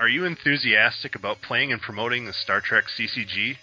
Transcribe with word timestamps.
Are 0.00 0.08
you 0.08 0.24
enthusiastic 0.24 1.16
about 1.16 1.42
playing 1.42 1.72
and 1.72 1.82
promoting 1.82 2.24
the 2.24 2.32
Star 2.32 2.60
Trek 2.60 2.84
CCG? 2.96 3.56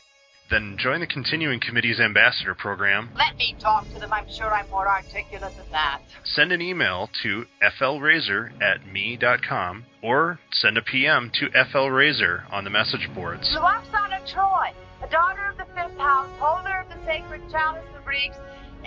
Then 0.51 0.75
join 0.77 0.99
the 0.99 1.07
Continuing 1.07 1.61
Committee's 1.61 2.01
Ambassador 2.01 2.53
Program. 2.53 3.09
Let 3.15 3.37
me 3.37 3.55
talk 3.57 3.87
to 3.93 3.99
them. 4.01 4.11
I'm 4.11 4.29
sure 4.29 4.53
I'm 4.53 4.69
more 4.69 4.85
articulate 4.85 5.55
than 5.55 5.71
that. 5.71 6.01
Send 6.25 6.51
an 6.51 6.61
email 6.61 7.09
to 7.23 7.45
flrazor 7.79 8.51
at 8.61 8.85
me.com 8.85 9.85
or 10.03 10.37
send 10.51 10.77
a 10.77 10.81
PM 10.81 11.31
to 11.35 11.47
flrazor 11.73 12.43
on 12.51 12.65
the 12.65 12.69
message 12.69 13.09
boards. 13.15 13.49
Lwaxana 13.55 14.19
Troi, 14.29 14.73
a 15.01 15.09
daughter 15.09 15.45
of 15.49 15.57
the 15.57 15.65
fifth 15.73 15.97
house, 15.97 16.29
holder 16.37 16.81
of 16.81 16.89
the 16.89 17.05
sacred 17.05 17.41
chalice 17.49 17.85
of 17.97 18.03
Rixx, 18.03 18.37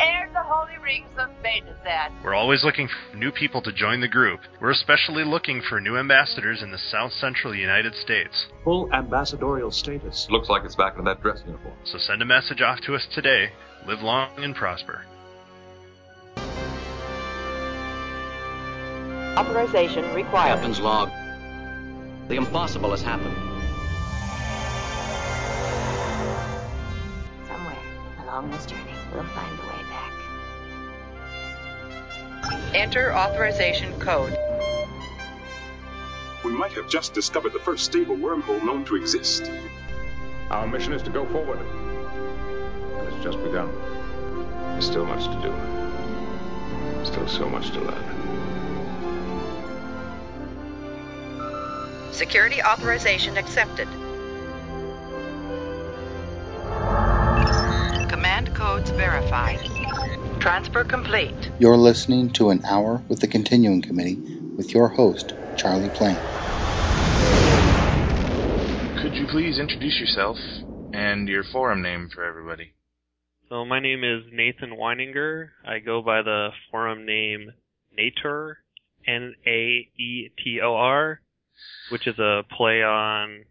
heir 0.01 0.31
the 0.33 0.43
holy 0.43 0.79
rings 0.83 1.09
of 1.19 1.29
Betazed. 1.43 2.23
We're 2.23 2.35
always 2.35 2.65
looking 2.65 2.89
for 2.89 3.17
new 3.17 3.31
people 3.33 3.63
to 3.63 3.73
join 3.73 4.01
the 4.01 4.09
group. 4.09 4.41
We're 4.61 4.71
especially 4.71 5.25
looking 5.25 5.63
for 5.69 5.81
new 5.81 5.97
ambassadors 5.97 6.63
in 6.63 6.71
the 6.71 6.79
south 6.79 7.13
central 7.13 7.55
United 7.55 7.95
States. 7.95 8.47
Full 8.65 8.93
ambassadorial 8.93 9.71
status. 9.71 10.27
Looks 10.31 10.49
like 10.49 10.65
it's 10.65 10.77
back 10.77 10.99
in 10.99 11.05
that 11.05 11.23
dress 11.23 11.43
uniform. 11.47 11.75
So 11.85 11.99
send 11.99 12.23
a 12.23 12.27
message 12.27 12.61
off 12.61 12.81
to 12.83 12.95
us 12.95 13.07
today. 13.15 13.51
Live 13.87 14.03
long 14.03 14.31
and 14.39 14.55
prosper. 14.55 15.05
Authorization 19.37 20.05
required. 20.15 20.55
Captain's 20.55 20.81
log. 20.81 21.11
The 22.29 22.35
impossible 22.35 22.91
has 22.91 23.03
happened. 23.03 23.37
Somewhere 27.47 27.79
along 28.25 28.51
this 28.51 28.67
journey, 28.67 28.93
we'll 29.15 29.23
find 29.29 29.59
the 29.59 29.63
way 29.63 29.68
back. 29.68 29.68
Enter 32.75 33.15
authorization 33.15 33.99
code. 33.99 34.37
We 36.45 36.53
might 36.53 36.73
have 36.73 36.89
just 36.89 37.15
discovered 37.15 37.53
the 37.53 37.59
first 37.59 37.85
stable 37.85 38.17
wormhole 38.17 38.65
known 38.65 38.85
to 38.87 38.97
exist. 38.97 39.51
Our 40.51 40.67
mission 40.67 40.93
is 40.93 41.03
to 41.03 41.11
go 41.11 41.27
forward. 41.27 41.59
And 41.59 43.09
it's 43.09 43.23
just 43.23 43.43
begun. 43.43 43.71
There's 44.73 44.87
still 44.87 45.05
much 45.05 45.25
to 45.25 45.43
do. 45.43 47.05
Still 47.05 47.29
so 47.29 47.49
much 47.49 47.71
to 47.73 47.81
learn. 47.81 48.05
Security 52.13 52.63
authorization 52.63 53.37
accepted. 53.37 53.89
Command 58.09 58.55
codes 58.55 58.91
verified. 58.91 59.78
Transfer 60.41 60.85
complete. 60.85 61.51
You're 61.59 61.77
listening 61.77 62.31
to 62.35 62.51
an 62.51 62.65
hour 62.65 63.03
with 63.09 63.21
the 63.21 63.27
Continuing 63.27 63.83
Committee 63.83 64.17
with 64.57 64.73
your 64.73 64.89
host, 64.89 65.33
Charlie 65.57 65.91
Plaine. 65.91 66.23
Could 69.03 69.15
you 69.15 69.27
please 69.27 69.59
introduce 69.59 69.99
yourself 69.99 70.37
and 70.93 71.29
your 71.29 71.43
forum 71.43 71.83
name 71.83 72.09
for 72.15 72.25
everybody? 72.25 72.73
So 73.49 73.65
my 73.65 73.81
name 73.81 74.05
is 74.05 74.23
Nathan 74.33 74.77
Weininger. 74.79 75.49
I 75.67 75.81
go 75.81 76.03
by 76.03 76.23
the 76.23 76.51
forum 76.71 77.05
name 77.05 77.51
Naetor, 77.99 78.55
N-A-E-T-O-R, 79.07 79.61
which 81.91 82.07
is 82.07 82.19
a 82.19 82.43
play 82.57 82.83
on 82.83 83.45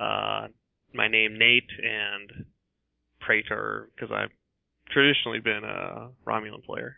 uh, 0.00 0.46
my 0.94 1.08
name 1.08 1.38
Nate 1.38 1.70
and 1.82 2.46
Praetor 3.20 3.90
because 3.94 4.10
I've 4.10 4.30
traditionally 4.90 5.40
been 5.40 5.62
a 5.64 6.10
Romulan 6.26 6.64
player. 6.64 6.96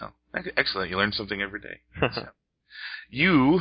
Oh, 0.00 0.10
excellent! 0.56 0.90
You 0.90 0.96
learn 0.96 1.12
something 1.12 1.40
every 1.40 1.60
day. 1.60 1.80
so, 2.14 2.26
you 3.10 3.60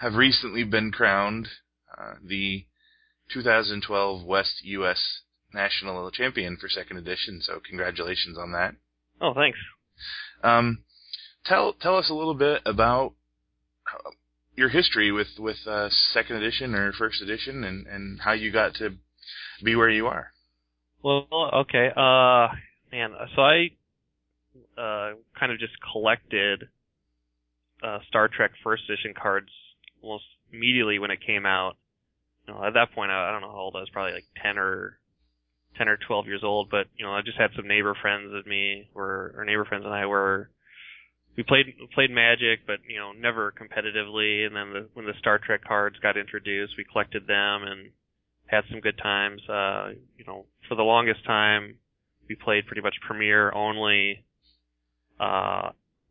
have 0.00 0.14
recently 0.14 0.64
been 0.64 0.90
crowned 0.90 1.48
uh, 1.96 2.14
the 2.24 2.66
2012 3.32 4.24
West 4.24 4.62
U.S. 4.62 5.22
National 5.52 6.10
Champion 6.10 6.56
for 6.56 6.68
Second 6.68 6.98
Edition. 6.98 7.40
So 7.42 7.60
congratulations 7.66 8.38
on 8.38 8.52
that. 8.52 8.74
Oh, 9.20 9.34
thanks. 9.34 9.58
Um, 10.42 10.84
tell 11.44 11.74
tell 11.74 11.96
us 11.96 12.08
a 12.08 12.14
little 12.14 12.34
bit 12.34 12.62
about 12.64 13.14
uh, 13.92 14.10
your 14.56 14.68
history 14.68 15.12
with 15.12 15.28
with 15.38 15.58
uh, 15.66 15.88
Second 15.90 16.36
Edition 16.36 16.74
or 16.74 16.92
First 16.92 17.20
Edition, 17.20 17.64
and 17.64 17.86
and 17.86 18.20
how 18.20 18.32
you 18.32 18.50
got 18.52 18.74
to 18.74 18.96
be 19.62 19.76
where 19.76 19.90
you 19.90 20.06
are. 20.06 20.32
Well, 21.02 21.26
okay. 21.32 21.88
Uh, 21.96 22.48
man, 22.92 23.12
so 23.34 23.42
I 23.42 23.70
uh, 24.76 25.14
kind 25.38 25.52
of 25.52 25.58
just 25.58 25.72
collected 25.92 26.68
uh, 27.82 27.98
Star 28.08 28.28
Trek 28.28 28.50
First 28.62 28.82
Edition 28.88 29.14
cards 29.20 29.48
almost 30.02 30.24
immediately 30.52 30.98
when 30.98 31.10
it 31.10 31.20
came 31.26 31.46
out. 31.46 31.76
You 32.46 32.54
know, 32.54 32.64
at 32.64 32.74
that 32.74 32.92
point, 32.94 33.10
I, 33.10 33.28
I 33.28 33.32
don't 33.32 33.40
know 33.40 33.50
how 33.52 33.58
old 33.58 33.76
I 33.76 33.80
was, 33.80 33.88
probably 33.90 34.12
like 34.12 34.26
ten 34.42 34.58
or 34.58 34.98
ten 35.78 35.88
or 35.88 35.96
twelve 36.06 36.26
years 36.26 36.42
old. 36.44 36.68
But 36.70 36.86
you 36.96 37.04
know, 37.04 37.12
I 37.12 37.22
just 37.22 37.38
had 37.38 37.50
some 37.56 37.68
neighbor 37.68 37.96
friends 38.00 38.30
with 38.32 38.46
me, 38.46 38.88
were 38.94 39.34
or 39.36 39.44
neighbor 39.44 39.64
friends 39.64 39.84
and 39.84 39.94
I 39.94 40.06
were. 40.06 40.50
We 41.36 41.44
played 41.44 41.66
played 41.94 42.10
Magic, 42.10 42.66
but 42.66 42.80
you 42.86 42.98
know, 42.98 43.12
never 43.12 43.52
competitively. 43.52 44.44
And 44.46 44.54
then 44.54 44.72
the, 44.72 44.88
when 44.94 45.06
the 45.06 45.14
Star 45.18 45.38
Trek 45.38 45.64
cards 45.64 45.96
got 46.02 46.18
introduced, 46.18 46.74
we 46.76 46.84
collected 46.84 47.26
them 47.26 47.62
and 47.62 47.90
had 48.50 48.64
some 48.70 48.80
good 48.80 48.98
times. 48.98 49.40
Uh, 49.48 49.90
you 50.16 50.24
know, 50.26 50.46
for 50.68 50.74
the 50.74 50.82
longest 50.82 51.24
time, 51.24 51.76
we 52.28 52.34
played 52.34 52.66
pretty 52.66 52.82
much 52.82 52.94
Premier 53.06 53.52
only. 53.52 54.24
Uh, 55.18 55.70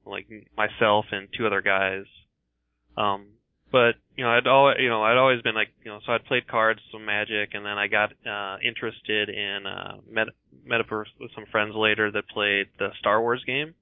like 0.09 0.27
myself 0.57 1.05
and 1.11 1.27
two 1.37 1.45
other 1.45 1.61
guys. 1.61 2.05
Um, 2.97 3.27
but 3.71 3.95
you 4.15 4.23
know, 4.23 4.31
I'd 4.31 4.47
always, 4.47 4.77
you 4.79 4.89
know, 4.89 5.03
I'd 5.03 5.17
always 5.17 5.41
been 5.41 5.55
like, 5.55 5.69
you 5.83 5.91
know, 5.91 5.99
so 6.05 6.11
I'd 6.11 6.25
played 6.25 6.47
cards, 6.47 6.79
some 6.91 7.05
Magic, 7.05 7.51
and 7.53 7.65
then 7.65 7.77
I 7.77 7.87
got 7.87 8.11
uh, 8.27 8.57
interested 8.65 9.29
in 9.29 9.65
uh, 9.65 9.97
met 10.09 10.27
met 10.65 10.81
up 10.81 10.87
with 10.91 11.31
some 11.35 11.45
friends 11.51 11.73
later 11.75 12.11
that 12.11 12.27
played 12.27 12.67
the 12.79 12.89
Star 12.99 13.21
Wars 13.21 13.43
game, 13.45 13.75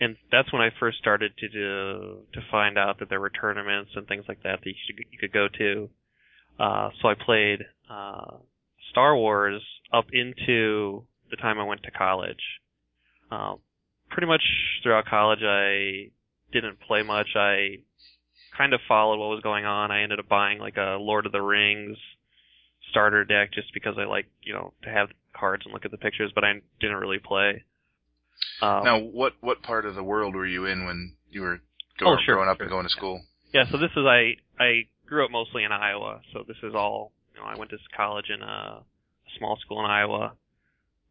and 0.00 0.16
that's 0.30 0.52
when 0.52 0.62
I 0.62 0.70
first 0.78 0.98
started 0.98 1.32
to 1.38 1.48
do, 1.48 2.18
to 2.32 2.40
find 2.50 2.78
out 2.78 3.00
that 3.00 3.10
there 3.10 3.20
were 3.20 3.30
tournaments 3.30 3.90
and 3.96 4.06
things 4.06 4.24
like 4.28 4.42
that 4.44 4.60
that 4.62 4.66
you, 4.66 4.74
should, 4.86 5.04
you 5.10 5.18
could 5.18 5.32
go 5.32 5.48
to. 5.58 5.90
Uh, 6.58 6.90
so 7.00 7.08
I 7.08 7.14
played 7.14 7.60
uh, 7.90 8.36
Star 8.90 9.16
Wars 9.16 9.62
up 9.92 10.06
into 10.12 11.04
the 11.30 11.36
time 11.36 11.58
I 11.58 11.64
went 11.64 11.82
to 11.84 11.90
college. 11.90 12.42
Uh, 13.30 13.54
pretty 14.10 14.26
much 14.26 14.42
throughout 14.82 15.06
college, 15.06 15.40
I 15.42 16.10
didn't 16.52 16.80
play 16.80 17.02
much. 17.02 17.28
I 17.34 17.78
kind 18.56 18.72
of 18.72 18.80
followed 18.88 19.18
what 19.18 19.28
was 19.28 19.40
going 19.42 19.64
on. 19.64 19.90
I 19.90 20.02
ended 20.02 20.18
up 20.18 20.28
buying 20.28 20.58
like 20.58 20.76
a 20.76 20.96
Lord 20.98 21.26
of 21.26 21.32
the 21.32 21.42
Rings 21.42 21.98
starter 22.90 23.24
deck 23.24 23.52
just 23.52 23.72
because 23.74 23.96
I 23.98 24.04
like, 24.04 24.26
you 24.42 24.54
know, 24.54 24.72
to 24.84 24.90
have 24.90 25.08
cards 25.38 25.64
and 25.64 25.72
look 25.72 25.84
at 25.84 25.90
the 25.90 25.98
pictures, 25.98 26.32
but 26.34 26.44
I 26.44 26.54
didn't 26.80 26.96
really 26.96 27.18
play. 27.18 27.64
Um, 28.62 28.84
now, 28.84 28.98
what 28.98 29.32
what 29.40 29.62
part 29.62 29.86
of 29.86 29.94
the 29.94 30.02
world 30.02 30.34
were 30.34 30.46
you 30.46 30.66
in 30.66 30.86
when 30.86 31.14
you 31.30 31.42
were 31.42 31.60
going, 31.98 32.18
oh, 32.18 32.22
sure, 32.24 32.36
growing 32.36 32.48
up 32.48 32.58
sure. 32.58 32.64
and 32.64 32.70
going 32.70 32.84
to 32.84 32.90
school? 32.90 33.22
Yeah, 33.52 33.64
so 33.70 33.78
this 33.78 33.90
is 33.96 34.04
I 34.06 34.36
I 34.58 34.86
grew 35.06 35.24
up 35.24 35.30
mostly 35.30 35.64
in 35.64 35.72
Iowa, 35.72 36.20
so 36.32 36.44
this 36.46 36.56
is 36.62 36.74
all 36.74 37.12
you 37.34 37.40
know. 37.40 37.46
I 37.46 37.58
went 37.58 37.70
to 37.70 37.78
college 37.96 38.26
in 38.34 38.42
a, 38.42 38.44
a 38.46 38.84
small 39.38 39.58
school 39.64 39.84
in 39.84 39.90
Iowa, 39.90 40.34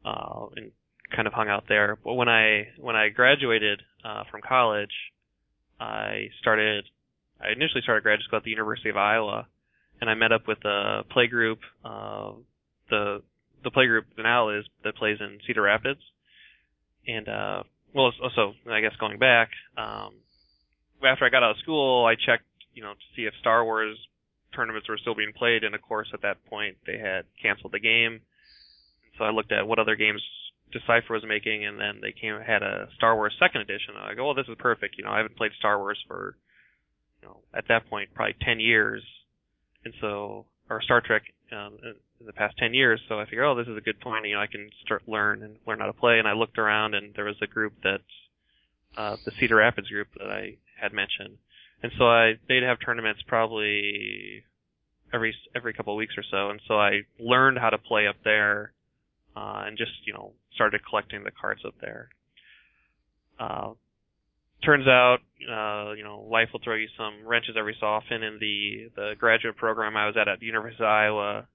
uh, 0.04 0.46
and 0.56 0.72
kind 1.16 1.28
of 1.28 1.34
hung 1.34 1.50
out 1.50 1.66
there. 1.68 1.98
But 2.04 2.14
when 2.14 2.30
I 2.30 2.68
when 2.80 2.96
I 2.96 3.10
graduated 3.10 3.82
uh, 4.04 4.24
from 4.32 4.42
college, 4.48 4.94
I 5.80 6.30
started. 6.42 6.86
I 7.42 7.52
initially 7.52 7.82
started 7.84 8.02
graduate 8.04 8.24
school 8.26 8.38
at 8.38 8.44
the 8.44 8.50
University 8.50 8.90
of 8.90 8.96
Iowa, 8.96 9.48
and 10.00 10.10
I 10.10 10.14
met 10.14 10.32
up 10.32 10.48
with 10.48 10.64
a 10.64 11.04
play 11.12 11.28
group. 11.28 11.60
Uh, 11.84 12.32
the 12.90 13.22
the 13.64 13.72
play 13.72 13.88
group 13.88 14.06
now 14.18 14.50
is 14.58 14.66
that 14.84 14.96
plays 14.96 15.18
in 15.20 15.40
Cedar 15.46 15.64
Rapids, 15.64 16.00
and 17.08 17.28
uh, 17.28 17.64
well, 17.94 18.12
so 18.36 18.54
I 18.70 18.82
guess 18.82 18.92
going 19.00 19.20
back, 19.20 19.50
um, 19.78 20.14
after 21.06 21.26
I 21.26 21.30
got 21.30 21.44
out 21.44 21.52
of 21.52 21.58
school, 21.58 22.06
I 22.06 22.16
checked, 22.16 22.46
you 22.76 22.84
know, 22.84 22.94
to 22.94 23.08
see 23.16 23.24
if 23.24 23.34
Star 23.40 23.66
Wars 23.66 23.98
tournaments 24.54 24.88
were 24.88 24.98
still 24.98 25.16
being 25.16 25.34
played, 25.36 25.64
and 25.64 25.74
of 25.74 25.82
course, 25.82 26.10
at 26.14 26.22
that 26.22 26.46
point, 26.46 26.78
they 26.86 27.00
had 27.00 27.26
canceled 27.42 27.74
the 27.74 27.80
game. 27.80 28.22
So 29.18 29.24
I 29.24 29.32
looked 29.32 29.52
at 29.52 29.68
what 29.68 29.80
other 29.80 29.96
games 29.96 30.22
Decipher 30.72 31.14
was 31.14 31.24
making, 31.26 31.66
and 31.66 31.80
then 31.80 32.00
they 32.02 32.12
came 32.12 32.40
had 32.40 32.62
a 32.62 32.88
Star 32.98 33.16
Wars 33.16 33.34
Second 33.40 33.62
Edition. 33.62 33.96
I 33.98 34.14
go, 34.14 34.26
well, 34.26 34.34
this 34.36 34.48
is 34.48 34.56
perfect. 34.60 34.98
You 34.98 35.06
know, 35.06 35.12
I 35.12 35.18
haven't 35.18 35.38
played 35.38 35.52
Star 35.58 35.80
Wars 35.80 35.98
for, 36.08 36.36
you 37.22 37.28
know, 37.28 37.38
at 37.54 37.68
that 37.70 37.90
point 37.90 38.10
probably 38.14 38.36
ten 38.42 38.60
years, 38.60 39.04
and 39.86 39.94
so 40.02 40.46
or 40.70 40.82
Star 40.82 41.02
Trek 41.02 41.22
um, 41.52 41.78
in 42.20 42.26
the 42.26 42.34
past 42.34 42.58
ten 42.58 42.74
years. 42.74 43.00
So 43.08 43.20
I 43.20 43.26
figured, 43.26 43.46
oh, 43.46 43.56
this 43.56 43.68
is 43.68 43.78
a 43.78 43.82
good 43.82 44.02
point. 44.02 44.26
You 44.28 44.36
know, 44.36 44.42
I 44.42 44.48
can 44.48 44.70
start 44.84 45.04
learn 45.08 45.44
and 45.44 45.56
learn 45.66 45.80
how 45.80 45.86
to 45.86 45.94
play. 45.94 46.20
And 46.20 46.28
I 46.28 46.34
looked 46.34 46.58
around, 46.58 46.94
and 46.96 47.14
there 47.16 47.26
was 47.26 47.40
a 47.42 47.48
group 47.48 47.74
that, 47.84 48.02
uh, 48.98 49.16
the 49.24 49.32
Cedar 49.40 49.58
Rapids 49.58 49.90
group 49.90 50.08
that 50.18 50.30
I 50.30 50.58
had 50.82 50.92
mentioned, 50.92 51.38
and 51.86 51.94
so 52.00 52.06
I 52.06 52.34
they'd 52.50 52.64
have 52.64 52.78
tournaments 52.84 53.22
probably 53.28 54.44
every 55.14 55.36
every 55.56 55.72
couple 55.74 55.94
of 55.94 55.98
weeks 55.98 56.16
or 56.18 56.24
so, 56.32 56.50
and 56.50 56.60
so 56.68 56.80
I 56.80 57.02
learned 57.20 57.60
how 57.60 57.70
to 57.70 57.78
play 57.78 58.08
up 58.08 58.16
there, 58.24 58.74
uh, 59.38 59.66
and 59.68 59.78
just 59.78 59.92
you 60.06 60.14
know 60.14 60.34
started 60.56 60.82
collecting 60.90 61.24
the 61.24 61.30
cards 61.30 61.62
up 61.64 61.76
there. 61.80 62.10
Uh, 63.40 63.74
turns 64.66 64.88
out, 64.88 65.18
uh, 65.48 65.94
you 65.94 66.04
know, 66.04 66.26
life 66.28 66.50
will 66.52 66.62
throw 66.64 66.74
you 66.74 66.88
some 66.98 67.28
wrenches 67.28 67.56
every 67.56 67.78
so 67.80 67.86
often, 67.86 68.24
and 68.24 68.40
the 68.40 68.90
the 68.96 69.14
graduate 69.20 69.56
program 69.56 69.96
I 69.96 70.08
was 70.08 70.16
at 70.20 70.28
at 70.28 70.40
the 70.40 70.48
University 70.48 70.84
of 70.84 70.90
Iowa 70.90 71.48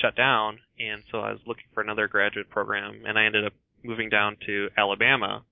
shut 0.00 0.16
down, 0.16 0.58
and 0.78 1.02
so 1.12 1.18
I 1.18 1.32
was 1.32 1.40
looking 1.46 1.68
for 1.74 1.82
another 1.82 2.08
graduate 2.08 2.48
program, 2.48 3.02
and 3.06 3.18
I 3.18 3.26
ended 3.26 3.44
up 3.44 3.52
moving 3.84 4.08
down 4.08 4.38
to 4.46 4.68
Alabama, 4.78 5.44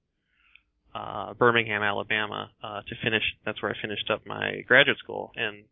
uh, 0.94 1.34
Birmingham, 1.34 1.82
Alabama, 1.82 2.50
uh, 2.62 2.80
to 2.82 2.94
finish. 3.02 3.22
That's 3.44 3.60
where 3.62 3.72
I 3.72 3.80
finished 3.80 4.10
up 4.10 4.26
my 4.26 4.62
graduate 4.66 4.98
school, 4.98 5.32
and 5.36 5.64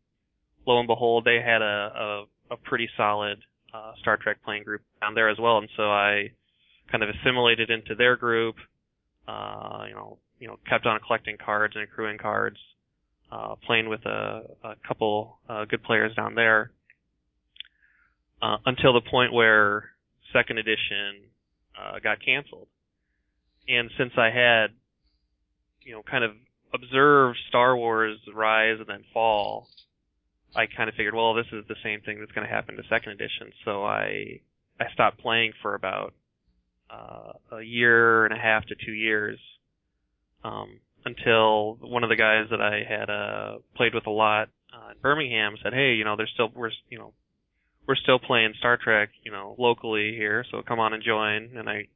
lo 0.66 0.78
and 0.78 0.88
behold, 0.88 1.24
they 1.24 1.40
had 1.44 1.62
a 1.62 2.26
a, 2.50 2.54
a 2.54 2.56
pretty 2.56 2.88
solid 2.96 3.38
uh, 3.72 3.92
Star 4.00 4.16
Trek 4.16 4.38
playing 4.44 4.64
group 4.64 4.82
down 5.00 5.14
there 5.14 5.28
as 5.28 5.38
well, 5.38 5.58
and 5.58 5.68
so 5.76 5.84
I 5.84 6.32
kind 6.90 7.02
of 7.02 7.10
assimilated 7.10 7.70
into 7.70 7.94
their 7.94 8.16
group. 8.16 8.56
Uh, 9.26 9.84
you 9.88 9.94
know, 9.94 10.18
you 10.40 10.48
know, 10.48 10.58
kept 10.68 10.86
on 10.86 10.98
collecting 11.06 11.36
cards 11.42 11.74
and 11.76 11.84
accruing 11.84 12.18
cards, 12.18 12.56
uh, 13.30 13.54
playing 13.64 13.88
with 13.88 14.04
a, 14.04 14.42
a 14.64 14.74
couple 14.86 15.38
uh, 15.48 15.64
good 15.64 15.82
players 15.84 16.14
down 16.16 16.34
there, 16.34 16.72
uh, 18.42 18.56
until 18.66 18.92
the 18.92 19.00
point 19.08 19.32
where 19.32 19.90
second 20.32 20.58
edition 20.58 21.30
uh, 21.78 22.00
got 22.02 22.18
canceled. 22.24 22.66
And 23.68 23.90
since 23.96 24.12
I 24.16 24.30
had, 24.30 24.72
you 25.84 25.92
know, 25.92 26.02
kind 26.02 26.24
of 26.24 26.32
observed 26.74 27.38
Star 27.48 27.76
Wars 27.76 28.18
rise 28.34 28.78
and 28.78 28.88
then 28.88 29.04
fall, 29.12 29.68
I 30.54 30.66
kind 30.66 30.88
of 30.88 30.94
figured, 30.94 31.14
well, 31.14 31.34
this 31.34 31.46
is 31.52 31.64
the 31.68 31.76
same 31.82 32.00
thing 32.00 32.20
that's 32.20 32.32
going 32.32 32.46
to 32.46 32.52
happen 32.52 32.76
to 32.76 32.82
second 32.88 33.12
edition. 33.12 33.52
So 33.64 33.84
I 33.84 34.40
I 34.80 34.92
stopped 34.92 35.18
playing 35.18 35.52
for 35.62 35.74
about 35.74 36.14
uh, 36.90 37.56
a 37.56 37.62
year 37.62 38.24
and 38.24 38.34
a 38.34 38.38
half 38.40 38.66
to 38.66 38.74
two 38.74 38.92
years, 38.92 39.38
um, 40.44 40.80
until 41.04 41.76
one 41.80 42.04
of 42.04 42.10
the 42.10 42.16
guys 42.16 42.46
that 42.50 42.60
I 42.60 42.82
had 42.88 43.10
uh, 43.10 43.58
played 43.76 43.94
with 43.94 44.06
a 44.06 44.10
lot 44.10 44.48
uh, 44.72 44.90
in 44.90 44.96
Birmingham 45.00 45.56
said, 45.62 45.72
"Hey, 45.72 45.94
you 45.94 46.04
know, 46.04 46.16
there's 46.16 46.30
still 46.34 46.50
we're 46.54 46.70
you 46.88 46.98
know 46.98 47.12
we're 47.86 47.96
still 47.96 48.18
playing 48.18 48.54
Star 48.58 48.76
Trek, 48.76 49.10
you 49.22 49.32
know, 49.32 49.54
locally 49.58 50.14
here, 50.16 50.44
so 50.50 50.62
come 50.62 50.80
on 50.80 50.92
and 50.92 51.02
join." 51.02 51.56
And 51.56 51.68
I 51.68 51.88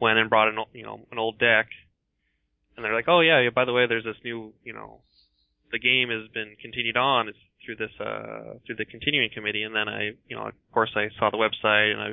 went 0.00 0.18
and 0.18 0.30
brought 0.30 0.48
an 0.48 0.58
you 0.72 0.84
know 0.84 1.00
an 1.10 1.18
old 1.18 1.38
deck, 1.38 1.68
and 2.78 2.84
they're 2.84 2.94
like, 2.94 3.08
"Oh 3.08 3.20
yeah, 3.20 3.40
yeah 3.40 3.50
by 3.50 3.64
the 3.64 3.72
way, 3.72 3.86
there's 3.86 4.04
this 4.04 4.16
new 4.24 4.54
you 4.62 4.72
know 4.72 5.00
the 5.72 5.80
game 5.80 6.10
has 6.10 6.30
been 6.32 6.54
continued 6.62 6.96
on 6.96 7.30
through 7.66 7.74
this 7.74 7.90
uh 8.00 8.54
through 8.64 8.76
the 8.76 8.84
continuing 8.84 9.30
committee." 9.34 9.64
And 9.64 9.74
then 9.74 9.88
I 9.88 10.12
you 10.28 10.36
know 10.36 10.46
of 10.46 10.54
course 10.72 10.90
I 10.94 11.08
saw 11.18 11.30
the 11.30 11.36
website 11.36 11.92
and 11.92 12.00
I 12.00 12.08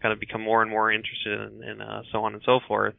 kind 0.00 0.12
of 0.14 0.18
become 0.18 0.40
more 0.40 0.62
and 0.62 0.70
more 0.70 0.90
interested 0.90 1.38
in, 1.38 1.62
in 1.62 1.80
uh, 1.82 2.02
so 2.10 2.24
on 2.24 2.32
and 2.32 2.42
so 2.44 2.58
forth. 2.66 2.94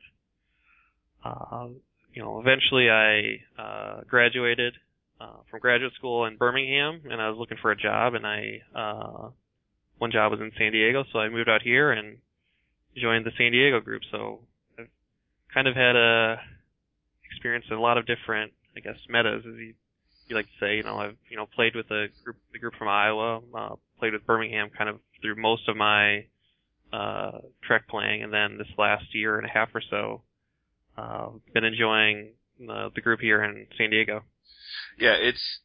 Uh, 1.26 1.68
you 2.14 2.22
know, 2.22 2.40
eventually 2.40 2.90
I 2.90 3.42
uh, 3.60 4.02
graduated 4.08 4.76
uh, 5.20 5.38
from 5.50 5.60
graduate 5.60 5.94
school 5.96 6.26
in 6.26 6.38
Birmingham, 6.38 7.02
and 7.10 7.20
I 7.20 7.30
was 7.30 7.38
looking 7.40 7.58
for 7.60 7.72
a 7.72 7.76
job, 7.76 8.14
and 8.14 8.26
I 8.26 8.62
uh, 8.76 9.30
one 9.98 10.12
job 10.12 10.32
was 10.32 10.42
in 10.42 10.52
San 10.58 10.72
Diego, 10.72 11.04
so 11.12 11.20
I 11.20 11.30
moved 11.30 11.50
out 11.50 11.64
here 11.64 11.92
and 11.92 12.18
joined 12.96 13.26
the 13.26 13.32
San 13.38 13.52
Diego 13.52 13.80
group. 13.80 14.04
So 14.12 14.42
I've 14.78 14.88
kind 15.54 15.68
of 15.68 15.76
had 15.76 15.96
a 15.96 16.38
experience 17.44 17.66
in 17.70 17.76
a 17.76 17.82
lot 17.82 17.98
of 17.98 18.06
different, 18.06 18.54
I 18.78 18.80
guess, 18.80 18.96
metas, 19.10 19.44
as 19.46 19.56
you 19.58 19.74
you 20.28 20.36
like 20.36 20.46
to 20.46 20.66
say. 20.66 20.78
You 20.78 20.84
know, 20.84 20.98
I've 20.98 21.18
you 21.30 21.36
know 21.36 21.46
played 21.54 21.76
with 21.76 21.88
a 21.92 22.08
group 22.24 22.38
the 22.54 22.60
group 22.60 22.74
from 22.80 22.88
Iowa, 22.88 23.42
uh, 23.54 23.76
played 24.00 24.14
with 24.14 24.26
Birmingham, 24.26 24.70
kind 24.76 24.90
of 24.90 25.00
through 25.22 25.36
most 25.36 25.68
of 25.68 25.76
my 25.76 26.26
uh, 26.94 27.40
Trek 27.62 27.88
playing, 27.90 28.24
and 28.24 28.32
then 28.32 28.58
this 28.58 28.68
last 28.78 29.04
year 29.14 29.38
and 29.38 29.46
a 29.46 29.50
half 29.50 29.70
or 29.76 29.82
so, 29.90 30.22
uh, 30.98 31.30
been 31.54 31.66
enjoying 31.66 32.32
the, 32.60 32.92
the 32.96 33.02
group 33.02 33.20
here 33.20 33.44
in 33.44 33.68
San 33.78 33.90
Diego. 33.90 34.24
Yeah, 34.98 35.16
it's 35.20 35.60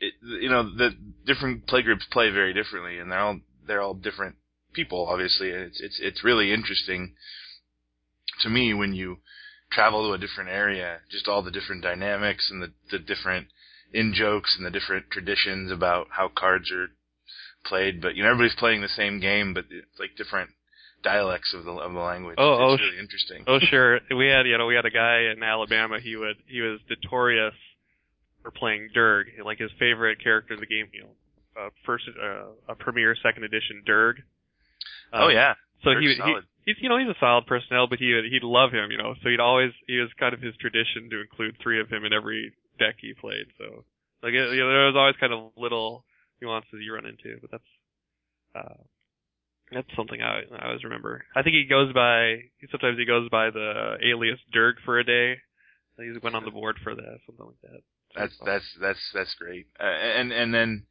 it, 0.00 0.14
you 0.24 0.48
know 0.48 0.64
the 0.64 0.90
different 1.24 1.68
play 1.68 1.82
groups 1.82 2.06
play 2.10 2.30
very 2.30 2.52
differently, 2.52 2.98
and 2.98 3.12
they're 3.12 3.20
all 3.20 3.38
they're 3.68 3.80
all 3.80 3.94
different 3.94 4.34
people. 4.72 5.06
Obviously, 5.08 5.50
it's 5.50 5.80
it's 5.80 6.00
it's 6.02 6.24
really 6.24 6.52
interesting 6.52 7.14
to 8.40 8.48
me 8.48 8.74
when 8.74 8.94
you 8.94 9.18
travel 9.72 10.06
to 10.06 10.14
a 10.14 10.18
different 10.18 10.50
area, 10.50 10.98
just 11.10 11.28
all 11.28 11.42
the 11.42 11.50
different 11.50 11.82
dynamics 11.82 12.48
and 12.50 12.62
the 12.62 12.72
the 12.90 12.98
different 12.98 13.48
in 13.92 14.14
jokes 14.14 14.54
and 14.56 14.66
the 14.66 14.70
different 14.70 15.10
traditions 15.10 15.70
about 15.70 16.08
how 16.10 16.28
cards 16.28 16.70
are 16.70 16.88
played. 17.64 18.00
But 18.00 18.14
you 18.14 18.22
know, 18.22 18.30
everybody's 18.30 18.58
playing 18.58 18.80
the 18.80 18.88
same 18.88 19.20
game, 19.20 19.54
but 19.54 19.64
it's 19.70 19.98
like 19.98 20.16
different 20.16 20.50
dialects 21.02 21.54
of 21.54 21.64
the 21.64 21.72
of 21.72 21.92
the 21.92 21.98
language. 21.98 22.36
Oh, 22.38 22.74
it's 22.74 22.82
oh, 22.82 22.84
really 22.84 22.98
interesting. 22.98 23.44
Oh, 23.46 23.58
sure. 23.60 24.00
We 24.16 24.28
had 24.28 24.46
you 24.46 24.56
know 24.58 24.66
we 24.66 24.74
had 24.74 24.86
a 24.86 24.90
guy 24.90 25.32
in 25.34 25.42
Alabama. 25.42 25.98
He 26.00 26.16
would 26.16 26.36
he 26.46 26.60
was 26.60 26.80
notorious 26.88 27.54
for 28.42 28.50
playing 28.50 28.90
Durg. 28.94 29.26
Like 29.44 29.58
his 29.58 29.70
favorite 29.78 30.22
character 30.22 30.54
in 30.54 30.60
the 30.60 30.66
game, 30.66 30.88
you 30.92 31.02
know, 31.02 31.62
uh, 31.66 31.70
first 31.84 32.04
uh, 32.08 32.72
a 32.72 32.74
premier 32.74 33.16
second 33.22 33.44
edition 33.44 33.82
Durg. 33.86 34.16
oh 35.12 35.28
yeah. 35.28 35.54
So 35.84 35.90
he, 35.98 36.08
he 36.08 36.16
solid. 36.16 36.44
He's 36.64 36.76
you 36.80 36.88
know 36.88 36.98
he's 36.98 37.08
a 37.08 37.18
solid 37.20 37.46
personnel, 37.46 37.86
but 37.86 37.98
he 37.98 38.12
he'd 38.30 38.42
love 38.44 38.72
him, 38.72 38.90
you 38.90 38.98
know. 38.98 39.14
So 39.22 39.28
he'd 39.28 39.40
always 39.40 39.72
he 39.86 39.98
was 39.98 40.10
kind 40.18 40.34
of 40.34 40.40
his 40.40 40.54
tradition 40.56 41.10
to 41.10 41.20
include 41.20 41.56
three 41.62 41.80
of 41.80 41.88
him 41.88 42.04
in 42.04 42.12
every 42.12 42.52
deck 42.78 42.96
he 43.00 43.14
played. 43.14 43.46
So 43.58 43.84
like 44.22 44.34
it, 44.34 44.54
you 44.54 44.60
know, 44.60 44.68
there 44.68 44.86
was 44.86 44.96
always 44.96 45.16
kind 45.20 45.32
of 45.32 45.52
little 45.56 46.04
nuances 46.40 46.80
you 46.80 46.94
run 46.94 47.06
into, 47.06 47.38
but 47.40 47.50
that's 47.50 47.72
uh 48.54 48.82
that's 49.72 49.88
something 49.96 50.20
I 50.20 50.42
I 50.56 50.66
always 50.66 50.84
remember. 50.84 51.24
I 51.34 51.42
think 51.42 51.54
he 51.54 51.66
goes 51.68 51.92
by 51.92 52.50
sometimes 52.70 52.98
he 52.98 53.06
goes 53.06 53.28
by 53.30 53.50
the 53.50 53.96
alias 54.04 54.38
Dirk 54.52 54.76
for 54.84 54.98
a 54.98 55.04
day. 55.04 55.36
He 55.98 56.10
went 56.22 56.34
on 56.34 56.44
the 56.44 56.50
board 56.50 56.78
for 56.82 56.94
that, 56.94 57.18
something 57.26 57.46
like 57.46 57.60
that. 57.62 57.80
That's 58.16 58.34
that's 58.44 58.64
that's 58.80 59.10
that's 59.14 59.34
great. 59.38 59.66
Uh, 59.80 59.84
and 59.84 60.32
and 60.32 60.52
then 60.52 60.84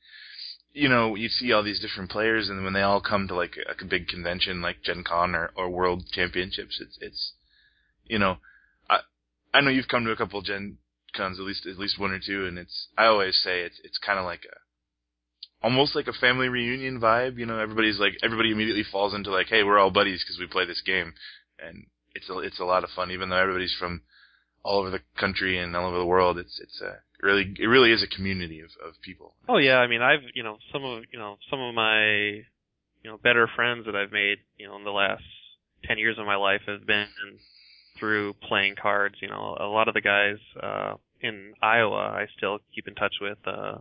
you 0.74 0.90
know 0.90 1.16
you 1.16 1.30
see 1.30 1.52
all 1.52 1.64
these 1.64 1.80
different 1.80 2.10
players, 2.10 2.50
and 2.50 2.64
when 2.64 2.74
they 2.74 2.82
all 2.82 3.02
come 3.02 3.28
to 3.28 3.36
like 3.36 3.56
a, 3.68 3.86
big 3.86 4.08
convention 4.08 4.62
like 4.62 4.84
Gen 4.84 5.04
Con 5.04 5.36
or, 5.36 5.52
or 5.56 5.70
World 5.70 6.06
Championships, 6.12 6.80
it's 6.82 6.98
it's 7.02 7.34
you 8.06 8.20
know 8.20 8.38
I 8.90 9.00
I 9.54 9.62
know 9.62 9.70
you've 9.70 9.88
come 9.88 10.06
to 10.06 10.12
a 10.12 10.18
couple 10.18 10.42
Gen 10.42 10.78
Cons 11.16 11.40
at 11.40 11.46
least 11.46 11.66
at 11.66 11.78
least 11.78 12.00
one 12.00 12.12
or 12.12 12.20
two, 12.20 12.46
and 12.46 12.58
it's 12.58 12.88
I 12.98 13.06
always 13.06 13.40
say 13.44 13.62
it's 13.62 13.80
it's 13.84 13.98
kind 13.98 14.20
of 14.20 14.26
like 14.26 14.46
a 14.46 14.58
almost 15.64 15.96
like 15.96 16.08
a 16.08 16.14
family 16.14 16.48
reunion 16.48 17.00
vibe. 17.00 17.38
You 17.38 17.46
know, 17.46 17.60
everybody's 17.60 18.00
like 18.00 18.14
everybody 18.24 18.52
immediately 18.52 18.86
falls 18.90 19.14
into 19.14 19.32
like, 19.32 19.48
hey, 19.48 19.64
we're 19.64 19.80
all 19.80 19.92
buddies 19.92 20.24
because 20.24 20.40
we 20.40 20.48
play 20.48 20.66
this 20.66 20.82
game, 20.86 21.14
and 21.60 21.86
it's 22.16 22.30
a 22.30 22.40
it's 22.40 22.60
a 22.60 22.66
lot 22.66 22.84
of 22.84 22.90
fun. 22.92 23.12
Even 23.12 23.30
though 23.30 23.38
everybody's 23.38 23.76
from 23.78 24.02
all 24.64 24.80
over 24.80 24.90
the 24.90 25.02
country 25.20 25.58
and 25.58 25.76
all 25.76 25.88
over 25.88 25.98
the 25.98 26.06
world, 26.06 26.38
it's 26.38 26.60
it's 26.62 26.82
a 26.82 27.00
really 27.22 27.54
it 27.60 27.66
really 27.68 27.92
is 27.92 28.04
a 28.04 28.16
community 28.16 28.60
of 28.60 28.70
of 28.86 28.94
people. 29.02 29.34
Oh 29.48 29.58
yeah, 29.58 29.78
I 29.78 29.88
mean 29.88 30.02
I've 30.02 30.24
you 30.34 30.44
know 30.44 30.58
some 30.72 30.84
of 30.84 31.04
you 31.12 31.20
know 31.20 31.38
some 31.50 31.60
of 31.60 31.74
my 31.74 32.04
you 33.04 33.10
know 33.10 33.18
better 33.18 33.48
friends 33.56 33.86
that 33.86 33.96
I've 33.96 34.12
made 34.12 34.40
you 34.58 34.68
know 34.68 34.76
in 34.78 34.84
the 34.84 34.92
last 34.92 35.24
ten 35.86 35.98
years 35.98 36.18
of 36.20 36.26
my 36.26 36.36
life 36.36 36.62
have 36.68 36.86
been 36.86 37.08
through 38.00 38.34
playing 38.48 38.76
cards. 38.82 39.16
You 39.22 39.30
know, 39.30 39.58
a 39.60 39.66
lot 39.66 39.88
of 39.88 39.94
the 39.94 40.02
guys 40.02 40.38
uh 40.62 40.96
in 41.22 41.54
Iowa 41.62 41.96
I 41.98 42.26
still 42.38 42.60
keep 42.74 42.88
in 42.88 42.96
touch 42.96 43.16
with. 43.22 43.38
uh 43.46 43.78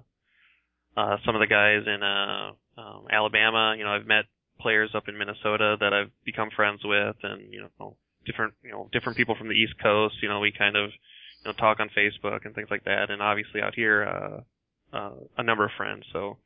uh, 0.97 1.17
some 1.25 1.35
of 1.37 1.41
the 1.41 1.47
guys 1.47 1.83
in 1.87 2.03
uh, 2.03 2.51
um, 2.81 3.07
Alabama. 3.11 3.75
You 3.79 3.85
know, 3.85 3.91
I've 3.91 4.07
met 4.07 4.25
players 4.61 4.91
up 4.95 5.05
in 5.09 5.17
Minnesota 5.17 5.77
that 5.81 5.93
I've 5.93 6.11
become 6.25 6.51
friends 6.55 6.81
with, 6.85 7.17
and 7.23 7.53
you 7.53 7.63
know, 7.79 7.97
different 8.27 8.55
you 8.63 8.71
know 8.71 8.89
different 8.93 9.17
people 9.17 9.35
from 9.37 9.49
the 9.49 9.55
East 9.55 9.75
Coast. 9.83 10.17
You 10.23 10.29
know, 10.29 10.41
we 10.41 10.53
kind 10.57 10.77
of 10.77 10.91
you 10.91 11.47
know 11.47 11.53
talk 11.53 11.81
on 11.81 11.91
Facebook 11.97 12.45
and 12.45 12.55
things 12.55 12.69
like 12.71 12.85
that, 12.85 13.11
and 13.11 13.23
obviously 13.23 13.61
out 13.63 13.75
here, 13.75 14.05
uh, 14.05 14.97
uh, 14.97 15.15
a 15.39 15.43
number 15.43 15.65
of 15.65 15.71
friends. 15.77 16.05
So 16.13 16.39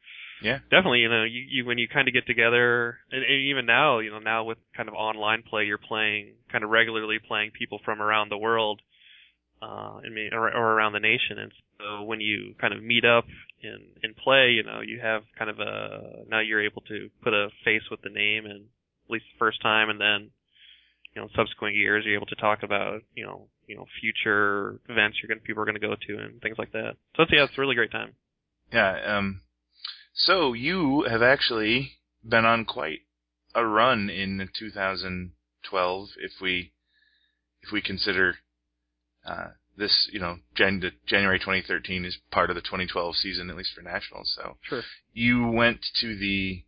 yeah, 0.43 0.59
definitely. 0.71 1.01
You 1.01 1.09
know, 1.09 1.25
you, 1.25 1.43
you 1.49 1.65
when 1.67 1.79
you 1.79 1.89
kind 1.89 2.09
of 2.09 2.15
get 2.15 2.27
together, 2.27 2.99
and, 3.11 3.23
and 3.23 3.51
even 3.51 3.67
now, 3.67 3.99
you 4.01 4.11
know, 4.11 4.19
now 4.19 4.45
with 4.45 4.59
kind 4.77 4.89
of 4.89 4.95
online 4.95 5.43
play, 5.43 5.65
you're 5.65 5.79
playing 5.79 6.35
kind 6.51 6.65
of 6.65 6.71
regularly 6.71 7.19
playing 7.27 7.53
people 7.59 7.81
from 7.85 8.01
around 8.01 8.31
the 8.31 8.39
world. 8.39 8.81
Uh, 9.63 10.01
and 10.05 10.35
or, 10.35 10.55
or 10.55 10.73
around 10.73 10.93
the 10.93 11.01
nation, 11.01 11.39
and 11.39 11.51
so 11.79 12.03
when 12.03 12.21
you 12.21 12.55
kind 12.61 12.75
of 12.75 12.83
meet 12.83 13.05
up 13.05 13.25
and 13.63 13.83
and 14.03 14.17
play, 14.17 14.51
you 14.51 14.63
know, 14.63 14.81
you 14.81 15.01
have 15.01 15.23
kind 15.39 15.51
of 15.51 15.59
a 15.59 16.25
now 16.29 16.41
you're 16.41 16.65
able 16.65 16.83
to 16.83 17.09
put 17.23 17.33
a 17.33 17.49
face 17.65 17.83
with 17.91 18.01
the 18.03 18.11
name, 18.11 18.45
and 18.45 18.65
at 18.65 19.11
least 19.11 19.25
the 19.33 19.39
first 19.39 19.63
time, 19.63 19.89
and 19.89 20.01
then 20.01 20.31
you 21.15 21.23
know, 21.23 21.29
subsequent 21.37 21.77
years, 21.77 22.05
you're 22.05 22.17
able 22.17 22.27
to 22.27 22.37
talk 22.37 22.63
about 22.63 23.03
you 23.15 23.25
know, 23.25 23.47
you 23.67 23.77
know, 23.77 23.87
future 24.01 24.81
events 24.89 25.19
you're 25.23 25.29
going 25.29 25.41
people 25.41 25.63
are 25.63 25.67
going 25.67 25.81
to 25.81 25.81
go 25.81 25.95
to 25.95 26.23
and 26.23 26.41
things 26.41 26.57
like 26.59 26.73
that. 26.73 26.97
So 27.17 27.23
it's 27.23 27.33
yeah, 27.33 27.45
it's 27.45 27.57
a 27.57 27.61
really 27.61 27.75
great 27.75 27.93
time. 27.93 28.15
Yeah. 28.73 29.19
Um. 29.19 29.41
So 30.15 30.53
you 30.53 31.07
have 31.09 31.23
actually 31.23 31.93
been 32.25 32.45
on 32.45 32.65
quite 32.65 33.01
a 33.55 33.65
run 33.65 34.11
in 34.11 34.49
2012, 34.59 36.09
if 36.19 36.33
we 36.41 36.73
if 37.63 37.73
we 37.73 37.81
consider 37.81 38.37
uh, 39.27 39.49
this, 39.77 40.09
you 40.13 40.21
know, 40.21 40.37
Jan- 40.55 40.93
January 41.07 41.39
2013 41.39 42.05
is 42.05 42.19
part 42.31 42.51
of 42.51 42.57
the 42.57 42.63
2012 42.63 43.17
season, 43.17 43.49
at 43.49 43.57
least 43.57 43.73
for 43.75 43.83
nationals. 43.83 44.33
So 44.37 44.57
sure. 44.63 44.83
you 45.13 45.47
went 45.47 45.81
to 46.01 46.17
the 46.17 46.65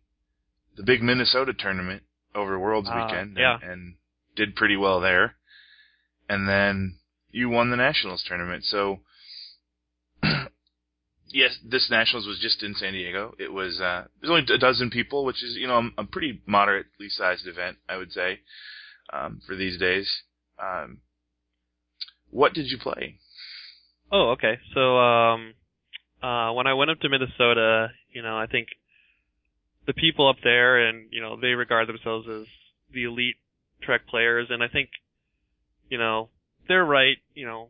the 0.75 0.83
big 0.83 1.01
Minnesota 1.01 1.53
tournament 1.53 2.03
over 2.35 2.59
Worlds 2.59 2.89
uh, 2.91 3.03
weekend, 3.03 3.37
yeah. 3.37 3.57
and, 3.61 3.71
and 3.71 3.95
did 4.37 4.55
pretty 4.55 4.77
well 4.77 5.01
there. 5.01 5.35
And 6.29 6.47
then 6.47 6.99
you 7.31 7.49
won 7.49 7.69
the 7.69 7.77
nationals 7.77 8.23
tournament. 8.25 8.63
So 8.63 8.99
yes, 11.33 11.57
this 11.63 11.89
nationals 11.89 12.27
was 12.27 12.39
just 12.39 12.63
in 12.63 12.75
San 12.75 12.93
Diego. 12.93 13.33
It 13.39 13.51
was 13.51 13.79
uh, 13.79 14.05
there's 14.21 14.31
only 14.31 14.53
a 14.53 14.57
dozen 14.57 14.89
people, 14.89 15.25
which 15.25 15.43
is 15.43 15.55
you 15.55 15.67
know 15.67 15.89
a 15.97 16.03
pretty 16.03 16.41
moderately 16.45 17.09
sized 17.09 17.47
event, 17.47 17.77
I 17.89 17.97
would 17.97 18.11
say, 18.11 18.39
um, 19.11 19.41
for 19.45 19.55
these 19.55 19.77
days. 19.77 20.09
Um, 20.61 20.99
what 22.29 22.53
did 22.53 22.67
you 22.67 22.77
play? 22.77 23.19
Oh, 24.11 24.31
okay. 24.31 24.57
So 24.73 24.97
um, 24.97 25.53
uh, 26.21 26.53
when 26.53 26.67
I 26.67 26.73
went 26.73 26.91
up 26.91 26.99
to 27.01 27.09
Minnesota, 27.09 27.89
you 28.11 28.21
know, 28.21 28.37
I 28.37 28.47
think 28.47 28.69
the 29.85 29.93
people 29.93 30.29
up 30.29 30.37
there, 30.43 30.87
and 30.87 31.07
you 31.11 31.21
know, 31.21 31.39
they 31.39 31.49
regard 31.49 31.87
themselves 31.87 32.27
as 32.27 32.45
the 32.93 33.03
elite 33.03 33.37
Trek 33.81 34.01
players, 34.07 34.47
and 34.49 34.63
I 34.63 34.67
think, 34.67 34.89
you 35.89 35.97
know, 35.97 36.29
they're 36.67 36.85
right. 36.85 37.17
You 37.33 37.45
know, 37.45 37.69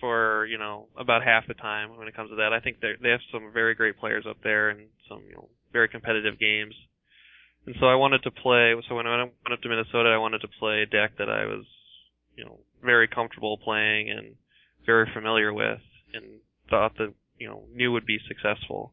for 0.00 0.46
you 0.46 0.58
know 0.58 0.86
about 0.96 1.24
half 1.24 1.46
the 1.46 1.54
time 1.54 1.96
when 1.96 2.08
it 2.08 2.16
comes 2.16 2.30
to 2.30 2.36
that. 2.36 2.52
I 2.52 2.60
think 2.60 2.80
they 2.80 2.92
they 3.02 3.10
have 3.10 3.20
some 3.32 3.50
very 3.52 3.74
great 3.74 3.98
players 3.98 4.24
up 4.28 4.38
there 4.42 4.70
and 4.70 4.88
some 5.08 5.22
you 5.28 5.34
know 5.34 5.48
very 5.72 5.88
competitive 5.88 6.38
games. 6.38 6.74
And 7.66 7.74
so 7.80 7.86
I 7.86 7.96
wanted 7.96 8.22
to 8.22 8.30
play. 8.30 8.74
So 8.88 8.94
when 8.94 9.06
I 9.06 9.18
went 9.18 9.52
up 9.52 9.60
to 9.60 9.68
Minnesota, 9.68 10.08
I 10.08 10.18
wanted 10.18 10.40
to 10.40 10.48
play 10.58 10.82
a 10.82 10.86
deck 10.86 11.18
that 11.18 11.28
I 11.28 11.44
was, 11.44 11.64
you 12.36 12.44
know, 12.44 12.58
very 12.82 13.08
comfortable 13.08 13.58
playing 13.58 14.10
and 14.10 14.36
very 14.86 15.10
familiar 15.12 15.52
with, 15.52 15.80
and 16.14 16.40
thought 16.70 16.96
that 16.98 17.12
you 17.38 17.48
know 17.48 17.64
knew 17.74 17.92
would 17.92 18.06
be 18.06 18.18
successful. 18.26 18.92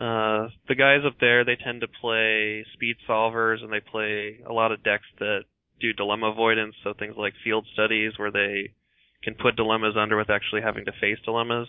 Uh, 0.00 0.48
the 0.66 0.74
guys 0.74 1.00
up 1.06 1.16
there, 1.20 1.44
they 1.44 1.56
tend 1.62 1.82
to 1.82 1.88
play 2.00 2.64
speed 2.72 2.96
solvers 3.06 3.62
and 3.62 3.70
they 3.70 3.80
play 3.80 4.40
a 4.48 4.52
lot 4.52 4.72
of 4.72 4.82
decks 4.82 5.04
that 5.18 5.40
do 5.80 5.92
dilemma 5.92 6.26
avoidance, 6.30 6.74
so 6.84 6.92
things 6.92 7.14
like 7.16 7.34
field 7.42 7.66
studies 7.72 8.12
where 8.16 8.30
they 8.30 8.72
can 9.22 9.34
put 9.34 9.56
dilemmas 9.56 9.94
under 9.98 10.16
with 10.16 10.30
actually 10.30 10.62
having 10.62 10.84
to 10.84 10.92
face 11.00 11.18
dilemmas. 11.24 11.68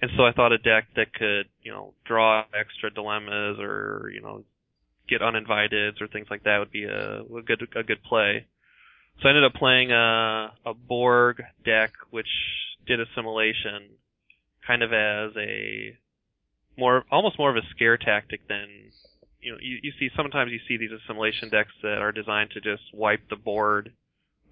And 0.00 0.10
so 0.16 0.24
I 0.24 0.32
thought 0.32 0.52
a 0.52 0.58
deck 0.58 0.88
that 0.96 1.14
could, 1.14 1.48
you 1.62 1.72
know, 1.72 1.94
draw 2.04 2.44
extra 2.58 2.92
dilemmas 2.92 3.58
or, 3.60 4.10
you 4.12 4.20
know, 4.20 4.44
get 5.08 5.22
uninvited 5.22 6.00
or 6.00 6.08
things 6.08 6.26
like 6.30 6.44
that 6.44 6.58
would 6.58 6.72
be 6.72 6.84
a, 6.84 7.22
a 7.22 7.42
good 7.42 7.62
a 7.76 7.82
good 7.82 8.02
play. 8.02 8.46
So 9.20 9.28
I 9.28 9.30
ended 9.30 9.44
up 9.44 9.54
playing 9.54 9.92
a 9.92 10.52
a 10.66 10.74
Borg 10.74 11.42
deck 11.64 11.92
which 12.10 12.26
did 12.86 12.98
assimilation 13.00 13.90
kind 14.66 14.82
of 14.82 14.92
as 14.92 15.36
a 15.36 15.96
more 16.76 17.04
almost 17.10 17.38
more 17.38 17.50
of 17.50 17.56
a 17.56 17.66
scare 17.74 17.96
tactic 17.96 18.46
than 18.48 18.90
you 19.42 19.52
know 19.52 19.58
you, 19.60 19.78
you 19.82 19.92
see 19.98 20.08
sometimes 20.16 20.52
you 20.52 20.60
see 20.68 20.76
these 20.76 20.90
assimilation 20.92 21.50
decks 21.50 21.72
that 21.82 21.98
are 21.98 22.12
designed 22.12 22.50
to 22.52 22.60
just 22.60 22.82
wipe 22.94 23.28
the 23.28 23.36
board 23.36 23.92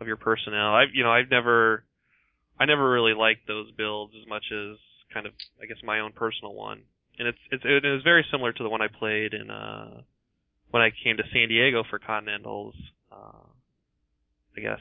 of 0.01 0.07
your 0.07 0.17
personnel. 0.17 0.75
I've 0.75 0.89
you 0.93 1.05
know 1.05 1.11
I've 1.11 1.31
never 1.31 1.85
I 2.59 2.67
never 2.67 2.91
really 2.91 3.15
liked 3.15 3.47
those 3.47 3.71
builds 3.71 4.13
as 4.21 4.29
much 4.29 4.45
as 4.53 4.77
kind 5.13 5.27
of 5.27 5.33
I 5.63 5.67
guess 5.67 5.79
my 5.83 6.01
own 6.01 6.13
personal 6.13 6.55
one. 6.55 6.83
And 7.19 7.29
it's 7.29 7.39
it's 7.51 7.63
it 7.65 7.85
is 7.85 8.03
very 8.03 8.27
similar 8.31 8.53
to 8.53 8.63
the 8.63 8.69
one 8.69 8.83
I 8.83 8.89
played 8.89 9.33
in 9.33 9.51
uh 9.51 10.03
when 10.71 10.83
I 10.83 10.91
came 11.05 11.17
to 11.17 11.25
San 11.33 11.49
Diego 11.49 11.85
for 11.89 11.99
Continentals 11.99 12.75
uh 13.13 13.47
I 14.57 14.61
guess 14.61 14.81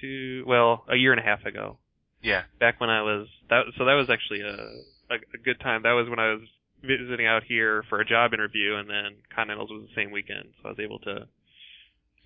two 0.00 0.44
well, 0.46 0.84
a 0.88 0.96
year 0.96 1.12
and 1.12 1.20
a 1.20 1.24
half 1.24 1.44
ago. 1.44 1.78
Yeah. 2.22 2.42
Back 2.58 2.80
when 2.80 2.90
I 2.90 3.02
was 3.02 3.28
that 3.48 3.64
so 3.78 3.84
that 3.86 3.94
was 3.94 4.10
actually 4.10 4.40
a 4.42 5.14
a, 5.14 5.16
a 5.34 5.38
good 5.42 5.60
time. 5.60 5.82
That 5.82 5.92
was 5.92 6.08
when 6.08 6.18
I 6.18 6.34
was 6.34 6.42
visiting 6.82 7.26
out 7.26 7.42
here 7.46 7.84
for 7.88 8.00
a 8.00 8.06
job 8.06 8.32
interview 8.32 8.76
and 8.76 8.88
then 8.88 9.22
Continentals 9.34 9.70
was 9.70 9.88
the 9.88 9.94
same 10.00 10.10
weekend, 10.10 10.50
so 10.62 10.68
I 10.68 10.72
was 10.72 10.80
able 10.80 10.98
to 11.00 11.28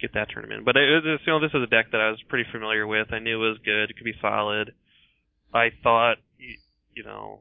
get 0.00 0.14
that 0.14 0.28
tournament. 0.30 0.64
But 0.64 0.76
it 0.76 1.02
was, 1.04 1.20
you 1.26 1.32
know, 1.32 1.40
this 1.40 1.54
is 1.54 1.62
a 1.62 1.66
deck 1.66 1.92
that 1.92 2.00
I 2.00 2.10
was 2.10 2.22
pretty 2.28 2.48
familiar 2.50 2.86
with. 2.86 3.12
I 3.12 3.18
knew 3.18 3.44
it 3.44 3.48
was 3.48 3.58
good. 3.64 3.90
It 3.90 3.96
could 3.96 4.04
be 4.04 4.14
solid. 4.20 4.72
I 5.52 5.70
thought, 5.82 6.16
you 6.38 7.04
know, 7.04 7.40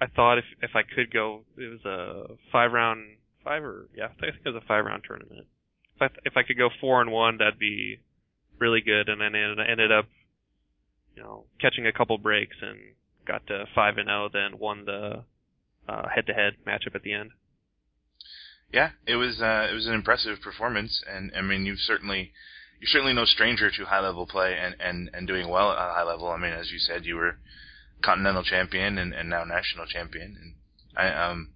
I 0.00 0.06
thought 0.06 0.38
if 0.38 0.44
if 0.60 0.70
I 0.74 0.82
could 0.82 1.12
go, 1.12 1.42
it 1.56 1.70
was 1.70 1.84
a 1.84 2.34
five 2.52 2.72
round, 2.72 3.16
five 3.42 3.64
or 3.64 3.88
yeah, 3.96 4.08
I 4.18 4.20
think 4.20 4.36
it 4.44 4.48
was 4.48 4.62
a 4.62 4.66
five 4.66 4.84
round 4.84 5.04
tournament. 5.06 5.46
If 5.96 6.02
I 6.02 6.06
if 6.24 6.36
I 6.36 6.42
could 6.42 6.58
go 6.58 6.68
four 6.80 7.00
and 7.00 7.10
one, 7.10 7.38
that'd 7.38 7.58
be 7.58 8.00
really 8.58 8.82
good. 8.82 9.08
And 9.08 9.20
then 9.20 9.34
I 9.34 9.70
ended 9.70 9.90
up, 9.90 10.06
you 11.14 11.22
know, 11.22 11.44
catching 11.60 11.86
a 11.86 11.92
couple 11.92 12.18
breaks 12.18 12.56
and 12.60 12.78
got 13.26 13.46
to 13.46 13.64
five 13.74 13.96
and 13.96 14.08
zero. 14.08 14.28
Then 14.30 14.58
won 14.58 14.84
the 14.84 15.24
head 16.14 16.26
to 16.26 16.34
head 16.34 16.54
matchup 16.66 16.94
at 16.94 17.02
the 17.02 17.12
end 17.12 17.30
yeah, 18.72 18.90
it 19.06 19.14
was 19.14 19.40
uh, 19.40 19.68
it 19.70 19.74
was 19.74 19.86
an 19.86 19.94
impressive 19.94 20.40
performance, 20.42 21.02
and 21.08 21.30
I 21.36 21.42
mean 21.42 21.64
you've 21.64 21.78
certainly 21.78 22.32
you're 22.80 22.88
certainly 22.88 23.14
no 23.14 23.24
stranger 23.24 23.70
to 23.70 23.84
high 23.84 24.00
level 24.00 24.26
play 24.26 24.56
and, 24.60 24.76
and, 24.80 25.10
and 25.14 25.26
doing 25.26 25.48
well 25.48 25.72
at 25.72 25.78
a 25.78 25.94
high 25.94 26.02
level. 26.02 26.28
I 26.28 26.36
mean, 26.36 26.52
as 26.52 26.70
you 26.70 26.78
said, 26.78 27.06
you 27.06 27.16
were 27.16 27.38
continental 28.02 28.42
champion 28.42 28.98
and, 28.98 29.14
and 29.14 29.30
now 29.30 29.44
national 29.44 29.86
champion, 29.86 30.36
and 30.40 30.54
I 30.96 31.30
um. 31.30 31.50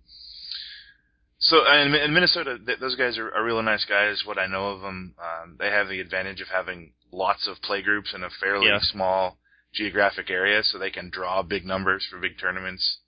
So 1.43 1.57
in, 1.73 1.95
in 1.95 2.13
Minnesota, 2.13 2.59
th- 2.65 2.81
those 2.81 2.97
guys 2.97 3.17
are, 3.17 3.33
are 3.33 3.45
really 3.45 3.63
nice 3.63 3.87
guys. 3.87 4.23
What 4.27 4.39
I 4.39 4.47
know 4.47 4.69
of 4.69 4.83
them, 4.83 5.15
um, 5.19 5.57
they 5.59 5.71
have 5.71 5.89
the 5.89 5.99
advantage 6.01 6.43
of 6.43 6.49
having 6.49 6.93
lots 7.13 7.49
of 7.49 7.63
play 7.63 7.81
groups 7.81 8.13
in 8.15 8.23
a 8.23 8.29
fairly 8.29 8.67
yeah. 8.67 8.79
small 8.81 9.39
geographic 9.73 10.29
area, 10.31 10.63
so 10.63 10.79
they 10.79 10.91
can 10.91 11.09
draw 11.09 11.43
big 11.43 11.65
numbers 11.65 12.07
for 12.11 12.19
big 12.19 12.39
tournaments. 12.39 12.99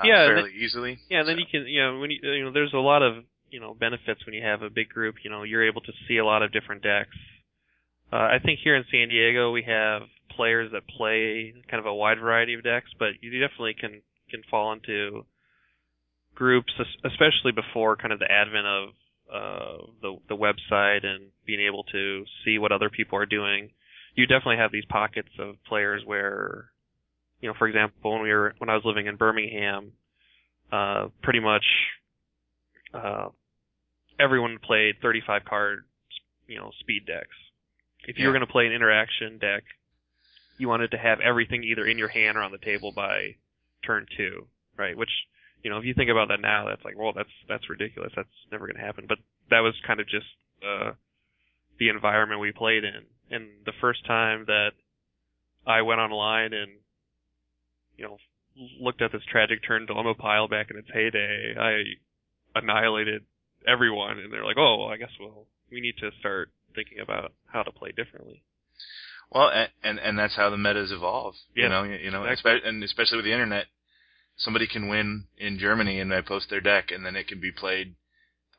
Uh, 0.00 0.06
yeah, 0.06 0.26
fairly 0.26 0.50
then, 0.50 0.60
easily. 0.60 0.98
Yeah, 1.08 1.20
and 1.20 1.28
then 1.28 1.38
you 1.38 1.44
can, 1.50 1.66
you 1.66 1.82
know, 1.82 1.98
when 1.98 2.10
you, 2.10 2.18
you 2.22 2.44
know, 2.44 2.52
there's 2.52 2.72
a 2.72 2.78
lot 2.78 3.02
of 3.02 3.24
you 3.50 3.60
know 3.60 3.74
benefits 3.74 4.24
when 4.24 4.34
you 4.34 4.42
have 4.42 4.62
a 4.62 4.70
big 4.70 4.88
group. 4.88 5.16
You 5.22 5.30
know, 5.30 5.42
you're 5.42 5.66
able 5.66 5.82
to 5.82 5.92
see 6.08 6.16
a 6.18 6.24
lot 6.24 6.42
of 6.42 6.52
different 6.52 6.82
decks. 6.82 7.16
Uh, 8.12 8.16
I 8.16 8.38
think 8.44 8.60
here 8.62 8.76
in 8.76 8.84
San 8.90 9.08
Diego 9.08 9.52
we 9.52 9.62
have 9.62 10.02
players 10.34 10.72
that 10.72 10.88
play 10.88 11.52
kind 11.70 11.80
of 11.80 11.86
a 11.86 11.94
wide 11.94 12.18
variety 12.18 12.54
of 12.54 12.64
decks, 12.64 12.90
but 12.98 13.10
you 13.20 13.30
definitely 13.40 13.74
can 13.78 14.02
can 14.30 14.42
fall 14.50 14.72
into 14.72 15.26
groups, 16.34 16.72
especially 17.04 17.52
before 17.52 17.96
kind 17.96 18.12
of 18.12 18.18
the 18.18 18.30
advent 18.30 18.66
of 18.66 18.88
uh, 19.32 19.84
the 20.02 20.16
the 20.28 20.36
website 20.36 21.04
and 21.04 21.30
being 21.46 21.60
able 21.60 21.84
to 21.84 22.24
see 22.44 22.58
what 22.58 22.72
other 22.72 22.90
people 22.90 23.18
are 23.18 23.26
doing. 23.26 23.70
You 24.14 24.26
definitely 24.26 24.56
have 24.56 24.72
these 24.72 24.84
pockets 24.88 25.28
of 25.38 25.54
players 25.68 26.02
where, 26.04 26.70
you 27.40 27.48
know, 27.48 27.54
for 27.58 27.68
example, 27.68 28.12
when 28.12 28.22
we 28.22 28.30
were 28.32 28.54
when 28.58 28.68
I 28.70 28.74
was 28.74 28.84
living 28.84 29.06
in 29.06 29.16
Birmingham, 29.16 29.92
uh, 30.72 31.08
pretty 31.22 31.40
much 31.40 31.64
uh, 32.94 33.28
everyone 34.18 34.58
played 34.62 34.96
35 35.02 35.44
card, 35.44 35.84
you 36.46 36.56
know, 36.58 36.70
speed 36.80 37.06
decks. 37.06 37.36
If 38.06 38.18
you 38.18 38.24
Yeah. 38.24 38.28
were 38.28 38.32
going 38.32 38.46
to 38.46 38.52
play 38.52 38.66
an 38.66 38.72
interaction 38.72 39.38
deck, 39.38 39.64
you 40.58 40.68
wanted 40.68 40.90
to 40.92 40.98
have 40.98 41.20
everything 41.20 41.64
either 41.64 41.86
in 41.86 41.98
your 41.98 42.08
hand 42.08 42.36
or 42.36 42.42
on 42.42 42.52
the 42.52 42.58
table 42.58 42.92
by 42.92 43.36
turn 43.84 44.06
two, 44.16 44.46
right? 44.76 44.96
Which, 44.96 45.10
you 45.62 45.70
know, 45.70 45.78
if 45.78 45.84
you 45.84 45.94
think 45.94 46.10
about 46.10 46.28
that 46.28 46.40
now, 46.40 46.66
that's 46.68 46.84
like, 46.84 46.98
well, 46.98 47.12
that's 47.14 47.30
that's 47.48 47.68
ridiculous. 47.70 48.12
That's 48.16 48.28
never 48.52 48.66
going 48.66 48.76
to 48.76 48.82
happen. 48.84 49.06
But 49.08 49.18
that 49.50 49.60
was 49.60 49.74
kind 49.86 50.00
of 50.00 50.08
just 50.08 50.26
uh, 50.62 50.92
the 51.78 51.88
environment 51.88 52.40
we 52.40 52.52
played 52.52 52.84
in. 52.84 53.06
And 53.30 53.48
the 53.64 53.72
first 53.80 54.04
time 54.06 54.44
that 54.46 54.72
I 55.66 55.82
went 55.82 56.00
online 56.00 56.52
and, 56.52 56.72
you 58.00 58.06
know, 58.06 58.18
looked 58.80 59.02
at 59.02 59.12
this 59.12 59.22
tragic 59.30 59.60
turn 59.66 59.86
dilemma 59.86 60.14
pile 60.14 60.48
back 60.48 60.70
in 60.70 60.78
its 60.78 60.88
heyday, 60.92 61.54
I 61.58 62.58
annihilated 62.58 63.24
everyone, 63.68 64.18
and 64.18 64.32
they're 64.32 64.44
like, 64.44 64.56
"Oh, 64.58 64.78
well, 64.78 64.88
I 64.88 64.96
guess 64.96 65.10
well, 65.20 65.46
we 65.70 65.80
need 65.80 65.96
to 65.98 66.10
start 66.18 66.50
thinking 66.74 66.98
about 67.00 67.32
how 67.46 67.62
to 67.62 67.70
play 67.70 67.92
differently." 67.92 68.42
Well, 69.30 69.50
and 69.50 69.70
and, 69.82 69.98
and 70.00 70.18
that's 70.18 70.34
how 70.34 70.50
the 70.50 70.56
metas 70.56 70.90
evolve. 70.90 71.34
Yeah, 71.54 71.64
you 71.64 71.68
know, 71.68 71.82
you, 71.84 72.10
know, 72.10 72.24
exactly. 72.24 72.68
and 72.68 72.82
especially 72.82 73.16
with 73.16 73.26
the 73.26 73.32
internet, 73.32 73.66
somebody 74.36 74.66
can 74.66 74.88
win 74.88 75.26
in 75.36 75.58
Germany 75.58 76.00
and 76.00 76.10
they 76.10 76.22
post 76.22 76.48
their 76.48 76.62
deck, 76.62 76.90
and 76.90 77.04
then 77.04 77.16
it 77.16 77.28
can 77.28 77.40
be 77.40 77.52
played 77.52 77.94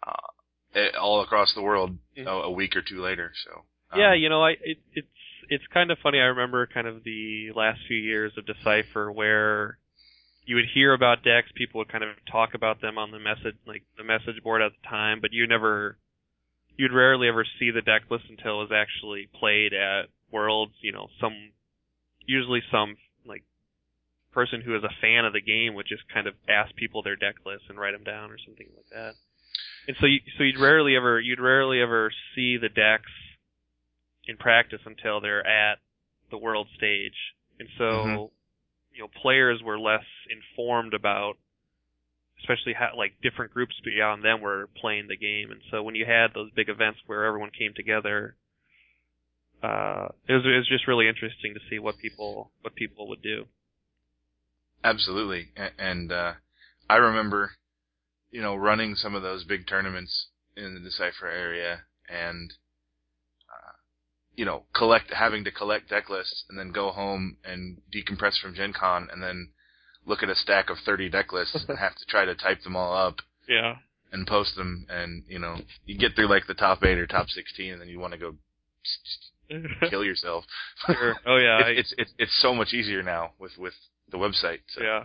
uh, 0.06 0.98
all 1.00 1.22
across 1.22 1.54
the 1.56 1.62
world 1.62 1.98
Mhm. 2.16 2.28
a, 2.28 2.30
a 2.30 2.52
week 2.52 2.76
or 2.76 2.82
two 2.82 3.02
later. 3.02 3.34
So 3.44 3.66
um, 3.92 4.00
Yeah, 4.00 4.14
you 4.14 4.30
know, 4.30 4.44
I 4.44 4.52
it, 4.52 4.78
it's 4.94 5.08
it's 5.52 5.68
kind 5.74 5.92
of 5.92 5.98
funny. 6.02 6.18
I 6.18 6.32
remember 6.32 6.66
kind 6.66 6.88
of 6.88 7.04
the 7.04 7.52
last 7.54 7.82
few 7.86 7.98
years 7.98 8.32
of 8.38 8.46
Decipher 8.46 9.12
where 9.12 9.78
you 10.46 10.56
would 10.56 10.70
hear 10.74 10.94
about 10.94 11.26
decks, 11.26 11.50
people 11.54 11.80
would 11.80 11.92
kind 11.92 12.06
of 12.06 12.12
talk 12.32 12.54
about 12.56 12.80
them 12.80 12.98
on 12.98 13.12
the 13.12 13.20
message 13.20 13.58
like 13.68 13.84
the 13.98 14.04
message 14.04 14.42
board 14.42 14.62
at 14.62 14.72
the 14.72 14.88
time, 14.88 15.20
but 15.20 15.34
you 15.34 15.46
never 15.46 15.98
you'd 16.78 16.94
rarely 16.94 17.28
ever 17.28 17.46
see 17.60 17.70
the 17.70 17.82
deck 17.82 18.04
list 18.10 18.24
until 18.30 18.62
it 18.62 18.70
was 18.70 18.72
actually 18.74 19.28
played 19.38 19.74
at 19.74 20.04
Worlds, 20.32 20.74
you 20.80 20.94
know, 20.94 21.10
some 21.20 21.36
usually 22.26 22.64
some 22.72 22.96
like 23.26 23.44
person 24.32 24.62
who 24.62 24.74
is 24.74 24.84
a 24.86 25.02
fan 25.02 25.26
of 25.26 25.34
the 25.34 25.42
game 25.42 25.76
would 25.76 25.86
just 25.86 26.04
kind 26.14 26.28
of 26.28 26.34
ask 26.48 26.74
people 26.78 27.04
their 27.04 27.18
deck 27.18 27.36
lists 27.46 27.66
and 27.68 27.78
write 27.78 27.92
them 27.92 28.06
down 28.06 28.32
or 28.32 28.38
something 28.46 28.68
like 28.74 28.90
that. 28.94 29.16
And 29.90 29.98
so 30.00 30.06
you 30.06 30.20
so 30.38 30.46
you'd 30.46 30.62
rarely 30.62 30.96
ever 30.96 31.20
you'd 31.20 31.42
rarely 31.42 31.82
ever 31.82 32.10
see 32.36 32.56
the 32.56 32.70
decks 32.70 33.12
in 34.28 34.38
practice 34.38 34.82
until 34.86 35.20
they're 35.20 35.46
at 35.46 35.80
the 36.30 36.38
world 36.38 36.68
stage. 36.76 37.36
And 37.60 37.70
so 37.78 37.84
Mhm. 37.84 38.32
you 38.94 39.00
know 39.02 39.08
players 39.22 39.62
were 39.64 39.80
less 39.80 40.06
informed 40.30 40.94
about 40.94 41.38
especially 42.40 42.74
how 42.74 42.96
like 42.98 43.22
different 43.22 43.54
groups 43.54 43.80
beyond 43.82 44.24
them 44.24 44.42
were 44.42 44.68
playing 44.76 45.08
the 45.08 45.18
game. 45.18 45.52
And 45.52 45.62
so 45.70 45.84
when 45.84 45.96
you 45.96 46.06
had 46.06 46.34
those 46.34 46.52
big 46.52 46.70
events 46.70 47.00
where 47.06 47.26
everyone 47.26 47.52
came 47.52 47.74
together 47.74 48.36
uh, 49.64 50.08
it 50.28 50.34
was 50.34 50.46
it 50.46 50.58
was 50.58 50.68
just 50.68 50.88
really 50.88 51.08
interesting 51.08 51.54
to 51.54 51.60
see 51.70 51.78
what 51.78 51.98
people 52.00 52.52
what 52.62 52.76
people 52.76 53.08
would 53.08 53.22
do. 53.22 53.46
Absolutely, 54.84 55.50
and 55.78 56.12
uh, 56.12 56.34
I 56.90 56.96
remember, 56.96 57.52
you 58.32 58.42
know, 58.42 58.56
running 58.56 58.96
some 58.96 59.14
of 59.14 59.22
those 59.22 59.44
big 59.44 59.68
tournaments 59.68 60.30
in 60.58 60.74
the 60.74 60.80
Decipher 60.80 61.28
area, 61.28 61.82
and 62.10 62.52
you 64.36 64.46
know, 64.46 64.64
collect 64.74 65.14
having 65.14 65.44
to 65.44 65.52
collect 65.52 65.90
deck 65.90 66.10
lists 66.10 66.46
and 66.50 66.58
then 66.58 66.72
go 66.72 66.92
home 66.92 67.38
and 67.44 67.78
decompress 67.94 68.40
from 68.42 68.56
Gen 68.56 68.74
Con 68.74 69.08
and 69.12 69.22
then 69.22 69.50
look 70.06 70.24
at 70.24 70.30
a 70.30 70.36
stack 70.36 70.70
of 70.70 70.78
30 70.86 71.10
deck 71.10 71.32
lists 71.34 71.66
and 71.68 71.78
have 71.86 71.96
to 71.96 72.06
try 72.06 72.26
to 72.26 72.34
type 72.36 72.62
them 72.64 72.76
all 72.76 72.96
up 72.96 73.18
Yeah. 73.48 73.76
and 74.12 74.26
post 74.26 74.56
them 74.56 74.86
and 74.90 75.24
you 75.28 75.38
know 75.38 75.58
you 75.86 75.98
get 75.98 76.16
through 76.16 76.28
like 76.30 76.48
the 76.48 76.54
top 76.56 76.84
8 76.84 76.98
or 76.98 77.06
top 77.08 77.28
16 77.30 77.72
and 77.74 77.82
then 77.82 77.88
you 77.90 78.00
want 78.00 78.14
to 78.14 78.20
go 78.20 78.36
kill 79.90 80.04
yourself 80.04 80.46
Sure. 80.88 81.16
Oh 81.26 81.38
yeah. 81.38 81.62
I- 81.66 81.70
it's, 81.72 81.94
it's 81.98 82.12
it's 82.12 82.14
it's 82.18 82.42
so 82.42 82.56
much 82.56 82.74
easier 82.74 83.04
now 83.04 83.32
with 83.40 83.52
with 83.58 83.74
the 84.12 84.18
website 84.18 84.60
so 84.70 84.82
Yeah. 84.84 85.04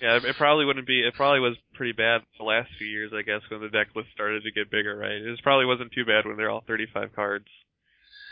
Yeah, 0.00 0.16
it- 0.18 0.24
it 0.26 0.36
probably 0.36 0.64
wouldn't 0.64 0.86
be. 0.86 1.00
It 1.00 1.14
probably 1.14 1.40
was 1.40 1.56
pretty 1.74 1.90
bad 1.90 2.20
the 2.38 2.44
last 2.44 2.68
few 2.78 2.86
years, 2.86 3.10
I 3.12 3.22
guess, 3.22 3.40
when 3.50 3.60
the 3.60 3.68
deck 3.68 3.88
list 3.96 4.10
started 4.14 4.44
to 4.44 4.52
get 4.52 4.70
bigger, 4.70 4.96
right? 4.96 5.10
It 5.10 5.40
probably 5.42 5.66
wasn't 5.66 5.90
too 5.90 6.04
bad 6.04 6.24
when 6.24 6.36
they're 6.36 6.50
all 6.50 6.62
35 6.68 7.16
cards. 7.16 7.46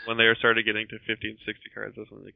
When 0.07 0.17
they 0.17 0.27
started 0.39 0.63
getting 0.65 0.87
to 0.87 0.97
50 1.05 1.29
and 1.29 1.37
60 1.45 1.69
cards, 1.75 1.95
that's 1.97 2.09
when 2.09 2.27
it 2.27 2.33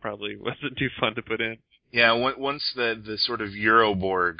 probably 0.00 0.36
wasn't 0.40 0.76
too 0.78 0.88
fun 0.98 1.14
to 1.14 1.22
put 1.22 1.40
in. 1.40 1.58
yeah 1.92 2.10
on- 2.12 2.40
once 2.40 2.72
the 2.74 3.00
the 3.04 3.18
sort 3.18 3.40
of 3.40 3.50
Euroborg 3.50 4.38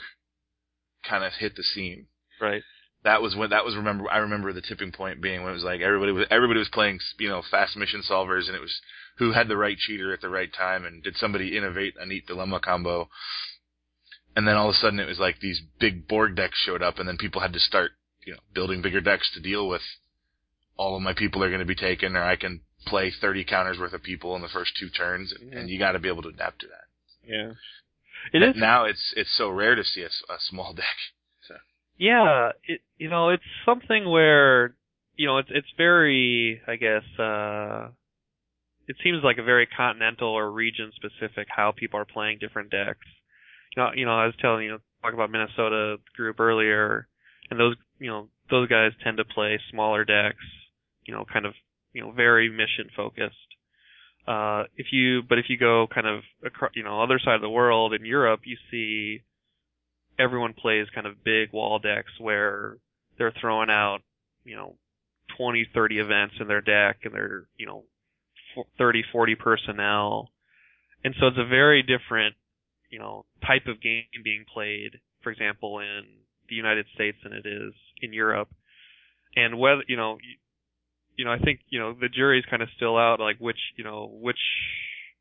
kind 1.09 1.23
of 1.25 1.33
hit 1.39 1.55
the 1.57 1.63
scene 1.63 2.07
Right. 2.41 2.63
that 3.05 3.23
was 3.23 3.37
when 3.37 3.51
that 3.51 3.65
was 3.65 3.77
remember 3.77 4.11
I 4.11 4.19
remember 4.19 4.53
the 4.53 4.63
tipping 4.63 4.91
point 4.93 5.21
being 5.21 5.43
when 5.43 5.51
it 5.51 5.55
was 5.55 5.65
like 5.65 5.81
everybody 5.81 6.13
was 6.13 6.27
everybody 6.31 6.59
was 6.59 6.69
playing 6.73 6.99
you 7.19 7.29
know 7.29 7.43
fast 7.51 7.77
mission 7.77 8.03
solvers 8.09 8.47
and 8.49 8.57
it 8.57 8.61
was 8.61 8.75
who 9.19 9.33
had 9.33 9.47
the 9.49 9.57
right 9.57 9.77
cheater 9.77 10.13
at 10.13 10.21
the 10.21 10.29
right 10.29 10.53
time 10.53 10.85
and 10.85 11.03
did 11.03 11.17
somebody 11.17 11.57
innovate 11.57 11.95
a 12.01 12.07
neat 12.07 12.27
dilemma 12.27 12.59
combo 12.61 13.09
and 14.35 14.49
then 14.49 14.57
all 14.57 14.69
of 14.71 14.75
a 14.75 14.79
sudden 14.79 14.99
it 14.99 15.07
was 15.07 15.19
like 15.21 15.39
these 15.41 15.61
big 15.79 16.09
Borg 16.09 16.35
decks 16.37 16.59
showed 16.65 16.83
up 16.83 16.99
and 16.99 17.07
then 17.09 17.19
people 17.19 17.41
had 17.43 17.53
to 17.53 17.61
start 17.61 17.91
you 18.27 18.33
know 18.33 18.41
building 18.55 18.81
bigger 18.83 19.01
decks 19.01 19.31
to 19.35 19.41
deal 19.41 19.69
with 19.69 19.83
all 20.77 20.97
of 20.97 21.03
my 21.03 21.13
people 21.15 21.43
are 21.45 21.49
going 21.49 21.61
to 21.61 21.67
be 21.67 21.75
taken 21.75 22.17
or 22.17 22.23
I 22.25 22.37
can 22.37 22.61
play 22.87 23.11
30 23.21 23.45
counters 23.45 23.79
worth 23.79 23.93
of 23.93 24.03
people 24.03 24.35
in 24.37 24.43
the 24.43 24.49
first 24.49 24.73
two 24.79 24.89
turns 24.89 25.33
and, 25.33 25.53
and 25.53 25.69
you 25.71 25.79
got 25.79 25.93
to 25.93 25.99
be 26.01 26.09
able 26.09 26.23
to 26.23 26.29
adapt 26.31 26.61
to 26.61 26.67
that 26.69 27.29
Yeah. 27.31 27.53
It 28.33 28.43
is. 28.43 28.55
now 28.57 28.85
it's 28.85 29.13
it's 29.17 29.37
so 29.37 29.51
rare 29.51 29.75
to 29.75 29.85
see 29.85 30.03
a 30.03 30.09
small 30.39 30.73
deck 30.83 30.97
so 31.47 31.55
Yeah. 31.99 32.51
It. 32.65 32.81
You 32.99 33.09
know, 33.11 33.31
it's 33.31 33.43
something 33.65 34.09
where 34.09 34.75
you 35.17 35.27
know 35.27 35.39
it's 35.39 35.51
it's 35.53 35.73
very, 35.77 36.61
I 36.67 36.77
guess. 36.77 37.03
uh 37.19 37.89
It 38.89 38.97
seems 39.05 39.23
like 39.23 39.39
a 39.39 39.43
very 39.45 39.67
continental 39.67 40.29
or 40.31 40.51
region 40.51 40.91
specific 40.97 41.47
how 41.49 41.73
people 41.73 41.99
are 42.01 42.05
playing 42.05 42.39
different 42.39 42.71
decks. 42.71 43.07
You 43.77 43.83
know, 43.83 43.91
you 43.95 44.07
know, 44.07 44.19
I 44.19 44.27
was 44.27 44.35
telling 44.41 44.65
you, 44.65 44.79
talk 45.03 45.15
about 45.15 45.31
Minnesota 45.31 45.97
group 46.17 46.39
earlier, 46.41 47.09
and 47.51 47.59
those, 47.61 47.77
you 47.99 48.11
know, 48.11 48.29
those 48.51 48.69
guys 48.69 48.93
tend 49.03 49.17
to 49.19 49.25
play 49.25 49.59
smaller 49.71 50.05
decks. 50.05 50.45
You 51.05 51.15
know, 51.15 51.25
kind 51.31 51.47
of, 51.47 51.55
you 51.93 52.03
know, 52.03 52.13
very 52.13 52.49
mission 52.49 52.91
focused. 52.97 53.37
Uh, 54.27 54.65
if 54.77 54.87
you, 54.93 55.23
but 55.29 55.39
if 55.39 55.47
you 55.49 55.59
go 55.59 55.87
kind 55.93 56.07
of, 56.07 56.23
across, 56.45 56.71
you 56.75 56.85
know, 56.85 57.03
other 57.03 57.19
side 57.19 57.35
of 57.35 57.41
the 57.41 57.51
world 57.51 57.93
in 57.93 58.05
Europe, 58.05 58.41
you 58.45 58.57
see 58.71 59.23
everyone 60.19 60.55
plays 60.55 60.87
kind 60.95 61.07
of 61.07 61.25
big 61.25 61.53
wall 61.53 61.79
decks 61.79 62.13
where 62.21 62.77
they're 63.19 63.33
throwing 63.41 63.71
out, 63.71 63.99
you 64.45 64.55
know, 64.57 64.77
20, 65.37 65.67
30 65.75 65.99
events 65.99 66.35
in 66.41 66.49
their 66.49 66.61
deck 66.61 66.99
and 67.05 67.15
they're, 67.15 67.45
you 67.57 67.67
know, 67.67 67.85
fo- 68.55 68.67
30, 68.79 69.03
40 69.11 69.35
personnel. 69.37 70.31
And 71.05 71.15
so 71.19 71.29
it's 71.29 71.39
a 71.39 71.47
very 71.47 71.83
different, 71.83 72.37
you 72.91 72.99
know, 72.99 73.25
type 73.47 73.67
of 73.67 73.81
game 73.81 74.05
being 74.23 74.45
played, 74.53 75.01
for 75.23 75.31
example, 75.31 75.81
in 75.81 76.03
the 76.49 76.55
United 76.55 76.87
States 76.95 77.17
than 77.23 77.33
it 77.33 77.47
is 77.47 77.73
in 78.01 78.13
Europe. 78.13 78.49
And 79.35 79.59
whether, 79.59 79.83
you 79.89 79.97
know, 79.97 80.19
you, 81.17 81.25
know, 81.25 81.33
I 81.33 81.39
think, 81.39 81.61
you 81.69 81.79
know, 81.79 81.95
the 81.99 82.09
jury's 82.09 82.45
kind 82.49 82.63
of 82.63 82.69
still 82.77 82.97
out, 82.97 83.21
like 83.21 83.39
which, 83.39 83.59
you 83.77 83.85
know, 83.85 84.11
which, 84.21 84.39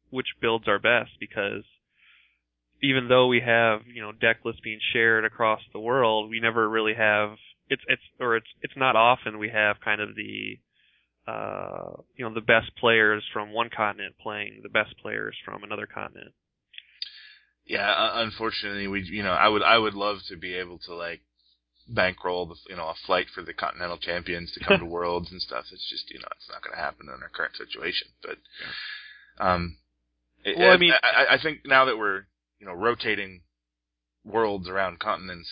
which 0.10 0.28
builds 0.42 0.68
are 0.68 0.80
best 0.80 1.12
because 1.20 1.64
even 2.82 3.08
though 3.08 3.28
we 3.28 3.42
have, 3.42 3.82
you 3.94 4.02
know, 4.02 4.12
deck 4.12 4.38
lists 4.44 4.62
being 4.64 4.80
shared 4.94 5.26
across 5.26 5.62
the 5.74 5.80
world, 5.80 6.30
we 6.30 6.40
never 6.40 6.68
really 6.70 6.94
have, 6.94 7.32
it's, 7.70 7.84
it's, 7.88 8.02
or 8.20 8.36
it's, 8.36 8.48
it's 8.62 8.74
not 8.76 8.96
often 8.96 9.38
we 9.38 9.50
have 9.50 9.78
kind 9.84 10.02
of 10.02 10.16
the, 10.16 10.58
uh, 11.28 12.02
you 12.16 12.26
know, 12.26 12.34
the 12.34 12.42
best 12.42 12.76
players 12.80 13.24
from 13.32 13.54
one 13.54 13.70
continent 13.76 14.16
playing 14.22 14.62
the 14.64 14.70
best 14.70 14.96
players 15.02 15.36
from 15.46 15.64
another 15.64 15.88
continent. 15.88 16.34
Yeah, 17.66 17.94
unfortunately, 18.16 18.88
we 18.88 19.04
you 19.04 19.24
know 19.24 19.32
I 19.32 19.48
would 19.48 19.62
I 19.62 19.78
would 19.78 19.94
love 19.94 20.18
to 20.30 20.36
be 20.36 20.56
able 20.56 20.80
to 20.80 20.96
like 20.96 21.22
bankroll 21.94 22.46
the 22.48 22.56
you 22.70 22.76
know 22.76 22.88
a 22.88 22.96
flight 23.06 23.28
for 23.34 23.42
the 23.42 23.54
continental 23.54 23.98
champions 23.98 24.52
to 24.54 24.64
come 24.64 24.80
to 24.80 24.86
worlds 24.98 25.32
and 25.32 25.42
stuff. 25.42 25.66
It's 25.72 25.90
just 25.90 26.10
you 26.12 26.20
know 26.20 26.28
it's 26.38 26.50
not 26.50 26.62
going 26.64 26.76
to 26.76 26.82
happen 26.82 27.08
in 27.08 27.22
our 27.22 27.30
current 27.30 27.56
situation. 27.58 28.08
But 28.24 28.38
um, 29.44 29.78
it- 30.44 30.58
Well, 30.58 30.72
I 30.72 30.78
mean- 30.78 30.94
I, 31.04 31.36
I 31.36 31.38
think 31.42 31.60
now 31.66 31.86
that 31.86 31.98
we're 31.98 32.24
you 32.60 32.66
know 32.66 32.74
rotating 32.74 33.42
worlds 34.24 34.68
around 34.70 35.00
continents, 35.00 35.50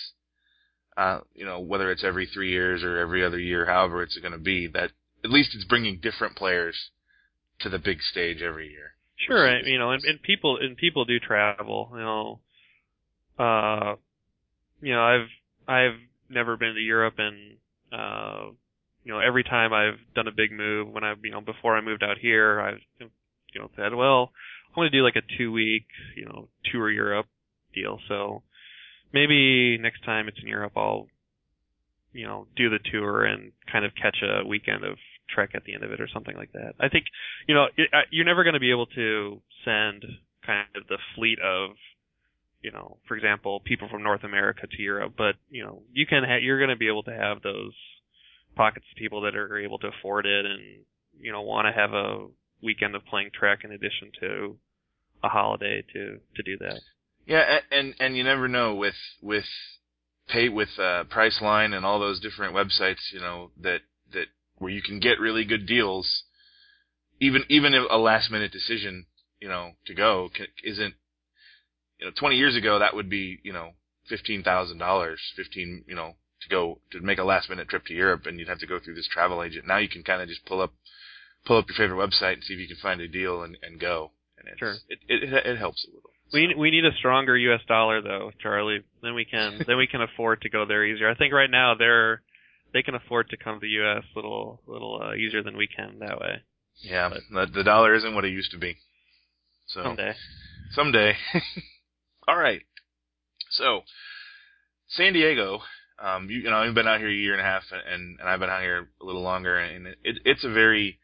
uh, 0.98 1.22
you 1.34 1.46
know 1.46 1.60
whether 1.60 1.92
it's 1.92 2.04
every 2.04 2.26
three 2.28 2.52
years 2.52 2.84
or 2.84 2.98
every 2.98 3.24
other 3.24 3.40
year, 3.40 3.66
however 3.66 4.04
it's 4.04 4.18
going 4.18 4.32
to 4.34 4.38
be, 4.38 4.68
that 4.68 4.92
at 5.24 5.32
least 5.32 5.52
it's 5.56 5.66
bringing 5.66 6.00
different 6.00 6.36
players 6.36 6.76
to 7.60 7.70
the 7.70 7.80
big 7.80 8.02
stage 8.02 8.42
every 8.42 8.70
year. 8.70 8.92
Sure, 9.18 9.60
you 9.60 9.78
know, 9.78 9.92
and, 9.92 10.04
and 10.06 10.22
people 10.22 10.58
and 10.62 10.78
people 10.78 11.04
do 11.04 11.20
travel. 11.20 11.90
You 11.94 12.00
know, 12.00 12.40
uh, 13.44 13.96
you 14.82 14.94
know, 14.94 15.02
I've 15.04 15.28
I've 15.68 16.00
never 16.30 16.58
been 16.58 16.74
to 16.74 16.80
Europe, 16.80 17.16
and 17.18 17.58
uh, 17.92 18.52
you 19.04 19.14
know, 19.14 19.20
every 19.20 19.44
time 19.44 19.74
I've 19.74 20.00
done 20.16 20.28
a 20.28 20.32
big 20.32 20.52
move, 20.52 20.90
when 20.90 21.04
I've 21.04 21.24
you 21.24 21.32
know, 21.32 21.42
before 21.42 21.78
I 21.78 21.82
moved 21.82 22.04
out 22.04 22.18
here, 22.22 22.60
I've 22.60 22.80
you 23.00 23.62
know 23.62 23.70
said, 23.76 23.94
well, 23.94 24.32
I 24.76 24.80
want 24.80 24.92
to 24.92 24.98
do 24.98 25.04
like 25.04 25.16
a 25.16 25.38
two 25.38 25.52
week, 25.52 25.88
you 26.16 26.26
know, 26.26 26.48
tour 26.72 26.90
Europe 26.90 27.28
deal. 27.74 28.00
So 28.08 28.44
maybe 29.14 29.78
next 29.78 30.04
time 30.06 30.28
it's 30.28 30.40
in 30.42 30.48
Europe, 30.48 30.74
I'll 30.76 31.08
you 32.14 32.26
know 32.26 32.48
do 32.56 32.70
the 32.70 32.80
tour 32.92 33.26
and 33.26 33.52
kind 33.72 33.86
of 33.86 33.92
catch 33.96 34.18
a 34.24 34.48
weekend 34.48 34.84
of 34.84 34.98
trek 35.34 35.52
at 35.54 35.64
the 35.64 35.74
end 35.76 35.84
of 35.84 35.92
it 35.92 36.02
or 36.02 36.08
something 36.14 36.36
like 36.36 36.52
that. 36.54 36.74
I 36.80 36.90
think 36.90 37.06
you 37.48 37.56
know 37.56 37.68
it, 37.78 37.90
you're 38.12 38.26
never 38.26 38.44
going 38.44 38.56
to 38.56 38.60
be 38.60 38.72
able 38.72 38.88
to 38.88 39.42
send 39.66 40.06
kind 40.46 40.68
of 40.76 40.88
the 40.88 40.98
fleet 41.16 41.40
of 41.40 41.72
you 42.62 42.72
know, 42.72 42.98
for 43.08 43.16
example, 43.16 43.62
people 43.62 43.88
from 43.90 44.04
North 44.04 44.24
America 44.24 44.68
to 44.68 44.82
Europe, 44.82 45.14
but 45.18 45.36
you 45.50 45.64
know, 45.64 45.82
you 45.94 46.06
can 46.06 46.24
ha- 46.24 46.40
you're 46.42 46.60
going 46.60 46.70
to 46.70 46.76
be 46.76 46.88
able 46.88 47.04
to 47.04 47.14
have 47.14 47.42
those 47.42 47.74
pockets 48.56 48.86
of 48.92 48.98
people 48.98 49.22
that 49.22 49.36
are 49.36 49.60
able 49.60 49.80
to 49.80 49.88
afford 49.88 50.26
it 50.26 50.46
and 50.46 50.60
you 51.20 51.32
know 51.32 51.42
want 51.42 51.66
to 51.66 51.72
have 51.72 51.94
a 51.94 52.28
weekend 52.62 52.96
of 52.96 53.06
playing 53.06 53.30
Trek 53.34 53.60
in 53.64 53.72
addition 53.72 54.12
to 54.20 54.58
a 55.24 55.30
holiday 55.30 55.84
to 55.94 56.20
to 56.36 56.44
do 56.44 56.58
that. 56.60 56.82
Yeah, 57.26 57.60
and 57.72 57.94
and 58.00 58.18
you 58.18 58.24
never 58.24 58.48
know 58.48 58.76
with 58.76 58.96
with 59.22 59.46
pay 60.28 60.50
with 60.50 60.70
uh, 60.78 61.04
Priceline 61.06 61.76
and 61.76 61.86
all 61.86 62.00
those 62.00 62.20
different 62.20 62.56
websites, 62.56 63.12
you 63.14 63.20
know 63.20 63.52
that 63.62 63.82
that 64.14 64.28
where 64.58 64.72
you 64.72 64.82
can 64.82 65.00
get 65.00 65.20
really 65.20 65.46
good 65.46 65.66
deals. 65.66 66.24
Even 67.20 67.44
even 67.50 67.74
if 67.74 67.84
a 67.90 67.98
last 67.98 68.32
minute 68.32 68.52
decision, 68.52 69.06
you 69.40 69.48
know, 69.48 69.72
to 69.86 69.94
go 69.94 70.30
isn't, 70.64 70.96
you 72.00 72.06
know, 72.06 72.12
20 72.18 72.36
years 72.38 72.56
ago 72.56 72.80
that 72.80 72.96
would 72.96 73.10
be 73.10 73.40
you 73.44 73.54
know 73.54 73.72
fifteen 74.08 74.44
thousand 74.44 74.78
dollars, 74.80 75.20
fifteen 75.36 75.84
you 75.88 75.96
know 75.96 76.16
to 76.42 76.50
go 76.50 76.80
to 76.92 77.02
make 77.02 77.18
a 77.20 77.24
last 77.24 77.50
minute 77.50 77.68
trip 77.68 77.86
to 77.86 77.94
Europe, 77.94 78.26
and 78.26 78.40
you'd 78.40 78.48
have 78.48 78.60
to 78.60 78.68
go 78.68 78.80
through 78.80 78.96
this 78.96 79.08
travel 79.12 79.44
agent. 79.44 79.68
Now 79.68 79.78
you 79.78 79.90
can 79.90 80.04
kind 80.04 80.22
of 80.22 80.28
just 80.28 80.46
pull 80.46 80.62
up 80.62 80.74
pull 81.46 81.58
up 81.58 81.66
your 81.68 81.76
favorite 81.76 81.98
website 82.10 82.34
and 82.34 82.44
see 82.44 82.54
if 82.54 82.60
you 82.60 82.68
can 82.68 82.78
find 82.82 83.02
a 83.02 83.08
deal 83.08 83.44
and 83.44 83.58
and 83.62 83.80
go. 83.80 84.12
And 84.38 84.48
it's, 84.48 84.60
Sure. 84.60 84.74
it, 84.88 85.00
it 85.10 85.46
it 85.46 85.58
helps 85.58 85.86
a 85.86 85.94
little. 85.96 86.10
We 86.32 86.54
we 86.56 86.72
need 86.72 86.86
a 86.86 86.94
stronger 86.98 87.36
U.S. 87.36 87.62
dollar 87.68 88.02
though, 88.02 88.32
Charlie. 88.42 88.80
Then 89.02 89.16
we 89.16 89.26
can 89.26 89.62
then 89.68 89.78
we 89.78 89.88
can 89.88 90.02
afford 90.02 90.42
to 90.42 90.50
go 90.50 90.66
there 90.66 90.86
easier. 90.86 91.10
I 91.10 91.16
think 91.16 91.34
right 91.34 91.50
now 91.52 91.76
they're 91.76 92.22
they 92.72 92.84
can 92.84 92.94
afford 92.96 93.30
to 93.32 93.38
come 93.38 93.56
to 93.56 93.60
the 93.62 93.68
U.S. 93.68 94.04
A 94.16 94.18
little 94.18 94.62
little 94.68 95.02
uh, 95.04 95.16
easier 95.16 95.44
than 95.44 95.58
we 95.58 95.68
can 95.68 96.00
that 96.00 96.20
way. 96.22 96.44
Yeah, 96.82 97.10
the, 97.10 97.48
the 97.54 97.64
dollar 97.64 97.94
isn't 97.96 98.16
what 98.16 98.24
it 98.26 98.30
used 98.32 98.52
to 98.52 98.58
be. 98.58 98.78
So 99.68 99.84
Someday. 99.84 100.14
someday. 100.72 101.14
All 102.30 102.38
right. 102.38 102.62
So 103.50 103.82
San 104.88 105.14
Diego, 105.14 105.62
um, 105.98 106.30
you, 106.30 106.42
you 106.42 106.50
know, 106.52 106.58
I've 106.58 106.76
been 106.76 106.88
out 106.88 107.00
here 107.00 107.10
a 107.10 107.14
year 107.14 107.32
and 107.32 107.42
a 107.42 107.44
half, 107.44 107.64
and 107.72 108.20
and 108.20 108.30
I've 108.30 108.40
been 108.40 108.52
out 108.52 108.62
here 108.62 108.88
a 109.02 109.04
little 109.04 109.24
longer, 109.24 109.58
and 109.58 109.88
it, 109.88 109.98
it 110.04 110.18
it's 110.26 110.44
a 110.44 110.50
very 110.54 111.00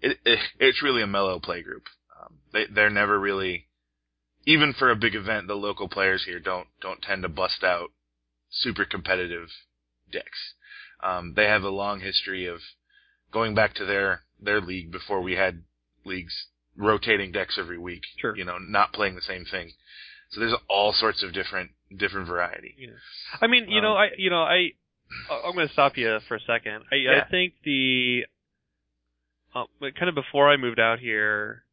it, 0.00 0.18
it 0.24 0.40
it's 0.58 0.82
really 0.82 1.02
a 1.02 1.06
mellow 1.06 1.38
play 1.38 1.62
group. 1.62 1.84
Um, 2.20 2.38
they 2.52 2.64
they're 2.66 2.90
never 2.90 3.16
really 3.16 3.68
even 4.44 4.72
for 4.76 4.90
a 4.90 4.96
big 4.96 5.14
event, 5.14 5.46
the 5.46 5.54
local 5.54 5.88
players 5.88 6.24
here 6.24 6.40
don't 6.40 6.66
don't 6.80 7.00
tend 7.00 7.22
to 7.22 7.28
bust 7.28 7.62
out 7.62 7.90
super 8.50 8.84
competitive 8.84 9.50
decks. 10.10 10.54
Um, 11.00 11.34
they 11.36 11.44
have 11.44 11.62
a 11.62 11.68
long 11.68 12.00
history 12.00 12.46
of 12.46 12.58
going 13.30 13.54
back 13.54 13.72
to 13.74 13.84
their 13.84 14.22
their 14.40 14.60
league 14.60 14.90
before 14.90 15.22
we 15.22 15.36
had 15.36 15.62
leagues 16.04 16.48
rotating 16.76 17.32
decks 17.32 17.58
every 17.58 17.78
week. 17.78 18.02
Sure. 18.18 18.36
You 18.36 18.44
know, 18.44 18.58
not 18.58 18.92
playing 18.92 19.14
the 19.14 19.22
same 19.22 19.44
thing. 19.44 19.72
So 20.30 20.40
there's 20.40 20.54
all 20.68 20.92
sorts 20.92 21.22
of 21.22 21.32
different 21.32 21.70
different 21.96 22.26
variety. 22.26 22.74
Yeah. 22.78 22.88
I 23.40 23.46
mean, 23.46 23.68
you 23.68 23.78
Um, 23.78 23.84
know, 23.84 23.94
I 23.94 24.08
you 24.16 24.30
know, 24.30 24.42
I 24.42 24.70
I'm 25.30 25.54
going 25.54 25.66
to 25.66 25.72
stop 25.72 25.96
you 25.96 26.18
for 26.26 26.36
a 26.36 26.40
second. 26.40 26.84
I 26.90 26.96
Yeah. 26.96 27.22
I 27.24 27.30
think 27.30 27.54
the 27.64 28.24
uh, 29.54 29.64
kind 29.80 30.08
of 30.08 30.14
before 30.14 30.50
I 30.50 30.56
moved 30.56 30.80
out 30.80 30.98
here, 30.98 31.64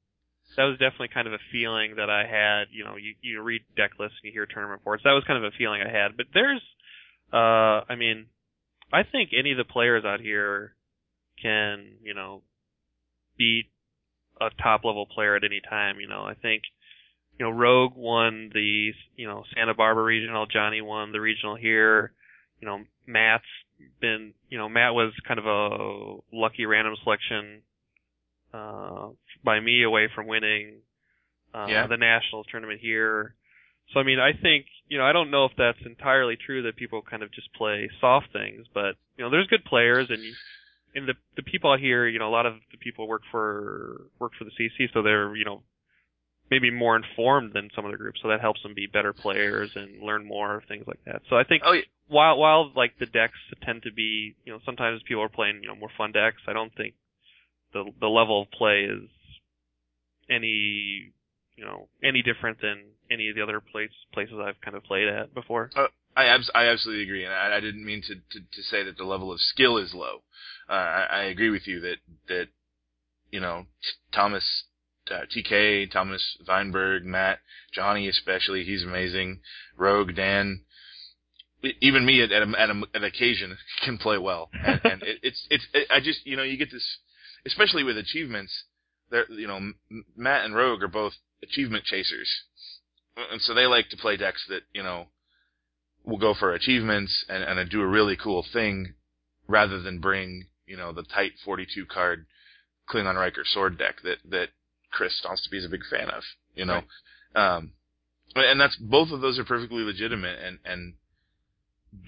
that 0.57 0.65
was 0.65 0.77
definitely 0.77 1.07
kind 1.13 1.27
of 1.27 1.33
a 1.33 1.39
feeling 1.51 1.95
that 1.95 2.09
I 2.09 2.25
had. 2.25 2.65
You 2.71 2.83
know, 2.83 2.97
you 2.97 3.15
you 3.21 3.41
read 3.41 3.61
deck 3.77 3.91
lists 3.99 4.17
and 4.21 4.27
you 4.27 4.33
hear 4.33 4.45
tournament 4.45 4.81
reports. 4.81 5.03
That 5.03 5.11
was 5.13 5.23
kind 5.25 5.37
of 5.43 5.45
a 5.45 5.55
feeling 5.57 5.81
I 5.81 5.89
had. 5.89 6.17
But 6.17 6.25
there's, 6.33 6.61
uh, 7.31 7.87
I 7.87 7.95
mean, 7.97 8.25
I 8.91 9.03
think 9.03 9.29
any 9.37 9.51
of 9.51 9.57
the 9.57 9.63
players 9.63 10.03
out 10.03 10.19
here 10.19 10.75
can, 11.41 11.93
you 12.03 12.13
know, 12.13 12.41
beat 13.37 13.69
a 14.41 14.49
top 14.61 14.83
level 14.85 15.05
player 15.05 15.35
at 15.35 15.43
any 15.43 15.61
time. 15.67 15.99
You 15.99 16.07
know, 16.07 16.21
I 16.23 16.33
think, 16.33 16.63
you 17.37 17.45
know, 17.45 17.51
Rogue 17.51 17.93
won 17.95 18.51
the, 18.53 18.91
you 19.15 19.27
know, 19.27 19.43
Santa 19.55 19.73
Barbara 19.73 20.03
regional. 20.03 20.45
Johnny 20.45 20.81
won 20.81 21.11
the 21.11 21.21
regional 21.21 21.55
here. 21.55 22.11
You 22.61 22.67
know, 22.67 22.79
Matt's 23.07 23.43
been, 24.01 24.33
you 24.49 24.57
know, 24.57 24.67
Matt 24.67 24.93
was 24.93 25.13
kind 25.27 25.39
of 25.39 25.45
a 25.45 26.35
lucky 26.35 26.65
random 26.65 26.95
selection 27.03 27.61
uh, 28.53 29.09
by 29.43 29.59
me 29.59 29.83
away 29.83 30.09
from 30.13 30.27
winning 30.27 30.77
uh, 31.53 31.67
Yeah. 31.69 31.87
the 31.87 31.97
national 31.97 32.43
tournament 32.45 32.79
here. 32.81 33.35
So 33.93 33.99
I 33.99 34.03
mean, 34.03 34.19
I 34.19 34.33
think 34.33 34.65
you 34.87 34.97
know, 34.97 35.05
I 35.05 35.13
don't 35.13 35.31
know 35.31 35.45
if 35.45 35.51
that's 35.57 35.79
entirely 35.85 36.35
true 36.35 36.63
that 36.63 36.75
people 36.75 37.01
kind 37.01 37.23
of 37.23 37.31
just 37.31 37.53
play 37.53 37.89
soft 38.01 38.27
things, 38.33 38.65
but 38.73 38.95
you 39.17 39.23
know, 39.23 39.29
there's 39.29 39.47
good 39.47 39.63
players 39.65 40.07
and 40.09 40.23
you, 40.23 40.33
and 40.95 41.07
the 41.07 41.13
the 41.35 41.43
people 41.43 41.71
out 41.71 41.79
here, 41.79 42.07
you 42.07 42.19
know, 42.19 42.27
a 42.27 42.31
lot 42.31 42.45
of 42.45 42.55
the 42.71 42.77
people 42.77 43.07
work 43.07 43.21
for 43.31 44.01
work 44.19 44.31
for 44.37 44.45
the 44.45 44.51
CC, 44.51 44.87
so 44.93 45.01
they're 45.01 45.35
you 45.35 45.45
know 45.45 45.61
maybe 46.51 46.71
more 46.71 46.95
informed 46.95 47.53
than 47.53 47.69
some 47.75 47.85
other 47.85 47.97
groups, 47.97 48.19
so 48.23 48.27
that 48.29 48.41
helps 48.41 48.61
them 48.63 48.73
be 48.73 48.87
better 48.87 49.13
players 49.13 49.69
and 49.75 50.01
learn 50.01 50.25
more 50.25 50.55
of 50.55 50.63
things 50.65 50.83
like 50.87 50.99
that. 51.05 51.21
So 51.29 51.35
I 51.37 51.43
think 51.43 51.61
Oh, 51.65 51.73
yeah. 51.73 51.81
while 52.07 52.37
while 52.37 52.71
like 52.75 52.97
the 52.99 53.05
decks 53.05 53.37
tend 53.63 53.83
to 53.83 53.91
be, 53.93 54.35
you 54.45 54.51
know, 54.53 54.59
sometimes 54.65 55.01
people 55.03 55.21
are 55.23 55.29
playing 55.29 55.59
you 55.61 55.67
know 55.69 55.75
more 55.75 55.91
fun 55.97 56.11
decks. 56.11 56.41
I 56.47 56.53
don't 56.53 56.73
think 56.75 56.95
the 57.73 57.85
the 57.99 58.07
level 58.07 58.41
of 58.41 58.51
play 58.51 58.85
is 58.85 59.09
any 60.29 61.11
you 61.55 61.65
know 61.65 61.87
any 62.03 62.21
different 62.21 62.61
than 62.61 62.83
any 63.11 63.29
of 63.29 63.35
the 63.35 63.41
other 63.41 63.59
place, 63.59 63.91
places 64.13 64.35
I've 64.39 64.59
kind 64.61 64.75
of 64.77 64.83
played 64.83 65.07
at 65.07 65.33
before. 65.33 65.71
Uh, 65.75 65.87
I 66.19 66.25
abs- 66.25 66.51
I 66.53 66.65
absolutely 66.65 67.03
agree, 67.03 67.23
and 67.23 67.33
I, 67.33 67.55
I 67.57 67.59
didn't 67.61 67.85
mean 67.85 68.01
to, 68.01 68.15
to 68.15 68.39
to 68.51 68.61
say 68.63 68.83
that 68.83 68.97
the 68.97 69.05
level 69.05 69.31
of 69.31 69.39
skill 69.39 69.77
is 69.77 69.93
low. 69.93 70.23
Uh, 70.69 70.73
I, 70.73 71.07
I 71.11 71.23
agree 71.23 71.49
with 71.49 71.65
you 71.65 71.79
that 71.79 71.97
that 72.27 72.47
you 73.31 73.39
know 73.39 73.67
Thomas 74.11 74.65
uh, 75.09 75.21
TK, 75.33 75.89
Thomas 75.89 76.37
Weinberg, 76.45 77.05
Matt, 77.05 77.39
Johnny 77.73 78.09
especially, 78.09 78.65
he's 78.65 78.83
amazing. 78.83 79.39
Rogue, 79.77 80.13
Dan, 80.15 80.65
even 81.79 82.05
me 82.05 82.21
at 82.21 82.33
at, 82.33 82.43
a, 82.43 82.59
at, 82.59 82.69
a, 82.69 82.81
at 82.93 83.03
occasion 83.03 83.57
can 83.85 83.97
play 83.97 84.17
well, 84.17 84.49
and, 84.53 84.81
and 84.83 85.03
it, 85.03 85.19
it's 85.23 85.47
it's 85.49 85.67
it, 85.73 85.87
I 85.89 86.01
just 86.01 86.25
you 86.25 86.35
know 86.35 86.43
you 86.43 86.57
get 86.57 86.71
this, 86.71 86.85
especially 87.45 87.83
with 87.83 87.97
achievements. 87.97 88.65
They're 89.09 89.31
you 89.31 89.47
know 89.47 89.55
M- 89.55 90.05
Matt 90.17 90.43
and 90.43 90.53
Rogue 90.53 90.83
are 90.83 90.89
both 90.89 91.13
achievement 91.41 91.85
chasers, 91.85 92.29
and 93.31 93.41
so 93.41 93.53
they 93.53 93.67
like 93.67 93.87
to 93.91 93.97
play 93.97 94.17
decks 94.17 94.45
that 94.49 94.63
you 94.73 94.83
know 94.83 95.07
will 96.05 96.17
go 96.17 96.33
for 96.33 96.53
achievements 96.53 97.25
and, 97.29 97.43
and 97.43 97.69
do 97.69 97.81
a 97.81 97.87
really 97.87 98.15
cool 98.15 98.45
thing 98.53 98.93
rather 99.47 99.81
than 99.81 99.99
bring, 99.99 100.45
you 100.67 100.77
know, 100.77 100.91
the 100.93 101.03
tight 101.03 101.33
42 101.43 101.85
card 101.85 102.25
Klingon 102.89 103.15
Riker 103.15 103.43
sword 103.45 103.77
deck 103.77 103.95
that, 104.03 104.17
that 104.29 104.49
Chris 104.91 105.21
Stonsby 105.23 105.57
is 105.57 105.65
a 105.65 105.69
big 105.69 105.81
fan 105.89 106.09
of, 106.09 106.23
you 106.55 106.65
know. 106.65 106.81
Um, 107.35 107.71
and 108.35 108.59
that's, 108.59 108.75
both 108.77 109.11
of 109.11 109.21
those 109.21 109.37
are 109.39 109.43
perfectly 109.45 109.83
legitimate 109.83 110.39
and, 110.43 110.59
and, 110.65 110.93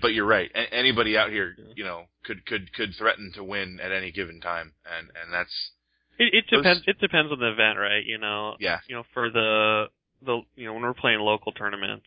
but 0.01 0.10
you're 0.13 0.25
right. 0.27 0.49
A- 0.54 0.73
anybody 0.73 1.17
out 1.17 1.30
here, 1.32 1.56
you 1.75 1.84
know, 1.84 2.04
could, 2.23 2.45
could, 2.45 2.71
could 2.73 2.93
threaten 2.97 3.32
to 3.36 3.43
win 3.43 3.80
at 3.84 3.91
any 3.91 4.12
given 4.12 4.39
time. 4.39 4.73
And, 4.86 5.08
and 5.21 5.34
that's, 5.34 5.71
It, 6.19 6.34
it 6.34 6.45
Those- 6.51 6.62
depends. 6.62 6.84
It 6.88 6.99
depends 6.99 7.32
on 7.32 7.39
the 7.39 7.51
event, 7.51 7.80
right? 7.80 8.04
You 8.06 8.19
know. 8.19 8.56
Yeah. 8.60 8.80
You 8.88 8.97
know, 8.97 9.04
for 9.13 9.30
the 9.32 9.86
the 10.23 10.41
you 10.56 10.67
know 10.67 10.73
when 10.73 10.84
we're 10.84 10.93
playing 10.93 11.19
local 11.19 11.51
tournaments, 11.51 12.06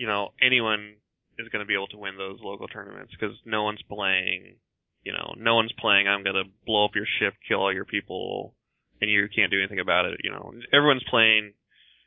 you 0.00 0.06
know 0.06 0.32
anyone 0.40 0.96
is 1.38 1.48
going 1.52 1.60
to 1.60 1.68
be 1.68 1.74
able 1.74 1.88
to 1.88 1.98
win 1.98 2.16
those 2.16 2.40
local 2.40 2.66
tournaments 2.68 3.12
because 3.12 3.36
no 3.44 3.64
one's 3.64 3.82
playing. 3.82 4.56
You 5.04 5.12
know, 5.12 5.34
no 5.36 5.56
one's 5.56 5.72
playing. 5.78 6.08
I'm 6.08 6.24
going 6.24 6.36
to 6.36 6.50
blow 6.66 6.86
up 6.86 6.94
your 6.94 7.06
ship, 7.18 7.34
kill 7.46 7.60
all 7.60 7.72
your 7.72 7.84
people, 7.84 8.54
and 9.00 9.10
you 9.10 9.28
can't 9.34 9.50
do 9.50 9.58
anything 9.58 9.78
about 9.78 10.06
it. 10.06 10.20
You 10.24 10.30
know, 10.30 10.52
everyone's 10.72 11.04
playing 11.10 11.52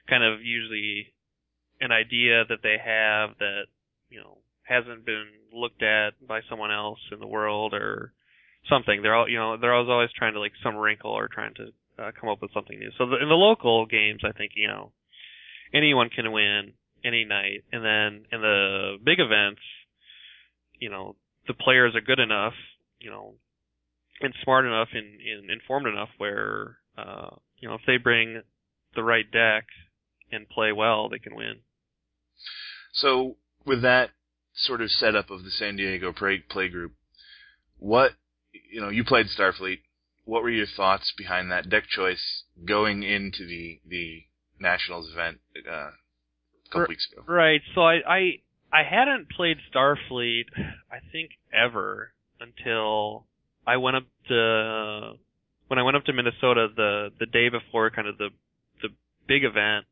kind 0.10 0.24
of 0.24 0.42
usually 0.42 1.14
an 1.82 1.92
idea 1.92 2.46
that 2.50 2.62
they 2.64 2.78
have 2.84 3.38
that 3.38 3.66
you 4.10 4.20
know 4.20 4.40
hasn't 4.64 5.06
been 5.06 5.30
looked 5.54 5.84
at 5.84 6.14
by 6.28 6.42
someone 6.50 6.72
else 6.72 7.00
in 7.12 7.20
the 7.20 7.28
world 7.28 7.76
or 7.76 8.12
something. 8.70 9.04
They're 9.04 9.16
all, 9.16 9.30
you 9.30 9.38
know, 9.38 9.58
they're 9.58 9.74
always 9.74 9.90
always 9.90 10.10
trying 10.18 10.34
to 10.34 10.40
like 10.40 10.54
some 10.64 10.76
wrinkle 10.76 11.12
or 11.12 11.28
trying 11.28 11.54
to 11.56 11.68
uh, 12.02 12.12
come 12.20 12.30
up 12.30 12.42
with 12.42 12.54
something 12.54 12.80
new. 12.80 12.90
So 12.98 13.06
the, 13.06 13.22
in 13.22 13.30
the 13.30 13.36
local 13.36 13.86
games, 13.86 14.22
I 14.26 14.32
think 14.32 14.54
you 14.56 14.68
know 14.68 14.92
anyone 15.74 16.10
can 16.10 16.32
win 16.32 16.74
any 17.04 17.26
night, 17.26 17.64
and 17.72 17.84
then 17.84 18.26
in 18.32 18.42
the 18.42 18.98
big 19.04 19.20
events, 19.20 19.62
you 20.80 20.90
know, 20.90 21.16
the 21.48 21.54
players 21.54 21.96
are 21.96 22.02
good 22.02 22.20
enough, 22.20 22.54
you 23.00 23.10
know, 23.10 23.36
and 24.22 24.34
smart 24.44 24.66
enough 24.66 24.90
and, 24.94 25.20
and 25.20 25.52
informed 25.52 25.88
enough 25.88 26.10
where, 26.18 26.78
uh, 26.98 27.30
you 27.60 27.68
know, 27.68 27.76
if 27.76 27.82
they 27.86 27.98
bring 27.98 28.42
the 28.96 29.04
right 29.04 29.30
deck 29.32 29.66
and 30.32 30.48
play 30.50 30.72
well, 30.72 31.10
they 31.10 31.20
can 31.20 31.36
win. 31.36 31.60
So 32.94 33.36
with 33.66 33.82
that 33.82 34.12
sort 34.56 34.82
of 34.82 34.92
setup 34.92 35.30
of 35.30 35.44
the 35.44 35.50
San 35.50 35.76
Diego 35.76 36.14
play, 36.14 36.40
play 36.40 36.70
group, 36.70 36.94
what 37.80 38.14
you 38.54 38.82
know, 38.82 38.90
you 38.90 39.04
played 39.04 39.28
Starfleet. 39.28 39.80
What 40.26 40.42
were 40.42 40.50
your 40.50 40.68
thoughts 40.68 41.14
behind 41.18 41.52
that 41.52 41.70
deck 41.70 41.84
choice 41.88 42.44
going 42.66 43.04
into 43.04 43.46
the 43.46 43.80
the 43.86 44.24
Nationals 44.60 45.12
event 45.12 45.40
uh, 45.70 45.92
couple 46.74 46.82
R- 46.82 46.88
weeks 46.90 47.08
ago? 47.12 47.24
Right. 47.28 47.62
So 47.76 47.82
I, 47.82 48.00
I 48.08 48.20
I 48.72 48.84
hadn't 48.84 49.30
played 49.30 49.58
Starfleet, 49.74 50.46
I 50.92 51.00
think 51.12 51.32
ever 51.54 52.12
until 52.40 53.26
I 53.66 53.78
went 53.78 53.98
up 53.98 54.04
to 54.28 55.14
when 55.68 55.80
I 55.80 55.84
went 55.84 55.96
up 55.98 56.06
to 56.06 56.14
Minnesota 56.14 56.68
the 56.76 57.10
the 57.20 57.26
day 57.26 57.50
before 57.50 57.90
kind 57.92 58.08
of 58.08 58.18
the 58.18 58.30
the 58.82 58.90
big 59.28 59.44
event 59.44 59.86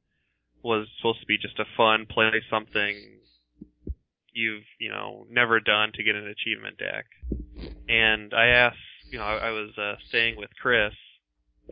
was 0.63 0.88
supposed 0.98 1.22
to 1.22 1.26
be 1.26 1.38
just 1.38 1.58
a 1.60 1.65
fun 1.78 2.06
play 2.10 2.41
something 2.50 2.96
you've 4.34 4.63
you 4.80 4.89
know 4.89 5.26
never 5.30 5.60
done 5.60 5.91
to 5.94 6.04
get 6.04 6.15
an 6.15 6.28
achievement 6.28 6.78
deck. 6.78 7.06
And 7.88 8.34
I 8.34 8.48
asked, 8.48 8.78
you 9.12 9.20
know, 9.20 9.26
I, 9.26 9.50
I 9.50 9.50
was 9.52 9.78
uh, 9.78 9.96
staying 10.10 10.38
with 10.38 10.50
Chris, 10.62 10.94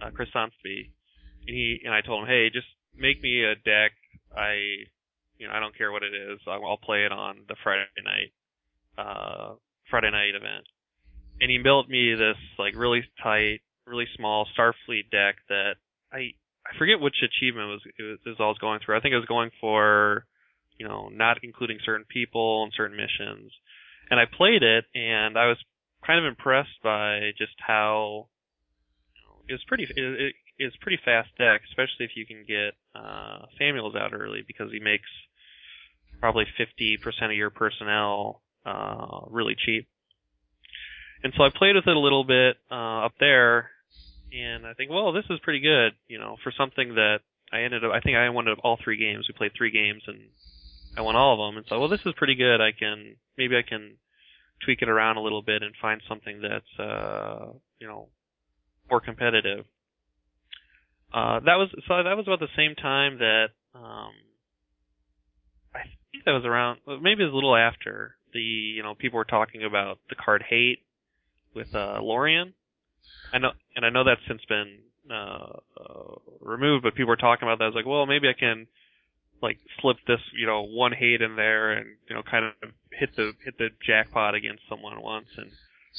uh, 0.02 0.10
Chris 0.12 0.30
Sonsby, 0.36 0.92
and 1.48 1.56
he 1.56 1.80
and 1.84 1.94
I 1.94 2.02
told 2.02 2.24
him, 2.24 2.28
hey, 2.28 2.50
just 2.54 2.68
make 2.98 3.22
me 3.22 3.44
a 3.44 3.56
deck. 3.56 3.94
I 4.36 4.86
you 5.40 5.48
know, 5.48 5.54
I 5.54 5.60
don't 5.60 5.76
care 5.76 5.92
what 5.92 6.04
it 6.04 6.14
is. 6.14 6.40
I'll, 6.46 6.78
play 6.78 7.06
it 7.06 7.12
on 7.12 7.38
the 7.48 7.56
Friday 7.64 7.88
night, 8.04 8.32
uh, 8.98 9.56
Friday 9.90 10.12
night 10.12 10.36
event. 10.36 10.68
And 11.42 11.50
he 11.50 11.58
built 11.58 11.90
me 11.90 12.14
this 12.14 12.38
like 12.60 12.76
really 12.76 13.02
tight, 13.24 13.62
really 13.88 14.06
small 14.16 14.46
Starfleet 14.58 15.10
deck 15.10 15.36
that 15.48 15.76
I 16.12 16.36
I 16.68 16.78
forget 16.78 17.00
which 17.00 17.16
achievement 17.24 17.70
was 17.70 17.82
it 17.98 18.04
was, 18.04 18.20
it 18.26 18.30
was 18.30 18.38
I 18.40 18.48
was 18.48 18.58
going 18.60 18.80
through. 18.86 18.98
I 18.98 19.00
think 19.00 19.14
it 19.14 19.18
was 19.18 19.26
going 19.26 19.52
for, 19.62 20.26
you 20.78 20.88
know, 20.88 21.10
not 21.10 21.38
including 21.44 21.80
certain 21.86 22.06
people 22.08 22.64
and 22.64 22.74
certain 22.76 22.98
missions. 22.98 23.52
And 24.12 24.20
I 24.20 24.26
played 24.26 24.64
it, 24.64 24.86
and 24.94 25.38
I 25.38 25.48
was 25.48 25.58
kind 26.06 26.20
of 26.20 26.26
impressed 26.26 26.82
by 26.84 27.32
just 27.38 27.56
how 27.60 28.28
you 29.16 29.22
know, 29.24 29.36
it 29.48 29.54
was 29.54 29.64
pretty. 29.68 29.84
It, 29.84 29.98
it, 29.98 30.34
it's 30.60 30.76
pretty 30.82 31.00
fast 31.06 31.30
deck, 31.38 31.62
especially 31.70 32.04
if 32.06 32.12
you 32.16 32.26
can 32.26 32.44
get 32.46 32.76
uh, 32.94 33.46
Samuels 33.58 33.96
out 33.96 34.14
early 34.14 34.44
because 34.46 34.70
he 34.72 34.80
makes 34.80 35.08
probably 36.20 36.46
50% 36.60 36.98
of 37.26 37.32
your 37.34 37.50
personnel 37.50 38.42
uh, 38.66 39.22
really 39.30 39.56
cheap. 39.58 39.88
And 41.24 41.34
so 41.36 41.44
I 41.44 41.50
played 41.54 41.76
with 41.76 41.88
it 41.88 41.96
a 41.96 42.00
little 42.00 42.24
bit 42.24 42.58
uh, 42.72 43.06
up 43.06 43.14
there, 43.20 43.72
and 44.32 44.66
I 44.66 44.74
think, 44.74 44.90
well, 44.90 45.12
this 45.12 45.26
is 45.30 45.40
pretty 45.44 45.60
good, 45.60 45.94
you 46.08 46.18
know, 46.18 46.38
for 46.44 46.54
something 46.58 46.96
that 46.96 47.20
I 47.52 47.62
ended 47.62 47.84
up. 47.84 47.92
I 47.92 48.00
think 48.00 48.16
I 48.16 48.30
won 48.30 48.48
all 48.64 48.78
three 48.82 48.98
games. 48.98 49.26
We 49.28 49.38
played 49.38 49.52
three 49.58 49.72
games, 49.72 50.04
and 50.08 50.20
I 50.98 51.02
won 51.02 51.16
all 51.16 51.34
of 51.34 51.48
them. 51.52 51.58
And 51.58 51.66
so, 51.68 51.80
well, 51.80 51.90
this 51.90 52.00
is 52.06 52.14
pretty 52.16 52.36
good. 52.36 52.62
I 52.62 52.72
can 52.72 53.16
maybe 53.38 53.56
I 53.58 53.68
can 53.68 53.96
tweak 54.64 54.82
it 54.82 54.90
around 54.90 55.18
a 55.18 55.22
little 55.22 55.42
bit 55.42 55.64
and 55.64 55.74
find 55.82 56.02
something 56.08 56.42
that's 56.42 56.80
uh, 56.80 57.48
you 57.80 57.88
know 57.88 58.08
more 58.90 59.02
competitive. 59.02 59.66
Uh, 61.14 61.40
that 61.40 61.56
was 61.56 61.70
so 61.88 62.04
that 62.04 62.16
was 62.16 62.28
about 62.28 62.40
the 62.40 62.48
same 62.56 62.76
time 62.76 63.18
that 63.18 63.48
um, 63.74 64.12
I 66.10 66.18
think 66.18 66.26
that 66.26 66.32
was 66.32 66.46
around 66.46 66.80
maybe 67.02 67.22
it 67.24 67.28
was 67.28 67.34
a 67.34 67.36
little 67.36 67.56
after 67.56 68.16
the 68.34 68.40
you 68.42 68.84
know 68.84 68.96
people 68.96 69.18
were 69.18 69.26
talking 69.26 69.64
about 69.64 70.00
the 70.10 70.16
card 70.16 70.44
hate 70.48 70.80
with 71.54 71.74
uh, 71.76 72.00
Lorian. 72.02 72.54
I 73.34 73.38
know, 73.40 73.52
and 73.76 73.86
I 73.86 73.90
know 73.90 74.04
that's 74.04 74.22
since 74.28 74.42
been 74.48 74.80
uh, 75.10 75.58
uh, 75.80 76.16
removed, 76.42 76.84
but 76.84 76.94
people 76.96 77.10
were 77.10 77.16
talking 77.16 77.48
about 77.48 77.58
that. 77.60 77.66
I 77.66 77.68
was 77.68 77.76
like, 77.76 77.86
well, 77.86 78.06
maybe 78.06 78.28
I 78.28 78.34
can 78.34 78.68
like 79.42 79.58
slip 79.82 79.98
this, 80.08 80.20
you 80.38 80.46
know, 80.46 80.64
one 80.64 80.92
hate 80.92 81.22
in 81.22 81.36
there 81.36 81.72
and 81.72 81.96
you 82.08 82.16
know, 82.16 82.24
kind 82.24 82.46
of 82.46 82.70
hit 82.92 83.16
the 83.16 83.34
hit 83.44 83.58
the 83.58 83.70
jackpot 83.86 84.36
against 84.36 84.64
someone 84.70 85.00
once 85.02 85.28
and 85.38 85.52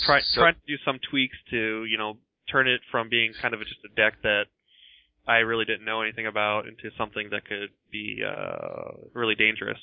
try 0.04 0.20
So- 0.20 0.40
try 0.42 0.52
to 0.52 0.58
do 0.66 0.76
some 0.84 0.98
tweaks 1.10 1.36
to 1.50 1.84
you 1.84 1.98
know 1.98 2.18
turn 2.50 2.68
it 2.68 2.80
from 2.90 3.08
being 3.08 3.32
kind 3.40 3.54
of 3.54 3.60
just 3.60 3.80
a 3.84 3.94
deck 3.94 4.14
that 4.22 4.44
I 5.26 5.38
really 5.38 5.64
didn't 5.64 5.84
know 5.84 6.02
anything 6.02 6.26
about 6.26 6.66
into 6.66 6.90
something 6.96 7.28
that 7.30 7.44
could 7.44 7.70
be 7.92 8.22
uh, 8.26 8.92
really 9.14 9.34
dangerous. 9.36 9.78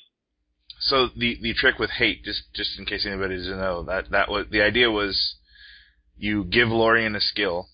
So 0.80 1.08
the 1.16 1.36
the 1.40 1.54
trick 1.54 1.78
with 1.78 1.90
hate, 1.90 2.24
just 2.24 2.42
just 2.54 2.78
in 2.78 2.84
case 2.84 3.04
anybody 3.06 3.36
doesn't 3.36 3.58
know, 3.58 3.82
that 3.84 4.10
that 4.10 4.28
was 4.30 4.46
the 4.50 4.62
idea 4.62 4.90
was 4.90 5.34
you 6.16 6.44
give 6.44 6.68
Lorian 6.68 7.16
a 7.16 7.20
skill 7.20 7.68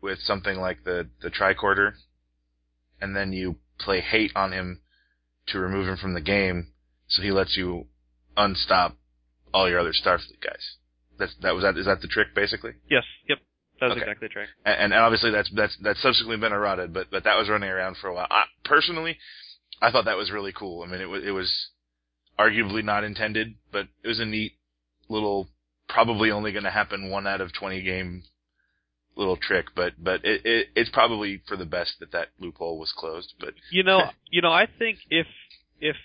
with 0.00 0.18
something 0.20 0.58
like 0.58 0.84
the 0.84 1.08
the 1.22 1.30
tricorder, 1.30 1.92
and 3.00 3.16
then 3.16 3.32
you 3.32 3.56
play 3.78 4.00
hate 4.00 4.32
on 4.34 4.52
him 4.52 4.80
to 5.48 5.58
remove 5.58 5.88
him 5.88 5.96
from 5.96 6.14
the 6.14 6.20
game, 6.20 6.72
so 7.08 7.22
he 7.22 7.30
lets 7.30 7.56
you 7.56 7.86
unstop 8.36 8.96
all 9.52 9.68
your 9.68 9.78
other 9.80 9.92
Starfleet 9.92 10.40
guys. 10.42 10.76
That's 11.18 11.34
that 11.42 11.54
was 11.54 11.62
that 11.64 11.76
is 11.76 11.86
that 11.86 12.00
the 12.02 12.08
trick 12.08 12.34
basically? 12.34 12.72
Yes, 12.90 13.04
yep, 13.28 13.38
that 13.80 13.86
was 13.86 13.92
Okay. 13.92 14.02
exactly 14.02 14.28
the 14.28 14.32
trick. 14.32 14.48
and, 14.66 14.92
and 14.92 15.02
obviously 15.02 15.30
that's 15.30 15.50
that's 15.54 15.76
that's 15.82 16.02
subsequently 16.02 16.36
been 16.36 16.52
eroded, 16.52 16.92
but 16.92 17.10
but 17.10 17.24
that 17.24 17.38
was 17.38 17.48
running 17.48 17.70
around 17.70 17.96
for 17.96 18.08
a 18.08 18.14
while. 18.14 18.26
I, 18.30 18.44
personally, 18.64 19.16
I 19.80 19.90
thought 19.90 20.04
that 20.04 20.16
was 20.18 20.30
really 20.30 20.52
cool. 20.52 20.82
I 20.82 20.86
mean, 20.86 21.00
it 21.00 21.06
was 21.08 21.24
it 21.24 21.30
was 21.30 21.50
arguably 22.38 22.84
not 22.84 23.04
intended, 23.04 23.54
but 23.72 23.88
it 24.02 24.08
was 24.08 24.20
a 24.20 24.24
neat 24.24 24.52
little, 25.08 25.48
probably 25.88 26.30
only 26.30 26.52
going 26.52 26.64
to 26.64 26.70
happen 26.70 27.10
one 27.10 27.26
out 27.26 27.40
of 27.40 27.52
twenty 27.52 27.82
game 27.82 28.22
little 29.16 29.36
trick. 29.36 29.66
But 29.74 29.92
but 29.98 30.24
it, 30.24 30.44
it 30.44 30.66
it's 30.74 30.90
probably 30.90 31.42
for 31.46 31.56
the 31.56 31.66
best 31.66 31.94
that 32.00 32.12
that 32.12 32.28
loophole 32.40 32.78
was 32.78 32.92
closed. 32.96 33.34
But 33.38 33.54
You 33.70 33.82
know, 33.82 34.10
you 34.30 34.40
know, 34.40 34.52
I 34.52 34.66
think 34.78 34.98
if 35.10 35.26
if 35.80 35.96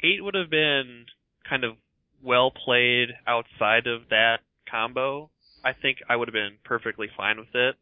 hate 0.00 0.24
would 0.24 0.34
have 0.34 0.50
been 0.50 1.06
kind 1.48 1.64
of 1.64 1.76
well 2.22 2.50
played 2.50 3.10
outside 3.26 3.86
of 3.86 4.08
that 4.10 4.38
combo, 4.70 5.30
I 5.64 5.72
think 5.72 5.98
I 6.08 6.16
would 6.16 6.28
have 6.28 6.34
been 6.34 6.58
perfectly 6.64 7.08
fine 7.16 7.38
with 7.38 7.54
it. 7.54 7.76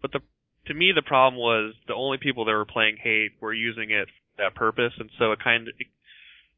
But 0.00 0.12
the 0.12 0.20
to 0.66 0.74
me 0.74 0.92
the 0.94 1.02
problem 1.02 1.40
was 1.40 1.74
the 1.86 1.94
only 1.94 2.18
people 2.18 2.44
that 2.44 2.52
were 2.52 2.64
playing 2.64 2.96
hate 3.02 3.32
were 3.40 3.54
using 3.54 3.90
it 3.90 4.08
for 4.08 4.42
that 4.42 4.54
purpose, 4.54 4.92
and 4.98 5.10
so 5.18 5.32
it 5.32 5.42
kind 5.42 5.68
of 5.68 5.74
it, 5.78 5.86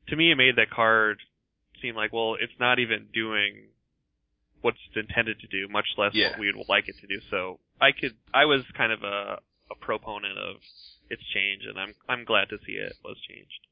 to 0.08 0.16
me 0.16 0.30
it 0.32 0.36
made 0.36 0.56
that 0.56 0.70
card 0.70 1.18
seem 1.80 1.94
like 1.94 2.12
well 2.12 2.36
it's 2.40 2.52
not 2.60 2.78
even 2.78 3.06
doing 3.12 3.68
what's 4.60 4.78
intended 4.94 5.40
to 5.40 5.46
do, 5.48 5.66
much 5.68 5.86
less 5.98 6.14
Yeah. 6.14 6.30
what 6.30 6.38
we 6.38 6.52
would 6.52 6.68
like 6.68 6.88
it 6.88 6.94
to 7.00 7.06
do. 7.08 7.20
So 7.30 7.58
I 7.80 7.90
could 7.92 8.14
I 8.32 8.44
was 8.44 8.62
kind 8.76 8.92
of 8.92 9.02
a 9.02 9.40
a 9.70 9.74
proponent 9.80 10.38
of 10.38 10.56
its 11.10 11.22
change, 11.34 11.62
and 11.68 11.78
I'm 11.78 11.94
I'm 12.08 12.24
glad 12.24 12.48
to 12.50 12.58
see 12.66 12.72
it 12.72 12.94
was 13.04 13.16
changed. 13.28 13.66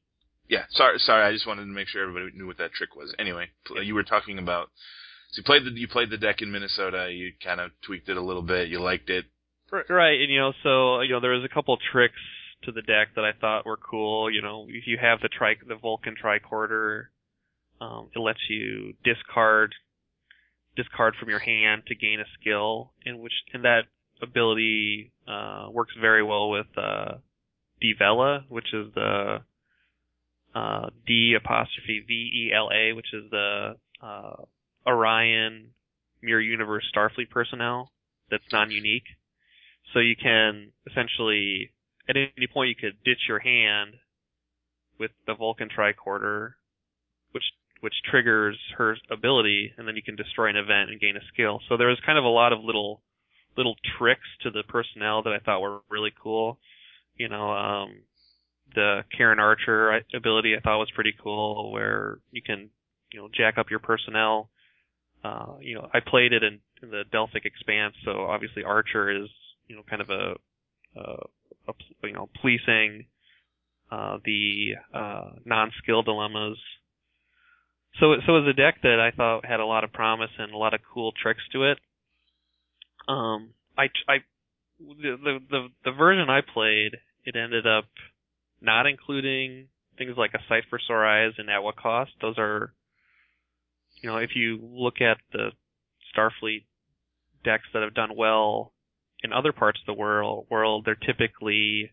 yeah, 0.49 0.63
sorry 0.71 0.99
sorry, 0.99 1.23
I 1.23 1.31
just 1.31 1.47
wanted 1.47 1.61
to 1.61 1.67
make 1.71 1.87
sure 1.87 2.01
everybody 2.01 2.35
knew 2.37 2.47
what 2.47 2.57
that 2.57 2.73
trick 2.73 2.95
was. 2.95 3.13
Anyway, 3.19 3.47
pl- 3.65 3.81
you 3.83 3.95
were 3.95 4.03
talking 4.03 4.37
about. 4.37 4.69
So 5.31 5.39
you 5.39 5.43
played 5.43 5.63
the 5.63 5.71
you 5.71 5.87
played 5.87 6.09
the 6.09 6.17
deck 6.17 6.41
in 6.41 6.51
Minnesota. 6.51 7.09
You 7.09 7.31
kind 7.41 7.61
of 7.61 7.71
tweaked 7.85 8.09
it 8.09 8.17
a 8.17 8.21
little 8.21 8.41
bit. 8.41 8.67
You 8.67 8.79
liked 8.81 9.09
it. 9.09 9.25
Right, 9.71 10.19
and 10.19 10.29
you 10.29 10.39
know, 10.39 10.51
so 10.63 10.99
you 11.01 11.11
know, 11.11 11.21
there 11.21 11.31
was 11.31 11.45
a 11.45 11.53
couple 11.53 11.77
tricks 11.93 12.19
to 12.63 12.71
the 12.71 12.81
deck 12.81 13.09
that 13.15 13.25
I 13.25 13.31
thought 13.39 13.65
were 13.65 13.77
cool. 13.77 14.31
You 14.31 14.41
know, 14.41 14.65
if 14.69 14.87
you 14.87 14.97
have 15.01 15.19
the 15.21 15.29
tri 15.29 15.55
the 15.67 15.75
Vulcan 15.75 16.15
tricorder, 16.21 17.05
um, 17.79 18.09
it 18.15 18.19
lets 18.19 18.39
you 18.49 18.93
discard 19.03 19.73
discard 20.75 21.15
from 21.19 21.29
your 21.29 21.39
hand 21.39 21.83
to 21.87 21.95
gain 21.95 22.19
a 22.19 22.25
skill, 22.39 22.91
in 23.05 23.19
which 23.19 23.33
and 23.53 23.63
that 23.63 23.81
ability 24.21 25.11
uh, 25.27 25.67
works 25.71 25.93
very 25.99 26.23
well 26.23 26.49
with 26.49 26.67
uh, 26.77 27.15
D'Vela, 27.81 28.43
which 28.49 28.73
is 28.73 28.93
the 28.93 29.41
uh, 30.53 30.89
D 31.07 31.35
apostrophe 31.37 32.03
V 32.07 32.13
E 32.13 32.53
L 32.55 32.69
A, 32.73 32.93
which 32.93 33.13
is 33.13 33.23
the 33.31 33.75
uh, 34.01 34.35
Orion 34.85 35.71
Mirror 36.21 36.41
Universe 36.41 36.85
Starfleet 36.95 37.29
personnel 37.29 37.91
that's 38.29 38.43
non-unique. 38.51 39.07
So 39.93 39.99
you 39.99 40.15
can 40.15 40.71
essentially, 40.89 41.71
at 42.11 42.29
any 42.37 42.47
point, 42.47 42.69
you 42.69 42.75
could 42.75 42.97
ditch 43.03 43.27
your 43.27 43.39
hand 43.39 43.93
with 44.99 45.11
the 45.27 45.35
Vulcan 45.35 45.69
tricorder, 45.69 46.53
which 47.31 47.43
which 47.81 47.95
triggers 48.09 48.57
her 48.77 48.95
ability, 49.09 49.73
and 49.77 49.87
then 49.87 49.95
you 49.95 50.03
can 50.03 50.15
destroy 50.15 50.49
an 50.49 50.55
event 50.55 50.91
and 50.91 50.99
gain 50.99 51.17
a 51.17 51.25
skill. 51.33 51.59
So 51.67 51.77
there 51.77 51.87
was 51.87 51.97
kind 52.05 52.17
of 52.17 52.23
a 52.23 52.29
lot 52.29 52.53
of 52.53 52.63
little 52.63 53.01
little 53.57 53.75
tricks 53.97 54.27
to 54.43 54.51
the 54.51 54.63
personnel 54.67 55.23
that 55.23 55.33
I 55.33 55.39
thought 55.39 55.61
were 55.61 55.79
really 55.89 56.13
cool. 56.21 56.59
You 57.17 57.27
know, 57.27 57.51
um, 57.51 58.03
the 58.75 59.01
Karen 59.15 59.39
Archer 59.39 60.01
ability 60.13 60.55
I 60.55 60.61
thought 60.61 60.79
was 60.79 60.91
pretty 60.95 61.13
cool, 61.21 61.71
where 61.71 62.19
you 62.31 62.41
can 62.41 62.69
you 63.11 63.19
know 63.19 63.29
jack 63.35 63.57
up 63.57 63.69
your 63.69 63.79
personnel. 63.79 64.49
Uh, 65.23 65.53
you 65.59 65.75
know, 65.75 65.87
I 65.93 65.99
played 65.99 66.33
it 66.33 66.43
in, 66.43 66.59
in 66.81 66.89
the 66.89 67.03
Delphic 67.11 67.45
Expanse, 67.45 67.93
so 68.05 68.25
obviously 68.25 68.63
Archer 68.63 69.23
is 69.23 69.29
you 69.67 69.75
know 69.75 69.83
kind 69.89 70.01
of 70.01 70.09
a, 70.09 70.33
uh, 70.99 71.23
you 72.03 72.13
know 72.13 72.29
policing 72.39 73.05
uh, 73.91 74.17
the 74.23 74.71
uh, 74.93 75.31
non-skill 75.45 76.03
dilemmas. 76.03 76.57
So 77.99 78.15
so 78.25 78.37
it 78.37 78.41
was 78.41 78.53
a 78.55 78.61
deck 78.61 78.81
that 78.83 78.99
I 78.99 79.15
thought 79.15 79.45
had 79.45 79.59
a 79.59 79.65
lot 79.65 79.83
of 79.83 79.91
promise 79.91 80.31
and 80.37 80.53
a 80.53 80.57
lot 80.57 80.73
of 80.73 80.79
cool 80.93 81.11
tricks 81.21 81.43
to 81.53 81.71
it. 81.71 81.79
Um, 83.07 83.51
I 83.77 83.87
I 84.07 84.17
the 84.79 85.17
the 85.23 85.39
the, 85.49 85.67
the 85.85 85.91
version 85.91 86.29
I 86.29 86.41
played, 86.41 86.97
it 87.25 87.35
ended 87.35 87.67
up 87.67 87.85
not 88.61 88.85
including 88.85 89.67
things 89.97 90.13
like 90.17 90.33
a 90.33 90.43
sight 90.47 90.63
for 90.69 90.79
sore 90.79 91.05
eyes 91.05 91.33
and 91.37 91.49
at 91.49 91.63
what 91.63 91.75
cost. 91.75 92.11
Those 92.21 92.35
are, 92.37 92.73
you 94.01 94.09
know, 94.09 94.17
if 94.17 94.31
you 94.35 94.59
look 94.61 95.01
at 95.01 95.17
the 95.33 95.49
Starfleet 96.15 96.63
decks 97.43 97.65
that 97.73 97.83
have 97.83 97.93
done 97.93 98.15
well 98.15 98.71
in 99.23 99.33
other 99.33 99.51
parts 99.51 99.79
of 99.79 99.85
the 99.85 99.99
world, 99.99 100.47
world 100.49 100.85
they're 100.85 100.95
typically, 100.95 101.91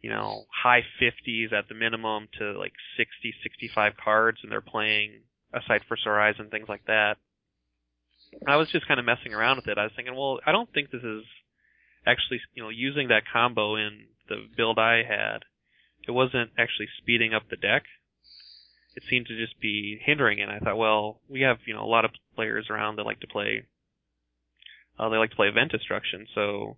you 0.00 0.10
know, 0.10 0.44
high 0.50 0.82
50s 1.00 1.52
at 1.52 1.68
the 1.68 1.74
minimum 1.74 2.28
to 2.38 2.58
like 2.58 2.72
60, 2.96 3.34
65 3.42 3.92
cards, 4.02 4.38
and 4.42 4.50
they're 4.50 4.60
playing 4.60 5.20
a 5.52 5.60
sight 5.66 5.82
for 5.86 5.96
sore 5.96 6.20
eyes 6.20 6.36
and 6.38 6.50
things 6.50 6.68
like 6.68 6.84
that. 6.86 7.16
I 8.46 8.56
was 8.56 8.70
just 8.70 8.88
kind 8.88 8.98
of 8.98 9.06
messing 9.06 9.32
around 9.32 9.56
with 9.56 9.68
it. 9.68 9.78
I 9.78 9.84
was 9.84 9.92
thinking, 9.94 10.14
well, 10.14 10.40
I 10.46 10.52
don't 10.52 10.72
think 10.72 10.90
this 10.90 11.02
is 11.02 11.22
actually, 12.06 12.40
you 12.54 12.62
know, 12.62 12.68
using 12.68 13.08
that 13.08 13.22
combo 13.32 13.76
in 13.76 14.06
the 14.28 14.46
build 14.56 14.78
I 14.78 15.02
had. 15.08 15.44
It 16.06 16.10
wasn't 16.10 16.50
actually 16.58 16.88
speeding 16.98 17.32
up 17.32 17.44
the 17.48 17.56
deck. 17.56 17.84
It 18.96 19.02
seemed 19.08 19.26
to 19.26 19.36
just 19.36 19.58
be 19.60 19.98
hindering 20.04 20.38
it. 20.38 20.48
I 20.48 20.58
thought, 20.58 20.76
well, 20.76 21.20
we 21.28 21.40
have, 21.42 21.58
you 21.66 21.74
know, 21.74 21.84
a 21.84 21.86
lot 21.86 22.04
of 22.04 22.12
players 22.34 22.66
around 22.70 22.96
that 22.96 23.06
like 23.06 23.20
to 23.20 23.26
play, 23.26 23.64
uh, 24.98 25.08
they 25.08 25.16
like 25.16 25.30
to 25.30 25.36
play 25.36 25.48
event 25.48 25.72
destruction. 25.72 26.26
So 26.34 26.76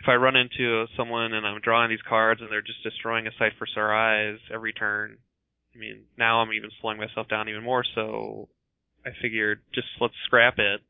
if 0.00 0.08
I 0.08 0.14
run 0.14 0.36
into 0.36 0.86
someone 0.96 1.32
and 1.32 1.46
I'm 1.46 1.60
drawing 1.60 1.90
these 1.90 2.06
cards 2.08 2.40
and 2.40 2.50
they're 2.50 2.62
just 2.62 2.82
destroying 2.82 3.26
a 3.26 3.30
sight 3.38 3.52
for 3.58 3.94
eyes 3.94 4.38
every 4.52 4.72
turn, 4.72 5.18
I 5.74 5.78
mean, 5.78 6.02
now 6.18 6.40
I'm 6.40 6.52
even 6.52 6.70
slowing 6.80 6.98
myself 6.98 7.28
down 7.28 7.48
even 7.48 7.62
more. 7.62 7.84
So 7.94 8.48
I 9.06 9.10
figured 9.20 9.60
just 9.74 9.86
let's 10.00 10.14
scrap 10.26 10.58
it. 10.58 10.80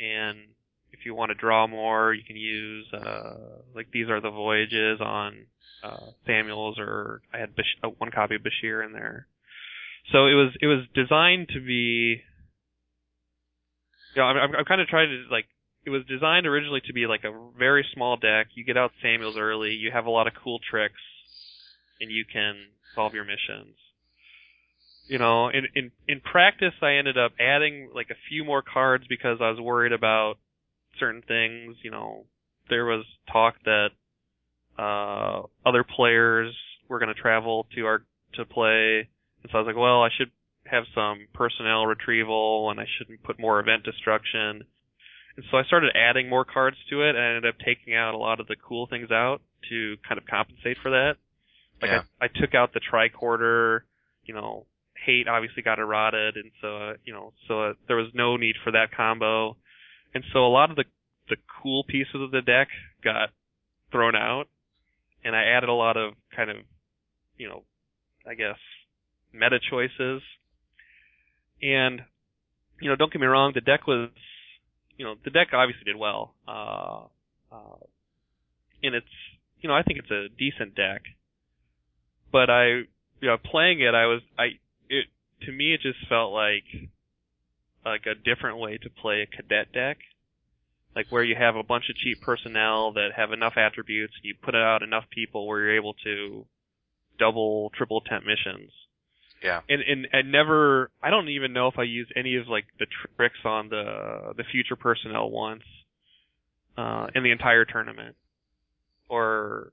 And 0.00 0.38
if 0.92 1.06
you 1.06 1.14
want 1.14 1.30
to 1.30 1.34
draw 1.34 1.66
more, 1.66 2.12
you 2.12 2.22
can 2.24 2.36
use 2.36 2.86
uh, 2.92 3.62
like 3.74 3.88
these 3.92 4.08
are 4.08 4.20
the 4.20 4.30
voyages 4.30 5.00
on 5.00 5.46
uh, 5.82 6.10
Samuels, 6.26 6.78
or 6.78 7.22
I 7.32 7.38
had 7.38 7.56
Bash- 7.56 7.78
uh, 7.82 7.88
one 7.98 8.10
copy 8.10 8.36
of 8.36 8.42
Bashir 8.42 8.84
in 8.84 8.92
there. 8.92 9.26
So 10.12 10.26
it 10.26 10.34
was 10.34 10.52
it 10.60 10.66
was 10.66 10.84
designed 10.94 11.48
to 11.54 11.60
be. 11.60 12.22
Yeah, 14.16 14.24
I'm, 14.24 14.36
I'm, 14.36 14.56
I'm 14.56 14.64
kind 14.64 14.80
of 14.80 14.88
trying 14.88 15.08
to 15.08 15.32
like. 15.32 15.46
It 15.84 15.90
was 15.90 16.02
designed 16.06 16.46
originally 16.46 16.80
to 16.86 16.92
be 16.92 17.06
like 17.06 17.24
a 17.24 17.32
very 17.58 17.84
small 17.92 18.16
deck. 18.16 18.48
You 18.54 18.64
get 18.64 18.76
out 18.76 18.92
Samuels 19.02 19.36
early. 19.36 19.72
You 19.72 19.90
have 19.92 20.06
a 20.06 20.10
lot 20.10 20.28
of 20.28 20.32
cool 20.42 20.60
tricks, 20.70 21.00
and 22.00 22.10
you 22.10 22.24
can 22.24 22.54
solve 22.94 23.14
your 23.14 23.24
missions 23.24 23.74
you 25.12 25.18
know, 25.18 25.48
in 25.48 25.66
in 25.74 25.90
in 26.08 26.20
practice, 26.20 26.74
I 26.80 26.94
ended 26.94 27.18
up 27.18 27.32
adding 27.40 27.90
like 27.94 28.08
a 28.10 28.16
few 28.28 28.44
more 28.44 28.62
cards 28.62 29.04
because 29.08 29.38
I 29.40 29.50
was 29.50 29.60
worried 29.60 29.92
about 29.92 30.36
certain 30.98 31.22
things. 31.22 31.76
You 31.82 31.90
know, 31.90 32.24
there 32.70 32.84
was 32.84 33.04
talk 33.30 33.54
that 33.64 33.88
uh 34.78 35.42
other 35.66 35.84
players 35.84 36.54
were 36.88 36.98
going 36.98 37.14
to 37.14 37.20
travel 37.20 37.66
to 37.74 37.86
our 37.86 38.02
to 38.34 38.44
play, 38.44 39.08
and 39.42 39.50
so 39.50 39.58
I 39.58 39.60
was 39.60 39.66
like, 39.66 39.76
well, 39.76 40.02
I 40.02 40.08
should 40.16 40.30
have 40.66 40.84
some 40.94 41.26
personnel 41.34 41.86
retrieval, 41.86 42.70
and 42.70 42.80
I 42.80 42.86
shouldn't 42.98 43.22
put 43.22 43.40
more 43.40 43.60
event 43.60 43.84
destruction. 43.84 44.64
And 45.36 45.44
so 45.50 45.56
I 45.56 45.64
started 45.64 45.96
adding 45.96 46.28
more 46.28 46.44
cards 46.44 46.76
to 46.90 47.02
it, 47.02 47.16
and 47.16 47.18
I 47.18 47.28
ended 47.28 47.46
up 47.46 47.58
taking 47.64 47.94
out 47.94 48.14
a 48.14 48.18
lot 48.18 48.40
of 48.40 48.46
the 48.46 48.56
cool 48.56 48.86
things 48.86 49.10
out 49.10 49.40
to 49.70 49.96
kind 50.06 50.18
of 50.18 50.26
compensate 50.26 50.76
for 50.82 50.90
that. 50.90 51.14
Like 51.80 51.90
Yeah. 51.90 52.02
I, 52.20 52.26
I 52.26 52.28
took 52.28 52.54
out 52.54 52.72
the 52.74 52.80
tricorder, 52.80 53.80
you 54.24 54.34
know, 54.34 54.66
hate 55.04 55.28
obviously 55.28 55.62
got 55.62 55.78
eroded, 55.78 56.36
and 56.36 56.50
so 56.60 56.76
uh, 56.76 56.92
you 57.04 57.12
know, 57.12 57.32
so 57.48 57.62
uh, 57.62 57.72
there 57.88 57.96
was 57.96 58.10
no 58.14 58.36
need 58.36 58.56
for 58.62 58.70
that 58.72 58.92
combo. 58.96 59.56
and 60.14 60.24
so 60.32 60.46
a 60.46 60.48
lot 60.48 60.70
of 60.70 60.76
the 60.76 60.84
the 61.28 61.36
cool 61.62 61.84
pieces 61.84 62.14
of 62.14 62.30
the 62.30 62.42
deck 62.42 62.68
got 63.02 63.30
thrown 63.90 64.14
out, 64.14 64.48
and 65.24 65.34
I 65.34 65.44
added 65.44 65.68
a 65.68 65.74
lot 65.74 65.96
of 65.96 66.14
kind 66.34 66.50
of, 66.50 66.56
you 67.36 67.48
know, 67.48 67.62
I 68.26 68.34
guess 68.34 68.58
meta 69.32 69.58
choices. 69.70 70.22
And 71.62 72.02
you 72.82 72.88
know, 72.88 72.96
don't 72.96 73.12
get 73.12 73.20
me 73.20 73.28
wrong, 73.28 73.52
the 73.54 73.60
deck 73.60 73.86
was, 73.86 74.10
you 74.98 75.04
know, 75.04 75.14
the 75.24 75.30
deck 75.30 75.48
obviously 75.52 75.84
did 75.84 75.96
well. 75.96 76.34
Uh, 76.46 77.04
uh, 77.52 77.78
and 78.82 78.96
it's, 78.96 79.06
you 79.60 79.68
know, 79.68 79.74
I 79.74 79.82
think 79.82 80.00
it's 80.00 80.10
a 80.10 80.26
decent 80.36 80.74
deck. 80.74 81.02
But 82.32 82.50
I, 82.50 82.66
you 83.20 83.28
know, 83.28 83.36
playing 83.38 83.80
it, 83.80 83.94
I 83.94 84.06
was, 84.06 84.20
I, 84.36 84.58
it, 84.88 85.06
to 85.42 85.52
me, 85.52 85.74
it 85.74 85.80
just 85.80 86.08
felt 86.08 86.32
like, 86.32 86.64
like 87.84 88.06
a 88.06 88.16
different 88.16 88.58
way 88.58 88.78
to 88.78 88.90
play 88.90 89.22
a 89.22 89.26
cadet 89.26 89.72
deck. 89.72 89.98
Like 90.96 91.06
where 91.10 91.24
you 91.24 91.36
have 91.38 91.56
a 91.56 91.62
bunch 91.62 91.84
of 91.88 91.96
cheap 91.96 92.20
personnel 92.20 92.92
that 92.94 93.10
have 93.16 93.32
enough 93.32 93.54
attributes, 93.56 94.12
and 94.16 94.24
you 94.24 94.34
put 94.42 94.54
out 94.54 94.82
enough 94.82 95.04
people 95.08 95.46
where 95.46 95.60
you're 95.60 95.76
able 95.76 95.94
to 96.04 96.44
double, 97.18 97.70
triple 97.74 98.00
temp 98.02 98.24
missions. 98.26 98.70
Yeah. 99.42 99.60
And 99.68 99.82
and 99.82 100.08
I 100.12 100.22
never 100.22 100.90
I 101.02 101.10
don't 101.10 101.28
even 101.28 101.52
know 101.52 101.68
if 101.68 101.78
I 101.78 101.82
used 101.82 102.12
any 102.16 102.36
of 102.36 102.48
like 102.48 102.64
the 102.78 102.86
tricks 103.16 103.38
on 103.44 103.68
the 103.68 104.34
the 104.36 104.44
future 104.44 104.76
personnel 104.76 105.30
once 105.30 105.62
uh 106.76 107.08
in 107.14 107.22
the 107.22 107.32
entire 107.32 107.64
tournament. 107.64 108.16
Or 109.08 109.72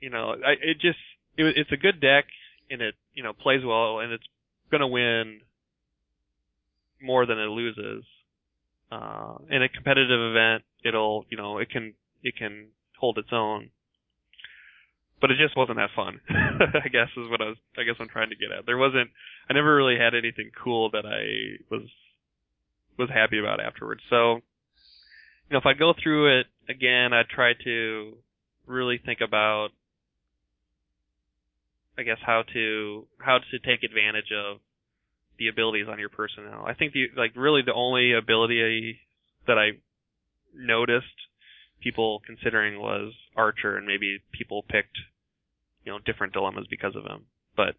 you 0.00 0.10
know, 0.10 0.30
I 0.44 0.52
it 0.62 0.74
just 0.80 0.98
it, 1.36 1.56
it's 1.56 1.72
a 1.72 1.76
good 1.76 2.00
deck 2.00 2.26
and 2.70 2.80
it, 2.80 2.94
you 3.14 3.22
know, 3.22 3.32
plays 3.32 3.64
well 3.64 4.00
and 4.00 4.12
it's 4.12 4.24
going 4.70 4.80
to 4.80 4.86
win 4.86 5.40
more 7.00 7.26
than 7.26 7.38
it 7.38 7.46
loses. 7.48 8.04
Uh 8.90 9.36
in 9.50 9.62
a 9.62 9.68
competitive 9.68 10.20
event, 10.30 10.62
it'll, 10.84 11.26
you 11.28 11.36
know, 11.36 11.58
it 11.58 11.70
can 11.70 11.94
it 12.22 12.36
can 12.36 12.68
hold 12.98 13.18
its 13.18 13.28
own 13.32 13.70
but 15.20 15.30
it 15.30 15.38
just 15.38 15.56
wasn't 15.56 15.78
that 15.78 15.90
fun. 15.96 16.20
I 16.30 16.88
guess 16.88 17.08
is 17.16 17.30
what 17.30 17.40
I 17.40 17.46
was. 17.46 17.56
I 17.78 17.84
guess 17.84 17.96
I'm 18.00 18.08
trying 18.08 18.30
to 18.30 18.36
get 18.36 18.56
at. 18.56 18.66
There 18.66 18.78
wasn't. 18.78 19.10
I 19.48 19.54
never 19.54 19.74
really 19.74 19.96
had 19.98 20.14
anything 20.14 20.50
cool 20.62 20.90
that 20.90 21.04
I 21.06 21.62
was 21.70 21.88
was 22.98 23.08
happy 23.12 23.38
about 23.38 23.60
afterwards. 23.60 24.00
So, 24.08 24.36
you 24.36 25.52
know, 25.52 25.58
if 25.58 25.66
I 25.66 25.74
go 25.74 25.94
through 26.00 26.40
it 26.40 26.46
again, 26.68 27.12
I'd 27.12 27.28
try 27.28 27.52
to 27.64 28.16
really 28.66 28.98
think 29.04 29.20
about, 29.20 29.68
I 31.98 32.02
guess, 32.02 32.18
how 32.24 32.44
to 32.52 33.06
how 33.18 33.38
to 33.38 33.58
take 33.58 33.82
advantage 33.82 34.32
of 34.32 34.58
the 35.38 35.48
abilities 35.48 35.86
on 35.88 35.98
your 35.98 36.08
personnel. 36.08 36.64
I 36.66 36.74
think 36.74 36.92
the 36.92 37.06
like 37.16 37.32
really 37.36 37.62
the 37.64 37.74
only 37.74 38.12
ability 38.12 38.98
that 39.46 39.58
I 39.58 39.78
noticed 40.54 41.06
people 41.80 42.22
considering 42.26 42.80
was 42.80 43.12
Archer, 43.36 43.76
and 43.76 43.86
maybe 43.86 44.20
people 44.32 44.62
picked, 44.68 44.96
you 45.84 45.92
know, 45.92 45.98
different 46.04 46.32
dilemmas 46.32 46.66
because 46.68 46.96
of 46.96 47.04
him. 47.04 47.26
But 47.56 47.74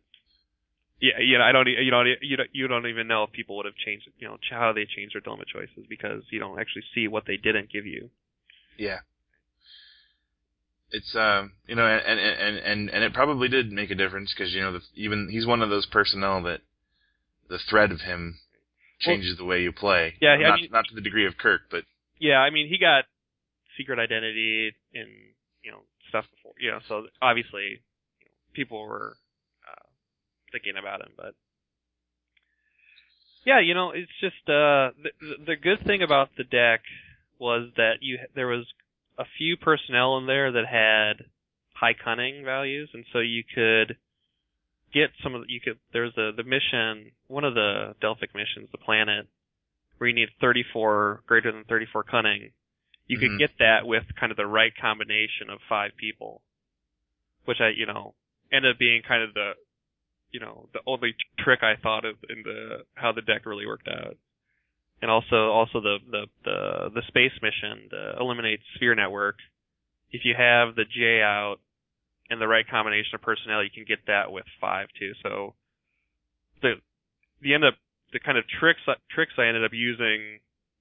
yeah, 1.00 1.20
you 1.20 1.38
know, 1.38 1.44
I 1.44 1.52
don't, 1.52 1.68
you 1.68 1.92
know, 1.92 2.04
you 2.22 2.38
don't, 2.38 2.50
you 2.54 2.68
don't 2.68 2.88
even 2.88 3.08
know 3.08 3.24
if 3.24 3.32
people 3.32 3.58
would 3.58 3.66
have 3.66 3.76
changed, 3.76 4.10
you 4.18 4.28
know, 4.28 4.38
how 4.50 4.74
they 4.74 4.86
changed 4.86 5.14
their 5.14 5.22
dilemma 5.22 5.44
choices 5.52 5.86
because 5.90 6.24
you 6.32 6.40
don't 6.40 6.60
actually 6.60 6.84
see 6.96 7.08
what 7.08 7.26
they 7.28 7.38
didn't 7.38 7.72
give 7.72 7.86
you. 7.86 8.10
Yeah. 8.78 9.00
It's 10.90 11.16
um, 11.16 11.52
you 11.68 11.76
know, 11.76 11.86
and 11.86 12.20
and 12.20 12.58
and 12.58 12.90
and 12.90 13.04
it 13.04 13.14
probably 13.14 13.50
did 13.50 13.72
make 13.74 13.92
a 13.92 13.96
difference 13.96 14.34
because 14.34 14.54
you 14.54 14.62
know, 14.62 14.72
the, 14.72 14.82
even 14.96 15.28
he's 15.30 15.46
one 15.46 15.62
of 15.62 15.70
those 15.70 15.86
personnel 15.86 16.42
that 16.44 16.62
the 17.50 17.60
threat 17.70 17.92
of 17.92 18.02
him 18.02 18.40
changes 19.02 19.36
well, 19.38 19.46
the 19.46 19.50
way 19.50 19.62
you 19.62 19.74
play. 19.74 20.14
Yeah, 20.22 20.38
not 20.38 20.54
I 20.54 20.56
mean, 20.56 20.70
not 20.72 20.86
to 20.88 20.96
the 20.96 21.02
degree 21.02 21.28
of 21.28 21.38
Kirk, 21.38 21.64
but 21.70 21.84
yeah, 22.20 22.38
I 22.38 22.52
mean, 22.52 22.70
he 22.70 22.78
got 22.78 23.04
secret 23.78 24.00
identity 24.00 24.72
and 24.94 25.10
you 25.63 25.72
know 25.72 25.80
stuff 26.10 26.26
before 26.36 26.54
you 26.60 26.72
know 26.72 26.80
so 26.88 27.06
obviously 27.22 27.80
you 28.20 28.26
know, 28.26 28.38
people 28.54 28.86
were 28.86 29.16
uh, 29.68 29.86
thinking 30.52 30.74
about 30.80 31.02
him 31.02 31.12
but 31.16 31.34
yeah 33.46 33.60
you 33.60 33.74
know 33.74 33.92
it's 33.92 34.12
just 34.20 34.42
uh 34.48 34.92
the 35.02 35.12
the 35.46 35.56
good 35.56 35.86
thing 35.86 36.02
about 36.02 36.30
the 36.38 36.44
deck 36.44 36.82
was 37.40 37.70
that 37.78 37.96
you 38.02 38.18
there 38.36 38.48
was 38.48 38.66
a 39.18 39.26
few 39.38 39.58
personnel 39.58 40.18
in 40.18 40.28
there 40.28 40.52
that 40.52 40.66
had 40.66 41.26
high 41.74 41.94
cunning 41.94 42.44
values 42.44 42.90
and 42.94 43.06
so 43.13 43.20
you 43.20 43.44
could 43.44 43.98
get 44.94 45.10
some 45.24 45.36
of 45.36 45.44
you 45.48 45.60
could 45.60 45.78
there's 45.94 46.13
a 46.18 46.32
the 46.36 46.44
mission 46.44 47.12
one 47.28 47.44
of 47.44 47.54
the 47.54 47.94
Delphic 48.02 48.34
missions 48.34 48.70
the 48.72 48.78
planet 48.78 49.28
where 49.98 50.08
you 50.08 50.16
need 50.16 50.30
34 50.40 51.24
greater 51.28 51.52
than 51.52 51.63
34 51.66 52.04
cunning 52.04 52.52
you 53.08 53.17
Mm-hmm. 53.17 53.38
could 53.38 53.39
get 53.39 53.52
that 53.60 53.88
with 53.88 54.04
kind 54.20 54.32
of 54.32 54.38
the 54.38 54.46
right 54.46 54.74
combination 54.80 55.50
of 55.50 55.60
five 55.70 55.91
people, 55.98 56.41
which 57.46 57.58
I, 57.62 57.70
you 57.76 57.86
know, 57.86 58.13
ended 58.52 58.76
up 58.76 58.80
being 58.80 59.02
kind 59.08 59.24
of 59.24 59.34
the, 59.34 59.52
you 60.32 60.39
know, 60.39 60.67
the 60.74 60.80
only 60.86 61.15
trick 61.39 61.63
I 61.63 61.76
thought 61.82 62.06
of 62.06 62.15
in 62.30 62.43
the 62.43 62.84
how 62.96 63.12
the 63.13 63.22
deck 63.22 63.46
really 63.46 63.65
worked 63.65 63.88
out. 63.88 64.17
And 65.02 65.12
also, 65.12 65.52
also 65.52 65.80
the 65.80 65.98
the 66.10 66.26
the, 66.43 66.89
the 66.96 67.02
space 67.08 67.32
mission, 67.41 67.88
the 67.89 68.13
eliminate 68.20 68.60
sphere 68.76 68.96
network. 68.96 69.36
If 70.12 70.22
you 70.24 70.34
have 70.38 70.76
the 70.76 70.86
J 70.86 71.22
out 71.22 71.58
and 72.30 72.41
the 72.41 72.48
right 72.48 72.67
combination 72.67 73.15
of 73.15 73.22
personnel, 73.22 73.63
you 73.63 73.70
can 73.74 73.86
get 73.88 74.00
that 74.08 74.32
with 74.32 74.46
five 74.60 74.88
too. 75.00 75.13
So 75.24 75.54
the 76.62 76.74
the 77.41 77.54
end 77.54 77.63
up 77.63 77.76
the 78.12 78.20
kind 78.20 78.38
of 78.38 78.46
tricks 78.60 78.82
tricks 79.12 79.34
I 79.38 79.46
ended 79.46 79.63
up 79.63 79.72
using 79.74 80.39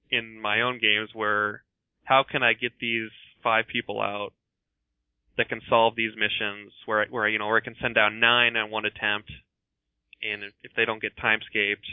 in 0.09 0.41
my 0.41 0.61
own 0.61 0.79
games 0.79 1.09
were 1.13 1.61
how 2.07 2.23
can 2.23 2.41
I 2.41 2.53
get 2.53 2.71
these 2.79 3.09
five 3.43 3.65
people 3.67 4.01
out 4.01 4.31
that 5.37 5.49
can 5.49 5.59
solve 5.69 5.93
these 5.95 6.13
missions 6.15 6.71
where 6.85 7.01
I, 7.01 7.05
where 7.09 7.27
you 7.27 7.37
know 7.37 7.47
where 7.47 7.57
I 7.57 7.63
can 7.63 7.75
send 7.81 7.95
down 7.95 8.21
nine 8.21 8.55
on 8.55 8.71
one 8.71 8.85
attempt, 8.85 9.29
and 10.23 10.41
if 10.63 10.71
they 10.75 10.85
don't 10.85 11.01
get 11.01 11.17
timescaped, 11.17 11.85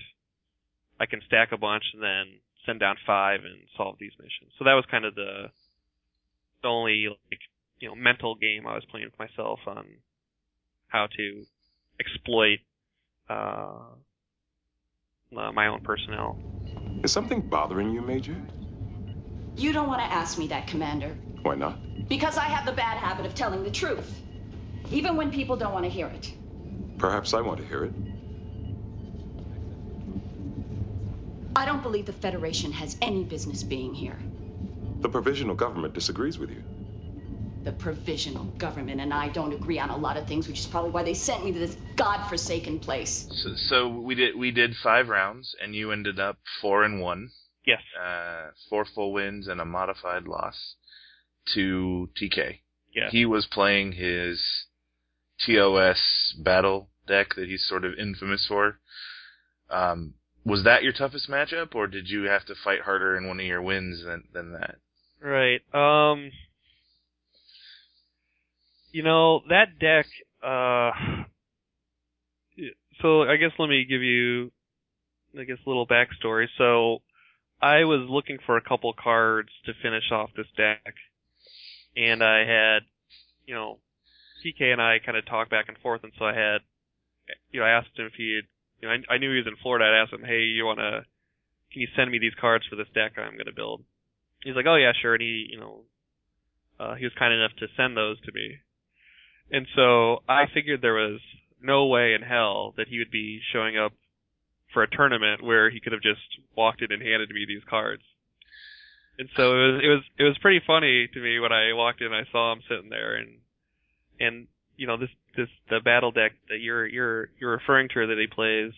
I 1.00 1.07
can 1.07 1.20
stack 1.27 1.50
a 1.50 1.59
bunch 1.59 1.83
and 1.92 2.03
then 2.03 2.38
send 2.64 2.79
down 2.79 2.96
five 3.05 3.40
and 3.40 3.66
solve 3.77 3.96
these 3.98 4.12
missions. 4.18 4.53
So 4.59 4.64
that 4.64 4.74
was 4.74 4.85
kind 4.88 5.05
of 5.05 5.16
the 5.16 5.46
the 6.62 6.68
only 6.68 7.09
like 7.09 7.40
you 7.81 7.88
know 7.88 7.96
mental 7.96 8.37
game 8.37 8.68
I 8.68 8.74
was 8.74 8.85
playing 8.90 9.07
with 9.07 9.18
myself 9.18 9.59
on 9.66 9.85
how 10.87 11.09
to 11.16 11.44
exploit 11.98 12.61
uh, 13.29 13.90
uh, 15.37 15.53
my 15.53 15.66
own 15.66 15.81
personnel. 15.83 16.38
Is 17.03 17.11
something 17.11 17.40
bothering 17.40 17.90
you, 17.90 18.00
Major? 18.00 18.37
You 19.57 19.73
don't 19.73 19.88
want 19.88 20.01
to 20.01 20.12
ask 20.12 20.38
me 20.38 20.49
that, 20.49 20.67
Commander. 20.67 21.17
Why 21.43 21.55
not? 21.55 21.81
Because 22.09 22.37
I 22.37 22.47
have 22.47 22.67
the 22.67 22.73
bad 22.73 22.99
habit 22.99 23.27
of 23.27 23.35
telling 23.35 23.62
the 23.64 23.71
truth, 23.71 24.23
even 24.90 25.17
when 25.17 25.31
people 25.31 25.57
don't 25.57 25.73
want 25.73 25.85
to 25.85 25.90
hear 25.90 26.07
it. 26.07 26.33
Perhaps 26.99 27.35
I 27.35 27.40
want 27.40 27.61
to 27.61 27.67
hear 27.67 27.85
it. 27.85 27.95
I 31.57 31.64
don't 31.67 31.83
believe 31.83 32.07
the 32.07 32.12
Federation 32.12 32.73
has 32.73 32.97
any 33.01 33.25
business 33.25 33.62
being 33.62 33.95
here. 33.95 34.19
The 35.03 35.09
provisional 35.09 35.55
government 35.55 35.95
disagrees 35.95 36.38
with 36.38 36.51
you. 36.51 36.64
The 37.64 37.73
provisional 37.73 38.53
government 38.59 39.01
and 39.01 39.14
I 39.14 39.29
don't 39.29 39.55
agree 39.55 39.79
on 39.79 39.90
a 39.90 39.97
lot 39.97 40.17
of 40.17 40.27
things, 40.27 40.49
which 40.49 40.61
is 40.61 40.67
probably 40.67 40.90
why 40.90 41.03
they 41.05 41.14
sent 41.14 41.45
me 41.45 41.53
to 41.53 41.59
this 41.59 41.77
godforsaken 41.97 42.81
place. 42.81 43.27
So, 43.31 43.55
so 43.57 43.88
we 43.88 44.14
did 44.14 44.37
we 44.37 44.51
did 44.51 44.77
five 44.77 45.09
rounds, 45.09 45.55
and 45.62 45.75
you 45.75 45.93
ended 45.93 46.19
up 46.21 46.38
four 46.61 46.85
and 46.85 47.01
one. 47.01 47.31
Yes. 47.66 47.81
Uh, 47.98 48.50
four 48.68 48.85
full 48.85 49.12
wins 49.12 49.48
and 49.48 49.61
a 49.61 49.64
modified 49.64 50.24
loss 50.24 50.74
to 51.55 52.11
TK. 52.20 52.61
Yeah. 52.94 53.11
He 53.11 53.24
was 53.24 53.46
playing 53.46 53.92
his 53.92 54.42
TOS 55.44 56.35
battle 56.38 56.90
deck 57.07 57.35
that 57.37 57.48
he's 57.48 57.66
sort 57.66 57.85
of 57.85 57.94
infamous 57.98 58.46
for. 58.46 58.79
Um, 59.70 60.14
was 60.44 60.64
that 60.64 60.83
your 60.83 60.92
toughest 60.92 61.29
matchup, 61.29 61.74
or 61.74 61.87
did 61.87 62.09
you 62.09 62.24
have 62.24 62.44
to 62.46 62.55
fight 62.62 62.83
harder 62.83 63.16
in 63.16 63.27
one 63.27 63.40
of 63.40 63.46
your 63.46 63.62
wins 63.62 64.05
than 64.05 64.24
than 64.33 64.53
that? 64.53 64.77
Right. 65.20 65.62
Um. 65.72 66.31
You 68.93 69.03
know 69.03 69.41
that 69.49 69.78
deck. 69.80 70.07
Uh. 70.43 70.91
So 73.01 73.22
I 73.22 73.36
guess 73.36 73.51
let 73.59 73.68
me 73.68 73.84
give 73.89 74.03
you, 74.03 74.53
I 75.39 75.45
guess, 75.45 75.59
a 75.66 75.68
little 75.68 75.86
backstory. 75.86 76.47
So 76.59 77.03
I 77.65 77.85
was 77.85 78.05
looking 78.11 78.37
for 78.45 78.59
a 78.59 78.61
couple 78.61 78.93
cards 78.93 79.49
to 79.65 79.73
finish 79.83 80.12
off 80.12 80.29
this 80.37 80.47
deck, 80.55 80.93
and 81.97 82.23
I 82.23 82.41
had, 82.45 82.83
you 83.47 83.55
know, 83.55 83.79
TK 84.45 84.71
and 84.71 84.83
I 84.83 84.99
kind 84.99 85.17
of 85.17 85.25
talked 85.25 85.51
back 85.51 85.69
and 85.69 85.79
forth, 85.79 86.05
and 86.05 86.12
so 86.19 86.27
I 86.27 86.35
had, 86.35 86.61
you 87.53 87.61
know, 87.61 87.67
I 87.67 87.71
asked 87.71 87.97
him 87.97 88.05
if 88.05 88.12
he 88.19 88.37
had, 88.37 88.45
you 88.83 88.89
know, 88.89 88.93
I, 88.93 89.15
I 89.15 89.17
knew 89.17 89.31
he 89.31 89.39
was 89.39 89.47
in 89.47 89.57
Florida. 89.62 89.87
I 89.87 90.03
asked 90.03 90.12
him, 90.12 90.29
hey, 90.29 90.43
you 90.43 90.67
want 90.67 90.81
to, 90.81 91.09
can 91.73 91.81
you 91.81 91.89
send 91.97 92.11
me 92.11 92.19
these 92.19 92.37
cards 92.39 92.67
for 92.69 92.77
this 92.77 92.93
deck 92.95 93.12
I'm 93.17 93.33
going 93.33 93.47
to 93.47 93.57
build? 93.57 93.83
He's 94.43 94.55
like, 94.55 94.67
oh 94.69 94.77
yeah, 94.77 94.93
sure. 95.01 95.15
And 95.15 95.23
he, 95.23 95.49
you 95.49 95.59
know, 95.59 95.81
uh, 96.79 96.97
he 96.97 97.05
was 97.07 97.17
kind 97.19 97.33
enough 97.33 97.57
to 97.61 97.67
send 97.79 97.97
those 97.97 98.21
to 98.27 98.33
me. 98.33 98.59
And 99.51 99.67
so 99.75 100.23
I 100.29 100.45
figured 100.53 100.83
there 100.83 100.93
was 100.93 101.21
no 101.62 101.87
way 101.87 102.12
in 102.12 102.21
hell 102.21 102.75
that 102.77 102.89
he 102.89 102.99
would 102.99 103.11
be 103.11 103.41
showing 103.55 103.79
up 103.79 103.93
for 104.75 104.83
a 104.83 104.91
tournament 104.91 105.43
where 105.43 105.70
he 105.70 105.81
could 105.81 105.93
have 105.93 106.03
just 106.03 106.20
walked 106.55 106.83
in 106.83 106.93
and 106.93 107.01
handed 107.01 107.31
me 107.31 107.47
these 107.47 107.62
cards. 107.70 108.03
and 109.18 109.29
so 109.37 109.53
it 109.53 109.72
was 109.72 109.81
it 109.85 109.89
was 109.89 110.03
it 110.18 110.25
was 110.25 110.39
pretty 110.39 110.61
funny 110.66 111.09
to 111.14 111.20
me 111.20 111.39
when 111.39 111.53
I 111.53 111.72
walked 111.72 112.03
in. 112.03 112.12
I 112.12 112.25
saw 112.31 112.53
him 112.53 112.61
sitting 112.68 112.91
there, 112.91 113.14
and 113.14 113.39
and 114.20 114.47
you 114.77 114.87
know 114.87 114.97
this 114.97 115.11
this 115.37 115.49
the 115.70 115.81
battle 115.81 116.11
deck 116.11 116.33
that 116.49 116.59
you're 116.61 116.87
you're 116.87 117.29
you're 117.41 117.53
referring 117.53 117.89
to 117.95 118.07
that 118.09 118.18
he 118.18 118.27
plays. 118.27 118.72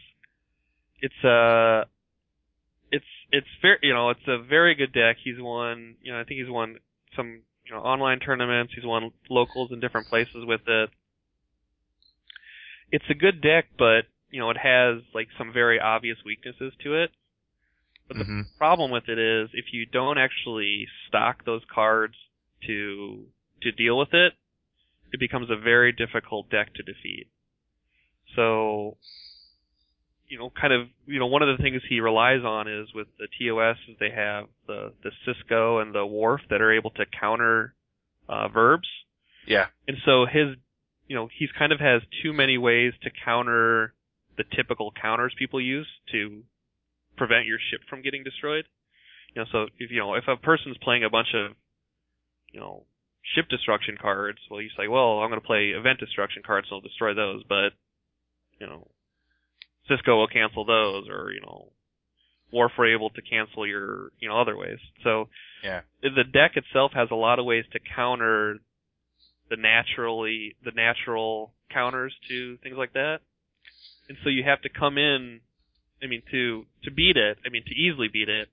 It's 1.00 1.24
uh 1.24 1.88
it's 2.92 3.04
it's 3.32 3.46
very 3.62 3.78
you 3.82 3.94
know 3.94 4.10
it's 4.10 4.28
a 4.28 4.38
very 4.38 4.74
good 4.74 4.92
deck. 4.92 5.16
He's 5.24 5.40
won 5.40 5.96
you 6.02 6.12
know 6.12 6.20
I 6.20 6.24
think 6.24 6.40
he's 6.40 6.50
won 6.50 6.76
some 7.16 7.40
you 7.64 7.74
know 7.74 7.80
online 7.80 8.20
tournaments. 8.20 8.72
He's 8.74 8.84
won 8.84 9.10
locals 9.30 9.70
in 9.72 9.80
different 9.80 10.08
places 10.08 10.44
with 10.46 10.60
it. 10.66 10.90
It's 12.92 13.04
a 13.10 13.14
good 13.14 13.40
deck, 13.40 13.66
but 13.78 14.04
you 14.36 14.42
know 14.42 14.50
it 14.50 14.58
has 14.58 15.00
like 15.14 15.28
some 15.38 15.50
very 15.50 15.80
obvious 15.80 16.18
weaknesses 16.22 16.74
to 16.84 16.92
it. 16.92 17.10
But 18.06 18.18
the 18.18 18.24
Mhm. 18.24 18.46
problem 18.58 18.90
with 18.90 19.08
it 19.08 19.18
is 19.18 19.48
if 19.54 19.72
you 19.72 19.86
don't 19.86 20.18
actually 20.18 20.86
stock 21.08 21.46
those 21.46 21.64
cards 21.74 22.14
to 22.66 23.26
to 23.62 23.72
deal 23.72 23.96
with 23.96 24.12
it, 24.12 24.34
it 25.10 25.18
becomes 25.18 25.48
a 25.48 25.56
very 25.56 25.90
difficult 25.90 26.50
deck 26.50 26.74
to 26.74 26.82
defeat. 26.82 27.28
So, 28.34 28.98
you 30.28 30.36
know, 30.38 30.50
kind 30.50 30.74
of, 30.74 30.90
you 31.06 31.18
know, 31.18 31.28
one 31.28 31.40
of 31.40 31.56
the 31.56 31.62
things 31.62 31.80
he 31.88 32.00
relies 32.00 32.44
on 32.44 32.68
is 32.68 32.92
with 32.92 33.08
the 33.16 33.28
TOS 33.38 33.78
is 33.88 33.96
they 33.98 34.10
have 34.10 34.48
the 34.66 34.92
the 35.02 35.12
Sisko 35.24 35.80
and 35.80 35.94
the 35.94 36.04
Worf 36.04 36.42
that 36.50 36.60
are 36.60 36.72
able 36.72 36.90
to 36.90 37.06
counter 37.06 37.74
uh, 38.28 38.48
verbs, 38.48 38.88
Yeah. 39.46 39.68
and 39.88 39.96
so 40.04 40.26
his, 40.26 40.58
you 41.08 41.16
know, 41.16 41.26
he's 41.38 41.52
kind 41.52 41.72
of 41.72 41.80
has 41.80 42.02
too 42.22 42.34
many 42.34 42.58
ways 42.58 42.92
to 43.00 43.10
counter 43.24 43.94
the 44.36 44.44
typical 44.54 44.92
counters 45.00 45.34
people 45.38 45.60
use 45.60 45.86
to 46.12 46.42
prevent 47.16 47.46
your 47.46 47.58
ship 47.70 47.80
from 47.88 48.02
getting 48.02 48.24
destroyed. 48.24 48.64
You 49.34 49.42
know, 49.42 49.48
so 49.52 49.66
if 49.78 49.90
you 49.90 49.98
know 49.98 50.14
if 50.14 50.24
a 50.28 50.36
person's 50.36 50.76
playing 50.78 51.04
a 51.04 51.10
bunch 51.10 51.28
of, 51.34 51.52
you 52.52 52.60
know, 52.60 52.84
ship 53.34 53.46
destruction 53.48 53.96
cards, 54.00 54.38
well, 54.50 54.60
you 54.60 54.70
say, 54.76 54.88
well, 54.88 55.20
I'm 55.20 55.30
going 55.30 55.40
to 55.40 55.46
play 55.46 55.68
event 55.68 56.00
destruction 56.00 56.42
cards, 56.44 56.68
so 56.68 56.76
I'll 56.76 56.80
destroy 56.80 57.14
those, 57.14 57.42
but 57.48 57.70
you 58.60 58.66
know, 58.66 58.86
Sisko 59.90 60.16
will 60.16 60.28
cancel 60.28 60.64
those, 60.64 61.08
or 61.08 61.32
you 61.32 61.40
know, 61.40 61.72
Worf 62.52 62.72
are 62.78 62.86
able 62.86 63.10
to 63.10 63.22
cancel 63.22 63.66
your, 63.66 64.12
you 64.20 64.28
know, 64.28 64.40
other 64.40 64.56
ways. 64.56 64.78
So 65.02 65.28
Yeah. 65.62 65.82
the 66.02 66.24
deck 66.24 66.56
itself 66.56 66.92
has 66.92 67.10
a 67.10 67.16
lot 67.16 67.38
of 67.38 67.44
ways 67.44 67.64
to 67.72 67.80
counter 67.94 68.60
the 69.48 69.56
naturally 69.56 70.56
the 70.64 70.70
natural 70.72 71.52
counters 71.70 72.14
to 72.28 72.56
things 72.58 72.76
like 72.76 72.92
that. 72.94 73.20
And 74.08 74.18
so 74.22 74.28
you 74.28 74.44
have 74.44 74.62
to 74.62 74.68
come 74.68 74.98
in 74.98 75.40
I 76.02 76.06
mean 76.06 76.22
to 76.30 76.66
to 76.84 76.90
beat 76.90 77.16
it, 77.16 77.38
I 77.44 77.48
mean 77.48 77.64
to 77.64 77.74
easily 77.74 78.08
beat 78.08 78.28
it, 78.28 78.48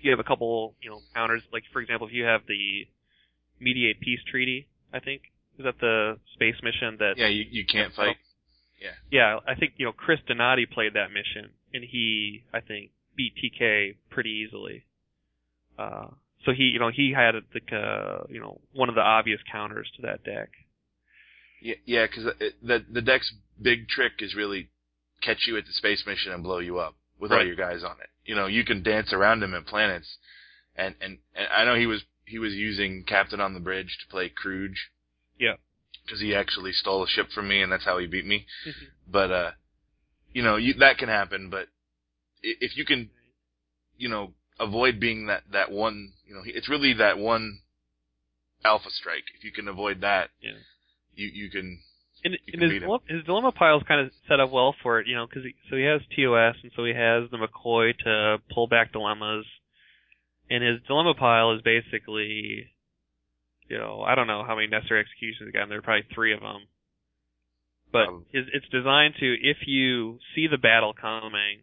you 0.00 0.10
have 0.10 0.20
a 0.20 0.24
couple, 0.24 0.74
you 0.80 0.90
know, 0.90 1.00
counters 1.14 1.42
like 1.52 1.64
for 1.72 1.80
example 1.80 2.06
if 2.06 2.12
you 2.12 2.24
have 2.24 2.42
the 2.46 2.86
mediate 3.60 4.00
peace 4.00 4.20
treaty, 4.30 4.68
I 4.92 5.00
think. 5.00 5.22
Is 5.58 5.64
that 5.64 5.78
the 5.80 6.18
space 6.34 6.56
mission 6.62 6.96
that 6.98 7.14
Yeah, 7.16 7.28
you, 7.28 7.44
you 7.48 7.64
can't 7.64 7.94
fight. 7.94 8.16
Yeah. 8.80 8.90
yeah, 9.10 9.38
I 9.46 9.54
think 9.54 9.74
you 9.76 9.86
know 9.86 9.92
Chris 9.92 10.18
Donati 10.26 10.66
played 10.66 10.94
that 10.94 11.10
mission, 11.10 11.50
and 11.72 11.84
he 11.84 12.44
I 12.52 12.60
think 12.60 12.90
beat 13.16 13.32
TK 13.36 13.96
pretty 14.10 14.44
easily. 14.46 14.84
Uh, 15.78 16.08
so 16.44 16.52
he 16.52 16.64
you 16.64 16.78
know 16.78 16.90
he 16.90 17.12
had 17.14 17.34
like 17.54 17.72
uh 17.72 18.24
you 18.28 18.40
know 18.40 18.60
one 18.72 18.88
of 18.88 18.94
the 18.94 19.00
obvious 19.00 19.40
counters 19.50 19.90
to 19.96 20.02
that 20.02 20.24
deck. 20.24 20.50
Yeah, 21.62 21.76
yeah, 21.86 22.06
because 22.06 22.24
the 22.62 22.84
the 22.92 23.00
deck's 23.00 23.32
big 23.60 23.88
trick 23.88 24.14
is 24.18 24.34
really 24.34 24.68
catch 25.24 25.46
you 25.46 25.56
at 25.56 25.66
the 25.66 25.72
space 25.72 26.04
mission 26.06 26.32
and 26.32 26.42
blow 26.42 26.58
you 26.58 26.78
up 26.78 26.94
with 27.18 27.32
all 27.32 27.44
your 27.44 27.56
guys 27.56 27.82
on 27.84 27.96
it. 28.02 28.10
You 28.24 28.34
know, 28.34 28.46
you 28.46 28.64
can 28.64 28.82
dance 28.82 29.12
around 29.12 29.42
him 29.42 29.54
at 29.54 29.66
planets, 29.66 30.16
and 30.76 30.94
and 31.00 31.18
and 31.34 31.46
I 31.56 31.64
know 31.64 31.74
he 31.74 31.86
was 31.86 32.02
he 32.24 32.38
was 32.38 32.54
using 32.54 33.04
Captain 33.04 33.40
on 33.40 33.54
the 33.54 33.60
Bridge 33.60 33.96
to 34.00 34.10
play 34.10 34.30
Kruge. 34.30 34.76
Yeah. 35.38 35.54
Because 36.04 36.20
he 36.20 36.34
actually 36.34 36.72
stole 36.72 37.02
a 37.04 37.08
ship 37.08 37.28
from 37.34 37.48
me, 37.48 37.62
and 37.62 37.72
that's 37.72 37.84
how 37.84 37.98
he 37.98 38.06
beat 38.06 38.26
me. 38.26 38.46
But 39.10 39.30
uh, 39.30 39.50
you 40.32 40.42
know, 40.42 40.56
you, 40.56 40.74
that 40.74 40.98
can 40.98 41.08
happen. 41.08 41.48
But 41.50 41.68
if 42.42 42.76
you 42.76 42.84
can, 42.84 43.10
you 43.96 44.08
know, 44.08 44.32
avoid 44.60 45.00
being 45.00 45.26
that 45.26 45.44
that 45.52 45.70
one, 45.70 46.12
you 46.26 46.34
know, 46.34 46.42
it's 46.44 46.68
really 46.68 46.92
that 46.94 47.18
one 47.18 47.60
alpha 48.64 48.90
strike. 48.90 49.24
If 49.36 49.44
you 49.44 49.52
can 49.52 49.68
avoid 49.68 50.00
that, 50.02 50.30
Yeah. 50.40 50.52
you 51.14 51.28
you 51.32 51.50
can 51.50 51.80
And, 52.24 52.38
and 52.52 52.62
his 52.62 52.80
dilemma, 52.80 53.02
his 53.06 53.24
dilemma 53.24 53.52
pile 53.52 53.76
is 53.76 53.82
kind 53.86 54.00
of 54.00 54.10
set 54.28 54.40
up 54.40 54.50
well 54.50 54.74
for 54.82 54.98
it, 54.98 55.06
you 55.06 55.14
know, 55.14 55.26
because 55.26 55.44
he, 55.44 55.54
so 55.68 55.76
he 55.76 55.84
has 55.84 56.00
TOS, 56.16 56.56
and 56.62 56.72
so 56.74 56.84
he 56.84 56.94
has 56.94 57.30
the 57.30 57.36
McCoy 57.36 57.92
to 57.98 58.38
pull 58.52 58.66
back 58.66 58.92
dilemmas, 58.92 59.44
and 60.48 60.64
his 60.64 60.80
dilemma 60.86 61.12
pile 61.14 61.52
is 61.52 61.60
basically, 61.60 62.66
you 63.68 63.76
know, 63.78 64.02
I 64.02 64.14
don't 64.14 64.26
know 64.26 64.42
how 64.46 64.54
many 64.56 64.68
necessary 64.68 65.00
executions 65.00 65.48
he 65.48 65.52
got. 65.52 65.68
There 65.68 65.78
are 65.78 65.82
probably 65.82 66.08
three 66.14 66.32
of 66.32 66.40
them, 66.40 66.66
but 67.92 68.08
Um, 68.08 68.24
his, 68.32 68.46
it's 68.54 68.68
designed 68.70 69.14
to 69.20 69.26
if 69.26 69.58
you 69.66 70.18
see 70.34 70.46
the 70.46 70.58
battle 70.58 70.94
coming 70.94 71.60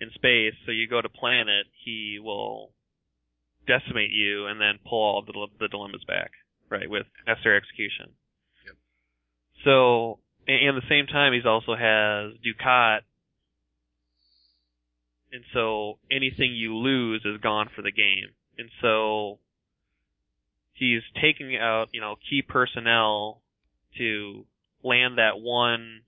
in 0.00 0.10
space, 0.14 0.54
so 0.64 0.72
you 0.72 0.88
go 0.88 1.02
to 1.02 1.08
planet, 1.10 1.66
he 1.84 2.18
will 2.18 2.72
decimate 3.66 4.10
you 4.10 4.46
and 4.46 4.58
then 4.58 4.78
pull 4.88 5.02
all 5.02 5.22
the, 5.22 5.34
the 5.58 5.68
dilemmas 5.68 6.04
back, 6.08 6.30
right, 6.70 6.88
with 6.88 7.06
necessary 7.26 7.58
execution. 7.58 8.16
So, 9.64 10.18
and 10.48 10.76
at 10.76 10.80
the 10.80 10.88
same 10.88 11.06
time, 11.06 11.32
he's 11.32 11.46
also 11.46 11.74
has 11.74 12.32
Dukat, 12.44 13.00
and 15.32 15.44
so 15.52 15.98
anything 16.10 16.54
you 16.54 16.76
lose 16.76 17.22
is 17.24 17.40
gone 17.40 17.68
for 17.74 17.82
the 17.82 17.92
game. 17.92 18.30
And 18.58 18.68
so 18.82 19.38
he's 20.72 21.02
taking 21.20 21.56
out, 21.56 21.88
you 21.92 22.00
know, 22.00 22.16
key 22.28 22.42
personnel 22.42 23.40
to 23.98 24.44
land 24.82 25.18
that 25.18 25.40
one 25.40 26.00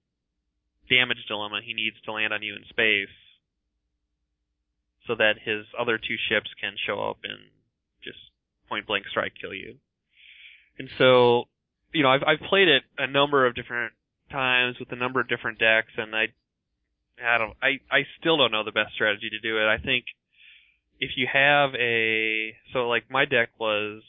damage 0.88 1.24
dilemma 1.28 1.60
he 1.64 1.74
needs 1.74 1.96
to 2.04 2.12
land 2.12 2.32
on 2.32 2.42
you 2.42 2.56
in 2.56 2.64
space, 2.68 3.14
so 5.06 5.14
that 5.14 5.34
his 5.44 5.66
other 5.78 5.98
two 5.98 6.16
ships 6.28 6.50
can 6.60 6.74
show 6.86 7.00
up 7.00 7.18
and 7.22 7.38
just 8.02 8.18
point 8.68 8.86
blank 8.86 9.04
strike 9.08 9.32
kill 9.40 9.54
you. 9.54 9.76
And 10.78 10.88
so 10.98 11.48
you 11.92 12.02
know, 12.02 12.10
I've 12.10 12.22
I've 12.26 12.48
played 12.48 12.68
it 12.68 12.82
a 12.98 13.06
number 13.06 13.46
of 13.46 13.54
different 13.54 13.92
times 14.30 14.76
with 14.78 14.90
a 14.92 14.96
number 14.96 15.20
of 15.20 15.28
different 15.28 15.58
decks, 15.58 15.92
and 15.96 16.14
I, 16.14 16.26
I 17.22 17.38
don't, 17.38 17.54
I 17.62 17.80
I 17.90 18.02
still 18.18 18.36
don't 18.36 18.52
know 18.52 18.64
the 18.64 18.72
best 18.72 18.94
strategy 18.94 19.28
to 19.30 19.40
do 19.40 19.58
it. 19.58 19.66
I 19.66 19.78
think 19.78 20.06
if 21.00 21.10
you 21.16 21.26
have 21.32 21.74
a, 21.74 22.54
so 22.72 22.88
like 22.88 23.10
my 23.10 23.24
deck 23.24 23.50
was, 23.58 24.02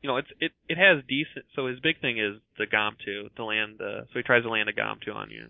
you 0.00 0.08
know, 0.08 0.16
it's 0.16 0.28
it 0.40 0.52
it 0.68 0.78
has 0.78 1.04
decent. 1.08 1.46
So 1.54 1.66
his 1.66 1.78
big 1.80 2.00
thing 2.00 2.18
is 2.18 2.40
the 2.58 2.66
Gomtu 2.66 3.34
to 3.36 3.44
land 3.44 3.76
the, 3.78 4.06
so 4.08 4.18
he 4.18 4.22
tries 4.22 4.42
to 4.42 4.50
land 4.50 4.68
a 4.68 4.72
Gomtu 4.72 5.14
on 5.14 5.30
you. 5.30 5.48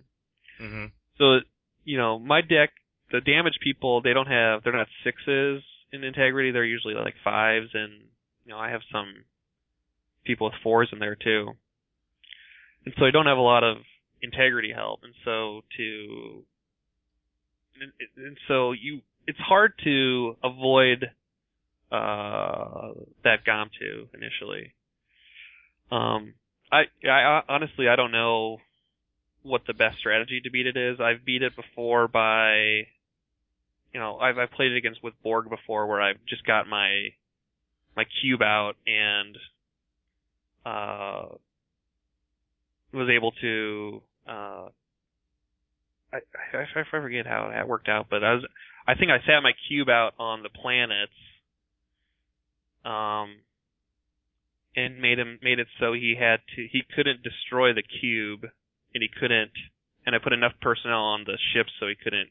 hmm 0.58 0.86
So 1.18 1.40
you 1.84 1.98
know, 1.98 2.18
my 2.18 2.40
deck, 2.42 2.70
the 3.10 3.20
damage 3.20 3.58
people, 3.62 4.02
they 4.02 4.12
don't 4.12 4.28
have, 4.28 4.62
they're 4.62 4.72
not 4.72 4.86
sixes 5.04 5.62
in 5.92 6.04
integrity. 6.04 6.50
They're 6.50 6.64
usually 6.64 6.94
like 6.94 7.14
fives, 7.24 7.70
and 7.74 7.92
you 8.44 8.52
know, 8.52 8.58
I 8.58 8.70
have 8.70 8.82
some 8.90 9.24
people 10.24 10.46
with 10.46 10.54
fours 10.62 10.88
in 10.92 10.98
there 10.98 11.16
too. 11.16 11.50
And 12.84 12.94
so 12.98 13.04
I 13.04 13.10
don't 13.10 13.26
have 13.26 13.38
a 13.38 13.42
lot 13.42 13.64
of 13.64 13.78
integrity 14.22 14.72
help, 14.74 15.00
and 15.02 15.14
so 15.24 15.62
to, 15.76 16.42
and, 17.80 17.92
and 18.16 18.36
so 18.48 18.72
you, 18.72 19.00
it's 19.26 19.38
hard 19.38 19.74
to 19.84 20.36
avoid 20.42 21.10
uh 21.90 22.92
that 23.22 23.44
Gomtu 23.46 24.08
initially. 24.14 24.72
Um, 25.90 26.34
I, 26.72 26.84
I 27.06 27.42
honestly 27.48 27.86
I 27.86 27.96
don't 27.96 28.12
know 28.12 28.58
what 29.42 29.62
the 29.66 29.74
best 29.74 29.98
strategy 29.98 30.40
to 30.42 30.50
beat 30.50 30.66
it 30.66 30.76
is. 30.76 31.00
I've 31.00 31.24
beat 31.24 31.42
it 31.42 31.54
before 31.54 32.08
by, 32.08 32.86
you 33.92 34.00
know, 34.00 34.16
I've 34.18 34.38
I've 34.38 34.52
played 34.52 34.72
it 34.72 34.78
against 34.78 35.02
with 35.02 35.14
Borg 35.22 35.50
before 35.50 35.86
where 35.86 36.00
I've 36.00 36.24
just 36.28 36.46
got 36.46 36.66
my 36.66 37.08
my 37.96 38.04
cube 38.22 38.40
out 38.40 38.74
and 38.86 39.36
uh 40.64 41.24
was 42.92 43.08
able 43.10 43.32
to 43.40 44.02
uh 44.28 44.68
I, 46.12 46.18
I 46.54 46.62
I 46.76 46.82
forget 46.90 47.26
how 47.26 47.50
that 47.52 47.66
worked 47.68 47.88
out, 47.88 48.06
but 48.10 48.22
I 48.22 48.34
was 48.34 48.44
I 48.86 48.94
think 48.94 49.10
I 49.10 49.18
sat 49.26 49.40
my 49.42 49.52
cube 49.68 49.88
out 49.88 50.12
on 50.18 50.42
the 50.42 50.50
planets 50.50 51.12
um 52.84 53.36
and 54.74 55.00
made 55.00 55.18
him 55.18 55.38
made 55.42 55.58
it 55.58 55.68
so 55.78 55.92
he 55.92 56.16
had 56.18 56.40
to 56.56 56.66
he 56.70 56.82
couldn't 56.94 57.22
destroy 57.22 57.72
the 57.72 57.82
cube 57.82 58.42
and 58.94 59.02
he 59.02 59.08
couldn't 59.08 59.52
and 60.04 60.14
I 60.14 60.18
put 60.18 60.32
enough 60.32 60.52
personnel 60.60 61.00
on 61.14 61.24
the 61.24 61.38
ship 61.52 61.66
so 61.78 61.86
he 61.86 61.94
couldn't 61.94 62.30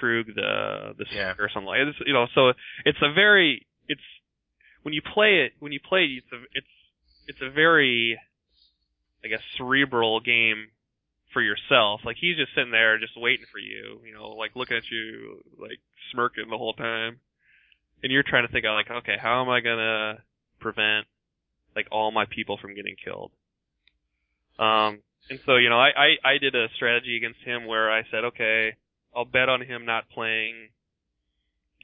Kruge 0.00 0.34
the 0.34 0.94
the 0.98 1.04
Yeah. 1.12 1.34
or 1.38 1.48
something 1.52 1.66
like 1.68 1.80
it's 1.86 1.98
you 2.06 2.12
know 2.12 2.26
so 2.34 2.52
it's 2.84 2.98
a 3.02 3.12
very 3.12 3.66
it's 3.88 4.00
when 4.82 4.94
you 4.94 5.02
play 5.02 5.44
it 5.44 5.52
when 5.60 5.72
you 5.72 5.80
play 5.80 6.04
it 6.04 6.24
it's 6.24 6.32
a 6.32 6.42
it's 6.54 6.66
it's 7.26 7.40
a 7.42 7.50
very 7.50 8.18
I 9.24 9.28
guess 9.28 9.40
cerebral 9.56 10.20
game 10.20 10.68
for 11.32 11.42
yourself. 11.42 12.00
Like 12.04 12.16
he's 12.20 12.36
just 12.36 12.54
sitting 12.54 12.70
there 12.70 12.98
just 12.98 13.14
waiting 13.16 13.46
for 13.50 13.58
you 13.58 14.00
you 14.06 14.14
know 14.14 14.30
like 14.30 14.52
looking 14.54 14.76
at 14.76 14.90
you 14.90 15.42
like 15.58 15.80
smirking 16.12 16.50
the 16.50 16.58
whole 16.58 16.74
time. 16.74 17.20
And 18.02 18.12
you're 18.12 18.22
trying 18.22 18.46
to 18.46 18.52
think 18.52 18.66
out 18.66 18.74
like, 18.74 18.90
okay, 18.90 19.16
how 19.20 19.40
am 19.40 19.48
I 19.48 19.60
gonna 19.60 20.18
prevent 20.60 21.06
like 21.74 21.86
all 21.90 22.10
my 22.10 22.26
people 22.26 22.58
from 22.60 22.74
getting 22.74 22.96
killed? 23.02 23.32
Um, 24.58 25.00
and 25.30 25.40
so 25.46 25.56
you 25.56 25.70
know, 25.70 25.78
I, 25.78 25.88
I 25.88 26.32
I 26.34 26.38
did 26.38 26.54
a 26.54 26.68
strategy 26.76 27.16
against 27.16 27.40
him 27.40 27.66
where 27.66 27.90
I 27.90 28.02
said, 28.10 28.24
okay, 28.24 28.76
I'll 29.16 29.24
bet 29.24 29.48
on 29.48 29.62
him 29.62 29.86
not 29.86 30.08
playing 30.10 30.68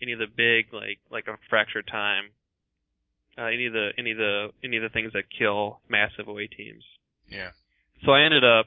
any 0.02 0.12
of 0.12 0.18
the 0.18 0.26
big 0.26 0.72
like 0.72 0.98
like 1.10 1.26
a 1.26 1.38
fractured 1.48 1.86
time, 1.86 2.24
uh, 3.38 3.44
any 3.44 3.66
of 3.66 3.72
the 3.72 3.90
any 3.98 4.12
of 4.12 4.18
the 4.18 4.48
any 4.64 4.76
of 4.76 4.82
the 4.82 4.88
things 4.88 5.12
that 5.12 5.24
kill 5.36 5.80
massive 5.88 6.28
away 6.28 6.46
teams. 6.46 6.84
Yeah. 7.28 7.50
So 8.04 8.12
I 8.12 8.22
ended 8.22 8.44
up, 8.44 8.66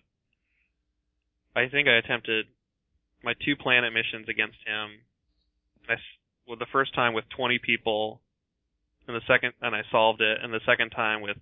I 1.56 1.68
think 1.70 1.88
I 1.88 1.96
attempted 1.98 2.46
my 3.24 3.34
two 3.44 3.56
planet 3.56 3.92
missions 3.94 4.28
against 4.30 4.58
him. 4.66 5.02
I 5.90 5.94
s- 5.94 6.00
well 6.48 6.58
the 6.58 6.68
first 6.72 6.94
time 6.94 7.14
with 7.14 7.26
20 7.36 7.60
people, 7.60 8.22
and 9.08 9.16
the 9.16 9.22
second 9.28 9.54
and 9.62 9.76
I 9.76 9.82
solved 9.92 10.22
it, 10.22 10.38
and 10.42 10.54
the 10.54 10.62
second 10.66 10.92
time 10.92 11.22
with 11.22 11.38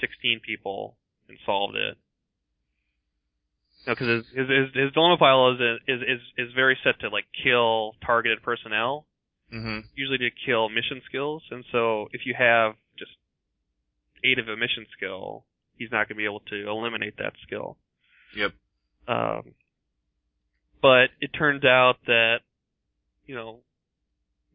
16 0.00 0.40
people 0.44 0.96
and 1.28 1.38
solved 1.46 1.76
it. 1.76 1.96
No, 3.86 3.94
because 3.94 4.08
his, 4.08 4.24
his 4.34 4.48
his 4.48 4.74
his 4.74 4.92
dilemma 4.92 5.16
pile 5.16 5.52
is 5.52 5.60
is 5.86 6.00
is 6.02 6.20
is 6.48 6.52
very 6.54 6.76
set 6.84 7.00
to 7.00 7.08
like 7.08 7.24
kill 7.42 7.94
targeted 8.04 8.42
personnel, 8.42 9.06
Mm-hmm. 9.52 9.78
usually 9.94 10.18
to 10.18 10.30
kill 10.44 10.68
mission 10.68 11.00
skills, 11.06 11.42
and 11.50 11.64
so 11.72 12.08
if 12.12 12.22
you 12.26 12.34
have 12.38 12.74
just 12.98 13.12
eight 14.22 14.38
of 14.38 14.48
a 14.48 14.56
mission 14.56 14.84
skill, 14.96 15.44
he's 15.78 15.90
not 15.90 16.08
going 16.08 16.16
to 16.16 16.20
be 16.20 16.24
able 16.24 16.42
to 16.50 16.68
eliminate 16.68 17.16
that 17.18 17.32
skill. 17.46 17.76
Yep. 18.36 18.52
Um, 19.06 19.54
but 20.82 21.08
it 21.20 21.30
turns 21.32 21.64
out 21.64 21.96
that, 22.06 22.40
you 23.26 23.34
know, 23.34 23.60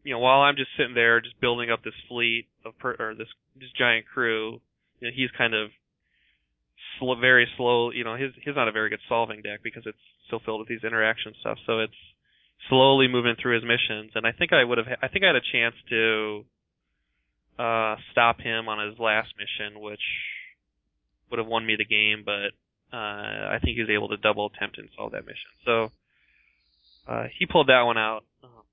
you 0.04 0.14
know, 0.14 0.20
while 0.20 0.42
I'm 0.42 0.56
just 0.56 0.70
sitting 0.78 0.94
there 0.94 1.22
just 1.22 1.40
building 1.40 1.72
up 1.72 1.84
this 1.84 1.94
fleet 2.08 2.48
of 2.66 2.78
per, 2.78 2.96
or 3.00 3.16
this 3.16 3.28
this 3.60 3.70
giant 3.78 4.06
crew, 4.06 4.60
you 5.00 5.08
know, 5.08 5.14
he's 5.16 5.30
kind 5.38 5.54
of 5.54 5.70
slow, 7.00 7.16
very 7.20 7.48
slow. 7.58 7.92
You 7.92 8.04
know, 8.04 8.16
his 8.16 8.32
his 8.44 8.56
not 8.56 8.68
a 8.68 8.72
very 8.72 8.90
good 8.90 9.00
solving 9.08 9.42
deck 9.42 9.62
because 9.64 9.84
it's 9.86 9.98
still 10.28 10.42
filled 10.44 10.60
with 10.60 10.68
these 10.70 10.84
interaction 10.84 11.34
stuff. 11.40 11.58
So 11.66 11.80
it's 11.80 11.94
slowly 12.70 13.08
moving 13.08 13.36
through 13.42 13.56
his 13.56 13.64
missions, 13.64 14.12
and 14.16 14.26
I 14.26 14.32
think 14.32 14.54
I 14.54 14.64
would 14.64 14.78
have. 14.78 14.88
I 15.02 15.08
think 15.08 15.24
I 15.24 15.28
had 15.28 15.36
a 15.36 15.52
chance 15.52 15.76
to 15.90 16.46
uh 17.60 17.96
stop 18.12 18.40
him 18.40 18.68
on 18.68 18.88
his 18.88 18.98
last 18.98 19.30
mission, 19.38 19.82
which 19.82 20.02
would 21.30 21.40
have 21.40 21.48
won 21.48 21.66
me 21.66 21.76
the 21.76 21.86
game, 21.86 22.24
but 22.26 22.54
uh, 22.96 23.50
I 23.50 23.58
think 23.60 23.76
he 23.76 23.82
was 23.82 23.90
able 23.90 24.10
to 24.10 24.18
double 24.18 24.52
attempt 24.54 24.78
and 24.78 24.88
solve 24.96 25.14
that 25.14 25.26
mission. 25.26 25.50
So 25.66 25.92
uh, 27.08 27.26
he 27.38 27.48
pulled 27.48 27.68
that 27.68 27.82
one 27.82 27.98
out. 27.98 28.24
Um, 28.44 28.64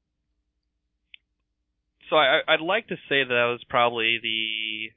so 2.11 2.17
I, 2.17 2.41
I'd 2.47 2.61
like 2.61 2.89
to 2.89 2.97
say 3.09 3.25
that 3.25 3.29
that 3.29 3.49
was 3.51 3.65
probably 3.69 4.19
the. 4.23 4.91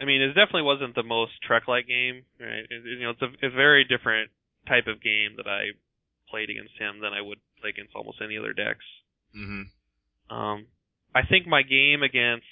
I 0.00 0.04
mean, 0.04 0.20
it 0.20 0.28
definitely 0.28 0.62
wasn't 0.62 0.94
the 0.94 1.02
most 1.02 1.32
Trek-like 1.42 1.88
game, 1.88 2.22
right? 2.38 2.66
It, 2.70 2.84
you 2.84 3.02
know, 3.02 3.10
it's 3.10 3.22
a, 3.22 3.46
a 3.46 3.50
very 3.50 3.84
different 3.84 4.30
type 4.68 4.86
of 4.86 5.02
game 5.02 5.34
that 5.38 5.48
I 5.48 5.72
played 6.30 6.50
against 6.50 6.78
him 6.78 7.00
than 7.00 7.12
I 7.12 7.20
would 7.20 7.38
play 7.60 7.70
against 7.70 7.94
almost 7.94 8.18
any 8.22 8.38
other 8.38 8.52
decks. 8.52 8.84
Mm-hmm. 9.36 10.34
Um, 10.34 10.66
I 11.14 11.22
think 11.26 11.46
my 11.46 11.62
game 11.62 12.02
against 12.02 12.44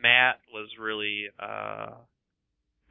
Matt 0.00 0.40
was 0.52 0.68
really 0.78 1.26
uh, 1.38 1.92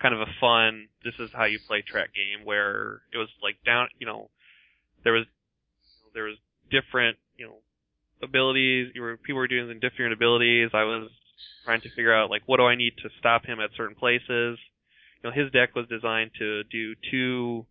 kind 0.02 0.14
of 0.14 0.22
a 0.22 0.32
fun. 0.40 0.88
This 1.04 1.14
is 1.20 1.30
how 1.34 1.46
you 1.46 1.60
play 1.68 1.82
track 1.82 2.10
game 2.14 2.46
where 2.46 3.02
it 3.14 3.18
was 3.18 3.30
like 3.44 3.58
down. 3.66 3.90
You 4.00 4.08
know, 4.08 4.30
there 5.04 5.14
was 5.14 5.26
there 6.14 6.24
was 6.24 6.38
different 6.72 7.18
you 7.38 7.46
know 7.46 7.58
abilities. 8.24 8.92
You 8.96 9.02
were 9.02 9.18
people 9.18 9.38
were 9.38 9.48
doing 9.48 9.80
different 9.80 10.14
abilities. 10.14 10.70
I 10.74 10.84
was 10.84 11.10
trying 11.66 11.82
to 11.82 11.90
figure 11.90 12.14
out 12.14 12.30
like 12.30 12.44
what 12.46 12.58
do 12.58 12.64
I 12.64 12.76
need 12.76 12.94
to 13.04 13.10
stop 13.20 13.46
him 13.46 13.60
at 13.60 13.70
certain 13.76 13.96
places. 13.96 14.58
You 15.22 15.30
know, 15.30 15.32
his 15.32 15.52
deck 15.52 15.76
was 15.76 15.88
designed 15.88 16.32
to 16.40 16.64
do 16.64 16.96
two 17.12 17.66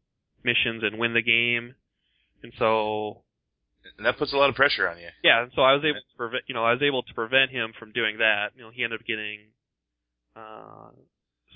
missions 0.44 0.82
and 0.82 0.98
win 0.98 1.14
the 1.14 1.22
game, 1.22 1.74
and 2.42 2.52
so 2.58 3.22
And 3.96 4.06
that 4.06 4.18
puts 4.18 4.32
a 4.32 4.36
lot 4.36 4.50
of 4.50 4.56
pressure 4.56 4.88
on 4.88 4.98
you. 4.98 5.08
yeah, 5.22 5.42
and 5.42 5.52
so 5.54 5.62
I 5.62 5.72
was 5.74 5.84
able 5.84 6.00
to 6.00 6.16
prevent, 6.16 6.44
you 6.46 6.54
know, 6.54 6.64
I 6.64 6.72
was 6.72 6.82
able 6.82 7.02
to 7.02 7.14
prevent 7.14 7.50
him 7.50 7.72
from 7.78 7.92
doing 7.92 8.18
that. 8.18 8.52
You 8.56 8.62
know, 8.62 8.70
he 8.72 8.84
ended 8.84 9.00
up 9.00 9.06
getting, 9.06 9.40
uh, 10.36 10.90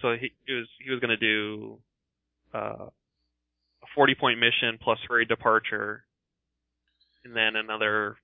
so 0.03 0.16
he 0.16 0.32
it 0.47 0.53
was 0.55 0.68
he 0.85 0.91
was 0.91 1.01
going 1.01 1.11
to 1.11 1.16
do 1.16 1.78
uh, 2.55 2.87
a 3.82 3.87
40 3.95 4.14
point 4.14 4.39
mission 4.39 4.78
plus 4.80 4.99
hurried 5.09 5.28
departure, 5.28 6.05
and 7.24 7.35
then 7.37 7.57
another 7.57 8.16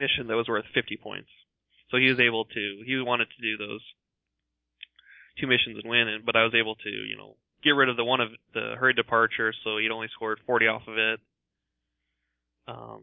mission 0.00 0.26
that 0.28 0.36
was 0.36 0.48
worth 0.48 0.64
50 0.74 0.96
points. 1.02 1.28
So 1.90 1.98
he 1.98 2.08
was 2.08 2.18
able 2.20 2.44
to, 2.44 2.82
he 2.84 2.98
wanted 3.00 3.28
to 3.30 3.40
do 3.42 3.56
those 3.56 3.80
two 5.40 5.46
missions 5.46 5.78
and 5.80 5.88
win, 5.88 6.08
and 6.08 6.24
but 6.26 6.34
I 6.36 6.42
was 6.44 6.54
able 6.54 6.74
to, 6.74 6.90
you 6.90 7.16
know, 7.16 7.36
get 7.66 7.76
rid 7.76 7.88
of 7.88 7.96
the 7.96 8.04
one 8.04 8.20
of 8.20 8.30
the 8.54 8.74
hurried 8.78 8.96
departure, 8.96 9.52
so 9.64 9.78
he'd 9.78 9.90
only 9.90 10.08
scored 10.14 10.38
40 10.46 10.66
off 10.68 10.82
of 10.88 10.96
it. 10.96 11.20
Um, 12.68 13.02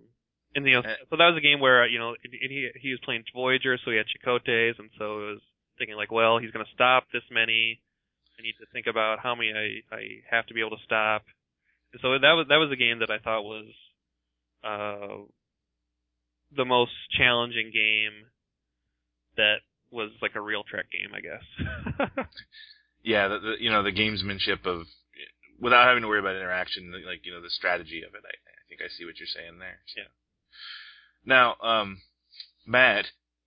and 0.55 0.65
you 0.65 0.75
know, 0.75 0.81
so 1.09 1.17
that 1.17 1.27
was 1.27 1.37
a 1.37 1.41
game 1.41 1.59
where 1.59 1.85
you 1.87 1.99
know 1.99 2.09
and 2.09 2.51
he 2.51 2.69
he 2.79 2.91
was 2.91 2.99
playing 3.03 3.23
Voyager, 3.33 3.77
so 3.83 3.91
he 3.91 3.97
had 3.97 4.05
Chakotay's, 4.05 4.77
and 4.79 4.89
so 4.97 5.19
it 5.19 5.31
was 5.33 5.41
thinking 5.77 5.95
like, 5.95 6.11
well, 6.11 6.37
he's 6.37 6.51
going 6.51 6.65
to 6.65 6.71
stop 6.73 7.05
this 7.11 7.23
many. 7.31 7.81
I 8.37 8.41
need 8.41 8.55
to 8.59 8.65
think 8.71 8.87
about 8.87 9.19
how 9.19 9.35
many 9.35 9.51
I 9.53 9.95
I 9.95 10.01
have 10.29 10.45
to 10.47 10.53
be 10.53 10.61
able 10.61 10.77
to 10.77 10.83
stop. 10.85 11.23
And 11.91 12.01
so 12.01 12.11
that 12.13 12.33
was 12.33 12.47
that 12.49 12.57
was 12.57 12.71
a 12.71 12.75
game 12.75 12.99
that 12.99 13.11
I 13.11 13.19
thought 13.19 13.43
was 13.43 13.71
uh 14.63 15.25
the 16.55 16.65
most 16.65 16.91
challenging 17.17 17.71
game 17.73 18.29
that 19.37 19.57
was 19.91 20.11
like 20.21 20.35
a 20.35 20.41
real 20.41 20.63
Trek 20.63 20.85
game, 20.91 21.13
I 21.13 21.21
guess. 21.21 22.17
Yeah, 23.03 23.27
the, 23.27 23.39
the 23.39 23.53
you 23.59 23.69
know 23.69 23.83
the 23.83 23.91
gamesmanship 23.91 24.65
of 24.65 24.87
without 25.59 25.87
having 25.87 26.01
to 26.01 26.07
worry 26.07 26.19
about 26.19 26.35
interaction, 26.35 26.91
like 27.05 27.25
you 27.25 27.31
know 27.31 27.41
the 27.41 27.49
strategy 27.49 28.01
of 28.07 28.15
it. 28.15 28.21
I, 28.25 28.33
I 28.33 28.63
think 28.67 28.81
I 28.81 28.89
see 28.89 29.05
what 29.05 29.19
you're 29.19 29.27
saying 29.27 29.59
there. 29.59 29.79
Yeah. 29.95 30.11
Now, 31.25 31.55
um, 31.61 32.01
Matt 32.65 33.05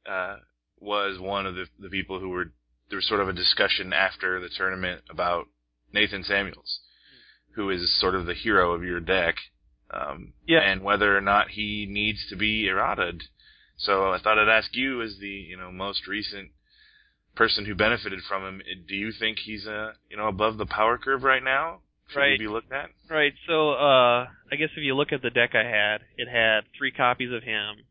uh, 0.09 0.37
was 0.79 1.19
one 1.19 1.47
of 1.47 1.55
the 1.55 1.67
the 1.79 1.89
people 1.89 2.21
who 2.21 2.29
were 2.29 2.53
there 2.89 2.97
was 2.97 3.09
sort 3.09 3.21
of 3.21 3.29
a 3.29 3.33
discussion 3.33 3.93
after 3.93 4.41
the 4.41 4.49
tournament 4.49 5.03
about 5.11 5.49
Nathan 5.93 6.23
Samuels, 6.23 6.81
who 7.55 7.71
is 7.71 7.99
sort 8.01 8.15
of 8.15 8.27
the 8.27 8.35
hero 8.35 8.73
of 8.73 8.85
your 8.85 9.01
deck. 9.01 9.37
Um, 9.91 10.35
Yeah. 10.47 10.61
And 10.61 10.83
whether 10.83 11.17
or 11.17 11.21
not 11.21 11.51
he 11.51 11.87
needs 11.89 12.27
to 12.29 12.37
be 12.37 12.65
errataed. 12.67 13.23
So 13.79 14.11
I 14.13 14.19
thought 14.19 14.39
I'd 14.39 14.49
ask 14.49 14.75
you, 14.75 15.03
as 15.03 15.19
the 15.21 15.29
you 15.29 15.57
know 15.57 15.71
most 15.71 16.07
recent 16.07 16.51
person 17.37 17.65
who 17.67 17.75
benefited 17.75 18.21
from 18.29 18.43
him, 18.45 18.63
do 18.89 18.95
you 18.97 19.13
think 19.13 19.39
he's 19.39 19.67
uh 19.67 19.93
you 20.11 20.17
know 20.17 20.27
above 20.29 20.57
the 20.59 20.67
power 20.67 20.99
curve 20.99 21.23
right 21.23 21.43
now? 21.45 21.81
Should 22.09 22.19
Right. 22.21 22.39
be 22.39 22.47
looked 22.49 22.71
at? 22.73 22.91
Right. 23.11 23.33
So, 23.49 23.71
uh, 23.73 24.29
I 24.53 24.57
guess 24.57 24.69
if 24.77 24.83
you 24.85 24.95
look 24.95 25.13
at 25.13 25.23
the 25.23 25.31
deck 25.31 25.51
I 25.55 25.65
had, 25.65 26.03
it 26.17 26.29
had 26.29 26.61
three 26.79 26.93
copies 26.93 27.33
of 27.33 27.43
him, 27.43 27.83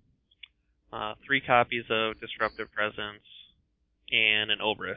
uh, 0.93 1.15
three 1.25 1.41
copies 1.41 1.83
of 1.89 2.17
Disruptive 2.21 2.71
Presence, 2.71 3.23
and 4.11 4.51
an 4.51 4.59
Obrist. 4.63 4.95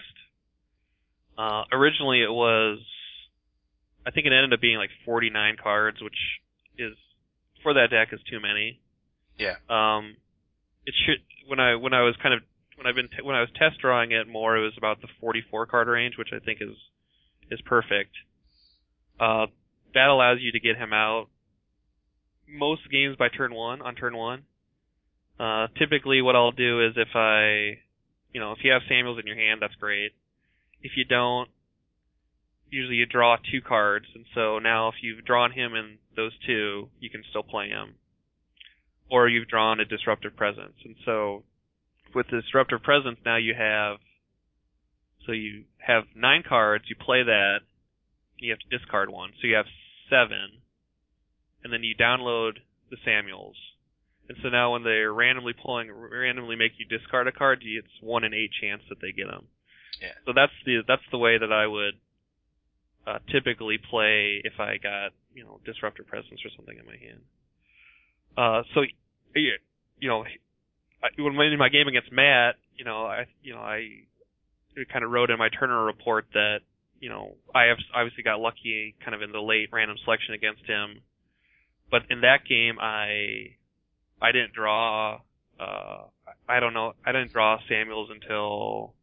Uh, 1.37 1.65
originally 1.73 2.23
it 2.23 2.31
was, 2.31 2.79
I 4.07 4.13
think 4.13 4.27
it 4.27 4.33
ended 4.33 4.53
up 4.53 4.61
being 4.61 4.77
like 4.79 4.91
49 5.05 5.57
cards, 5.61 6.01
which 6.01 6.17
is, 6.79 6.95
for 7.65 7.75
that 7.75 7.91
deck 7.91 8.09
is 8.13 8.21
too 8.31 8.39
many. 8.39 8.81
Yeah. 9.37 9.57
Um, 9.69 10.17
it 10.87 10.95
should, 11.07 11.19
when 11.49 11.59
I, 11.59 11.75
when 11.75 11.93
I 11.93 12.03
was 12.03 12.15
kind 12.23 12.35
of, 12.35 12.43
when 12.79 12.87
I've 12.87 12.95
been, 12.95 13.09
t- 13.09 13.23
when 13.23 13.35
I 13.35 13.41
was 13.41 13.51
test 13.59 13.81
drawing 13.81 14.13
it 14.13 14.29
more, 14.29 14.57
it 14.57 14.63
was 14.63 14.75
about 14.79 15.01
the 15.01 15.09
44 15.21 15.67
card 15.67 15.89
range, 15.89 16.15
which 16.17 16.31
I 16.33 16.39
think 16.39 16.61
is, 16.63 16.77
is 17.51 17.61
perfect. 17.67 18.15
Uh, 19.19 19.47
that 19.95 20.09
allows 20.09 20.39
you 20.41 20.53
to 20.53 20.61
get 20.61 20.77
him 20.77 20.93
out 20.93 21.27
most 22.49 22.83
games 22.91 23.17
by 23.17 23.29
turn 23.29 23.53
one, 23.53 23.83
on 23.83 23.97
turn 23.97 24.17
one. 24.17 24.45
Uh, 25.41 25.67
typically 25.77 26.23
what 26.23 26.37
I'll 26.37 26.53
do 26.53 26.87
is 26.87 26.95
if 26.97 27.15
I, 27.15 27.79
you 28.33 28.41
know, 28.41 28.53
if 28.53 28.59
you 28.63 28.71
have 28.71 28.83
Samuels 28.89 29.19
in 29.19 29.27
your 29.27 29.37
hand, 29.37 29.61
that's 29.61 29.75
great. 29.75 30.13
If 30.81 30.93
you 30.97 31.05
don't, 31.05 31.49
usually 32.71 32.97
you 32.97 33.07
draw 33.07 33.37
two 33.37 33.61
cards, 33.61 34.07
and 34.15 34.25
so 34.35 34.59
now 34.59 34.89
if 34.89 34.95
you've 35.03 35.25
drawn 35.25 35.51
him 35.51 35.75
in 35.75 35.99
those 36.15 36.33
two, 36.47 36.89
you 37.01 37.11
can 37.11 37.23
still 37.31 37.43
play 37.43 37.69
him. 37.69 37.95
Or 39.11 39.29
you've 39.29 39.49
drawn 39.49 39.81
a 39.81 39.85
Disruptive 39.85 40.37
Presence, 40.37 40.75
and 40.85 40.95
so 41.05 41.45
with 42.15 42.27
the 42.31 42.41
Disruptive 42.41 42.83
Presence 42.83 43.19
now 43.25 43.37
you 43.37 43.55
have, 43.55 43.99
so 45.27 45.33
you 45.33 45.65
have 45.79 46.05
nine 46.15 46.43
cards, 46.49 46.85
you 46.89 46.97
play 46.97 47.23
that, 47.23 47.59
you 48.39 48.51
have 48.51 48.61
to 48.61 48.79
discard 48.79 49.11
one, 49.11 49.31
so 49.41 49.47
you 49.47 49.55
have 49.57 49.67
seven, 50.09 50.63
and 51.65 51.73
then 51.73 51.83
you 51.83 51.95
download 51.95 52.59
the 52.91 52.97
Samuels. 53.05 53.57
And 54.29 54.37
so 54.43 54.49
now 54.49 54.73
when 54.73 54.85
they're 54.85 55.13
randomly 55.13 55.55
pulling, 55.55 55.91
randomly 55.91 56.57
make 56.57 56.73
you 56.79 56.85
discard 56.87 57.27
a 57.29 57.33
card, 57.33 57.63
you- 57.63 57.79
it's 57.79 58.03
one 58.03 58.25
in 58.25 58.35
eight 58.35 58.53
chance 58.61 58.83
that 58.89 59.01
they 59.01 59.13
get 59.13 59.27
them. 59.29 59.49
Yeah. 60.01 60.13
So 60.27 60.33
that's 60.33 60.53
the 60.65 60.83
that's 60.87 61.03
the 61.11 61.19
way 61.19 61.39
that 61.39 61.53
I 61.53 61.67
would 61.67 61.99
uh, 63.07 63.19
typically 63.33 63.79
play 63.79 64.41
if 64.45 64.61
I 64.61 64.77
got 64.77 65.13
you 65.35 65.45
know 65.45 65.61
disruptor 65.65 66.05
presence 66.05 66.45
or 66.45 66.51
something 66.51 66.77
in 66.79 66.87
my 66.87 66.97
hand. 66.97 67.21
Uh, 68.37 68.63
so 68.75 68.83
you 69.35 70.09
know, 70.09 70.25
I, 71.03 71.09
when 71.21 71.35
in 71.41 71.59
my 71.59 71.69
game 71.69 71.89
against 71.89 72.13
Matt, 72.13 72.57
you 72.77 72.85
know, 72.85 73.05
I 73.05 73.27
you 73.43 73.55
know 73.55 73.61
I 73.61 73.89
kind 74.93 75.05
of 75.05 75.11
wrote 75.11 75.31
in 75.31 75.39
my 75.39 75.49
Turner 75.49 75.85
report 75.85 76.27
that 76.35 76.59
you 77.01 77.09
know 77.09 77.37
I 77.55 77.65
have 77.65 77.79
obviously 77.95 78.23
got 78.23 78.41
lucky 78.41 78.95
kind 79.05 79.15
of 79.15 79.23
in 79.23 79.33
the 79.33 79.41
late 79.41 79.69
random 79.73 79.97
selection 80.05 80.35
against 80.35 80.65
him, 80.67 81.03
but 81.91 82.03
in 82.11 82.23
that 82.23 82.45
game 82.49 82.79
I 82.81 83.57
I 84.21 84.33
didn't 84.33 84.53
draw 84.53 85.21
uh 85.61 86.03
I 86.49 86.61
don't 86.61 86.75
know 86.75 86.95
I 87.05 87.13
didn't 87.13 87.33
draw 87.33 87.59
Samuels 87.69 88.11
until 88.11 88.95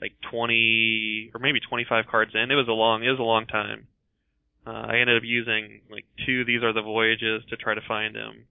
like 0.00 0.12
20 0.30 1.30
or 1.34 1.40
maybe 1.40 1.60
25 1.60 2.06
cards 2.10 2.32
in. 2.34 2.50
It 2.50 2.56
was 2.56 2.68
a 2.68 2.72
long 2.72 3.04
it 3.04 3.10
was 3.10 3.20
a 3.20 3.22
long 3.22 3.46
time. 3.46 3.86
Uh, 4.66 4.70
I 4.70 4.98
ended 4.98 5.16
up 5.16 5.24
using 5.24 5.80
like 5.90 6.04
two 6.24 6.44
These 6.44 6.62
Are 6.62 6.72
the 6.72 6.82
Voyages 6.82 7.42
to 7.50 7.56
try 7.56 7.74
to 7.74 7.80
find 7.86 8.14
him. 8.14 8.46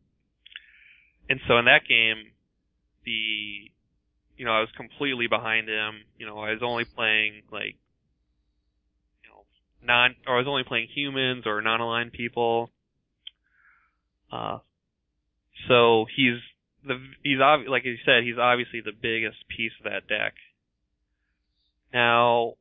And 1.29 1.39
so 1.47 1.57
in 1.57 1.65
that 1.65 1.87
game, 1.87 2.31
the 3.05 3.71
you 4.37 4.45
know 4.45 4.51
I 4.51 4.59
was 4.59 4.69
completely 4.75 5.27
behind 5.27 5.67
him. 5.67 6.01
You 6.17 6.25
know 6.25 6.37
I 6.39 6.51
was 6.51 6.61
only 6.63 6.85
playing 6.85 7.43
like 7.51 7.75
you 9.23 9.29
know 9.29 9.45
non 9.83 10.15
or 10.27 10.35
I 10.35 10.39
was 10.39 10.47
only 10.47 10.63
playing 10.63 10.87
humans 10.93 11.43
or 11.45 11.61
non-aligned 11.61 12.13
people. 12.13 12.69
Uh, 14.31 14.59
so 15.67 16.05
he's 16.15 16.39
the 16.85 16.97
he's 17.23 17.39
ob- 17.39 17.67
like 17.67 17.85
you 17.85 17.97
said 18.05 18.23
he's 18.23 18.37
obviously 18.39 18.81
the 18.81 18.91
biggest 18.91 19.37
piece 19.47 19.73
of 19.79 19.91
that 19.91 20.07
deck. 20.07 20.33
Now 21.93 22.53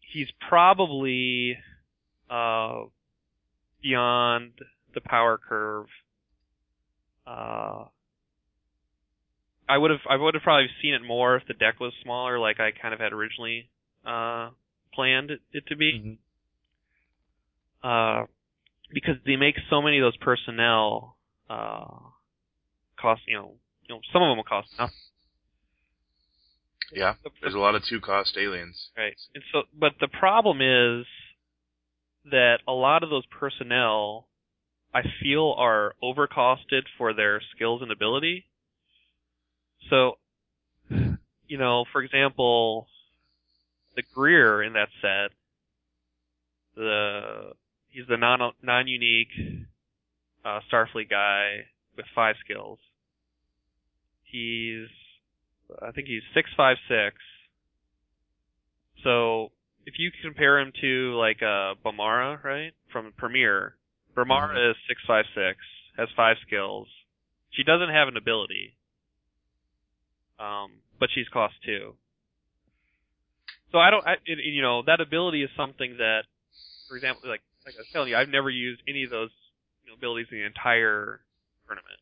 he's 0.00 0.28
probably 0.48 1.58
uh, 2.30 2.84
beyond 3.82 4.52
the 4.94 5.00
power 5.00 5.38
curve. 5.38 5.86
Uh, 7.26 7.84
I 9.68 9.78
would 9.78 9.90
have 9.90 10.00
I 10.08 10.16
would 10.16 10.34
have 10.34 10.42
probably 10.42 10.68
seen 10.80 10.94
it 10.94 11.02
more 11.02 11.36
if 11.36 11.46
the 11.46 11.54
deck 11.54 11.80
was 11.80 11.92
smaller, 12.02 12.38
like 12.38 12.60
I 12.60 12.70
kind 12.70 12.94
of 12.94 13.00
had 13.00 13.12
originally 13.12 13.68
uh, 14.06 14.50
planned 14.94 15.30
it, 15.30 15.40
it 15.52 15.66
to 15.68 15.76
be. 15.76 16.18
Mm-hmm. 17.82 17.88
Uh, 17.88 18.26
because 18.92 19.16
they 19.24 19.36
make 19.36 19.56
so 19.68 19.82
many 19.82 19.98
of 19.98 20.04
those 20.04 20.16
personnel 20.16 21.16
uh, 21.50 21.86
cost 23.00 23.22
you 23.26 23.36
know 23.36 23.54
you 23.88 23.94
know 23.94 24.00
some 24.12 24.22
of 24.22 24.28
them 24.28 24.36
will 24.36 24.44
cost 24.44 24.68
nothing. 24.78 24.94
Yeah, 26.92 27.14
there's 27.40 27.54
a 27.54 27.58
lot 27.58 27.74
of 27.74 27.82
two 27.88 28.00
cost 28.00 28.36
aliens. 28.38 28.90
Right. 28.96 29.16
And 29.34 29.42
so 29.52 29.62
but 29.78 29.94
the 30.00 30.08
problem 30.08 30.60
is 30.60 31.06
that 32.30 32.58
a 32.66 32.72
lot 32.72 33.02
of 33.02 33.10
those 33.10 33.26
personnel 33.26 34.28
I 34.94 35.02
feel 35.20 35.54
are 35.58 35.94
overcosted 36.02 36.82
for 36.96 37.12
their 37.12 37.40
skills 37.54 37.82
and 37.82 37.90
ability. 37.90 38.46
So, 39.90 40.18
you 41.48 41.58
know, 41.58 41.84
for 41.92 42.02
example, 42.02 42.86
the 43.94 44.02
Greer 44.14 44.62
in 44.62 44.74
that 44.74 44.88
set, 45.00 45.30
the 46.74 47.52
he's 47.90 48.06
the 48.08 48.16
non 48.16 48.52
non 48.62 48.86
unique 48.86 49.28
uh, 50.44 50.60
Starfleet 50.70 51.08
guy 51.10 51.66
with 51.96 52.06
five 52.14 52.36
skills. 52.44 52.78
He's 54.24 54.88
I 55.82 55.90
think 55.92 56.06
he's 56.08 56.22
six 56.34 56.50
five 56.56 56.76
six. 56.88 57.16
So 59.02 59.50
if 59.86 59.94
you 59.98 60.10
compare 60.22 60.58
him 60.58 60.72
to 60.80 61.14
like 61.16 61.42
uh 61.42 61.74
Bamara, 61.84 62.42
right? 62.44 62.72
From 62.92 63.12
Premier. 63.16 63.74
Bamara 64.16 64.54
Mhm. 64.56 64.70
is 64.70 64.76
six 64.88 65.00
five 65.06 65.26
six, 65.34 65.58
has 65.96 66.08
five 66.16 66.36
skills. 66.46 66.88
She 67.50 67.62
doesn't 67.62 67.90
have 67.90 68.08
an 68.08 68.16
ability. 68.16 68.75
Um, 70.38 70.82
but 70.98 71.08
she's 71.14 71.28
cost 71.28 71.54
two. 71.64 71.94
So 73.72 73.78
I 73.78 73.90
don't, 73.90 74.06
I, 74.06 74.14
it, 74.24 74.38
you 74.44 74.62
know, 74.62 74.82
that 74.86 75.00
ability 75.00 75.42
is 75.42 75.50
something 75.56 75.96
that, 75.98 76.22
for 76.88 76.96
example, 76.96 77.28
like 77.28 77.42
like 77.64 77.74
I 77.74 77.82
was 77.82 77.90
telling 77.92 78.08
you, 78.10 78.16
I've 78.16 78.28
never 78.28 78.48
used 78.48 78.80
any 78.88 79.04
of 79.04 79.10
those 79.10 79.30
you 79.84 79.90
know, 79.90 79.96
abilities 79.96 80.28
in 80.30 80.38
the 80.38 80.44
entire 80.46 81.20
tournament. 81.66 82.00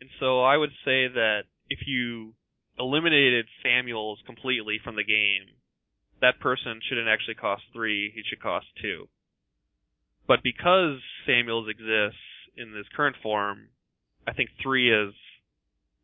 And 0.00 0.10
so 0.18 0.42
I 0.42 0.56
would 0.56 0.70
say 0.84 1.06
that 1.06 1.42
if 1.68 1.86
you 1.86 2.34
eliminated 2.78 3.46
Samuels 3.62 4.18
completely 4.26 4.80
from 4.82 4.96
the 4.96 5.04
game, 5.04 5.54
that 6.20 6.40
person 6.40 6.80
shouldn't 6.88 7.08
actually 7.08 7.34
cost 7.34 7.62
three, 7.72 8.10
he 8.14 8.22
should 8.28 8.42
cost 8.42 8.66
two. 8.82 9.08
But 10.26 10.42
because 10.42 10.98
Samuels 11.26 11.68
exists 11.68 12.20
in 12.56 12.72
this 12.72 12.86
current 12.94 13.16
form, 13.22 13.68
I 14.26 14.32
think 14.32 14.50
three 14.62 14.92
is 14.92 15.14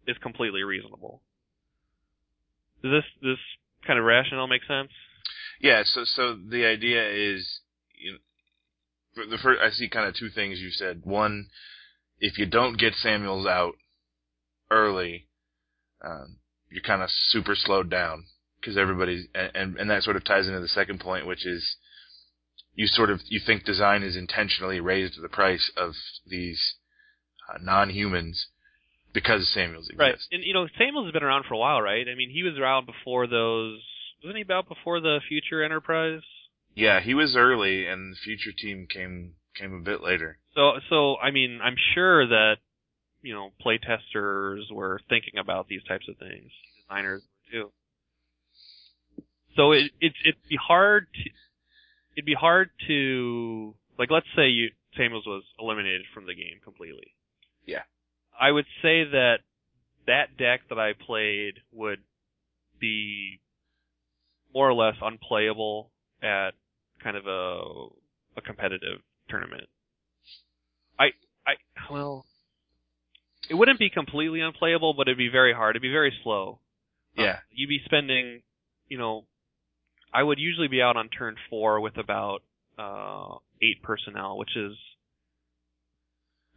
is 0.07 0.16
completely 0.22 0.62
reasonable. 0.62 1.22
Does 2.82 2.92
this 2.92 3.04
this 3.22 3.38
kind 3.86 3.98
of 3.98 4.04
rationale 4.04 4.46
make 4.46 4.64
sense? 4.66 4.90
Yeah, 5.61 5.82
so 5.84 6.04
so 6.04 6.34
the 6.36 6.66
idea 6.66 7.09
is, 7.09 7.61
you 7.98 8.12
know, 8.12 9.30
the 9.30 9.38
first 9.38 9.61
I 9.62 9.70
see 9.70 9.88
kind 9.88 10.07
of 10.07 10.14
two 10.14 10.30
things 10.30 10.61
you 10.61 10.70
said. 10.70 11.02
One, 11.04 11.48
if 12.20 12.38
you 12.38 12.46
don't 12.46 12.78
get 12.78 12.94
Samuels 12.94 13.46
out 13.46 13.74
early, 14.70 15.28
um, 16.04 16.38
you're 16.70 16.82
kind 16.82 17.02
of 17.02 17.11
super 17.11 17.54
slowed 17.54 17.90
down 17.90 18.24
because 18.61 18.76
everybody's 18.76 19.26
and, 19.34 19.76
and 19.76 19.90
that 19.90 20.02
sort 20.02 20.16
of 20.16 20.24
ties 20.24 20.46
into 20.46 20.61
the 20.61 20.68
second 20.68 21.00
point, 21.00 21.26
which 21.26 21.46
is 21.46 21.76
you 22.74 22.86
sort 22.86 23.11
of 23.11 23.20
you 23.24 23.40
think 23.44 23.64
design 23.64 24.02
is 24.02 24.16
intentionally 24.16 24.80
raised 24.80 25.14
to 25.14 25.20
the 25.20 25.28
price 25.28 25.70
of 25.76 25.94
these 26.26 26.74
uh, 27.48 27.59
non-humans 27.62 28.48
because 29.17 29.49
Samuels 29.55 29.89
exists. 29.89 29.99
Right. 29.99 30.19
And 30.31 30.45
you 30.45 30.53
know, 30.53 30.69
Samuels 30.77 31.07
has 31.07 31.12
been 31.14 31.23
around 31.23 31.47
for 31.49 31.55
a 31.55 31.59
while, 31.59 31.81
right? 31.81 32.07
I 32.07 32.14
mean, 32.14 32.29
he 32.31 32.43
was 32.43 32.59
around 32.59 32.85
before 32.85 33.27
those. 33.27 33.81
Wasn't 34.23 34.37
he 34.37 34.43
about 34.43 34.69
before 34.69 35.01
the 35.01 35.21
Future 35.27 35.64
Enterprise? 35.64 36.21
Yeah, 36.75 37.01
he 37.01 37.14
was 37.14 37.35
early, 37.35 37.87
and 37.87 38.12
the 38.12 38.17
future 38.23 38.53
team 38.53 38.87
came 38.93 39.33
came 39.59 39.73
a 39.73 39.81
bit 39.81 40.03
later. 40.03 40.37
So, 40.55 40.73
so 40.91 41.17
I 41.17 41.31
mean, 41.31 41.61
I'm 41.62 41.77
sure 41.95 42.27
that 42.27 42.57
you 43.23 43.33
know 43.33 43.53
playtesters 43.64 44.71
were 44.71 45.01
thinking 45.09 45.39
about 45.39 45.67
these 45.67 45.83
types 45.85 46.05
of 46.11 46.19
things. 46.19 46.51
Designers 46.87 47.23
were 47.23 47.61
too. 47.61 47.73
So 49.57 49.73
it 49.73 49.91
it 49.99 50.12
it'd 50.27 50.49
be 50.51 50.59
hard 50.61 51.07
to 51.14 51.31
it'd 52.19 52.27
be 52.27 52.35
hard 52.35 52.69
to 52.89 53.75
like 53.99 54.11
let's 54.11 54.27
say 54.37 54.49
you 54.49 54.69
Samuels 54.95 55.27
was 55.27 55.45
eliminated 55.59 56.03
from 56.12 56.27
the 56.27 56.35
game 56.35 56.61
completely. 56.62 57.14
Yeah. 57.64 57.83
I 58.41 58.51
would 58.51 58.66
say 58.82 59.05
that 59.05 59.39
that 60.07 60.37
deck 60.39 60.61
that 60.68 60.78
I 60.78 60.93
played 60.93 61.55
would 61.72 62.01
be 62.80 63.41
more 64.55 64.68
or 64.68 64.74
less 64.74 64.95
unplayable 65.03 65.91
at 66.22 66.51
kind 67.03 67.16
of 67.16 67.26
a 67.26 68.39
a 68.39 68.43
competitive 68.43 69.01
tournament. 69.28 69.68
I 70.99 71.07
I 71.47 71.55
well 71.91 72.26
it 73.49 73.55
wouldn't 73.55 73.78
be 73.78 73.91
completely 73.91 74.41
unplayable, 74.41 74.95
but 74.95 75.09
it'd 75.09 75.18
be 75.18 75.28
very 75.28 75.53
hard. 75.53 75.76
It'd 75.76 75.82
be 75.82 75.91
very 75.91 76.12
slow. 76.22 76.59
Yeah. 77.16 77.30
Um, 77.32 77.37
you'd 77.53 77.68
be 77.68 77.80
spending, 77.84 78.43
you 78.89 78.99
know, 78.99 79.24
I 80.12 80.22
would 80.22 80.39
usually 80.39 80.68
be 80.68 80.82
out 80.82 80.97
on 80.97 81.09
turn 81.09 81.37
four 81.51 81.80
with 81.80 81.97
about 81.97 82.43
uh 82.78 83.37
eight 83.62 83.82
personnel, 83.82 84.37
which 84.37 84.57
is 84.57 84.72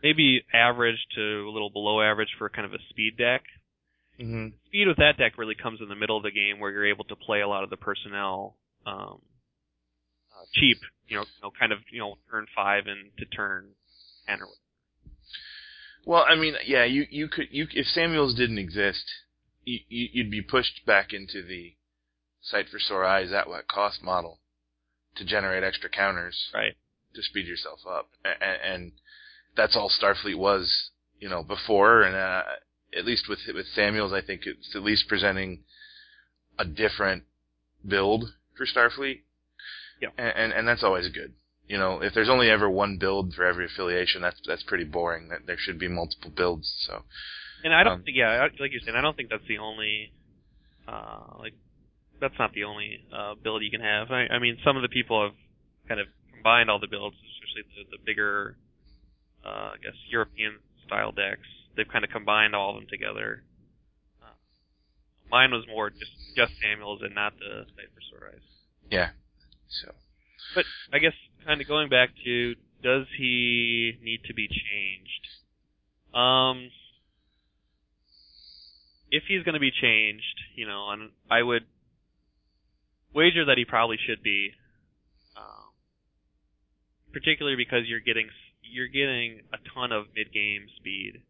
maybe 0.04 0.44
average 0.54 0.98
to 1.16 1.48
a 1.48 1.52
little 1.52 1.70
below 1.70 2.02
average 2.02 2.30
for 2.38 2.50
kind 2.50 2.66
of 2.66 2.74
a 2.74 2.80
speed 2.90 3.18
deck. 3.18 3.44
Mm-hmm. 4.20 4.48
Speed 4.68 4.88
with 4.88 4.98
that 4.98 5.18
deck 5.18 5.38
really 5.38 5.56
comes 5.56 5.80
in 5.82 5.88
the 5.88 5.96
middle 5.96 6.18
of 6.18 6.24
the 6.24 6.32
game 6.32 6.60
where 6.60 6.72
you're 6.72 6.88
able 6.88 7.06
to 7.06 7.16
play 7.16 7.42
a 7.42 7.48
lot 7.48 7.64
of 7.64 7.70
the 7.70 7.78
personnel 7.78 8.58
um, 8.86 9.22
uh, 10.34 10.46
cheap, 10.54 10.78
you 11.08 11.18
know, 11.18 11.24
you 11.24 11.44
know, 11.44 11.52
kind 11.58 11.72
of 11.72 11.80
you 11.92 12.00
know 12.00 12.16
turn 12.30 12.46
five 12.56 12.84
and 12.88 13.12
to 13.18 13.26
turn 13.26 13.70
ten 14.28 14.40
or 14.40 14.48
whatever. 14.48 14.56
Well, 16.06 16.26
I 16.28 16.36
mean, 16.36 16.56
yeah, 16.66 16.86
you 16.86 17.06
you 17.10 17.28
could 17.28 17.48
you 17.52 17.68
if 17.72 17.86
Samuels 17.88 18.36
didn't 18.36 18.58
exist, 18.58 19.06
you, 19.64 19.80
you 19.88 20.08
you'd 20.14 20.32
be 20.32 20.42
pushed 20.42 20.86
back 20.86 21.14
into 21.14 21.42
the 21.46 21.76
sight 22.42 22.66
for 22.70 22.80
sore 22.80 23.06
eyes 23.06 23.32
at 23.32 23.48
what 23.48 23.68
cost 23.68 24.02
model 24.04 24.40
to 25.16 25.26
generate 25.26 25.64
extra 25.64 25.90
counters, 25.90 26.50
right? 26.54 26.76
To 27.16 27.22
speed 27.22 27.48
yourself 27.48 27.80
up, 27.90 28.10
and, 28.24 28.74
and 28.74 28.92
that's 29.56 29.76
all 29.76 29.90
Starfleet 29.90 30.38
was, 30.38 30.92
you 31.20 31.30
know, 31.30 31.44
before, 31.44 32.04
and 32.04 32.16
uh, 32.16 32.44
at 32.98 33.06
least 33.06 33.28
with 33.30 33.40
with 33.54 33.66
Samuels, 33.74 34.14
I 34.14 34.22
think 34.22 34.42
it's 34.46 34.76
at 34.76 34.84
least 34.84 35.08
presenting 35.08 35.64
a 36.58 36.66
different 36.66 37.24
build 37.86 38.26
for 38.58 38.66
Starfleet. 38.66 39.22
Yeah, 40.02 40.10
and, 40.18 40.34
and 40.36 40.54
and 40.54 40.68
that's 40.68 40.84
always 40.84 41.10
good. 41.10 41.34
You 41.68 41.78
know, 41.78 42.02
if 42.02 42.14
there's 42.16 42.30
only 42.30 42.50
ever 42.50 42.68
one 42.68 42.98
build 42.98 43.36
for 43.36 43.46
every 43.46 43.66
affiliation, 43.66 44.22
that's 44.22 44.42
that's 44.48 44.64
pretty 44.64 44.86
boring. 44.86 45.30
That 45.30 45.46
there 45.46 45.58
should 45.58 45.78
be 45.78 45.88
multiple 45.88 46.32
builds. 46.36 46.74
So, 46.88 47.04
and 47.64 47.74
I 47.74 47.84
don't 47.84 47.94
um, 47.94 48.04
think, 48.04 48.18
yeah, 48.18 48.48
like 48.60 48.72
you're 48.72 48.82
saying, 48.84 48.98
I 48.98 49.02
don't 49.02 49.16
think 49.16 49.30
that's 49.30 49.46
the 49.48 49.60
only, 49.60 50.12
uh, 50.88 51.38
like, 51.38 51.54
that's 52.20 52.34
not 52.40 52.54
the 52.54 52.64
only 52.64 53.02
uh, 53.14 53.36
build 53.44 53.62
you 53.62 53.70
can 53.70 53.82
have. 53.82 54.10
I, 54.10 54.28
I 54.28 54.40
mean, 54.40 54.58
some 54.66 54.78
of 54.78 54.82
the 54.82 54.90
people 54.90 55.22
have 55.22 55.36
kind 55.88 56.00
of 56.00 56.08
combined 56.34 56.72
all 56.72 56.80
the 56.80 56.88
builds, 56.88 57.18
especially 57.36 57.70
the, 57.76 57.98
the 57.98 58.04
bigger, 58.04 58.58
uh, 59.46 59.74
I 59.74 59.76
guess, 59.82 59.96
European 60.10 60.60
style 60.86 61.12
decks. 61.12 61.48
they've 61.76 61.88
kind 61.88 62.04
of 62.04 62.12
combined 62.12 62.56
all 62.56 62.72
of 62.72 62.76
them 62.76 62.88
together. 62.90 63.44
Uh, 64.22 64.36
mine 65.32 65.52
was 65.52 65.66
more 65.68 65.90
just 65.90 66.12
just 66.36 66.54
Samuels 66.62 67.02
and 67.02 67.16
not 67.16 67.34
the 67.38 67.66
Sight 67.76 67.90
for 67.94 68.02
Sore 68.10 68.30
Eyes. 68.34 68.42
Yeah. 68.90 69.10
So. 69.84 69.92
But 70.56 70.66
I 70.94 71.00
guess 71.00 71.14
kind 71.46 71.62
of 71.62 71.68
going 71.68 71.90
back 71.90 72.10
to 72.26 72.56
does 72.82 73.06
he 73.18 73.94
need 74.02 74.22
to 74.26 74.34
be 74.34 74.48
changed? 74.48 75.24
Um, 76.14 76.72
if 79.12 79.24
he's 79.28 79.44
going 79.44 79.54
to 79.54 79.60
be 79.60 79.72
changed, 79.72 80.24
you 80.56 80.66
know, 80.66 80.90
and 80.92 81.12
I 81.30 81.44
would 81.44 81.64
wager 83.14 83.46
that 83.46 83.58
he 83.58 83.66
probably 83.66 83.98
should 83.98 84.24
be, 84.24 84.52
um, 85.38 85.74
particularly 87.12 87.58
because 87.58 87.88
you're 87.88 88.00
getting 88.00 88.30
you're 88.72 88.88
getting 88.88 89.42
a 89.54 89.58
ton 89.74 89.92
of 89.92 90.06
mid 90.16 90.32
game 90.34 90.68
speed. 90.78 91.22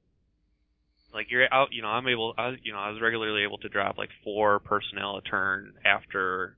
Like 1.14 1.28
you're 1.32 1.52
out, 1.52 1.70
you 1.72 1.82
know, 1.82 1.88
I'm 1.88 2.08
able, 2.08 2.36
I, 2.38 2.54
you 2.62 2.72
know, 2.72 2.78
I 2.80 2.92
was 2.92 3.02
regularly 3.02 3.44
able 3.44 3.58
to 3.60 3.70
drop 3.70 3.98
like 3.98 4.10
four 4.24 4.60
personnel 4.60 5.18
a 5.18 5.22
turn 5.22 5.74
after, 5.84 6.56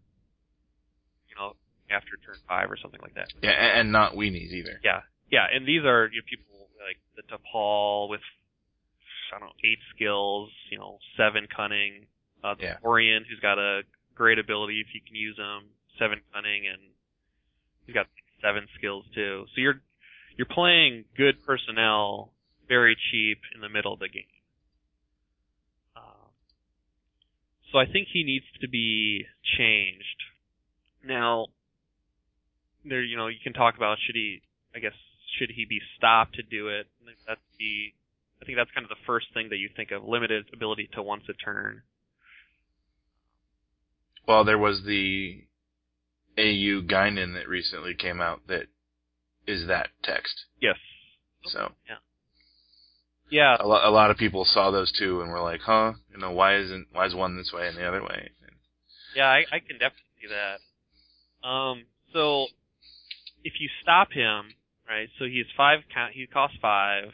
you 1.29 1.35
know, 1.39 1.53
after 1.89 2.17
turn 2.25 2.35
five 2.49 2.69
or 2.69 2.77
something 2.77 2.99
like 3.01 3.15
that. 3.15 3.31
Yeah, 3.41 3.51
and 3.51 3.91
not 3.91 4.13
weenies 4.13 4.51
either. 4.51 4.79
Yeah, 4.83 5.01
yeah, 5.31 5.45
and 5.53 5.65
these 5.65 5.83
are 5.85 6.09
you 6.11 6.19
know, 6.19 6.25
people 6.29 6.67
like 6.85 6.99
the 7.15 7.23
T'Pol 7.23 8.09
with 8.09 8.21
I 9.33 9.39
don't 9.39 9.47
know 9.47 9.53
eight 9.63 9.79
skills, 9.95 10.49
you 10.69 10.77
know, 10.77 10.99
seven 11.15 11.47
cunning. 11.55 12.07
Uh, 12.43 12.55
the 12.55 12.63
Yeah. 12.63 12.77
Orion 12.83 13.23
who's 13.29 13.39
got 13.39 13.57
a 13.57 13.83
great 14.15 14.39
ability 14.39 14.81
if 14.81 14.93
you 14.93 14.99
can 15.05 15.15
use 15.15 15.37
him, 15.37 15.69
seven 15.97 16.19
cunning, 16.33 16.67
and 16.67 16.81
he's 17.85 17.93
got 17.93 18.07
seven 18.41 18.67
skills 18.75 19.05
too. 19.15 19.45
So 19.55 19.61
you're 19.61 19.81
you're 20.37 20.47
playing 20.47 21.05
good 21.15 21.35
personnel 21.45 22.31
very 22.67 22.95
cheap 23.11 23.39
in 23.53 23.61
the 23.61 23.69
middle 23.69 23.93
of 23.93 23.99
the 23.99 24.07
game. 24.07 24.23
Uh, 25.95 26.31
so 27.71 27.79
I 27.79 27.85
think 27.85 28.07
he 28.13 28.23
needs 28.23 28.45
to 28.61 28.69
be 28.69 29.25
changed. 29.57 30.05
Now, 31.05 31.47
there, 32.85 33.03
you 33.03 33.17
know, 33.17 33.27
you 33.27 33.39
can 33.43 33.53
talk 33.53 33.75
about 33.75 33.97
should 34.05 34.15
he, 34.15 34.41
I 34.75 34.79
guess, 34.79 34.93
should 35.37 35.51
he 35.51 35.65
be 35.65 35.79
stopped 35.97 36.35
to 36.35 36.43
do 36.43 36.69
it? 36.69 36.87
I 37.01 37.05
think 37.05 37.17
that's 37.27 37.41
the, 37.59 37.93
I 38.41 38.45
think 38.45 38.57
that's 38.57 38.71
kind 38.71 38.85
of 38.85 38.89
the 38.89 39.03
first 39.05 39.27
thing 39.33 39.49
that 39.49 39.57
you 39.57 39.69
think 39.75 39.91
of, 39.91 40.03
limited 40.03 40.45
ability 40.53 40.89
to 40.93 41.03
once 41.03 41.23
a 41.29 41.33
turn. 41.33 41.81
Well, 44.27 44.45
there 44.45 44.57
was 44.57 44.83
the 44.85 45.43
AU 46.37 46.87
Guinan 46.87 47.33
that 47.33 47.49
recently 47.49 47.95
came 47.95 48.21
out 48.21 48.47
that 48.47 48.67
is 49.47 49.67
that 49.67 49.89
text. 50.03 50.45
Yes. 50.61 50.75
So 51.45 51.71
Yeah. 51.89 51.95
Yeah. 53.29 53.57
a, 53.59 53.67
lo- 53.67 53.81
a 53.83 53.89
lot 53.91 54.11
of 54.11 54.17
people 54.17 54.45
saw 54.45 54.71
those 54.71 54.91
two 54.91 55.21
and 55.21 55.31
were 55.31 55.41
like, 55.41 55.61
"Huh? 55.61 55.93
You 56.11 56.17
know, 56.19 56.31
why 56.31 56.57
isn't 56.57 56.87
why 56.91 57.05
is 57.05 57.15
one 57.15 57.37
this 57.37 57.51
way 57.53 57.67
and 57.67 57.77
the 57.77 57.87
other 57.87 58.01
way?" 58.03 58.31
Yeah, 59.15 59.27
I, 59.27 59.39
I 59.51 59.59
can 59.59 59.77
definitely 59.77 60.15
see 60.21 60.27
that. 60.29 61.47
Um, 61.47 61.85
so 62.13 62.47
if 63.43 63.53
you 63.59 63.69
stop 63.81 64.11
him, 64.11 64.53
right? 64.87 65.09
So 65.19 65.25
he's 65.25 65.45
five 65.57 65.79
count. 65.93 66.13
He 66.13 66.27
costs 66.27 66.57
five, 66.61 67.11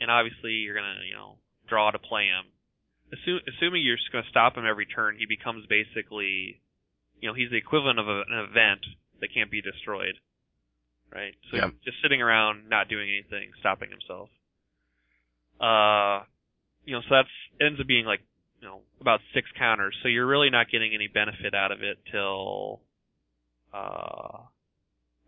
and 0.00 0.10
obviously 0.10 0.52
you're 0.52 0.74
gonna, 0.74 1.00
you 1.08 1.14
know, 1.14 1.36
draw 1.68 1.90
to 1.90 1.98
play 1.98 2.26
him. 2.26 2.46
Assume, 3.12 3.40
assuming 3.46 3.82
you're 3.84 3.96
just 3.96 4.12
gonna 4.12 4.26
stop 4.28 4.56
him 4.56 4.66
every 4.66 4.86
turn, 4.86 5.16
he 5.18 5.26
becomes 5.26 5.66
basically, 5.66 6.60
you 7.20 7.28
know, 7.28 7.34
he's 7.34 7.50
the 7.50 7.56
equivalent 7.56 7.98
of 7.98 8.08
a, 8.08 8.22
an 8.28 8.46
event 8.50 8.80
that 9.20 9.32
can't 9.32 9.50
be 9.50 9.62
destroyed, 9.62 10.14
right? 11.12 11.34
So 11.50 11.56
Yeah. 11.56 11.70
just 11.84 12.00
sitting 12.02 12.22
around, 12.22 12.68
not 12.68 12.88
doing 12.88 13.08
anything, 13.08 13.52
stopping 13.60 13.90
himself. 13.90 14.30
Uh, 15.60 16.24
you 16.84 16.94
know, 16.94 17.00
so 17.02 17.08
that's 17.10 17.28
ends 17.60 17.80
up 17.80 17.86
being 17.86 18.04
like 18.06 18.20
you 18.60 18.68
know, 18.68 18.80
about 19.00 19.20
six 19.34 19.48
counters. 19.58 19.94
So 20.02 20.08
you're 20.08 20.26
really 20.26 20.50
not 20.50 20.70
getting 20.70 20.94
any 20.94 21.08
benefit 21.08 21.54
out 21.54 21.72
of 21.72 21.82
it 21.82 21.98
till, 22.10 22.80
uh, 23.72 24.38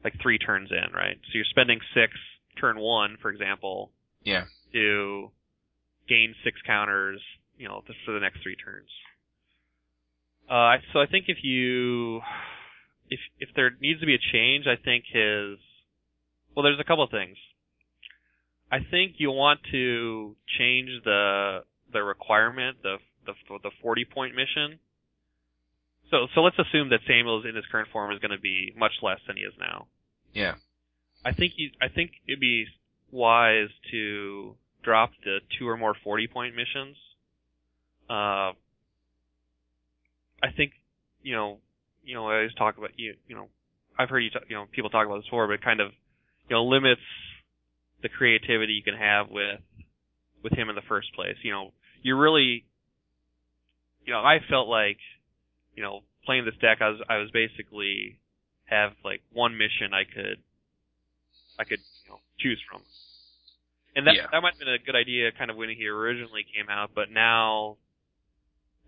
like 0.03 0.15
three 0.23 0.39
turns 0.39 0.71
in, 0.71 0.93
right? 0.95 1.19
So 1.27 1.31
you're 1.35 1.45
spending 1.51 1.79
six 1.95 2.15
turn 2.59 2.79
one, 2.79 3.17
for 3.21 3.31
example, 3.31 3.93
Yeah. 4.25 4.47
to 4.73 5.31
gain 6.09 6.35
six 6.43 6.61
counters, 6.63 7.21
you 7.59 7.69
know, 7.69 7.83
for 8.05 8.13
the 8.13 8.21
next 8.21 8.41
three 8.43 8.57
turns. 8.57 8.91
Uh, 10.49 10.79
so 10.93 11.01
I 11.01 11.07
think 11.07 11.29
if 11.29 11.45
you, 11.45 12.23
if 13.11 13.21
if 13.39 13.53
there 13.55 13.71
needs 13.81 14.01
to 14.01 14.07
be 14.07 14.15
a 14.15 14.19
change, 14.33 14.67
I 14.67 14.77
think 14.77 15.05
his, 15.07 15.59
well, 16.55 16.65
there's 16.65 16.81
a 16.81 16.85
couple 16.85 17.05
of 17.05 17.11
things. 17.11 17.37
I 18.71 18.79
think 18.91 19.15
you 19.19 19.31
want 19.31 19.61
to 19.73 20.37
change 20.59 20.91
the 21.05 21.61
the 21.93 22.03
requirement, 22.03 22.79
the 22.83 22.97
the 23.27 23.33
the 23.63 23.71
40 23.83 24.05
point 24.07 24.35
mission. 24.35 24.79
So 26.11 26.27
so 26.35 26.41
let's 26.43 26.59
assume 26.59 26.91
that 26.91 27.01
Samuel's 27.07 27.45
in 27.49 27.55
his 27.55 27.65
current 27.71 27.89
form 27.93 28.13
is 28.13 28.19
going 28.19 28.33
to 28.33 28.41
be 28.41 28.73
much 28.77 28.93
less 29.03 29.19
than 29.27 29.37
he 29.37 29.43
is 29.43 29.55
now. 29.59 29.87
Yeah. 30.33 30.55
I 31.25 31.33
think 31.33 31.55
you, 31.57 31.71
I 31.81 31.89
think 31.89 32.13
it'd 32.27 32.41
be 32.41 32.67
wise 33.11 33.69
to 33.91 34.55
drop 34.83 35.11
the 35.25 35.39
two 35.59 35.69
or 35.69 35.77
more 35.77 35.95
40 36.05 36.27
point 36.29 36.55
missions. 36.55 36.97
Uh, 38.09 38.53
I 40.43 40.51
think, 40.57 40.73
you 41.23 41.35
know, 41.35 41.59
you 42.05 42.15
know, 42.15 42.27
I 42.27 42.37
always 42.37 42.55
talk 42.55 42.79
about 42.79 42.91
you, 42.97 43.15
you 43.27 43.35
know, 43.35 43.49
I've 43.99 44.09
heard 44.09 44.21
you, 44.21 44.31
talk, 44.31 44.45
you 44.49 44.57
know, 44.57 44.67
people 44.73 44.89
talk 44.91 45.07
about 45.07 45.17
this 45.17 45.27
before, 45.27 45.49
but 45.49 45.63
kind 45.63 45.81
of, 45.81 45.91
you 46.49 46.57
know, 46.57 46.65
limits 46.65 47.01
the 48.03 48.09
creativity 48.09 48.73
you 48.73 48.83
can 48.83 48.95
have 48.95 49.29
with, 49.31 49.61
with 50.43 50.53
him 50.53 50.69
in 50.69 50.75
the 50.75 50.87
first 50.89 51.13
place. 51.15 51.37
You 51.43 51.53
know, 51.53 51.73
you're 52.03 52.19
really, 52.19 52.65
you 54.05 54.13
know, 54.13 54.21
I 54.21 54.39
felt 54.49 54.69
like, 54.69 54.99
you 55.75 55.83
know, 55.83 56.01
playing 56.25 56.45
this 56.45 56.55
deck, 56.61 56.79
I 56.81 56.89
was, 56.89 57.01
I 57.09 57.17
was 57.19 57.31
basically 57.33 58.19
have 58.67 58.93
like 59.05 59.23
one 59.33 59.57
mission 59.57 59.93
I 59.93 60.05
could, 60.05 60.39
I 61.59 61.65
could, 61.65 61.81
you 62.05 62.11
know, 62.11 62.19
choose 62.39 62.61
from. 62.71 62.83
And 63.97 64.07
that, 64.07 64.15
Yeah. 64.15 64.27
that 64.31 64.41
might 64.41 64.53
have 64.55 64.59
been 64.59 64.69
a 64.69 64.79
good 64.79 64.95
idea 64.97 65.33
kind 65.33 65.51
of 65.51 65.57
when 65.57 65.71
he 65.71 65.87
originally 65.89 66.45
came 66.55 66.69
out, 66.69 66.91
but 66.95 67.11
now 67.11 67.77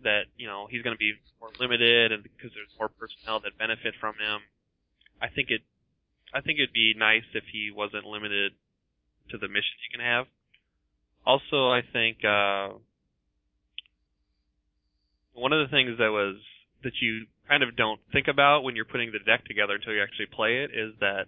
that, 0.05 0.25
you 0.37 0.47
know, 0.47 0.67
he's 0.71 0.83
going 0.83 0.95
to 0.95 0.99
be 0.99 1.15
more 1.41 1.51
limited 1.59 2.13
and 2.13 2.23
because 2.23 2.51
there's 2.55 2.69
more 2.79 2.89
personnel 2.89 3.41
that 3.41 3.59
benefit 3.59 3.95
from 4.01 4.15
him, 4.15 4.41
I 5.21 5.29
think 5.29 5.51
it, 5.51 5.63
I 6.33 6.41
think 6.41 6.59
it'd 6.59 6.73
be 6.73 6.95
nice 6.97 7.25
if 7.35 7.45
he 7.53 7.71
wasn't 7.75 8.05
limited 8.05 8.53
to 9.31 9.39
the 9.39 9.49
missions 9.49 9.81
you 9.91 9.99
can 9.99 10.05
have. 10.05 10.27
Also, 11.27 11.71
I 11.71 11.83
think, 11.83 12.25
uh, 12.25 12.79
one 15.35 15.53
of 15.53 15.67
the 15.67 15.71
things 15.71 15.99
that 15.99 16.11
was, 16.11 16.37
that 16.83 16.93
you 17.01 17.27
kind 17.49 17.63
of 17.63 17.77
don't 17.77 18.01
think 18.13 18.29
about 18.29 18.63
when 18.63 18.77
you're 18.77 18.85
putting 18.85 19.13
the 19.13 19.19
deck 19.19 19.45
together 19.45 19.75
until 19.75 19.93
you 19.93 20.03
actually 20.03 20.27
play 20.27 20.59
it 20.59 20.71
is 20.71 20.95
that 21.01 21.27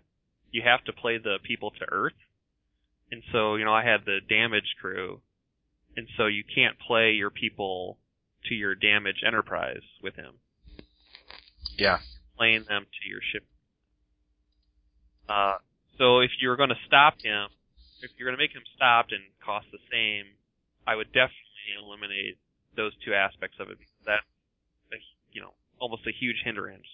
you 0.50 0.62
have 0.64 0.84
to 0.84 0.92
play 0.92 1.18
the 1.18 1.38
people 1.42 1.70
to 1.70 1.86
Earth. 1.90 2.18
And 3.10 3.22
so, 3.32 3.56
you 3.56 3.64
know, 3.64 3.74
I 3.74 3.84
had 3.84 4.04
the 4.06 4.20
damage 4.28 4.76
crew. 4.80 5.20
And 5.96 6.06
so 6.16 6.26
you 6.26 6.42
can't 6.42 6.78
play 6.78 7.12
your 7.12 7.30
people 7.30 7.98
to 8.46 8.54
your 8.54 8.74
damage 8.74 9.22
enterprise 9.26 9.82
with 10.02 10.14
him. 10.14 10.34
Yeah. 11.76 11.98
Playing 12.36 12.64
them 12.68 12.84
to 12.84 13.08
your 13.08 13.20
ship. 13.32 13.44
Uh, 15.28 15.58
so 15.98 16.20
if 16.20 16.30
you're 16.40 16.56
going 16.56 16.70
to 16.70 16.82
stop 16.86 17.14
him, 17.22 17.48
if 18.02 18.10
you're 18.16 18.26
going 18.26 18.36
to 18.36 18.42
make 18.42 18.54
him 18.54 18.62
stopped 18.74 19.12
and 19.12 19.22
cost 19.44 19.66
the 19.72 19.78
same, 19.90 20.26
I 20.86 20.96
would 20.96 21.08
definitely 21.12 21.78
eliminate 21.78 22.38
those 22.76 22.92
two 23.04 23.14
aspects 23.14 23.58
of 23.60 23.70
it 23.70 23.78
because 23.78 24.02
that's, 24.04 24.26
a, 24.92 24.96
you 25.32 25.40
know, 25.40 25.54
almost 25.78 26.06
a 26.06 26.12
huge 26.12 26.42
hindrance 26.44 26.86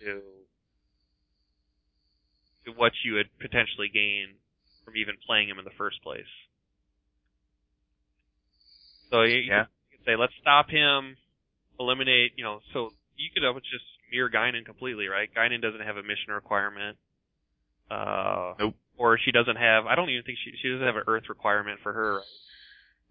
to 0.00 0.20
to 2.66 2.72
what 2.72 2.92
you 3.04 3.14
would 3.14 3.30
potentially 3.40 3.88
gain 3.88 4.36
from 4.84 4.96
even 4.96 5.14
playing 5.26 5.48
him 5.48 5.58
in 5.58 5.64
the 5.64 5.74
first 5.78 6.02
place. 6.02 6.28
So 9.10 9.22
you, 9.22 9.36
you 9.36 9.64
could 9.90 10.04
say, 10.04 10.16
let's 10.16 10.32
stop 10.40 10.68
him, 10.68 11.16
eliminate, 11.80 12.32
you 12.36 12.44
know, 12.44 12.60
so 12.72 12.90
you 13.16 13.30
could 13.32 13.44
almost 13.44 13.64
just 13.72 13.84
mirror 14.12 14.28
Guinan 14.28 14.64
completely, 14.64 15.08
right? 15.08 15.28
Guinan 15.32 15.62
doesn't 15.62 15.80
have 15.80 15.96
a 15.96 16.02
mission 16.02 16.32
requirement. 16.34 16.96
Uh, 17.90 18.54
Nope. 18.58 18.74
Or 18.96 19.16
she 19.16 19.30
doesn't 19.30 19.56
have, 19.56 19.86
I 19.86 19.94
don't 19.94 20.10
even 20.10 20.24
think 20.24 20.38
she, 20.44 20.52
she 20.60 20.68
doesn't 20.70 20.84
have 20.84 20.96
an 20.96 21.04
Earth 21.06 21.28
requirement 21.28 21.78
for 21.82 21.92
her 21.92 22.16
right, 22.16 22.24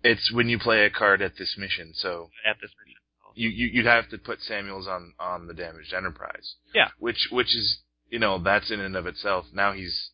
It's 0.03 0.31
when 0.33 0.49
you 0.49 0.59
play 0.59 0.83
a 0.83 0.89
card 0.89 1.21
at 1.21 1.37
this 1.39 1.55
mission, 1.57 1.93
so 1.95 2.29
at 2.45 2.57
this 2.61 2.71
mission. 2.85 2.99
you, 3.35 3.49
you 3.49 3.67
you'd 3.73 3.85
have 3.85 4.09
to 4.09 4.17
put 4.17 4.41
Samuels 4.41 4.85
on 4.87 5.13
on 5.19 5.47
the 5.47 5.53
damaged 5.53 5.93
enterprise. 5.93 6.55
Yeah. 6.75 6.89
Which 6.99 7.29
which 7.31 7.55
is 7.55 7.79
you 8.09 8.19
know 8.19 8.37
that's 8.37 8.69
in 8.69 8.81
and 8.81 8.95
of 8.97 9.07
itself. 9.07 9.45
Now 9.53 9.71
he's 9.71 10.09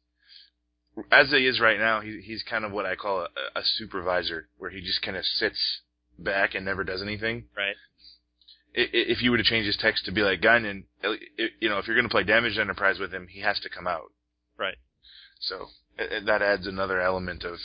as 1.12 1.32
he 1.32 1.48
is 1.48 1.60
right 1.60 1.80
now. 1.80 2.02
He 2.02 2.22
he's 2.24 2.44
kind 2.44 2.66
of 2.66 2.72
what 2.72 2.86
I 2.86 2.96
call 2.96 3.22
a, 3.22 3.60
a 3.60 3.64
supervisor, 3.64 4.48
where 4.60 4.70
he 4.70 4.80
just 4.80 5.02
kind 5.02 5.18
of 5.18 5.26
sits 5.26 5.82
back 6.20 6.54
and 6.54 6.64
never 6.66 6.84
does 6.84 7.02
anything. 7.02 7.46
Right. 7.58 7.76
If 8.76 9.22
you 9.22 9.32
were 9.32 9.38
to 9.38 9.44
change 9.44 9.66
his 9.66 9.78
text 9.78 10.06
to 10.06 10.12
be 10.12 10.22
like 10.22 10.42
Guinan, 10.42 10.84
you 11.60 11.70
know, 11.70 11.78
if 11.80 11.88
you're 11.88 11.96
going 11.96 12.08
to 12.08 12.12
play 12.12 12.24
damaged 12.24 12.58
enterprise 12.60 12.98
with 13.00 13.12
him, 13.12 13.28
he 13.30 13.42
has 13.42 13.60
to 13.60 13.70
come 13.70 13.86
out. 13.88 14.12
Right. 14.64 14.78
So 15.40 15.68
i- 16.00 16.16
i- 16.18 16.20
that 16.26 16.42
adds 16.42 16.66
another 16.68 17.02
element 17.02 17.44
of 17.44 17.60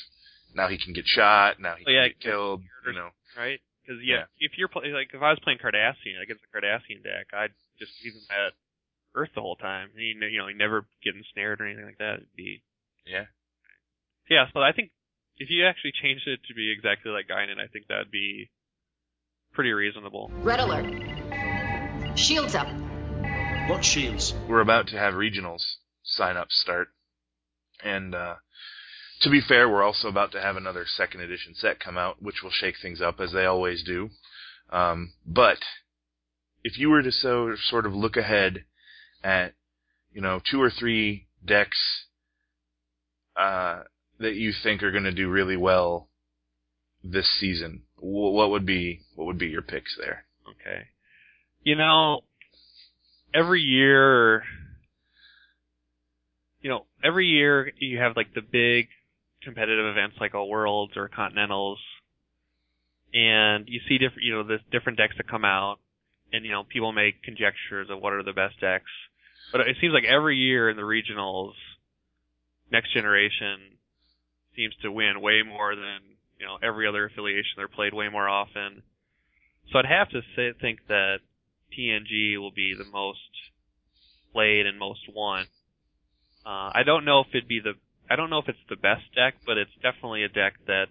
now 0.54 0.66
he 0.66 0.78
can 0.78 0.92
get 0.92 1.06
shot. 1.06 1.60
Now 1.60 1.76
he 1.76 1.84
Oh, 1.84 1.86
can 1.86 1.94
yeah, 1.94 2.08
get 2.08 2.20
killed. 2.20 2.62
You 2.86 2.92
know. 2.92 3.10
right? 3.36 3.60
Because 3.86 4.02
yeah, 4.02 4.24
if 4.40 4.58
you're 4.58 4.68
play, 4.68 4.88
like 4.92 5.14
if 5.14 5.22
I 5.22 5.30
was 5.30 5.38
playing 5.40 5.58
Cardassian 5.62 6.20
against 6.20 6.42
a 6.44 6.48
Cardassian 6.56 7.02
deck, 7.04 7.32
I'd 7.32 7.54
just 7.78 7.92
leave 8.04 8.14
him 8.14 8.26
at 8.30 8.52
Earth 9.14 9.30
the 9.34 9.40
whole 9.40 9.56
time. 9.56 9.90
He, 9.96 10.12
you 10.18 10.38
know, 10.38 10.48
he 10.48 10.54
never 10.54 10.84
get 11.04 11.14
ensnared 11.14 11.60
or 11.60 11.66
anything 11.66 11.86
like 11.86 11.98
that. 11.98 12.14
It'd 12.16 12.34
be 12.36 12.62
Yeah. 13.06 13.26
yeah. 14.28 14.50
So 14.52 14.60
I 14.60 14.72
think 14.72 14.90
if 15.38 15.48
you 15.50 15.64
actually 15.66 15.92
changed 16.02 16.26
it 16.26 16.40
to 16.48 16.54
be 16.54 16.70
exactly 16.70 17.12
like 17.12 17.28
Guinan, 17.28 17.58
I 17.60 17.68
think 17.68 17.86
that'd 17.86 18.10
be 18.10 18.50
pretty 19.52 19.72
reasonable. 19.72 20.28
Red 20.42 20.60
alert. 20.60 20.84
Shields 22.18 22.54
up. 22.54 22.66
What 23.68 23.84
shields? 23.84 24.34
We're 24.48 24.60
about 24.60 24.88
to 24.88 24.98
have 24.98 25.14
regionals 25.14 25.62
sign 26.08 26.36
up 26.36 26.48
start, 26.50 26.88
and 27.84 28.14
uh, 28.14 28.36
to 29.22 29.30
be 29.30 29.40
fair, 29.40 29.68
we're 29.68 29.82
also 29.82 30.08
about 30.08 30.32
to 30.32 30.40
have 30.40 30.56
another 30.56 30.84
second 30.86 31.20
edition 31.20 31.54
set 31.54 31.80
come 31.80 31.98
out, 31.98 32.22
which 32.22 32.42
will 32.42 32.50
shake 32.50 32.76
things 32.80 33.00
up 33.00 33.20
as 33.20 33.32
they 33.32 33.44
always 33.44 33.82
do. 33.82 34.10
Um, 34.70 35.12
but 35.26 35.58
if 36.64 36.78
you 36.78 36.90
were 36.90 37.02
to 37.02 37.12
so 37.12 37.54
sort 37.56 37.86
of 37.86 37.94
look 37.94 38.16
ahead 38.16 38.64
at 39.22 39.54
you 40.12 40.20
know 40.20 40.40
two 40.50 40.60
or 40.60 40.70
three 40.70 41.26
decks 41.44 42.06
uh, 43.36 43.82
that 44.18 44.34
you 44.34 44.52
think 44.62 44.82
are 44.82 44.92
going 44.92 45.04
to 45.04 45.12
do 45.12 45.28
really 45.28 45.56
well 45.56 46.08
this 47.02 47.28
season, 47.40 47.82
wh- 47.96 48.32
what 48.34 48.50
would 48.50 48.66
be 48.66 49.00
what 49.14 49.26
would 49.26 49.38
be 49.38 49.48
your 49.48 49.62
picks 49.62 49.96
there? 49.98 50.24
Okay. 50.48 50.88
You 51.62 51.76
know, 51.76 52.22
every 53.34 53.60
year, 53.60 54.42
you 56.60 56.70
know, 56.70 56.86
every 57.02 57.26
year 57.26 57.72
you 57.78 57.98
have 57.98 58.16
like 58.16 58.34
the 58.34 58.42
big 58.42 58.88
competitive 59.42 59.86
events 59.86 60.16
like 60.20 60.34
a 60.34 60.44
Worlds 60.44 60.96
or 60.96 61.08
Continentals, 61.08 61.78
and 63.14 63.68
you 63.68 63.80
see 63.88 63.98
different, 63.98 64.22
you 64.22 64.34
know, 64.34 64.42
the 64.42 64.58
different 64.70 64.98
decks 64.98 65.14
that 65.16 65.28
come 65.28 65.44
out, 65.44 65.78
and 66.32 66.44
you 66.44 66.50
know, 66.50 66.64
people 66.64 66.92
make 66.92 67.22
conjectures 67.22 67.88
of 67.90 68.00
what 68.00 68.12
are 68.12 68.22
the 68.22 68.32
best 68.32 68.60
decks. 68.60 68.90
But 69.52 69.62
it 69.62 69.76
seems 69.80 69.94
like 69.94 70.04
every 70.04 70.36
year 70.36 70.68
in 70.68 70.76
the 70.76 70.82
regionals, 70.82 71.52
next 72.70 72.92
generation 72.92 73.78
seems 74.56 74.74
to 74.82 74.92
win 74.92 75.20
way 75.20 75.42
more 75.42 75.74
than 75.74 76.00
you 76.38 76.46
know 76.46 76.58
every 76.62 76.86
other 76.86 77.06
affiliation. 77.06 77.52
They're 77.56 77.68
played 77.68 77.94
way 77.94 78.08
more 78.08 78.28
often. 78.28 78.82
So 79.72 79.78
I'd 79.78 79.86
have 79.86 80.10
to 80.10 80.22
say 80.34 80.52
think 80.60 80.80
that 80.88 81.18
TNG 81.78 82.38
will 82.38 82.50
be 82.50 82.74
the 82.76 82.84
most 82.84 83.18
played 84.32 84.66
and 84.66 84.78
most 84.78 85.00
won. 85.14 85.46
Uh, 86.48 86.72
I 86.74 86.82
don't 86.82 87.04
know 87.04 87.20
if 87.20 87.26
it'd 87.34 87.46
be 87.46 87.60
the 87.60 87.74
I 88.08 88.16
don't 88.16 88.30
know 88.30 88.38
if 88.38 88.48
it's 88.48 88.58
the 88.70 88.76
best 88.76 89.02
deck, 89.14 89.34
but 89.44 89.58
it's 89.58 89.74
definitely 89.82 90.24
a 90.24 90.30
deck 90.30 90.54
that's 90.66 90.90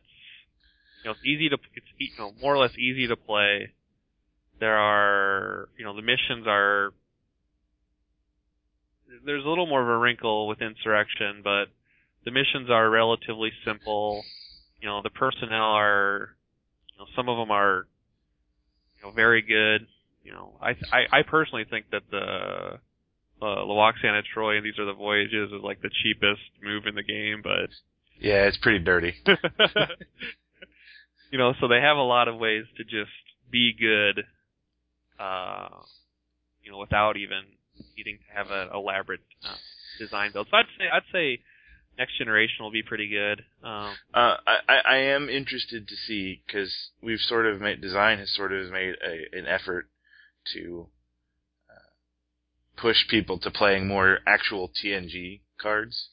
you 1.01 1.09
know 1.09 1.11
it's 1.11 1.25
easy 1.25 1.49
to 1.49 1.57
it's 1.73 1.87
you 1.97 2.09
know 2.19 2.31
more 2.39 2.53
or 2.53 2.59
less 2.59 2.77
easy 2.77 3.07
to 3.07 3.15
play. 3.15 3.73
There 4.59 4.77
are 4.77 5.67
you 5.75 5.83
know 5.83 5.95
the 5.95 6.03
missions 6.03 6.45
are 6.45 6.93
there's 9.25 9.43
a 9.43 9.49
little 9.49 9.65
more 9.65 9.81
of 9.81 9.87
a 9.87 9.97
wrinkle 9.97 10.47
with 10.47 10.61
insurrection, 10.61 11.41
but 11.43 11.65
the 12.23 12.29
missions 12.29 12.69
are 12.69 12.87
relatively 12.87 13.49
simple. 13.65 14.23
You 14.79 14.89
know 14.89 15.01
the 15.01 15.09
personnel 15.09 15.71
are 15.73 16.35
you 16.93 16.99
know 16.99 17.07
some 17.15 17.29
of 17.29 17.37
them 17.37 17.49
are 17.49 17.87
you 18.99 19.07
know 19.07 19.11
very 19.11 19.41
good. 19.41 19.87
You 20.23 20.33
know 20.33 20.51
I 20.61 20.75
I, 20.91 21.19
I 21.19 21.21
personally 21.23 21.65
think 21.67 21.89
that 21.89 22.03
the 22.11 22.77
uh, 23.41 23.45
Lwaxana 23.45 24.21
Troi 24.33 24.57
and 24.57 24.65
These 24.65 24.79
Are 24.79 24.85
the 24.85 24.93
Voyages 24.93 25.51
is 25.51 25.61
like 25.63 25.81
the 25.81 25.89
cheapest 26.03 26.41
move 26.61 26.85
in 26.85 26.95
the 26.95 27.03
game, 27.03 27.41
but 27.43 27.69
Yeah, 28.19 28.45
it's 28.45 28.57
pretty 28.57 28.79
dirty. 28.79 29.13
you 31.31 31.37
know, 31.37 31.53
so 31.59 31.67
they 31.67 31.81
have 31.81 31.97
a 31.97 32.01
lot 32.01 32.27
of 32.27 32.37
ways 32.37 32.65
to 32.77 32.83
just 32.83 33.11
be 33.51 33.73
good, 33.79 34.23
uh, 35.19 35.69
you 36.63 36.71
know, 36.71 36.77
without 36.79 37.17
even 37.17 37.43
needing 37.95 38.17
to 38.17 38.35
have 38.35 38.51
an 38.51 38.69
elaborate 38.73 39.21
uh, 39.43 39.55
design 39.99 40.31
build. 40.31 40.47
So 40.49 40.57
I'd 40.57 40.65
say 40.77 40.85
I'd 40.91 41.03
say 41.11 41.39
next 41.97 42.17
generation 42.17 42.63
will 42.63 42.71
be 42.71 42.83
pretty 42.83 43.09
good. 43.09 43.43
Um, 43.63 43.95
Uh, 44.13 44.37
I, 44.45 44.57
I 44.67 44.77
I 44.85 44.97
am 44.97 45.29
interested 45.29 45.87
to 45.87 45.95
see 45.95 46.41
because 46.45 46.73
we've 47.01 47.19
sort 47.19 47.45
of 47.45 47.61
made 47.61 47.81
design 47.81 48.19
has 48.19 48.33
sort 48.33 48.51
of 48.51 48.71
made 48.71 48.95
a, 49.03 49.37
an 49.37 49.47
effort 49.47 49.87
to 50.53 50.87
push 52.77 53.07
people 53.09 53.39
to 53.39 53.51
playing 53.51 53.87
more 53.87 54.19
actual 54.25 54.69
TNG 54.69 55.41
cards 55.59 56.09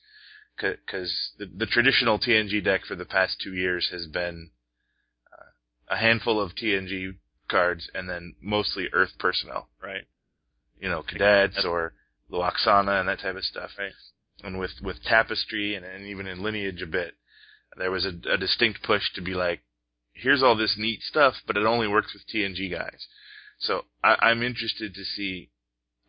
because 0.56 1.32
the 1.38 1.46
the 1.46 1.66
traditional 1.66 2.18
TNG 2.18 2.62
deck 2.62 2.82
for 2.86 2.94
the 2.94 3.04
past 3.04 3.36
two 3.42 3.54
years 3.54 3.88
has 3.92 4.06
been 4.06 4.50
uh, 5.32 5.94
a 5.94 5.96
handful 5.96 6.40
of 6.40 6.54
TNG 6.54 7.16
cards 7.48 7.90
and 7.94 8.08
then 8.08 8.34
mostly 8.40 8.88
Earth 8.92 9.12
personnel, 9.18 9.68
right? 9.82 10.06
You 10.78 10.88
know, 10.88 11.02
cadets 11.02 11.64
or 11.64 11.92
Lwaxana 12.30 13.00
and 13.00 13.08
that 13.08 13.20
type 13.20 13.36
of 13.36 13.44
stuff, 13.44 13.70
right? 13.78 13.92
and 14.42 14.58
with 14.58 14.72
with 14.82 15.02
tapestry 15.02 15.74
and, 15.74 15.84
and 15.84 16.06
even 16.06 16.26
in 16.26 16.42
lineage 16.42 16.82
a 16.82 16.86
bit 16.86 17.14
there 17.76 17.90
was 17.90 18.04
a, 18.04 18.32
a 18.32 18.36
distinct 18.36 18.82
push 18.82 19.02
to 19.14 19.22
be 19.22 19.34
like 19.34 19.60
here's 20.12 20.42
all 20.42 20.56
this 20.56 20.76
neat 20.78 21.00
stuff 21.02 21.34
but 21.46 21.56
it 21.56 21.66
only 21.66 21.88
works 21.88 22.12
with 22.12 22.22
tng 22.26 22.70
guys 22.70 23.06
so 23.58 23.84
I, 24.02 24.16
i'm 24.20 24.42
interested 24.42 24.94
to 24.94 25.04
see 25.04 25.50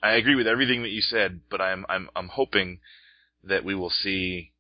i 0.06 0.14
agree 0.14 0.36
with 0.36 0.48
everything 0.48 0.82
that 0.82 0.90
you 0.90 1.02
said 1.02 1.42
but 1.50 1.62
i'm 1.62 1.86
i'm 1.90 2.10
i'm 2.16 2.30
hoping 2.30 2.80
that 3.44 3.64
we 3.64 3.76
will 3.76 3.90
see 3.90 4.52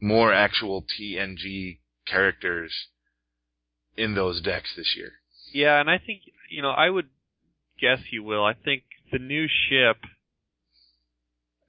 more 0.00 0.32
actual 0.32 0.82
tng 0.82 1.78
characters 2.06 2.72
in 3.96 4.14
those 4.14 4.40
decks 4.40 4.74
this 4.76 4.94
year 4.96 5.12
Yeah, 5.52 5.80
and 5.80 5.90
I 5.90 5.98
think 5.98 6.22
you 6.48 6.62
know 6.62 6.70
I 6.70 6.88
would 6.88 7.08
guess 7.80 7.98
you 8.10 8.22
will. 8.22 8.44
I 8.44 8.54
think 8.54 8.82
the 9.12 9.18
new 9.18 9.46
ship 9.68 9.96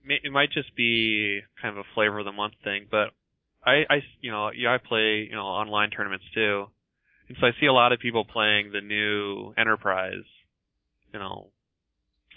it 0.03 0.31
might 0.31 0.51
just 0.51 0.75
be 0.75 1.41
kind 1.61 1.77
of 1.77 1.85
a 1.85 1.93
flavor 1.93 2.19
of 2.19 2.25
the 2.25 2.31
month 2.31 2.53
thing, 2.63 2.87
but 2.89 3.09
I, 3.63 3.83
I, 3.89 4.03
you 4.19 4.31
know, 4.31 4.49
yeah, 4.55 4.73
I 4.73 4.77
play, 4.79 5.27
you 5.29 5.35
know, 5.35 5.45
online 5.45 5.91
tournaments 5.91 6.25
too, 6.33 6.65
and 7.27 7.37
so 7.39 7.47
I 7.47 7.51
see 7.59 7.67
a 7.67 7.73
lot 7.73 7.91
of 7.91 7.99
people 7.99 8.25
playing 8.25 8.71
the 8.71 8.81
new 8.81 9.53
Enterprise. 9.57 10.25
You 11.13 11.19
know, 11.19 11.51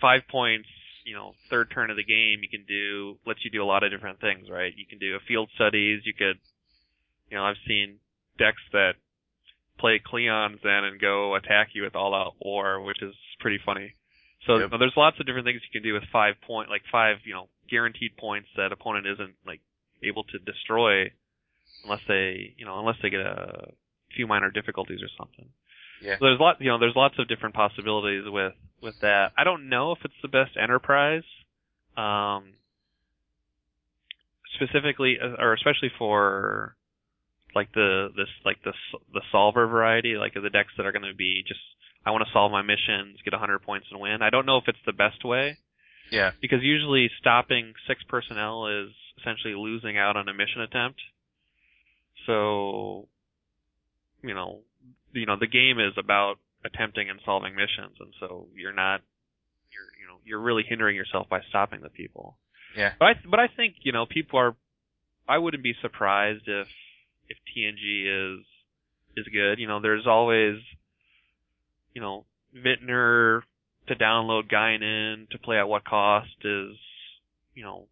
five 0.01 0.22
points, 0.30 0.68
you 1.05 1.15
know, 1.15 1.35
third 1.51 1.71
turn 1.71 1.91
of 1.91 1.97
the 1.97 2.05
game, 2.05 2.41
you 2.43 2.49
can 2.49 2.65
do 2.67 3.19
lets 3.27 3.45
you 3.45 3.51
do 3.51 3.63
a 3.63 3.67
lot 3.69 3.83
of 3.85 3.91
different 3.91 4.21
things, 4.21 4.49
right? 4.51 4.73
You 4.77 4.87
can 4.87 4.99
do 4.99 5.17
a 5.17 5.21
field 5.29 5.51
studies. 5.55 6.03
You 6.05 6.15
could, 6.15 6.39
you 7.31 7.37
know, 7.37 7.45
I've 7.45 7.61
seen 7.69 7.99
decks 8.39 8.63
that 8.73 8.93
play 9.79 10.01
Cleons 10.01 10.59
then 10.63 10.85
and 10.85 11.01
go 11.01 11.35
attack 11.35 11.69
you 11.75 11.83
with 11.83 11.95
all 11.95 12.15
out 12.15 12.35
war, 12.41 12.81
which 12.81 13.03
is 13.03 13.15
pretty 13.41 13.59
funny. 13.65 13.95
So 14.47 14.55
Yep. 14.55 14.63
you 14.63 14.69
know, 14.71 14.79
there's 14.79 14.97
lots 14.97 15.19
of 15.21 15.27
different 15.27 15.47
things 15.47 15.61
you 15.63 15.81
can 15.81 15.87
do 15.87 15.95
with 15.95 16.05
five 16.13 16.35
point, 16.47 16.71
like 16.71 16.83
five, 16.91 17.19
you 17.25 17.35
know, 17.35 17.49
guaranteed 17.69 18.17
points 18.17 18.49
that 18.57 18.73
opponent 18.73 19.07
isn't 19.07 19.35
like 19.47 19.61
able 20.03 20.25
to 20.25 20.39
destroy 20.39 21.11
unless 21.83 22.01
they, 22.09 22.55
you 22.57 22.65
know, 22.65 22.79
unless 22.79 22.97
they 23.03 23.11
get 23.11 23.21
a 23.21 23.73
few 24.17 24.27
minor 24.27 24.51
difficulties 24.51 25.01
or 25.03 25.09
something. 25.19 25.49
Yeah. 26.05 26.17
So 26.19 26.27
there's 26.27 26.41
lot, 26.41 26.57
you 26.61 26.69
know, 26.69 26.79
there's 26.79 26.97
lots 26.97 27.15
of 27.19 27.29
different 27.29 27.55
possibilities 27.55 28.25
with 28.27 28.53
with 28.83 28.95
that. 29.01 29.33
I 29.39 29.45
don't 29.45 29.69
know 29.69 29.93
if 29.93 29.99
it's 30.05 30.15
the 30.23 30.29
best 30.29 30.53
enterprise, 30.61 31.25
um, 31.97 32.53
specifically 34.55 35.17
uh, 35.23 35.43
or 35.43 35.55
especially 35.55 35.91
for 35.99 36.77
like 37.55 37.73
the 37.73 38.09
this 38.17 38.29
like 38.45 38.59
the 38.65 38.73
the 39.13 39.23
solver 39.33 39.67
variety, 39.67 40.17
like 40.17 40.35
the 40.35 40.51
decks 40.51 40.73
that 40.77 40.87
are 40.87 40.93
going 40.93 41.09
to 41.09 41.15
be 41.15 41.43
just 41.47 41.61
I 42.05 42.11
want 42.11 42.25
to 42.27 42.33
solve 42.33 42.53
my 42.53 42.61
missions, 42.61 43.19
get 43.25 43.33
100 43.33 43.61
points 43.63 43.87
and 43.91 43.99
win. 43.99 44.21
I 44.21 44.29
don't 44.29 44.45
know 44.45 44.59
if 44.59 44.65
it's 44.69 44.85
the 44.85 44.93
best 44.93 45.25
way 45.25 45.57
yeah 46.11 46.33
because 46.41 46.59
usually 46.63 47.11
stopping 47.19 47.73
six 47.89 48.03
personnel 48.09 48.67
is 48.67 48.91
essentially 49.21 49.55
losing 49.55 49.97
out 49.97 50.17
on 50.17 50.29
a 50.29 50.35
mission 50.35 50.61
attempt. 50.61 51.01
So, 52.27 53.09
you 54.23 54.35
know, 54.35 54.61
you 55.15 55.27
know, 55.27 55.37
the 55.39 55.47
game 55.47 55.79
is 55.79 55.93
about 55.97 56.37
attempting 56.65 57.11
and 57.11 57.21
solving 57.25 57.55
missions, 57.55 57.97
and 58.01 58.12
so 58.21 58.47
you're 58.55 58.73
not, 58.73 59.01
you're, 59.73 59.91
you 60.01 60.07
know, 60.07 60.19
you're 60.25 60.41
really 60.41 60.65
hindering 60.67 60.97
yourself 60.97 61.29
by 61.29 61.41
stopping 61.49 61.81
the 61.81 61.89
people. 61.89 62.37
yeah 62.77 62.93
But 62.99 63.05
I, 63.05 63.12
but 63.31 63.41
I 63.41 63.49
think 63.49 63.77
you 63.83 63.93
know, 63.93 64.07
people 64.07 64.39
are. 64.39 64.57
I 65.27 65.39
wouldn't 65.39 65.62
be 65.62 65.75
surprised 65.81 66.45
if 66.47 66.69
if 67.29 67.39
TNG 67.57 68.39
is 68.39 68.45
is 69.17 69.27
good. 69.33 69.59
You 69.59 69.67
know, 69.67 69.81
there's 69.81 70.07
always, 70.07 70.57
you 71.95 72.01
know, 72.01 72.25
Vintner 72.55 73.43
to 73.89 73.95
download 73.95 74.51
Guinan 74.51 75.29
to 75.31 75.39
play 75.39 75.59
at 75.59 75.69
what 75.69 75.85
cost 75.85 76.37
is, 76.45 76.77
you 77.55 77.65
know, 77.65 77.87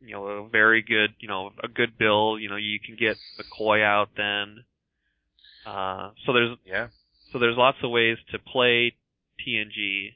you 0.00 0.12
know, 0.14 0.26
a 0.26 0.48
very 0.48 0.82
good, 0.82 1.14
you 1.20 1.28
know, 1.28 1.52
a 1.62 1.68
good 1.68 1.96
bill. 1.98 2.38
You 2.38 2.48
know, 2.48 2.56
you 2.56 2.78
can 2.80 2.96
get 2.96 3.16
the 3.38 3.44
koi 3.44 3.82
out 3.82 4.10
then. 4.16 4.64
Uh, 5.66 6.10
so 6.26 6.32
there's 6.32 6.56
yeah 6.66 6.88
so 7.32 7.38
there's 7.40 7.56
lots 7.56 7.78
of 7.82 7.90
ways 7.90 8.16
to 8.30 8.38
play 8.38 8.94
TNG 9.46 10.12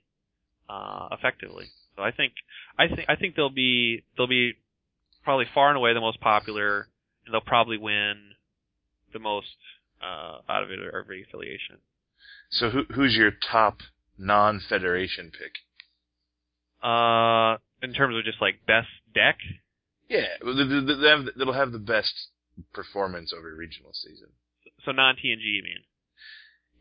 uh, 0.68 1.09
effectively. 1.12 1.66
So 1.96 2.03
I 2.03 2.12
think 2.12 2.32
I 2.78 2.86
think 2.86 3.09
I 3.09 3.16
think 3.16 3.34
they'll 3.34 3.51
be 3.51 4.05
they'll 4.16 4.28
be 4.28 4.53
probably 5.24 5.46
far 5.53 5.68
and 5.68 5.76
away 5.76 5.92
the 5.94 6.01
most 6.01 6.20
popular, 6.20 6.86
and 7.26 7.34
they'll 7.34 7.40
probably 7.40 7.76
win 7.76 8.14
the 9.12 9.18
most 9.18 9.49
uh, 10.01 10.38
out 10.49 10.62
of 10.62 10.70
it 10.70 10.78
every 10.94 11.24
affiliation. 11.24 11.78
So 12.51 12.70
who 12.70 12.84
who's 12.94 13.16
your 13.16 13.32
top 13.32 13.78
non-federation 14.16 15.32
pick? 15.32 15.53
Uh, 16.82 17.57
in 17.82 17.92
terms 17.94 18.16
of 18.16 18.24
just 18.24 18.40
like 18.40 18.64
best 18.66 18.88
deck. 19.12 19.38
Yeah, 20.09 20.26
well, 20.42 20.57
the, 20.57 20.64
the, 20.64 20.94
the, 20.94 21.09
have, 21.09 21.24
that'll 21.36 21.53
have 21.53 21.72
the 21.72 21.78
best 21.78 22.14
performance 22.72 23.34
over 23.36 23.55
regional 23.55 23.90
season. 23.92 24.28
So 24.85 24.93
non 24.93 25.16
TNG, 25.16 25.43
you 25.43 25.62
mean? 25.62 25.83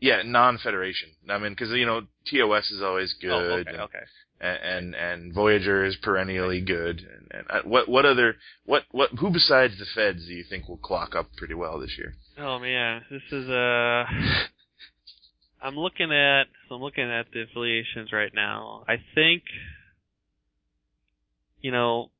Yeah, 0.00 0.22
non-federation. 0.24 1.10
I 1.28 1.38
mean, 1.38 1.52
because 1.52 1.70
you 1.70 1.86
know 1.86 2.02
TOS 2.30 2.70
is 2.70 2.82
always 2.82 3.14
good. 3.20 3.30
Oh, 3.30 3.58
okay, 3.58 3.70
and, 3.70 3.80
okay. 3.80 3.98
And, 4.40 4.58
and 4.62 4.94
and 4.94 5.34
Voyager 5.34 5.84
is 5.84 5.96
perennially 5.96 6.60
good. 6.60 7.00
And, 7.00 7.32
and 7.32 7.50
uh, 7.50 7.62
what 7.68 7.88
what 7.88 8.04
other 8.04 8.36
what 8.64 8.84
what 8.92 9.10
who 9.18 9.30
besides 9.30 9.74
the 9.78 9.86
Feds 9.94 10.26
do 10.26 10.32
you 10.32 10.44
think 10.48 10.68
will 10.68 10.76
clock 10.76 11.16
up 11.16 11.30
pretty 11.36 11.54
well 11.54 11.80
this 11.80 11.96
year? 11.98 12.14
Oh 12.38 12.60
man, 12.60 13.02
this 13.10 13.22
is 13.32 13.48
uh 13.48 14.04
I'm 15.60 15.74
looking 15.74 16.12
at 16.12 16.44
so 16.68 16.76
I'm 16.76 16.82
looking 16.82 17.10
at 17.10 17.26
the 17.32 17.42
affiliations 17.42 18.12
right 18.12 18.32
now. 18.32 18.84
I 18.86 18.96
think 19.16 19.42
you 21.60 21.72
know 21.72 22.10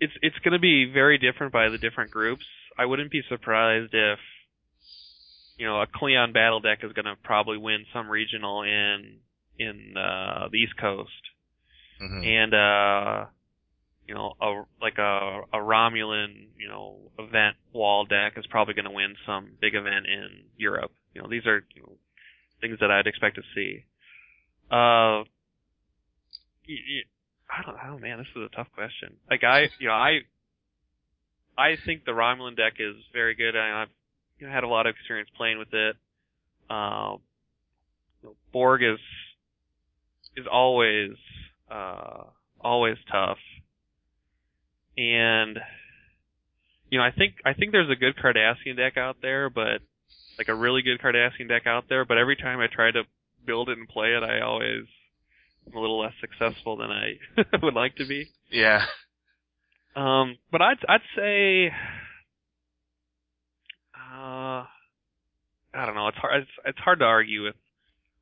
it's 0.00 0.12
it's 0.20 0.38
going 0.44 0.52
to 0.52 0.58
be 0.58 0.90
very 0.92 1.16
different 1.16 1.52
by 1.52 1.70
the 1.70 1.78
different 1.78 2.10
groups. 2.10 2.44
I 2.78 2.84
wouldn't 2.84 3.10
be 3.10 3.22
surprised 3.28 3.94
if 3.94 4.18
you 5.56 5.66
know 5.66 5.80
a 5.80 5.86
Klingon 5.86 6.32
battle 6.32 6.60
deck 6.60 6.80
is 6.82 6.92
going 6.92 7.06
to 7.06 7.16
probably 7.22 7.56
win 7.56 7.86
some 7.92 8.08
regional 8.08 8.62
in 8.62 9.18
in 9.58 9.94
uh, 9.96 10.48
the 10.50 10.58
East 10.58 10.76
Coast, 10.78 11.10
mm-hmm. 12.02 12.22
and 12.22 12.54
uh, 12.54 13.26
you 14.06 14.14
know 14.14 14.34
a 14.40 14.62
like 14.80 14.98
a 14.98 15.42
a 15.52 15.58
Romulan 15.58 16.48
you 16.58 16.68
know 16.68 16.98
event 17.18 17.56
wall 17.72 18.04
deck 18.04 18.34
is 18.36 18.46
probably 18.46 18.74
going 18.74 18.84
to 18.84 18.90
win 18.90 19.14
some 19.26 19.52
big 19.60 19.74
event 19.74 20.06
in 20.06 20.44
Europe. 20.56 20.92
You 21.14 21.22
know 21.22 21.28
these 21.28 21.46
are 21.46 21.64
you 21.74 21.82
know, 21.82 21.92
things 22.60 22.78
that 22.80 22.90
I'd 22.90 23.06
expect 23.06 23.36
to 23.36 23.42
see. 23.54 23.84
Uh, 24.70 25.24
y- 26.68 26.84
y- 26.88 27.08
I 27.48 27.62
don't, 27.62 27.76
oh 27.88 27.98
man, 27.98 28.18
this 28.18 28.26
is 28.34 28.42
a 28.52 28.56
tough 28.56 28.68
question. 28.74 29.16
Like 29.30 29.44
I, 29.44 29.68
you 29.78 29.88
know, 29.88 29.94
I, 29.94 30.20
I 31.58 31.76
think 31.84 32.04
the 32.04 32.12
Romulan 32.12 32.56
deck 32.56 32.74
is 32.78 32.96
very 33.12 33.34
good. 33.34 33.56
I, 33.56 33.82
I've 33.82 33.88
you 34.38 34.46
know, 34.46 34.52
had 34.52 34.64
a 34.64 34.68
lot 34.68 34.86
of 34.86 34.94
experience 34.94 35.30
playing 35.36 35.58
with 35.58 35.72
it. 35.72 35.96
Um, 36.68 37.20
you 38.22 38.28
know, 38.28 38.36
Borg 38.52 38.82
is 38.82 38.98
is 40.36 40.46
always 40.50 41.12
uh, 41.70 42.24
always 42.60 42.96
tough, 43.10 43.38
and 44.96 45.58
you 46.90 46.98
know, 46.98 47.04
I 47.04 47.10
think 47.10 47.34
I 47.44 47.54
think 47.54 47.72
there's 47.72 47.90
a 47.90 47.96
good 47.96 48.16
Cardassian 48.16 48.76
deck 48.76 48.96
out 48.96 49.16
there, 49.22 49.48
but 49.50 49.80
like 50.38 50.48
a 50.48 50.54
really 50.54 50.82
good 50.82 51.00
Cardassian 51.00 51.48
deck 51.48 51.66
out 51.66 51.84
there. 51.88 52.04
But 52.04 52.18
every 52.18 52.36
time 52.36 52.60
I 52.60 52.66
try 52.66 52.90
to 52.90 53.02
build 53.46 53.68
it 53.68 53.78
and 53.78 53.88
play 53.88 54.08
it, 54.08 54.22
I 54.22 54.40
always 54.40 54.84
I'm 55.66 55.76
a 55.76 55.80
little 55.80 56.00
less 56.00 56.12
successful 56.20 56.76
than 56.76 56.90
I 56.90 57.18
would 57.62 57.74
like 57.74 57.96
to 57.96 58.06
be. 58.06 58.28
Yeah. 58.50 58.84
Um, 59.96 60.36
but 60.52 60.60
I'd 60.60 60.78
I'd 60.88 61.00
say, 61.16 61.68
uh, 63.96 64.64
I 65.74 65.86
don't 65.86 65.94
know. 65.94 66.08
It's 66.08 66.18
hard. 66.18 66.42
It's, 66.42 66.50
it's 66.66 66.78
hard 66.78 66.98
to 66.98 67.06
argue 67.06 67.44
with 67.44 67.56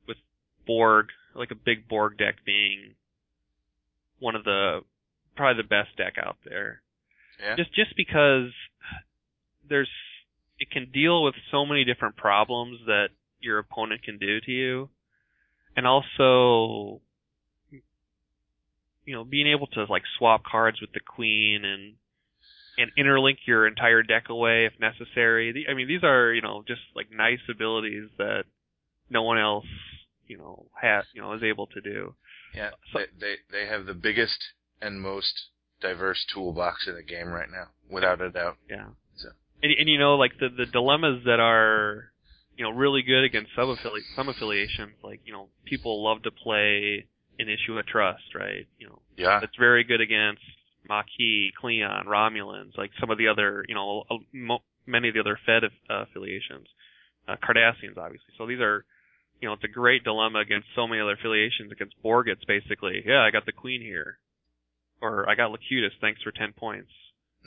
with 0.07 0.17
Borg, 0.65 1.07
like 1.35 1.51
a 1.51 1.55
big 1.55 1.87
Borg 1.89 2.17
deck 2.17 2.35
being 2.45 2.95
one 4.19 4.35
of 4.35 4.45
the 4.45 4.81
probably 5.35 5.61
the 5.61 5.67
best 5.67 5.97
deck 5.97 6.13
out 6.17 6.37
there. 6.45 6.81
Yeah. 7.43 7.57
Just 7.57 7.75
just 7.75 7.95
because 7.97 8.51
there's 9.67 9.89
it 10.59 10.71
can 10.71 10.89
deal 10.91 11.23
with 11.23 11.35
so 11.51 11.65
many 11.65 11.83
different 11.83 12.15
problems 12.15 12.79
that 12.85 13.09
your 13.41 13.59
opponent 13.59 14.03
can 14.03 14.17
do 14.17 14.39
to 14.39 14.51
you, 14.51 14.89
and 15.75 15.85
also 15.85 17.01
you 19.05 19.15
know, 19.15 19.23
being 19.23 19.47
able 19.47 19.67
to 19.67 19.85
like 19.85 20.03
swap 20.17 20.43
cards 20.43 20.81
with 20.81 20.91
the 20.93 20.99
queen 20.99 21.63
and 21.63 21.93
and 22.77 22.91
interlink 22.97 23.37
your 23.45 23.67
entire 23.67 24.03
deck 24.03 24.29
away 24.29 24.65
if 24.65 24.73
necessary. 24.79 25.51
The, 25.53 25.71
I 25.71 25.73
mean, 25.73 25.87
these 25.87 26.03
are 26.03 26.33
you 26.33 26.41
know 26.41 26.63
just 26.67 26.81
like 26.95 27.07
nice 27.11 27.39
abilities 27.49 28.09
that 28.17 28.43
no 29.09 29.23
one 29.23 29.37
else 29.37 29.65
you 30.27 30.37
know 30.37 30.65
has 30.81 31.05
you 31.13 31.21
know 31.21 31.33
is 31.33 31.43
able 31.43 31.67
to 31.67 31.81
do. 31.81 32.15
Yeah, 32.53 32.71
so, 32.91 32.99
they, 32.99 33.05
they 33.19 33.35
they 33.51 33.67
have 33.67 33.85
the 33.85 33.93
biggest 33.93 34.37
and 34.81 35.01
most 35.01 35.49
diverse 35.81 36.25
toolbox 36.33 36.87
in 36.87 36.95
the 36.95 37.03
game 37.03 37.29
right 37.29 37.49
now, 37.49 37.67
without 37.89 38.21
a 38.21 38.29
doubt. 38.29 38.57
Yeah. 38.69 38.87
So. 39.17 39.29
And, 39.61 39.71
and 39.79 39.89
you 39.89 39.99
know, 39.99 40.15
like 40.15 40.33
the 40.39 40.49
the 40.49 40.65
dilemmas 40.65 41.23
that 41.25 41.39
are 41.39 42.11
you 42.57 42.63
know 42.63 42.71
really 42.71 43.01
good 43.01 43.23
against 43.23 43.51
sub 43.55 43.67
affili- 43.67 44.15
some 44.15 44.29
affiliations, 44.29 44.93
like 45.03 45.21
you 45.25 45.33
know 45.33 45.49
people 45.65 46.03
love 46.03 46.23
to 46.23 46.31
play 46.31 47.07
an 47.39 47.49
issue 47.49 47.77
of 47.77 47.85
trust, 47.85 48.35
right? 48.35 48.67
You 48.77 48.87
know, 48.87 48.99
yeah, 49.17 49.39
it's 49.43 49.55
very 49.57 49.83
good 49.83 50.01
against 50.01 50.41
Maquis, 50.89 51.51
Klingon, 51.61 52.05
Romulans, 52.05 52.77
like 52.77 52.91
some 52.99 53.09
of 53.09 53.17
the 53.17 53.27
other, 53.27 53.65
you 53.67 53.75
know, 53.75 54.03
many 54.85 55.09
of 55.09 55.13
the 55.13 55.19
other 55.19 55.39
Fed 55.45 55.63
uh, 55.89 56.03
affiliations, 56.03 56.67
uh, 57.27 57.35
Cardassians, 57.43 57.97
obviously. 57.97 58.33
So 58.37 58.47
these 58.47 58.59
are, 58.59 58.85
you 59.41 59.47
know, 59.47 59.53
it's 59.53 59.63
a 59.63 59.69
great 59.69 60.03
dilemma 60.03 60.39
against 60.39 60.67
so 60.75 60.87
many 60.87 61.01
other 61.01 61.13
affiliations. 61.13 61.71
Against 61.71 62.01
Borg, 62.01 62.27
it's 62.27 62.45
basically, 62.45 63.03
yeah, 63.05 63.21
I 63.21 63.31
got 63.31 63.45
the 63.45 63.51
Queen 63.51 63.81
here, 63.81 64.17
or 65.01 65.29
I 65.29 65.35
got 65.35 65.51
Locutus, 65.51 65.93
thanks 66.01 66.21
for 66.21 66.31
ten 66.31 66.53
points, 66.53 66.91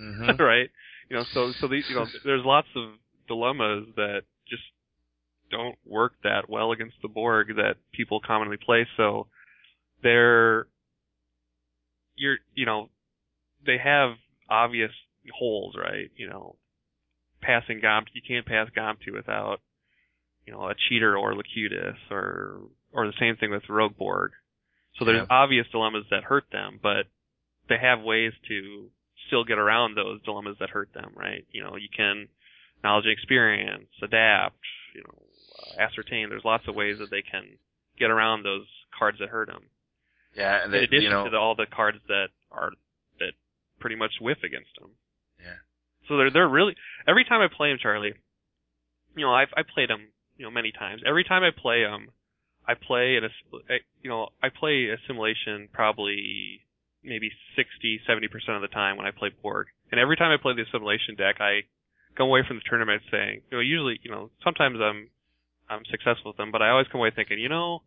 mm-hmm. 0.00 0.42
right? 0.42 0.70
You 1.08 1.16
know, 1.16 1.24
so 1.32 1.52
so 1.60 1.68
these, 1.68 1.84
you 1.88 1.96
know, 1.96 2.06
there's 2.24 2.44
lots 2.44 2.68
of 2.76 2.90
dilemmas 3.26 3.86
that 3.96 4.22
just 4.48 4.62
don't 5.50 5.76
work 5.86 6.12
that 6.24 6.48
well 6.48 6.72
against 6.72 6.96
the 7.02 7.08
Borg 7.08 7.56
that 7.56 7.76
people 7.92 8.20
commonly 8.20 8.58
play. 8.58 8.86
So 8.96 9.26
they're 10.02 10.66
you're 12.16 12.38
you 12.54 12.66
know 12.66 12.90
they 13.64 13.78
have 13.78 14.12
obvious 14.48 14.92
holes, 15.32 15.74
right? 15.76 16.10
You 16.16 16.28
know, 16.28 16.56
passing 17.40 17.80
Gomp 17.80 18.06
you 18.12 18.22
can't 18.26 18.46
pass 18.46 18.68
Gomtu 18.76 19.12
without 19.14 19.60
you 20.46 20.52
know 20.52 20.68
a 20.68 20.74
cheater 20.88 21.16
or 21.16 21.34
Locutus 21.34 21.98
or 22.10 22.60
or 22.92 23.06
the 23.06 23.12
same 23.18 23.36
thing 23.36 23.50
with 23.50 23.68
Rogue 23.68 23.96
Borg. 23.96 24.32
So 24.98 25.04
there's 25.04 25.20
Yeah. 25.28 25.36
obvious 25.36 25.68
dilemmas 25.68 26.06
that 26.10 26.24
hurt 26.24 26.50
them, 26.50 26.80
but 26.82 27.06
they 27.68 27.78
have 27.78 28.00
ways 28.00 28.32
to 28.48 28.90
still 29.26 29.44
get 29.44 29.58
around 29.58 29.94
those 29.94 30.22
dilemmas 30.22 30.56
that 30.58 30.70
hurt 30.70 30.92
them, 30.92 31.12
right? 31.14 31.46
You 31.52 31.62
know, 31.62 31.76
you 31.76 31.88
can 31.88 32.28
knowledge 32.82 33.04
and 33.04 33.12
experience, 33.12 33.90
adapt, 34.02 34.58
you 34.94 35.02
know, 35.02 35.26
ascertain. 35.78 36.30
There's 36.30 36.44
lots 36.44 36.66
of 36.66 36.74
ways 36.74 36.98
that 36.98 37.10
they 37.10 37.22
can 37.22 37.58
get 37.98 38.10
around 38.10 38.42
those 38.42 38.66
cards 38.98 39.18
that 39.18 39.28
hurt 39.28 39.48
them. 39.48 39.64
Yeah, 40.34 40.64
and 40.64 40.72
they, 40.72 40.78
in 40.78 40.84
addition 40.84 41.02
you 41.04 41.10
know, 41.10 41.24
to 41.24 41.30
the, 41.30 41.36
all 41.36 41.54
the 41.54 41.66
cards 41.66 41.98
that 42.08 42.28
are 42.52 42.70
that 43.18 43.32
pretty 43.80 43.96
much 43.96 44.12
whiff 44.20 44.38
against 44.44 44.70
them. 44.80 44.90
Yeah. 45.40 45.58
So 46.08 46.16
they're 46.16 46.30
they're 46.30 46.48
really 46.48 46.74
every 47.06 47.24
time 47.24 47.40
I 47.40 47.48
play 47.54 47.70
them, 47.70 47.78
Charlie. 47.80 48.14
You 49.16 49.24
know, 49.24 49.32
I've 49.32 49.52
I 49.56 49.62
played 49.62 49.90
them 49.90 50.08
you 50.36 50.44
know 50.44 50.50
many 50.50 50.72
times. 50.72 51.02
Every 51.06 51.24
time 51.24 51.42
I 51.42 51.50
play 51.50 51.82
them, 51.82 52.08
I 52.66 52.74
play 52.74 53.16
in 53.16 53.24
a 53.24 53.30
you 54.02 54.10
know 54.10 54.28
I 54.42 54.48
play 54.48 54.88
a 54.90 54.96
simulation 55.06 55.68
probably 55.72 56.62
maybe 57.02 57.30
60 57.56 58.00
70 58.06 58.28
percent 58.28 58.56
of 58.56 58.62
the 58.62 58.68
time 58.68 58.96
when 58.96 59.06
I 59.06 59.10
play 59.10 59.30
Borg. 59.42 59.68
And 59.90 60.00
every 60.00 60.16
time 60.16 60.30
I 60.30 60.40
play 60.40 60.54
the 60.54 60.62
assimilation 60.62 61.14
deck, 61.16 61.36
I 61.40 61.62
come 62.16 62.28
away 62.28 62.42
from 62.46 62.56
the 62.56 62.66
tournament 62.68 63.02
saying, 63.10 63.42
you 63.50 63.56
know, 63.56 63.60
usually, 63.60 64.00
you 64.02 64.10
know, 64.10 64.30
sometimes 64.44 64.78
I'm 64.80 65.08
I'm 65.70 65.84
successful 65.90 66.32
with 66.32 66.36
them, 66.36 66.50
but 66.50 66.62
I 66.62 66.70
always 66.70 66.86
come 66.90 67.00
away 67.00 67.12
thinking, 67.14 67.38
you 67.38 67.48
know, 67.48 67.82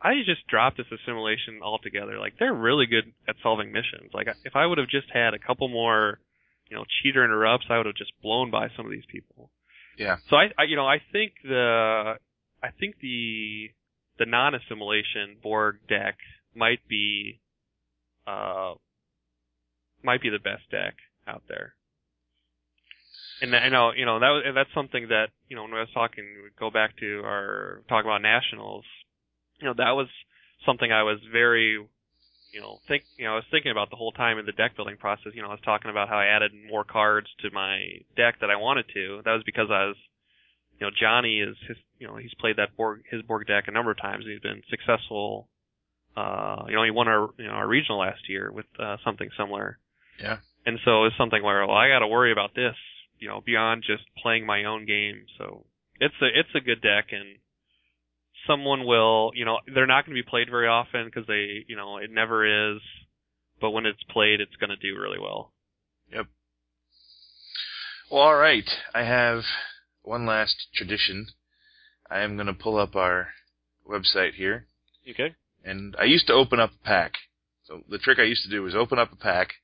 I 0.00 0.14
just 0.24 0.46
dropped 0.46 0.76
this 0.76 0.86
assimilation 0.92 1.60
altogether. 1.62 2.18
Like 2.18 2.34
they're 2.38 2.54
really 2.54 2.86
good 2.86 3.12
at 3.28 3.36
solving 3.42 3.72
missions. 3.72 4.10
Like 4.12 4.28
if 4.44 4.54
I 4.54 4.66
would 4.66 4.78
have 4.78 4.88
just 4.88 5.06
had 5.12 5.34
a 5.34 5.38
couple 5.38 5.68
more, 5.68 6.20
you 6.68 6.76
know, 6.76 6.84
cheater 7.02 7.24
interrupts, 7.24 7.66
I 7.70 7.78
would 7.78 7.86
have 7.86 7.94
just 7.94 8.12
blown 8.22 8.50
by 8.50 8.68
some 8.76 8.84
of 8.84 8.92
these 8.92 9.06
people. 9.10 9.50
Yeah. 9.98 10.16
So 10.28 10.36
I, 10.36 10.50
I 10.58 10.64
you 10.64 10.76
know, 10.76 10.86
I 10.86 11.00
think 11.12 11.32
the 11.42 12.14
I 12.62 12.68
think 12.78 12.96
the 13.00 13.70
the 14.18 14.26
non-assimilation 14.26 15.36
Borg 15.42 15.76
deck 15.88 16.16
might 16.54 16.86
be 16.88 17.40
uh 18.26 18.74
might 20.02 20.20
be 20.20 20.30
the 20.30 20.38
best 20.38 20.70
deck 20.70 20.94
out 21.26 21.42
there. 21.48 21.74
And 23.42 23.54
I 23.54 23.68
know, 23.68 23.92
you 23.94 24.06
know, 24.06 24.18
that 24.18 24.30
was, 24.30 24.44
that's 24.54 24.70
something 24.74 25.08
that, 25.08 25.28
you 25.48 25.56
know, 25.56 25.64
when 25.64 25.74
I 25.74 25.80
was 25.80 25.90
talking, 25.92 26.24
we 26.42 26.48
go 26.58 26.70
back 26.70 26.96
to 27.00 27.20
our 27.22 27.82
talk 27.86 28.04
about 28.04 28.22
nationals, 28.22 28.84
you 29.60 29.66
know, 29.66 29.74
that 29.76 29.92
was 29.92 30.08
something 30.64 30.90
I 30.90 31.02
was 31.02 31.18
very, 31.32 31.72
you 32.52 32.60
know, 32.60 32.78
think, 32.88 33.04
you 33.16 33.24
know, 33.24 33.32
I 33.32 33.36
was 33.36 33.44
thinking 33.50 33.70
about 33.70 33.90
the 33.90 33.96
whole 33.96 34.12
time 34.12 34.38
in 34.38 34.46
the 34.46 34.52
deck 34.52 34.76
building 34.76 34.96
process. 34.96 35.32
You 35.34 35.42
know, 35.42 35.48
I 35.48 35.52
was 35.52 35.64
talking 35.64 35.90
about 35.90 36.08
how 36.08 36.18
I 36.18 36.26
added 36.26 36.52
more 36.70 36.84
cards 36.84 37.28
to 37.42 37.50
my 37.52 38.00
deck 38.16 38.36
that 38.40 38.50
I 38.50 38.56
wanted 38.56 38.86
to. 38.94 39.22
That 39.24 39.32
was 39.32 39.42
because 39.44 39.68
I 39.70 39.86
was, 39.86 39.96
you 40.78 40.86
know, 40.86 40.90
Johnny 40.98 41.40
is 41.40 41.56
his, 41.68 41.76
you 41.98 42.06
know, 42.06 42.16
he's 42.16 42.34
played 42.38 42.56
that 42.56 42.76
Borg, 42.76 43.02
his 43.10 43.22
Borg 43.22 43.46
deck 43.46 43.64
a 43.66 43.72
number 43.72 43.90
of 43.90 44.00
times 44.00 44.24
and 44.24 44.32
he's 44.32 44.40
been 44.40 44.62
successful. 44.70 45.48
Uh, 46.16 46.64
you 46.68 46.74
know, 46.74 46.84
he 46.84 46.90
won 46.90 47.08
our, 47.08 47.28
you 47.38 47.46
know, 47.46 47.52
our 47.52 47.68
regional 47.68 48.00
last 48.00 48.28
year 48.28 48.50
with, 48.50 48.66
uh, 48.78 48.96
something 49.04 49.28
similar. 49.38 49.78
Yeah. 50.20 50.38
And 50.64 50.78
so 50.84 51.04
it's 51.04 51.16
something 51.16 51.42
where, 51.42 51.66
well, 51.66 51.76
I 51.76 51.88
got 51.88 52.00
to 52.00 52.08
worry 52.08 52.32
about 52.32 52.54
this 52.54 52.74
you 53.18 53.28
know 53.28 53.40
beyond 53.44 53.84
just 53.86 54.04
playing 54.22 54.46
my 54.46 54.64
own 54.64 54.86
game. 54.86 55.24
So 55.38 55.64
it's 56.00 56.14
a 56.20 56.26
it's 56.26 56.54
a 56.54 56.60
good 56.60 56.80
deck, 56.80 57.06
and 57.12 57.38
someone 58.46 58.86
will 58.86 59.32
you 59.34 59.44
know 59.44 59.58
they're 59.72 59.86
not 59.86 60.06
going 60.06 60.16
to 60.16 60.22
be 60.22 60.28
played 60.28 60.48
very 60.50 60.68
often 60.68 61.06
because 61.06 61.26
they 61.26 61.64
you 61.66 61.76
know 61.76 61.98
it 61.98 62.10
never 62.10 62.74
is, 62.74 62.80
but 63.60 63.70
when 63.70 63.86
it's 63.86 64.02
played, 64.10 64.40
it's 64.40 64.56
going 64.56 64.70
to 64.70 64.76
do 64.76 64.98
really 65.00 65.18
well. 65.18 65.52
Yep. 66.12 66.26
Well, 68.10 68.22
all 68.22 68.36
right. 68.36 68.68
I 68.94 69.02
have 69.02 69.42
one 70.02 70.26
last 70.26 70.68
tradition. 70.74 71.26
I 72.08 72.20
am 72.20 72.36
going 72.36 72.46
to 72.46 72.54
pull 72.54 72.76
up 72.76 72.94
our 72.94 73.28
website 73.88 74.34
here. 74.34 74.66
Okay. 75.08 75.34
And 75.64 75.96
I 75.98 76.04
used 76.04 76.28
to 76.28 76.32
open 76.32 76.60
up 76.60 76.70
a 76.70 76.86
pack. 76.86 77.14
So 77.64 77.82
the 77.88 77.98
trick 77.98 78.18
I 78.20 78.24
used 78.24 78.44
to 78.44 78.50
do 78.50 78.62
was 78.62 78.76
open 78.76 79.00
up 79.00 79.12
a 79.12 79.16
pack 79.16 79.54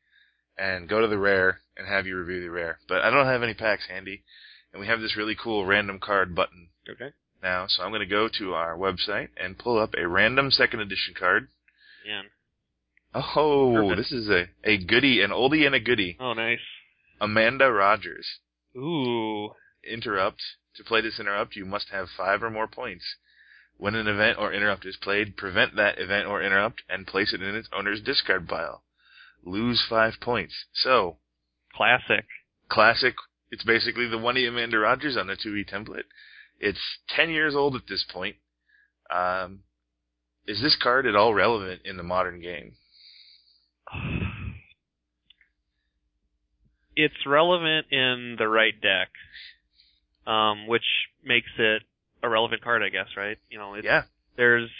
and 0.59 0.89
go 0.89 1.01
to 1.01 1.07
the 1.07 1.19
rare 1.19 1.61
and 1.77 1.87
have 1.87 2.07
you 2.07 2.17
review 2.19 2.41
the 2.41 2.51
rare. 2.51 2.79
But 2.89 3.03
I 3.03 3.11
don't 3.11 3.27
have 3.27 3.45
any 3.45 3.55
packs 3.55 3.85
handy. 3.89 4.25
And 4.73 4.81
we 4.81 4.89
have 4.89 5.01
this 5.01 5.17
really 5.17 5.37
cool 5.41 5.65
random 5.65 6.01
card 6.01 6.35
button 6.35 6.71
Okay. 6.89 7.13
Now. 7.43 7.67
So 7.69 7.83
I'm 7.83 7.91
going 7.91 8.01
to 8.01 8.07
go 8.07 8.29
to 8.39 8.55
our 8.55 8.77
website 8.77 9.29
and 9.37 9.59
pull 9.59 9.79
up 9.79 9.95
a 9.97 10.07
random 10.07 10.51
second 10.51 10.81
edition 10.81 11.15
card. 11.19 11.49
Man. 12.07 12.25
Oh, 13.15 13.75
Perfect. 13.75 13.97
this 13.99 14.13
is 14.13 14.29
a, 14.31 14.47
a 14.65 14.79
goodie, 14.79 15.21
an 15.23 15.31
oldie 15.31 15.67
and 15.67 15.75
a 15.75 15.81
goodie. 15.81 16.17
Oh, 16.19 16.33
nice. 16.33 16.59
Amanda 17.21 17.71
Rogers. 17.71 18.27
Ooh. 18.77 19.51
Interrupt. 19.89 20.41
To 20.77 20.85
play 20.85 21.03
this 21.03 21.21
interrupt, 21.21 21.55
you 21.55 21.67
must 21.67 21.89
have 21.93 22.07
five 22.17 22.43
or 22.43 22.51
more 22.51 22.67
points. 22.67 23.05
When 23.77 23.95
an 23.95 24.07
event 24.09 24.39
or 24.39 24.53
interrupt 24.53 24.87
is 24.87 24.97
played, 24.97 25.37
prevent 25.37 25.77
that 25.77 25.99
event 25.99 26.27
or 26.27 26.43
interrupt 26.43 26.83
and 26.89 27.07
place 27.07 27.35
it 27.35 27.43
in 27.43 27.55
its 27.55 27.69
owner's 27.77 28.01
discard 28.01 28.49
pile. 28.49 28.83
Lose 29.45 29.85
five 29.89 30.15
points. 30.21 30.55
So, 30.73 31.19
Classic. 31.75 32.25
classic. 32.69 33.15
It's 33.51 33.65
basically 33.65 34.09
the 34.09 34.19
one 34.19 34.39
E 34.39 34.47
Amanda 34.47 34.79
Rogers 34.79 35.17
on 35.19 35.27
the 35.27 35.35
2E 35.37 35.69
template. 35.71 36.05
It's 36.63 36.79
10 37.09 37.29
years 37.31 37.55
old 37.57 37.75
at 37.75 37.83
this 37.89 38.05
point. 38.11 38.37
Um, 39.11 39.61
is 40.47 40.63
this 40.63 40.77
card 40.81 41.07
at 41.07 41.17
all 41.17 41.35
relevant 41.35 41.83
in 41.85 41.97
the 41.99 42.03
modern 42.03 42.41
game? 42.41 42.73
It's 46.95 47.25
relevant 47.27 47.87
in 47.91 48.37
the 48.39 48.47
right 48.47 48.75
deck, 48.79 49.09
um, 50.27 50.67
which 50.67 50.85
makes 51.25 51.49
it 51.59 51.83
a 52.23 52.29
relevant 52.29 52.63
card, 52.63 52.83
I 52.83 52.91
guess, 52.91 53.07
right? 53.17 53.39
You 53.49 53.57
know, 53.57 53.75
Yeah. 53.77 54.03
there's 54.37 54.71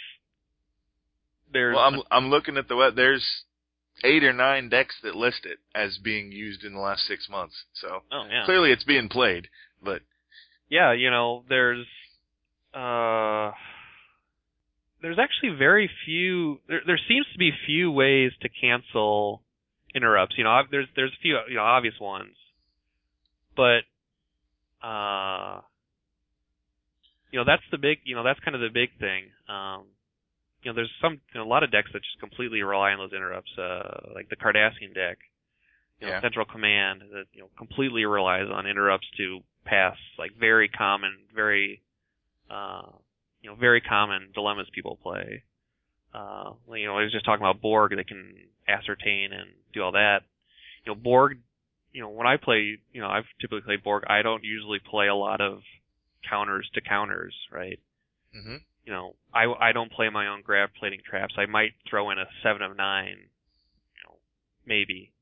there's 1.51 1.75
Well, 1.75 1.83
I'm 1.83 2.01
I'm 2.11 2.29
looking 2.29 2.57
at 2.57 2.67
the 2.67 2.75
web. 2.75 2.95
There's 2.95 3.27
eight 4.03 4.23
or 4.23 4.31
nine 4.31 4.69
decks 4.69 4.95
that 5.01 5.15
list 5.15 5.45
it 5.45 5.57
as 5.73 5.97
being 5.97 6.31
used 6.31 6.63
in 6.63 6.73
the 6.73 6.79
last 6.79 7.07
six 7.07 7.27
months. 7.29 7.55
So 7.73 8.03
oh 8.11 8.25
yeah 8.29 8.45
clearly 8.45 8.71
it's 8.71 8.83
being 8.83 9.09
played. 9.09 9.47
But 9.81 10.03
yeah, 10.73 10.91
you 10.93 11.11
know, 11.11 11.43
there's 11.47 11.85
uh 12.73 13.51
there's 15.03 15.19
actually 15.19 15.55
very 15.55 15.87
few 16.03 16.61
there 16.67 16.81
there 16.87 16.99
seems 17.07 17.27
to 17.31 17.37
be 17.37 17.51
few 17.67 17.91
ways 17.91 18.31
to 18.41 18.49
cancel 18.49 19.43
interrupts. 19.93 20.33
You 20.35 20.45
know, 20.45 20.63
there's 20.71 20.87
there's 20.95 21.11
a 21.11 21.21
few 21.21 21.37
you 21.47 21.57
know 21.57 21.61
obvious 21.63 21.93
ones. 22.01 22.33
But 23.55 23.81
uh 24.81 25.61
you 27.31 27.39
know, 27.39 27.45
that's 27.45 27.63
the 27.71 27.77
big, 27.77 27.99
you 28.03 28.15
know, 28.15 28.23
that's 28.23 28.39
kind 28.39 28.55
of 28.55 28.61
the 28.61 28.73
big 28.73 28.89
thing. 28.99 29.25
Um 29.47 29.83
you 30.63 30.71
know, 30.71 30.75
there's 30.75 30.91
some 30.99 31.21
you 31.35 31.39
know, 31.39 31.45
a 31.45 31.53
lot 31.53 31.61
of 31.61 31.71
decks 31.71 31.91
that 31.93 31.99
just 31.99 32.19
completely 32.19 32.63
rely 32.63 32.93
on 32.93 32.97
those 32.97 33.13
interrupts 33.13 33.51
uh 33.59 34.09
like 34.15 34.27
the 34.29 34.37
Cardassian 34.37 34.95
deck. 34.95 35.19
You 35.99 36.07
know, 36.07 36.13
Yeah. 36.13 36.21
Central 36.21 36.45
Command 36.45 37.01
that 37.11 37.25
you 37.33 37.41
know 37.41 37.49
completely 37.57 38.05
relies 38.05 38.49
on 38.49 38.67
interrupts 38.67 39.07
to 39.17 39.41
pass 39.65 39.97
like 40.17 40.31
very 40.37 40.67
common, 40.67 41.17
very 41.33 41.81
uh, 42.49 42.87
you 43.41 43.49
know 43.49 43.55
very 43.55 43.81
common 43.81 44.29
dilemmas 44.33 44.67
people 44.73 44.97
play. 45.01 45.43
Uh, 46.13 46.53
you 46.75 46.85
know, 46.85 46.97
I 46.97 47.03
was 47.03 47.11
just 47.11 47.25
talking 47.25 47.43
about 47.43 47.61
Borg 47.61 47.95
that 47.95 48.07
can 48.07 48.35
ascertain 48.67 49.33
and 49.33 49.49
do 49.73 49.81
all 49.81 49.93
that. 49.93 50.21
You 50.85 50.93
know, 50.93 50.95
Borg. 50.95 51.39
You 51.91 52.01
know, 52.01 52.09
when 52.09 52.25
I 52.25 52.37
play, 52.37 52.79
you 52.91 53.01
know, 53.01 53.07
I've 53.07 53.25
typically 53.39 53.61
played 53.61 53.83
Borg. 53.83 54.03
I 54.07 54.23
don't 54.23 54.43
usually 54.43 54.79
play 54.79 55.07
a 55.07 55.15
lot 55.15 55.41
of 55.41 55.61
counters 56.27 56.69
to 56.73 56.81
counters, 56.81 57.35
right? 57.51 57.79
hmm 58.33 58.57
you 58.85 58.91
know, 58.91 59.15
I 59.33 59.45
I 59.45 59.71
don't 59.71 59.91
play 59.91 60.09
my 60.09 60.27
own 60.27 60.41
grav 60.41 60.69
plating 60.77 60.99
traps. 61.09 61.35
I 61.37 61.45
might 61.45 61.71
throw 61.89 62.09
in 62.11 62.19
a 62.19 62.25
seven 62.43 62.61
of 62.61 62.75
nine, 62.75 63.15
you 63.17 64.03
know, 64.03 64.17
maybe, 64.65 65.12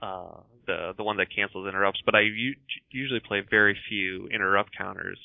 uh, 0.00 0.40
the 0.66 0.92
the 0.96 1.02
one 1.02 1.16
that 1.18 1.34
cancels 1.34 1.68
interrupts. 1.68 2.00
But 2.04 2.14
I 2.14 2.20
u- 2.20 2.54
usually 2.90 3.20
play 3.20 3.42
very 3.48 3.76
few 3.88 4.28
interrupt 4.28 4.76
counters, 4.76 5.18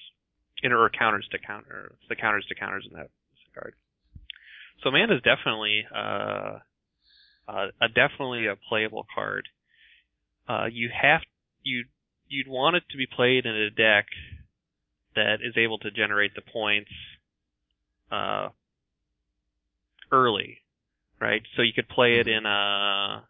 inter 0.62 0.84
or 0.84 0.90
counters 0.90 1.28
to 1.32 1.38
counter, 1.40 1.96
the 2.10 2.16
counters 2.16 2.46
to 2.50 2.56
counters 2.56 2.88
in 2.90 2.98
that 2.98 3.10
card. 3.54 3.74
So 4.82 4.90
Amanda's 4.90 5.22
definitely 5.22 5.86
uh, 5.94 6.60
uh, 7.48 7.68
a 7.82 7.88
definitely 7.88 8.48
a 8.48 8.56
playable 8.70 9.06
card. 9.14 9.48
Uh, 10.48 10.66
you 10.72 10.90
have 10.90 11.22
you 11.64 11.86
you'd 12.28 12.48
want 12.48 12.76
it 12.76 12.84
to 12.92 12.98
be 12.98 13.06
played 13.06 13.46
in 13.46 13.56
a 13.56 13.70
deck 13.70 14.08
that 15.16 15.36
is 15.44 15.56
able 15.58 15.78
to 15.80 15.92
generate 15.92 16.34
the 16.36 16.42
points 16.42 16.90
uh, 18.12 18.50
early, 20.12 20.58
right? 21.20 21.42
So 21.56 21.62
you 21.62 21.74
could 21.74 21.90
play 21.90 22.20
it 22.20 22.28
in 22.28 22.46
a, 22.46 23.24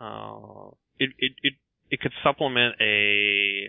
uh, 0.00 0.70
it 0.98 1.10
it 1.18 1.32
it 1.42 1.52
it 1.90 2.00
could 2.00 2.12
supplement 2.22 2.74
a, 2.80 3.68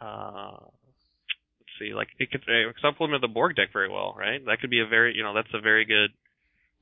uh, 0.00 0.56
let's 0.60 1.74
see, 1.78 1.94
like 1.94 2.08
it 2.18 2.30
could 2.30 2.42
uh, 2.42 2.72
supplement 2.82 3.20
the 3.22 3.28
Borg 3.28 3.56
deck 3.56 3.68
very 3.72 3.88
well, 3.88 4.14
right? 4.18 4.44
That 4.46 4.60
could 4.60 4.70
be 4.70 4.80
a 4.80 4.86
very, 4.86 5.14
you 5.16 5.22
know, 5.22 5.32
that's 5.34 5.52
a 5.54 5.60
very 5.60 5.84
good 5.84 6.10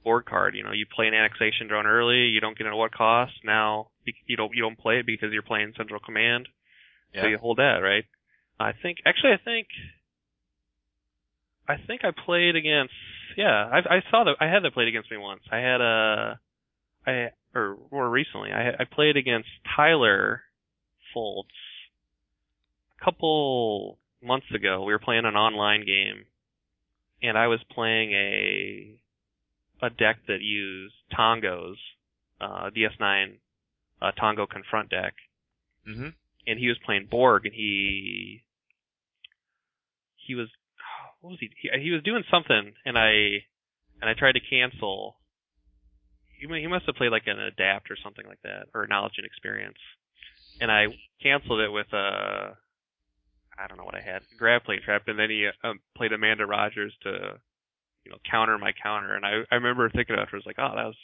Borg 0.04 0.24
card. 0.24 0.54
You 0.54 0.64
know, 0.64 0.72
you 0.72 0.86
play 0.86 1.06
an 1.06 1.14
annexation 1.14 1.68
drone 1.68 1.86
early, 1.86 2.28
you 2.28 2.40
don't 2.40 2.56
get 2.56 2.66
it 2.66 2.70
at 2.70 2.76
what 2.76 2.92
cost. 2.92 3.32
Now 3.44 3.88
you 4.26 4.36
don't 4.36 4.52
you 4.54 4.62
don't 4.62 4.78
play 4.78 4.98
it 5.00 5.06
because 5.06 5.30
you're 5.32 5.42
playing 5.42 5.74
Central 5.76 6.00
Command, 6.00 6.48
Yeah. 7.14 7.22
so 7.22 7.28
you 7.28 7.38
hold 7.38 7.58
that, 7.58 7.78
right? 7.82 8.04
I 8.58 8.72
think 8.72 8.98
actually 9.06 9.32
I 9.32 9.38
think 9.44 9.66
I 11.68 11.76
think 11.86 12.04
I 12.04 12.10
played 12.24 12.56
against 12.56 12.94
yeah 13.36 13.68
I 13.70 13.78
I 13.96 14.02
saw 14.10 14.24
that 14.24 14.36
I 14.40 14.46
had 14.46 14.64
that 14.64 14.72
played 14.72 14.88
against 14.88 15.10
me 15.10 15.16
once 15.18 15.42
I 15.52 15.58
had 15.58 15.80
a 15.80 16.40
I 17.06 17.30
or 17.54 17.78
more 17.90 18.08
recently 18.08 18.50
I 18.52 18.70
I 18.70 18.84
played 18.84 19.16
against 19.16 19.48
Tyler 19.76 20.42
Foltz 21.14 21.46
a 23.00 23.04
couple 23.04 23.98
months 24.22 24.46
ago 24.54 24.84
we 24.84 24.92
were 24.92 24.98
playing 24.98 25.24
an 25.24 25.36
online 25.36 25.84
game 25.86 26.24
and 27.22 27.38
I 27.38 27.46
was 27.46 27.60
playing 27.70 28.12
a 28.12 28.94
a 29.80 29.90
deck 29.90 30.18
that 30.26 30.40
used 30.40 30.94
Tongos 31.16 31.76
uh 32.40 32.70
DS9 32.70 33.36
uh, 34.00 34.12
Tongo 34.20 34.48
confront 34.48 34.90
deck 34.90 35.14
Mm-hmm. 35.88 36.08
and 36.46 36.58
he 36.58 36.68
was 36.68 36.76
playing 36.84 37.08
Borg, 37.10 37.46
and 37.46 37.54
he 37.54 38.42
he 40.16 40.34
was 40.34 40.48
what 41.20 41.30
was 41.30 41.40
he? 41.40 41.50
he 41.60 41.70
he 41.82 41.90
was 41.90 42.02
doing 42.02 42.24
something, 42.30 42.74
and 42.84 42.98
I 42.98 43.44
and 44.00 44.10
I 44.10 44.14
tried 44.14 44.32
to 44.32 44.40
cancel. 44.40 45.16
He 46.38 46.66
must 46.66 46.86
have 46.86 46.94
played 46.94 47.10
like 47.10 47.26
an 47.26 47.38
adapt 47.38 47.90
or 47.90 47.96
something 48.02 48.26
like 48.26 48.40
that, 48.44 48.66
or 48.74 48.86
knowledge 48.86 49.14
and 49.16 49.26
experience, 49.26 49.78
and 50.60 50.70
I 50.70 50.86
canceled 51.22 51.60
it 51.60 51.70
with 51.70 51.92
a 51.92 52.56
I 53.58 53.66
don't 53.66 53.76
know 53.78 53.84
what 53.84 53.96
I 53.96 54.00
had 54.00 54.22
grav 54.38 54.64
plate 54.64 54.82
trap, 54.84 55.02
and 55.08 55.18
then 55.18 55.30
he 55.30 55.48
um, 55.64 55.80
played 55.96 56.12
Amanda 56.12 56.46
Rogers 56.46 56.94
to 57.02 57.40
you 58.04 58.10
know 58.12 58.18
counter 58.30 58.56
my 58.58 58.72
counter, 58.80 59.14
and 59.14 59.24
I 59.26 59.42
I 59.50 59.56
remember 59.56 59.88
thinking 59.90 60.16
afterwards 60.16 60.46
like 60.46 60.58
oh 60.58 60.72
that 60.76 60.86
was 60.86 60.96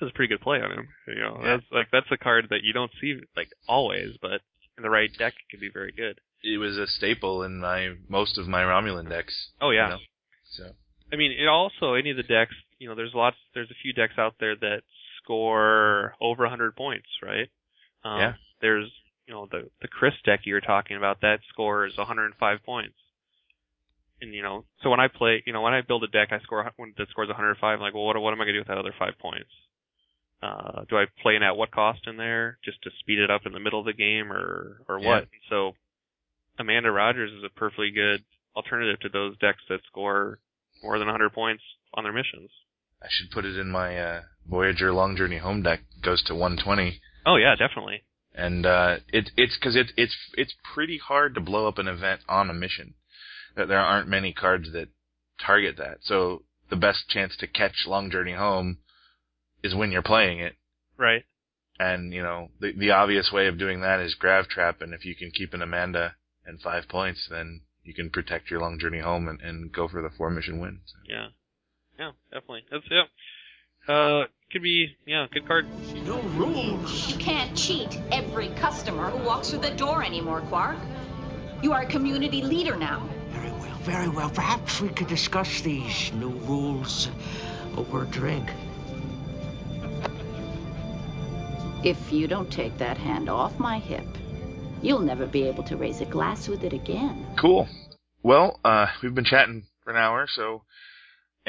that 0.00 0.06
was 0.06 0.12
a 0.12 0.16
pretty 0.16 0.34
good 0.34 0.40
play 0.42 0.60
on 0.60 0.72
him. 0.72 0.88
You 1.06 1.14
know, 1.16 1.38
Yeah. 1.40 1.46
that's 1.56 1.66
like 1.70 1.88
that's 1.92 2.10
a 2.10 2.16
card 2.16 2.46
that 2.50 2.64
you 2.64 2.72
don't 2.72 2.90
see 3.00 3.20
like 3.36 3.48
always, 3.68 4.16
but 4.20 4.40
in 4.76 4.82
the 4.82 4.90
right 4.90 5.10
deck 5.18 5.34
it 5.34 5.50
can 5.50 5.60
be 5.60 5.70
very 5.72 5.92
good. 5.92 6.20
It 6.42 6.58
was 6.58 6.76
a 6.78 6.86
staple 6.86 7.42
in 7.42 7.60
my 7.60 7.94
most 8.08 8.38
of 8.38 8.48
my 8.48 8.62
Romulan 8.62 9.08
decks. 9.08 9.50
Oh 9.60 9.70
yeah. 9.70 9.84
you 9.84 9.90
know? 9.92 9.98
So 10.52 10.64
I 11.12 11.16
mean, 11.16 11.32
it 11.32 11.46
also 11.46 11.94
any 11.94 12.10
of 12.10 12.16
the 12.16 12.22
decks, 12.22 12.54
you 12.80 12.88
know, 12.88 12.96
there's 12.96 13.14
lots, 13.14 13.36
there's 13.54 13.70
a 13.70 13.78
few 13.82 13.92
decks 13.92 14.14
out 14.18 14.34
there 14.40 14.56
that 14.56 14.82
score 15.22 16.14
over 16.20 16.42
100 16.44 16.74
points, 16.74 17.06
right? 17.22 17.48
Um, 18.04 18.18
Yeah. 18.18 18.32
There's, 18.60 18.90
you 19.26 19.34
know, 19.34 19.46
the 19.50 19.70
the 19.80 19.88
Chris 19.88 20.14
deck 20.24 20.40
you 20.44 20.54
were 20.54 20.60
talking 20.60 20.96
about 20.96 21.20
that 21.20 21.38
scores 21.50 21.96
105 21.96 22.58
points. 22.64 22.96
And 24.20 24.34
you 24.34 24.42
know, 24.42 24.64
so 24.82 24.90
when 24.90 25.00
I 25.00 25.08
play, 25.08 25.42
you 25.46 25.52
know, 25.52 25.62
when 25.62 25.72
I 25.72 25.80
build 25.82 26.04
a 26.04 26.08
deck, 26.08 26.28
I 26.32 26.40
score 26.40 26.70
when 26.76 26.92
that 26.98 27.08
scores 27.10 27.28
105. 27.28 27.62
I'm 27.62 27.80
like, 27.80 27.94
well, 27.94 28.04
what 28.04 28.20
what 28.20 28.32
am 28.32 28.40
I 28.40 28.44
gonna 28.44 28.54
do 28.54 28.58
with 28.60 28.68
that 28.68 28.76
other 28.78 28.94
five 28.98 29.14
points? 29.18 29.48
Uh, 30.42 30.84
do 30.88 30.96
I 30.96 31.04
play 31.22 31.36
an 31.36 31.42
at 31.42 31.56
what 31.56 31.70
cost 31.70 32.06
in 32.06 32.16
there 32.16 32.58
just 32.64 32.82
to 32.82 32.90
speed 33.00 33.18
it 33.18 33.30
up 33.30 33.42
in 33.46 33.52
the 33.52 33.60
middle 33.60 33.80
of 33.80 33.86
the 33.86 33.92
game, 33.92 34.32
or 34.32 34.82
or 34.88 34.98
Yeah. 34.98 35.06
what? 35.06 35.28
So, 35.48 35.74
Amanda 36.58 36.90
Rogers 36.90 37.32
is 37.32 37.44
a 37.44 37.50
perfectly 37.50 37.90
good 37.92 38.24
alternative 38.56 39.00
to 39.00 39.08
those 39.08 39.38
decks 39.38 39.62
that 39.68 39.80
score 39.86 40.38
more 40.82 40.98
than 40.98 41.08
100 41.08 41.32
points 41.32 41.62
on 41.94 42.04
their 42.04 42.12
missions. 42.12 42.50
I 43.02 43.06
should 43.10 43.30
put 43.30 43.44
it 43.44 43.56
in 43.56 43.70
my 43.70 43.98
uh, 43.98 44.22
Voyager 44.48 44.92
Long 44.92 45.16
Journey 45.16 45.38
Home 45.38 45.62
deck. 45.62 45.80
Goes 46.02 46.22
to 46.24 46.34
120. 46.34 47.00
Oh 47.26 47.36
yeah, 47.36 47.54
definitely. 47.56 48.02
and 48.34 48.64
uh, 48.64 48.96
it, 49.12 49.30
it's 49.36 49.56
because 49.56 49.76
it's 49.76 49.92
it's 49.96 50.16
it's 50.34 50.54
pretty 50.74 50.98
hard 50.98 51.34
to 51.34 51.40
blow 51.40 51.68
up 51.68 51.78
an 51.78 51.88
event 51.88 52.20
on 52.28 52.50
a 52.50 52.54
mission. 52.54 52.94
That 53.56 53.68
there 53.68 53.80
aren't 53.80 54.08
many 54.08 54.32
cards 54.32 54.72
that 54.72 54.88
target 55.44 55.76
that. 55.78 55.98
So 56.02 56.44
the 56.70 56.76
best 56.76 57.08
chance 57.08 57.36
to 57.38 57.46
catch 57.46 57.86
Long 57.86 58.10
Journey 58.10 58.34
Home 58.34 58.78
is 59.62 59.74
when 59.74 59.90
you're 59.90 60.02
playing 60.02 60.38
it. 60.40 60.54
Right. 60.96 61.24
And 61.78 62.12
you 62.12 62.22
know 62.22 62.50
the 62.60 62.72
the 62.72 62.90
obvious 62.92 63.30
way 63.32 63.46
of 63.46 63.58
doing 63.58 63.80
that 63.80 64.00
is 64.00 64.14
Grav 64.14 64.48
Trap, 64.48 64.80
and 64.82 64.94
if 64.94 65.04
you 65.04 65.14
can 65.14 65.30
keep 65.30 65.52
an 65.54 65.62
Amanda 65.62 66.14
and 66.46 66.60
five 66.60 66.88
points, 66.88 67.26
then 67.30 67.62
you 67.82 67.94
can 67.94 68.10
protect 68.10 68.50
your 68.50 68.60
Long 68.60 68.78
Journey 68.78 69.00
Home 69.00 69.28
and, 69.28 69.40
and 69.40 69.72
go 69.72 69.88
for 69.88 70.02
the 70.02 70.10
four 70.16 70.30
mission 70.30 70.60
win. 70.60 70.80
So. 70.86 70.94
Yeah. 71.08 71.28
Yeah, 72.00 72.12
definitely. 72.32 72.64
That's 72.70 72.84
yeah. 72.90 73.94
Uh, 73.94 74.24
could 74.50 74.62
be 74.62 74.96
yeah, 75.06 75.26
good 75.30 75.46
card. 75.46 75.66
No 76.06 76.22
rules. 76.22 77.12
You 77.12 77.18
can't 77.18 77.54
cheat 77.54 78.00
every 78.10 78.48
customer 78.48 79.10
who 79.10 79.22
walks 79.26 79.50
through 79.50 79.60
the 79.60 79.72
door 79.72 80.02
anymore, 80.02 80.40
Quark. 80.48 80.78
You 81.62 81.74
are 81.74 81.82
a 81.82 81.86
community 81.86 82.40
leader 82.40 82.74
now. 82.74 83.06
Very 83.28 83.50
well, 83.50 83.78
very 83.80 84.08
well. 84.08 84.30
Perhaps 84.30 84.80
we 84.80 84.88
could 84.88 85.08
discuss 85.08 85.60
these 85.60 86.10
new 86.14 86.30
rules 86.30 87.10
over 87.76 88.04
a 88.04 88.06
drink. 88.06 88.50
If 91.84 92.10
you 92.10 92.26
don't 92.26 92.50
take 92.50 92.78
that 92.78 92.96
hand 92.96 93.28
off 93.28 93.58
my 93.58 93.78
hip, 93.78 94.06
you'll 94.80 95.00
never 95.00 95.26
be 95.26 95.42
able 95.42 95.64
to 95.64 95.76
raise 95.76 96.00
a 96.00 96.06
glass 96.06 96.48
with 96.48 96.64
it 96.64 96.72
again. 96.72 97.26
Cool. 97.38 97.68
Well, 98.22 98.58
uh, 98.64 98.86
we've 99.02 99.14
been 99.14 99.24
chatting 99.24 99.64
for 99.84 99.90
an 99.90 99.96
hour, 99.98 100.26
so 100.26 100.62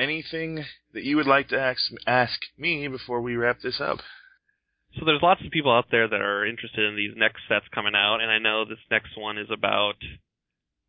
anything 0.01 0.65
that 0.93 1.03
you 1.03 1.15
would 1.15 1.27
like 1.27 1.49
to 1.49 1.59
ask, 1.59 1.79
ask 2.07 2.39
me 2.57 2.87
before 2.87 3.21
we 3.21 3.35
wrap 3.35 3.61
this 3.61 3.79
up? 3.79 3.99
So 4.97 5.05
there's 5.05 5.21
lots 5.21 5.41
of 5.45 5.51
people 5.51 5.71
out 5.71 5.85
there 5.91 6.07
that 6.07 6.21
are 6.21 6.45
interested 6.45 6.85
in 6.85 6.97
these 6.97 7.13
next 7.15 7.41
sets 7.47 7.65
coming 7.73 7.93
out, 7.95 8.19
and 8.21 8.29
I 8.29 8.39
know 8.39 8.65
this 8.65 8.79
next 8.89 9.17
one 9.17 9.37
is 9.37 9.47
about 9.49 9.95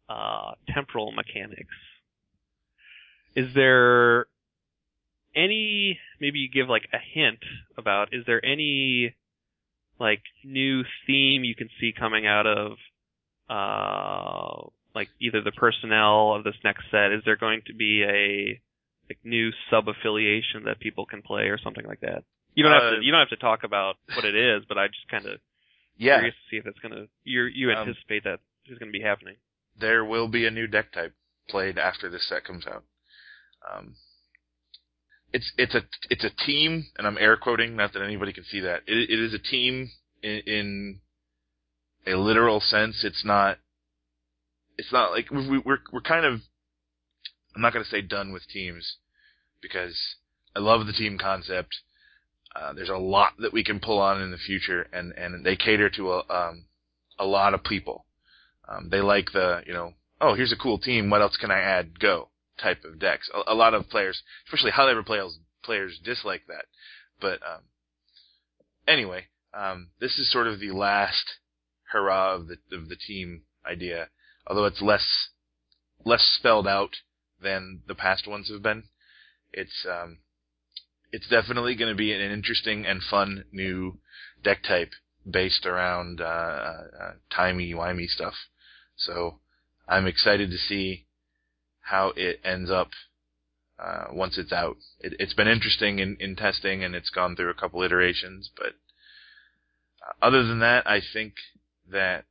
uh, 0.09 0.53
temporal 0.75 1.13
mechanics. 1.13 1.75
Is 3.37 3.55
there 3.55 4.27
any 5.35 5.99
maybe 6.21 6.39
you 6.39 6.49
give 6.51 6.69
like 6.69 6.89
a 6.93 6.99
hint 6.99 7.39
about 7.79 8.09
is 8.13 8.25
there 8.27 8.45
any 8.45 9.15
like 9.99 10.23
new 10.45 10.83
theme 11.07 11.45
you 11.45 11.55
can 11.55 11.69
see 11.81 11.93
coming 11.99 12.27
out 12.27 12.47
of 12.47 12.73
uh 13.49 14.69
like 14.95 15.09
either 15.21 15.41
the 15.43 15.53
personnel 15.53 16.35
of 16.35 16.45
this 16.45 16.57
next 16.65 16.85
set 16.91 17.13
is 17.13 17.23
there 17.25 17.37
going 17.37 17.63
to 17.67 17.75
be 17.75 18.03
a 18.03 18.61
like 19.09 19.19
new 19.25 19.51
sub 19.71 19.89
affiliation 19.89 20.65
that 20.65 20.79
people 20.81 21.05
can 21.07 21.23
play 21.23 21.45
or 21.45 21.59
something 21.59 21.85
like 21.87 22.01
that 22.01 22.25
you 22.55 22.63
don't 22.63 22.73
have 22.73 22.83
Uh, 22.83 22.91
to 22.97 23.03
you 23.05 23.11
don't 23.13 23.21
have 23.21 23.29
to 23.31 23.37
talk 23.37 23.65
about 23.65 23.97
what 24.15 24.25
it 24.25 24.35
is 24.35 24.63
but 24.69 24.79
i 24.79 24.87
just 24.89 25.09
kind 25.11 25.27
of 25.27 25.39
Yeah. 25.97 26.17
curious 26.19 26.35
to 26.35 26.51
see 26.51 26.57
if 26.59 26.67
it's 26.67 26.79
going 26.81 26.95
to 26.95 27.09
you 27.25 27.45
you 27.45 27.71
Um, 27.73 27.89
anticipate 27.89 28.25
that 28.25 28.41
is 28.67 28.79
going 28.79 28.93
to 28.93 28.99
be 28.99 29.05
happening 29.05 29.37
There 29.79 30.05
will 30.05 30.29
be 30.29 30.47
a 30.47 30.51
new 30.51 30.67
deck 30.67 30.93
type 30.93 31.15
played 31.49 31.79
after 31.79 32.09
this 32.09 32.29
set 32.29 32.45
comes 32.45 32.67
out. 32.67 32.85
Um, 33.69 33.95
it's 35.33 35.51
it's 35.57 35.75
a 35.75 35.83
it's 36.11 36.25
a 36.25 36.31
team, 36.47 36.87
and 36.97 37.07
I'm 37.07 37.17
air 37.19 37.37
quoting, 37.37 37.75
not 37.75 37.93
that 37.95 38.03
anybody 38.03 38.33
can 38.33 38.45
see 38.45 38.61
that. 38.61 38.83
It, 38.87 39.11
it 39.11 39.19
is 39.19 39.33
a 39.33 39.39
team 39.39 39.91
in, 40.23 40.39
in 40.47 41.01
a 42.07 42.15
literal 42.17 42.61
sense. 42.61 43.03
It's 43.03 43.25
not. 43.25 43.59
It's 44.77 44.93
not 44.93 45.11
like 45.13 45.31
we, 45.31 45.59
we're 45.59 45.79
we're 45.93 46.01
kind 46.03 46.27
of. 46.27 46.41
I'm 47.55 47.63
not 47.63 47.73
going 47.73 47.85
to 47.85 47.91
say 47.91 48.01
done 48.01 48.33
with 48.33 48.49
teams, 48.49 48.97
because 49.61 49.99
I 50.55 50.61
love 50.61 50.87
the 50.87 50.93
team 50.93 51.19
concept. 51.19 51.75
Uh, 52.55 52.73
there's 52.75 52.91
a 52.91 52.97
lot 52.97 53.33
that 53.39 53.53
we 53.53 53.65
can 53.65 53.81
pull 53.81 53.99
on 53.99 54.21
in 54.21 54.31
the 54.31 54.37
future, 54.37 54.87
and 54.93 55.13
and 55.13 55.45
they 55.45 55.57
cater 55.57 55.89
to 55.91 56.13
a 56.13 56.19
um, 56.29 56.65
a 57.19 57.25
lot 57.25 57.55
of 57.55 57.65
people. 57.65 58.05
Um, 58.69 58.89
they 58.91 59.01
like 59.01 59.33
the 59.33 59.63
you 59.67 59.73
know 59.73 59.95
oh 60.21 60.35
here's 60.35 60.53
a 60.53 60.57
cool 60.57 60.79
team 60.79 61.11
what 61.11 61.23
else 61.23 61.37
can 61.37 61.51
I 61.51 61.61
add 61.61 61.99
go 61.99 62.29
type 62.61 62.85
of 62.85 62.99
decks. 62.99 63.31
A, 63.35 63.53
a 63.53 63.55
lot 63.55 63.75
of 63.75 63.89
players, 63.89 64.23
especially 64.47 64.71
high 64.71 64.85
level 64.85 65.03
players, 65.03 65.39
players 65.63 65.99
dislike 66.05 66.43
that. 66.49 66.67
But 67.21 67.41
um, 67.43 67.63
anyway, 68.87 69.27
um, 69.55 69.89
this 70.01 70.19
is 70.19 70.31
sort 70.31 70.47
of 70.47 70.61
the 70.61 70.73
last 70.73 71.39
hurrah 71.93 72.35
of 72.35 72.49
the 72.49 72.57
of 72.73 72.89
the 72.89 72.97
team 72.97 73.43
idea, 73.67 74.09
although 74.47 74.67
it's 74.67 74.83
less 74.83 75.07
less 76.05 76.23
spelled 76.39 76.67
out 76.67 76.97
than 77.43 77.81
the 77.87 77.95
past 77.95 78.27
ones 78.27 78.49
have 78.51 78.63
been. 78.63 78.85
It's 79.53 79.87
um, 79.91 80.19
it's 81.13 81.29
definitely 81.29 81.75
going 81.75 81.91
to 81.91 81.97
be 81.97 82.13
an 82.13 82.21
interesting 82.21 82.87
and 82.87 83.03
fun 83.03 83.45
new 83.53 83.99
deck 84.43 84.63
type 84.63 84.93
based 85.31 85.67
around 85.67 86.21
uh, 86.21 86.25
uh, 86.25 87.13
timey 87.31 87.73
wimey 87.73 88.07
stuff. 88.07 88.35
So 88.97 89.39
I'm 89.89 90.07
excited 90.07 90.51
to 90.51 90.57
see 90.57 91.07
how 91.81 92.13
it 92.17 92.41
ends 92.45 92.71
up 92.71 92.91
uh, 93.79 94.05
once 94.13 94.39
it's 94.39 94.53
out. 94.53 94.77
It, 95.01 95.15
it's 95.19 95.35
been 95.35 95.49
interesting 95.49 95.99
in, 95.99 96.17
in 96.21 96.37
testing, 96.37 96.83
and 96.83 96.95
it's 96.95 97.11
gone 97.11 97.37
through 97.37 97.51
a 97.51 97.55
couple 97.55 97.83
iterations. 97.83 98.51
But 98.57 98.75
uh, 100.03 100.25
other 100.25 100.45
than 100.45 100.61
that, 100.61 100.87
I 100.87 101.01
think 101.13 101.35
that 101.91 102.25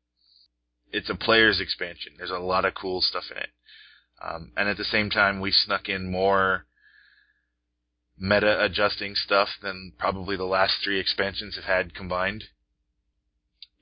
it's 0.91 1.09
a 1.09 1.15
player's 1.15 1.59
expansion. 1.61 2.13
There's 2.17 2.31
a 2.31 2.39
lot 2.39 2.65
of 2.65 2.73
cool 2.73 3.01
stuff 3.01 3.25
in 3.31 3.37
it, 3.37 3.49
um, 4.23 4.51
and 4.55 4.69
at 4.69 4.77
the 4.77 4.83
same 4.83 5.09
time, 5.09 5.39
we 5.39 5.51
snuck 5.51 5.89
in 5.89 6.11
more 6.11 6.65
meta 8.19 8.63
adjusting 8.63 9.15
stuff 9.15 9.49
than 9.63 9.93
probably 9.97 10.37
the 10.37 10.43
last 10.43 10.75
three 10.83 10.99
expansions 10.99 11.55
have 11.55 11.65
had 11.65 11.95
combined. 11.95 12.43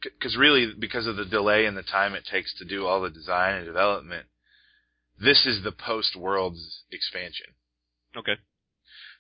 Because 0.02 0.38
really, 0.38 0.74
because 0.80 1.08
of 1.08 1.18
the 1.18 1.26
delay 1.26 1.66
and 1.66 1.76
the 1.76 1.84
time 1.84 2.16
it 2.16 2.24
takes 2.30 2.58
to 2.58 2.66
do 2.66 2.86
all 2.86 3.02
the 3.02 3.10
design 3.10 3.56
and 3.56 3.66
development, 3.66 4.28
this 5.20 5.46
is 5.46 5.62
the 5.62 5.74
post 5.74 6.16
Worlds 6.16 6.84
expansion. 6.90 7.48
okay 8.16 8.40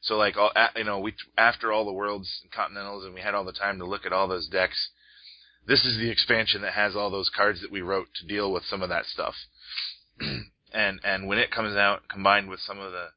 So 0.02 0.16
like 0.16 0.38
all 0.38 0.52
you 0.78 0.86
know, 0.86 1.00
we 1.00 1.14
after 1.38 1.74
all 1.74 1.84
the 1.84 1.92
Worlds 1.92 2.40
and 2.44 2.52
Continentals, 2.52 3.04
and 3.04 3.14
we 3.14 3.20
had 3.20 3.36
all 3.36 3.44
the 3.44 3.52
time 3.52 3.80
to 3.80 3.86
look 3.86 4.06
at 4.06 4.14
all 4.14 4.30
those 4.30 4.48
decks. 4.48 4.92
This 5.68 5.84
is 5.84 5.98
the 5.98 6.10
expansion 6.10 6.62
that 6.62 6.74
has 6.74 6.96
all 6.96 7.12
those 7.12 7.30
cards 7.36 7.62
that 7.62 7.72
we 7.72 7.82
wrote 7.82 8.08
to 8.16 8.26
deal 8.26 8.54
with 8.54 8.64
some 8.64 8.82
of 8.82 8.88
that 8.88 9.06
stuff. 9.06 9.36
and 10.74 11.00
and 11.04 11.28
when 11.28 11.38
it 11.38 11.52
comes 11.52 11.76
out, 11.76 12.08
combined 12.08 12.50
with 12.50 12.60
some 12.60 12.80
of 12.80 12.92
the 12.92 13.08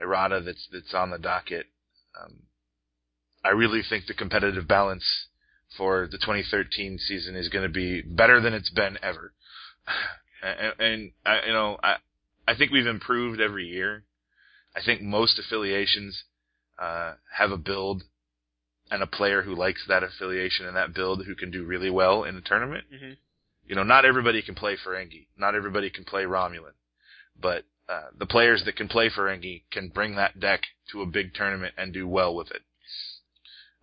errata 0.00 0.40
that's 0.40 0.68
that's 0.72 0.94
on 0.94 1.10
the 1.10 1.18
docket, 1.18 1.66
um, 2.20 2.40
I 3.44 3.50
really 3.50 3.82
think 3.88 4.06
the 4.06 4.14
competitive 4.14 4.66
balance 4.66 5.04
for 5.76 6.06
the 6.10 6.18
2013 6.18 6.98
season 6.98 7.34
is 7.34 7.48
going 7.48 7.64
to 7.64 7.72
be 7.72 8.02
better 8.02 8.40
than 8.40 8.54
it's 8.54 8.70
been 8.70 8.98
ever. 9.02 9.32
and, 10.42 10.74
and 10.78 11.12
I, 11.24 11.46
you 11.46 11.52
know, 11.52 11.78
I 11.82 11.96
I 12.46 12.54
think 12.56 12.70
we've 12.70 12.86
improved 12.86 13.40
every 13.40 13.66
year. 13.66 14.04
I 14.76 14.80
think 14.84 15.00
most 15.00 15.38
affiliations 15.38 16.24
uh, 16.78 17.14
have 17.36 17.52
a 17.52 17.56
build 17.56 18.02
and 18.90 19.02
a 19.02 19.06
player 19.06 19.42
who 19.42 19.54
likes 19.54 19.84
that 19.88 20.02
affiliation 20.02 20.66
and 20.66 20.76
that 20.76 20.94
build 20.94 21.24
who 21.24 21.34
can 21.34 21.50
do 21.50 21.64
really 21.64 21.90
well 21.90 22.24
in 22.24 22.36
a 22.36 22.40
tournament. 22.40 22.84
hmm 22.90 23.12
You 23.66 23.74
know, 23.74 23.82
not 23.82 24.04
everybody 24.04 24.42
can 24.42 24.54
play 24.54 24.76
Ferengi. 24.76 25.26
Not 25.36 25.54
everybody 25.54 25.90
can 25.90 26.04
play 26.04 26.24
Romulan. 26.24 26.74
But 27.40 27.64
uh, 27.88 28.08
the 28.18 28.26
players 28.26 28.62
that 28.64 28.76
can 28.76 28.88
play 28.88 29.10
Ferengi 29.10 29.62
can 29.70 29.88
bring 29.88 30.16
that 30.16 30.38
deck 30.38 30.62
to 30.92 31.02
a 31.02 31.06
big 31.06 31.34
tournament 31.34 31.74
and 31.76 31.92
do 31.92 32.06
well 32.06 32.34
with 32.34 32.50
it. 32.50 32.62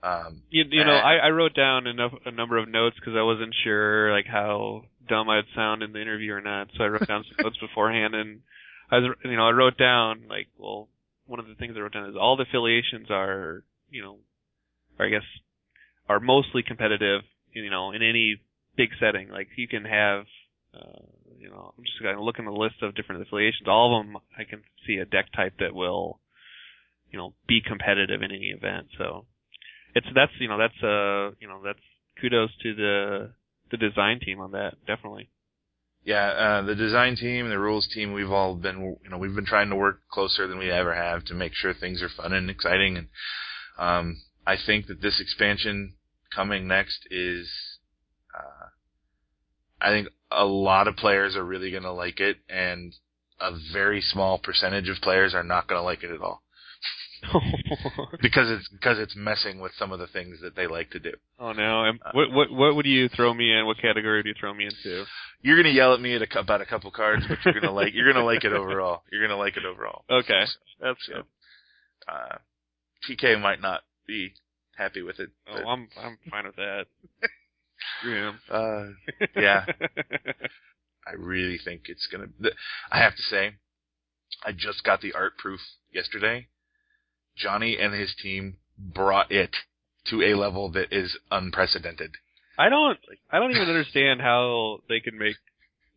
Um, 0.03 0.41
You, 0.49 0.65
you 0.69 0.83
know, 0.83 0.93
I, 0.93 1.17
I 1.17 1.29
wrote 1.29 1.53
down 1.55 1.85
enough, 1.85 2.11
a 2.25 2.31
number 2.31 2.57
of 2.57 2.67
notes 2.67 2.95
because 2.99 3.13
I 3.15 3.21
wasn't 3.21 3.53
sure 3.63 4.11
like 4.11 4.25
how 4.25 4.85
dumb 5.07 5.29
I'd 5.29 5.43
sound 5.55 5.83
in 5.83 5.93
the 5.93 6.01
interview 6.01 6.33
or 6.33 6.41
not. 6.41 6.69
So 6.75 6.83
I 6.83 6.87
wrote 6.87 7.07
down 7.07 7.23
some 7.27 7.45
notes 7.45 7.57
beforehand, 7.61 8.15
and 8.15 8.41
I 8.89 8.97
was, 8.97 9.15
you 9.23 9.35
know, 9.35 9.47
I 9.47 9.51
wrote 9.51 9.77
down 9.77 10.23
like, 10.27 10.47
well, 10.57 10.87
one 11.27 11.39
of 11.39 11.47
the 11.47 11.55
things 11.55 11.75
I 11.77 11.81
wrote 11.81 11.93
down 11.93 12.09
is 12.09 12.15
all 12.19 12.35
the 12.35 12.43
affiliations 12.43 13.11
are, 13.11 13.63
you 13.89 14.01
know, 14.01 14.17
or 14.97 15.05
I 15.05 15.09
guess 15.09 15.23
are 16.09 16.19
mostly 16.19 16.63
competitive, 16.63 17.21
you 17.53 17.69
know, 17.69 17.91
in 17.91 18.01
any 18.01 18.41
big 18.77 18.89
setting. 18.99 19.29
Like 19.29 19.47
you 19.57 19.67
can 19.67 19.85
have, 19.85 20.25
uh, 20.73 21.05
you 21.37 21.49
know, 21.49 21.73
I'm 21.77 21.83
just 21.83 22.01
gonna 22.01 22.23
look 22.23 22.39
in 22.39 22.45
the 22.45 22.51
list 22.51 22.75
of 22.81 22.95
different 22.95 23.21
affiliations. 23.21 23.67
All 23.67 23.99
of 23.99 24.05
them, 24.05 24.17
I 24.37 24.43
can 24.43 24.63
see 24.87 24.97
a 24.97 25.05
deck 25.05 25.31
type 25.35 25.53
that 25.59 25.73
will, 25.75 26.19
you 27.11 27.17
know, 27.19 27.33
be 27.47 27.61
competitive 27.65 28.21
in 28.21 28.31
any 28.31 28.49
event. 28.49 28.87
So 28.97 29.25
it's 29.95 30.07
that's 30.15 30.31
you 30.39 30.47
know 30.47 30.57
that's 30.57 30.81
uh 30.83 31.35
you 31.39 31.47
know 31.47 31.61
that's 31.63 31.79
kudos 32.19 32.51
to 32.63 32.73
the 32.75 33.31
the 33.71 33.77
design 33.77 34.19
team 34.19 34.39
on 34.39 34.51
that 34.51 34.73
definitely. 34.85 35.29
yeah, 36.03 36.27
uh, 36.29 36.61
the 36.63 36.75
design 36.75 37.15
team, 37.15 37.49
the 37.49 37.59
rules 37.59 37.87
team, 37.93 38.13
we've 38.13 38.31
all 38.31 38.55
been, 38.55 38.97
you 39.03 39.09
know, 39.09 39.17
we've 39.17 39.35
been 39.35 39.45
trying 39.45 39.69
to 39.69 39.75
work 39.75 39.99
closer 40.11 40.47
than 40.47 40.57
we 40.57 40.71
ever 40.71 40.95
have 40.95 41.25
to 41.25 41.33
make 41.33 41.53
sure 41.53 41.73
things 41.73 42.01
are 42.01 42.09
fun 42.09 42.33
and 42.33 42.49
exciting. 42.49 42.97
And 42.97 43.07
um, 43.77 44.21
I 44.45 44.55
think 44.57 44.87
that 44.87 45.01
this 45.01 45.19
expansion 45.21 45.93
coming 46.35 46.67
next 46.67 47.07
is, 47.11 47.49
I 49.81 49.89
think 49.89 50.07
a 50.29 50.45
lot 50.45 50.87
of 50.87 50.95
players 50.95 51.35
are 51.35 51.43
really 51.43 51.71
going 51.71 51.83
to 51.83 51.91
like 51.91 52.19
it, 52.19 52.37
and 52.49 52.93
a 53.39 53.51
very 53.73 54.01
small 54.01 54.37
percentage 54.39 54.87
of 54.89 54.97
players 55.01 55.33
are 55.33 55.43
not 55.43 55.67
going 55.67 55.79
to 55.79 55.83
like 55.83 56.03
it 56.03 56.11
at 56.11 56.21
all. 56.21 56.43
because 58.21 58.49
it's 58.49 58.67
because 58.69 58.97
it's 58.97 59.15
messing 59.15 59.59
with 59.59 59.71
some 59.77 59.91
of 59.91 59.99
the 59.99 60.07
things 60.07 60.39
that 60.41 60.55
they 60.55 60.65
like 60.65 60.89
to 60.89 60.99
do. 60.99 61.11
oh 61.39 61.51
no! 61.51 61.83
And 61.85 61.99
what 62.13 62.31
what 62.31 62.51
what 62.51 62.75
would 62.75 62.87
you 62.87 63.09
throw 63.09 63.31
me 63.31 63.51
in? 63.55 63.67
What 63.67 63.77
category 63.77 64.17
would 64.17 64.25
you 64.25 64.33
throw 64.39 64.53
me 64.53 64.65
into? 64.65 65.05
You're 65.43 65.55
gonna 65.55 65.69
yell 65.73 65.93
at 65.93 66.01
me 66.01 66.15
at 66.15 66.23
a, 66.23 66.39
about 66.39 66.61
a 66.61 66.65
couple 66.65 66.89
cards, 66.89 67.23
but 67.29 67.37
you're 67.45 67.61
gonna 67.61 67.73
like 67.73 67.93
you're 67.93 68.11
gonna 68.11 68.25
like 68.25 68.43
it 68.43 68.53
overall. 68.53 69.03
You're 69.11 69.21
gonna 69.21 69.37
like 69.39 69.55
it 69.55 69.65
overall. 69.65 70.03
Okay, 70.09 70.45
So, 70.47 70.53
that's 70.81 71.05
so, 71.05 71.13
good. 71.13 71.23
uh, 72.07 72.37
TK 73.07 73.39
might 73.39 73.61
not 73.61 73.81
be 74.07 74.33
happy 74.75 75.03
with 75.03 75.19
it. 75.19 75.29
Oh, 75.47 75.57
I'm 75.69 75.89
I'm 76.01 76.17
fine 76.29 76.45
with 76.47 76.55
that. 76.55 76.85
Him. 78.03 78.39
uh, 78.51 78.85
yeah, 79.35 79.65
I 81.07 81.13
really 81.17 81.59
think 81.63 81.83
it's 81.85 82.07
gonna. 82.11 82.27
th- 82.41 82.53
I 82.91 82.99
have 82.99 83.15
to 83.15 83.23
say, 83.23 83.55
I 84.45 84.51
just 84.51 84.83
got 84.83 85.01
the 85.01 85.13
art 85.13 85.37
proof 85.37 85.59
yesterday. 85.91 86.47
Johnny 87.35 87.77
and 87.79 87.93
his 87.93 88.13
team 88.21 88.57
brought 88.77 89.31
it 89.31 89.55
to 90.07 90.21
a 90.21 90.35
level 90.35 90.71
that 90.71 90.91
is 90.91 91.17
unprecedented. 91.29 92.11
I 92.57 92.69
don't 92.69 92.99
I 93.31 93.39
don't 93.39 93.51
even 93.51 93.67
understand 93.67 94.21
how 94.21 94.79
they 94.89 94.99
can 94.99 95.17
make 95.17 95.35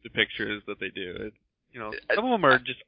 the 0.02 0.10
pictures 0.10 0.62
that 0.66 0.78
they 0.80 0.90
do. 0.90 1.16
It, 1.20 1.34
you 1.72 1.80
know, 1.80 1.92
some 2.14 2.24
of 2.24 2.30
them 2.30 2.44
are 2.44 2.58
just 2.58 2.80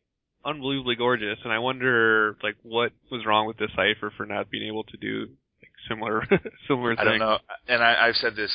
unbelievably 0.45 0.97
gorgeous, 0.97 1.39
and 1.43 1.53
I 1.53 1.59
wonder 1.59 2.37
like 2.43 2.57
what 2.63 2.93
was 3.11 3.27
wrong 3.27 3.47
with 3.47 3.57
Decipher 3.57 4.13
for 4.17 4.27
not 4.27 4.51
being 4.51 4.69
able 4.69 4.85
to 4.85 4.97
do 4.97 5.27
like 5.61 5.73
similar 5.89 6.23
similar 6.69 6.95
things. 6.95 7.01
I 7.01 7.05
don't 7.05 7.19
know, 7.19 7.39
and 7.69 7.83
I, 7.83 8.07
I've 8.07 8.17
said 8.17 8.37
this 8.37 8.53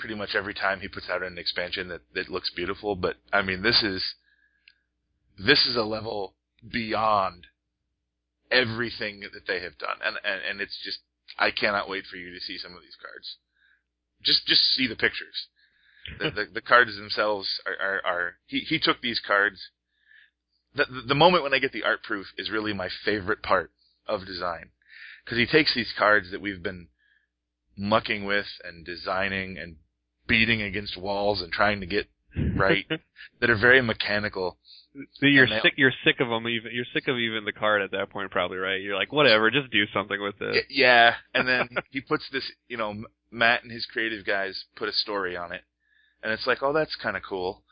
pretty 0.00 0.14
much 0.14 0.30
every 0.34 0.54
time 0.54 0.80
he 0.80 0.88
puts 0.88 1.08
out 1.08 1.22
an 1.22 1.38
expansion 1.38 1.88
that 1.88 2.00
that 2.14 2.28
looks 2.28 2.50
beautiful. 2.54 2.96
But 2.96 3.16
I 3.32 3.42
mean, 3.42 3.62
this 3.62 3.82
is 3.82 4.02
this 5.38 5.66
is 5.66 5.76
a 5.76 5.82
level 5.82 6.34
beyond 6.68 7.46
everything 8.50 9.20
that 9.20 9.46
they 9.46 9.60
have 9.60 9.78
done, 9.78 9.98
and 10.04 10.16
and, 10.24 10.40
and 10.48 10.60
it's 10.60 10.78
just 10.82 10.98
I 11.38 11.50
cannot 11.50 11.88
wait 11.88 12.04
for 12.10 12.16
you 12.16 12.32
to 12.34 12.40
see 12.40 12.58
some 12.58 12.74
of 12.74 12.82
these 12.82 12.96
cards. 13.00 13.36
Just 14.22 14.46
just 14.46 14.62
see 14.74 14.86
the 14.86 14.96
pictures. 14.96 15.46
The 16.18 16.30
the, 16.30 16.46
the 16.54 16.60
cards 16.60 16.96
themselves 16.96 17.48
are, 17.66 17.86
are 17.86 18.00
are 18.04 18.36
he 18.46 18.60
he 18.60 18.78
took 18.78 19.00
these 19.00 19.20
cards. 19.24 19.60
The, 20.74 20.84
the 20.84 21.02
the 21.08 21.14
moment 21.14 21.44
when 21.44 21.54
I 21.54 21.58
get 21.58 21.72
the 21.72 21.84
art 21.84 22.02
proof 22.02 22.26
is 22.38 22.50
really 22.50 22.72
my 22.72 22.88
favorite 23.04 23.42
part 23.42 23.70
of 24.06 24.26
design 24.26 24.70
because 25.24 25.38
he 25.38 25.46
takes 25.46 25.74
these 25.74 25.92
cards 25.96 26.30
that 26.30 26.40
we've 26.40 26.62
been 26.62 26.88
mucking 27.76 28.24
with 28.24 28.46
and 28.64 28.84
designing 28.84 29.56
and 29.58 29.76
beating 30.30 30.62
against 30.62 30.96
walls 30.96 31.42
and 31.42 31.52
trying 31.52 31.80
to 31.80 31.86
get 31.86 32.08
right 32.56 32.86
that 33.40 33.50
are 33.50 33.58
very 33.58 33.82
mechanical. 33.82 34.56
So 35.14 35.26
you're 35.26 35.46
they- 35.46 35.60
sick. 35.62 35.74
You're 35.76 35.92
sick 36.04 36.20
of 36.20 36.28
them. 36.28 36.48
Even 36.48 36.72
you're 36.72 36.86
sick 36.92 37.06
of 37.08 37.16
even 37.16 37.44
the 37.44 37.52
card 37.52 37.82
at 37.82 37.90
that 37.92 38.10
point, 38.10 38.30
probably, 38.30 38.58
right? 38.58 38.80
You're 38.80 38.96
like, 38.96 39.12
whatever, 39.12 39.50
just 39.50 39.70
do 39.70 39.84
something 39.92 40.20
with 40.20 40.40
it. 40.40 40.64
Yeah, 40.70 41.14
and 41.34 41.46
then 41.46 41.68
he 41.90 42.00
puts 42.00 42.24
this, 42.32 42.44
you 42.68 42.76
know, 42.76 43.04
Matt 43.30 43.62
and 43.62 43.70
his 43.70 43.86
creative 43.86 44.26
guys 44.26 44.64
put 44.76 44.88
a 44.88 44.92
story 44.92 45.36
on 45.36 45.52
it, 45.52 45.62
and 46.22 46.32
it's 46.32 46.46
like, 46.46 46.62
oh, 46.62 46.72
that's 46.72 46.96
kind 46.96 47.16
of 47.16 47.22
cool. 47.28 47.62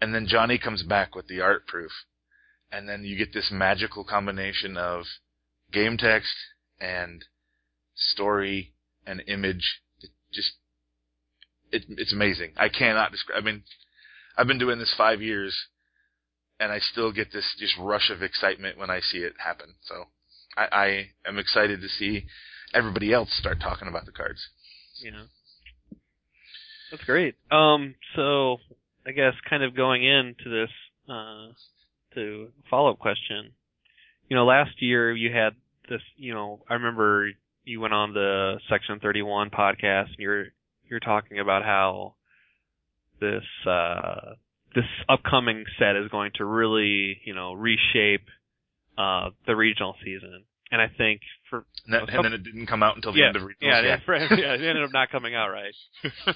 And 0.00 0.14
then 0.14 0.26
Johnny 0.26 0.58
comes 0.58 0.82
back 0.82 1.14
with 1.14 1.26
the 1.28 1.40
art 1.40 1.66
proof, 1.66 1.92
and 2.72 2.88
then 2.88 3.04
you 3.04 3.16
get 3.16 3.32
this 3.32 3.50
magical 3.52 4.04
combination 4.04 4.76
of 4.76 5.04
game 5.72 5.96
text 5.96 6.34
and 6.80 7.24
story 7.94 8.72
and 9.06 9.22
image. 9.28 9.80
It 10.00 10.10
just, 10.32 10.52
it, 11.72 11.84
it's 11.88 12.12
amazing. 12.12 12.52
I 12.56 12.68
cannot 12.68 13.12
describe. 13.12 13.42
I 13.42 13.44
mean, 13.44 13.62
I've 14.36 14.46
been 14.46 14.58
doing 14.58 14.78
this 14.78 14.94
five 14.96 15.20
years, 15.22 15.56
and 16.60 16.72
I 16.72 16.78
still 16.78 17.12
get 17.12 17.32
this 17.32 17.54
just 17.58 17.74
rush 17.78 18.10
of 18.10 18.22
excitement 18.22 18.78
when 18.78 18.90
I 18.90 19.00
see 19.00 19.18
it 19.18 19.34
happen. 19.44 19.74
So 19.82 20.04
I, 20.56 20.66
I 20.72 21.28
am 21.28 21.38
excited 21.38 21.80
to 21.80 21.88
see 21.88 22.26
everybody 22.74 23.12
else 23.12 23.30
start 23.38 23.60
talking 23.60 23.88
about 23.88 24.06
the 24.06 24.12
cards. 24.12 24.48
Yeah. 25.02 25.24
That's 26.90 27.04
great. 27.04 27.34
Um, 27.50 27.94
so 28.14 28.58
I 29.06 29.12
guess 29.12 29.34
kind 29.48 29.62
of 29.62 29.74
going 29.74 30.04
into 30.04 30.48
this, 30.48 30.70
uh, 31.08 31.48
to 32.14 32.48
follow 32.70 32.90
up 32.90 32.98
question. 32.98 33.52
You 34.28 34.36
know, 34.36 34.44
last 34.44 34.80
year 34.80 35.12
you 35.12 35.32
had 35.32 35.54
this, 35.88 36.00
you 36.16 36.34
know, 36.34 36.60
I 36.68 36.74
remember 36.74 37.30
you 37.64 37.80
went 37.80 37.94
on 37.94 38.12
the 38.14 38.58
Section 38.68 39.00
31 39.00 39.50
podcast 39.50 40.08
and 40.08 40.18
you're, 40.18 40.46
you're 40.88 41.00
talking 41.00 41.38
about 41.38 41.64
how 41.64 42.14
this, 43.20 43.44
uh, 43.66 44.34
this 44.74 44.84
upcoming 45.08 45.64
set 45.78 45.96
is 45.96 46.08
going 46.10 46.32
to 46.36 46.44
really, 46.44 47.20
you 47.24 47.34
know, 47.34 47.52
reshape, 47.52 48.26
uh, 48.98 49.30
the 49.46 49.56
regional 49.56 49.94
season. 50.04 50.44
And 50.70 50.82
I 50.82 50.88
think 50.88 51.20
for 51.48 51.64
And, 51.86 51.94
that, 51.94 52.12
and 52.12 52.24
then 52.24 52.32
it 52.32 52.42
didn't 52.42 52.66
come 52.66 52.82
out 52.82 52.96
until 52.96 53.12
the 53.12 53.20
yeah, 53.20 53.28
end 53.28 53.36
of 53.36 53.42
regionals. 53.42 53.54
Yeah, 53.60 53.80
yeah, 53.82 53.98
yeah, 54.36 54.54
it 54.54 54.62
ended 54.62 54.82
up 54.82 54.92
not 54.92 55.10
coming 55.10 55.34
out 55.34 55.50
right. 55.50 55.72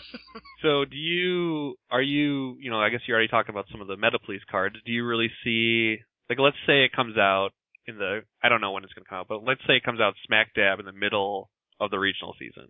so, 0.63 0.85
do 0.85 0.97
you 0.97 1.75
are 1.91 2.01
you 2.01 2.57
you 2.61 2.71
know 2.71 2.81
I 2.81 2.91
guess 2.91 3.01
you 3.07 3.15
already 3.15 3.27
talked 3.27 3.49
about 3.49 3.67
some 3.73 3.81
of 3.81 3.89
the 3.89 3.97
Meta 3.97 4.21
Police 4.25 4.43
cards. 4.49 4.77
Do 4.87 4.93
you 4.93 5.05
really 5.05 5.31
see 5.43 5.99
like 6.29 6.39
let's 6.39 6.57
say 6.65 6.85
it 6.85 6.93
comes 6.93 7.19
out 7.19 7.51
in 7.89 7.99
the 7.99 8.21
I 8.43 8.49
don't 8.49 8.61
know 8.61 8.71
when 8.71 8.85
it's 8.85 8.93
going 8.93 9.05
to 9.05 9.09
come 9.09 9.19
out, 9.19 9.29
but 9.29 9.43
let's 9.45 9.63
say 9.67 9.77
it 9.77 9.83
comes 9.83 10.01
out 10.01 10.15
smack 10.27 10.55
dab 10.55 10.79
in 10.79 10.87
the 10.87 10.93
middle 10.93 11.51
of 11.81 11.91
the 11.91 11.99
regional 11.99 12.37
season, 12.39 12.69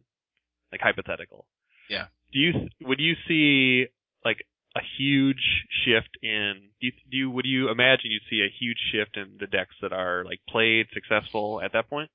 like 0.73 0.81
hypothetical. 0.81 1.44
Yeah. 1.90 2.06
Do 2.32 2.38
you 2.38 2.68
would 2.82 3.00
you 3.00 3.14
see 3.26 3.86
like 4.24 4.46
a 4.76 4.80
huge 4.96 5.66
shift 5.84 6.16
in 6.22 6.70
do 6.80 6.86
you, 6.86 6.92
do 7.10 7.16
you 7.16 7.30
would 7.30 7.44
you 7.44 7.68
imagine 7.70 8.12
you'd 8.12 8.22
see 8.30 8.40
a 8.40 8.56
huge 8.58 8.78
shift 8.92 9.16
in 9.16 9.36
the 9.40 9.46
decks 9.46 9.74
that 9.82 9.92
are 9.92 10.24
like 10.24 10.40
played 10.48 10.86
successful 10.94 11.60
at 11.62 11.72
that 11.72 11.90
point? 11.90 12.10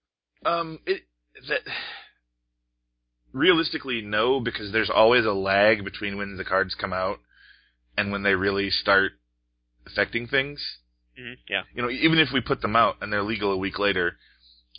Um, 0.45 0.79
it 0.85 1.01
that 1.49 1.61
realistically 3.33 4.01
no, 4.01 4.39
because 4.39 4.71
there's 4.71 4.89
always 4.89 5.25
a 5.25 5.33
lag 5.33 5.83
between 5.83 6.17
when 6.17 6.37
the 6.37 6.45
cards 6.45 6.73
come 6.73 6.93
out 6.93 7.19
and 7.97 8.11
when 8.11 8.23
they 8.23 8.33
really 8.33 8.69
start 8.69 9.11
affecting 9.85 10.27
things. 10.27 10.63
Mm-hmm. 11.19 11.33
Yeah. 11.49 11.61
You 11.73 11.81
know, 11.81 11.89
even 11.89 12.19
if 12.19 12.29
we 12.33 12.39
put 12.39 12.61
them 12.61 12.75
out 12.75 12.95
and 13.01 13.11
they're 13.11 13.23
legal 13.23 13.51
a 13.51 13.57
week 13.57 13.77
later, 13.77 14.17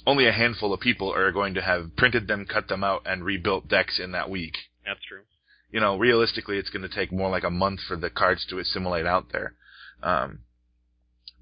only 0.06 0.26
a 0.26 0.32
handful 0.32 0.72
of 0.72 0.80
people 0.80 1.12
are 1.12 1.32
going 1.32 1.54
to 1.54 1.62
have 1.62 1.96
printed 1.96 2.26
them, 2.26 2.46
cut 2.46 2.68
them 2.68 2.82
out, 2.82 3.02
and 3.06 3.24
rebuilt 3.24 3.68
decks 3.68 4.00
in 4.02 4.12
that 4.12 4.30
week. 4.30 4.54
That's 4.86 5.00
true. 5.08 5.22
You 5.70 5.80
know, 5.80 5.98
realistically, 5.98 6.58
it's 6.58 6.70
going 6.70 6.88
to 6.88 6.94
take 6.94 7.12
more 7.12 7.28
like 7.28 7.44
a 7.44 7.50
month 7.50 7.80
for 7.86 7.96
the 7.96 8.08
cards 8.10 8.46
to 8.50 8.58
assimilate 8.58 9.06
out 9.06 9.32
there. 9.32 9.54
Um, 10.02 10.40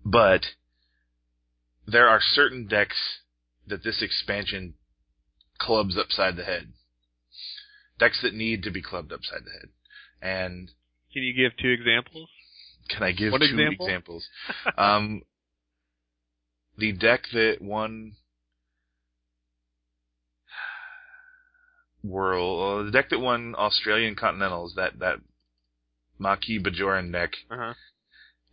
but 0.05 0.47
there 1.87 2.09
are 2.09 2.21
certain 2.23 2.66
decks 2.66 3.19
that 3.66 3.85
this 3.85 4.03
expansion 4.03 4.75
clubs 5.59 5.97
upside 5.99 6.37
the 6.37 6.45
head. 6.45 6.73
Decks 7.99 8.21
that 8.23 8.35
need 8.35 8.62
to 8.65 8.71
be 8.71 8.83
clubbed 8.83 9.12
upside 9.12 9.45
the 9.45 9.51
head. 9.51 9.69
And 10.21 10.71
Can 11.12 11.23
you 11.23 11.35
give 11.35 11.57
two 11.59 11.69
examples? 11.71 12.29
can 12.89 13.03
I 13.03 13.12
give 13.12 13.33
two 13.33 13.43
example? 13.45 13.87
examples? 13.87 14.29
um, 14.77 15.23
the 16.79 16.93
deck 16.93 17.25
that 17.33 17.59
won 17.61 18.12
World, 22.05 22.81
uh, 22.81 22.85
the 22.85 22.90
deck 22.90 23.09
that 23.10 23.18
won 23.20 23.55
Australian 23.56 24.14
Continentals, 24.14 24.74
that 24.76 24.98
that 24.98 25.16
Maquis 26.18 26.60
Bajoran 26.62 27.10
deck, 27.10 27.32
Uh-huh. 27.51 27.74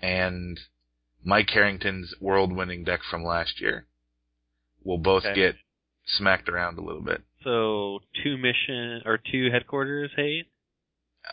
and 0.02 0.60
Mike 1.24 1.50
Harrington's 1.50 2.16
world-winning 2.20 2.84
deck 2.84 3.02
from 3.10 3.24
last 3.24 3.60
year, 3.62 3.86
will 4.84 4.98
both 4.98 5.26
Okay. 5.26 5.36
get 5.36 5.56
smacked 6.06 6.50
around 6.50 6.78
a 6.80 6.82
little 6.82 7.02
bit. 7.02 7.22
So 7.44 8.02
two 8.24 8.38
mission 8.38 9.02
or 9.06 9.18
two 9.18 9.52
headquarters 9.52 10.12
hate. 10.16 10.48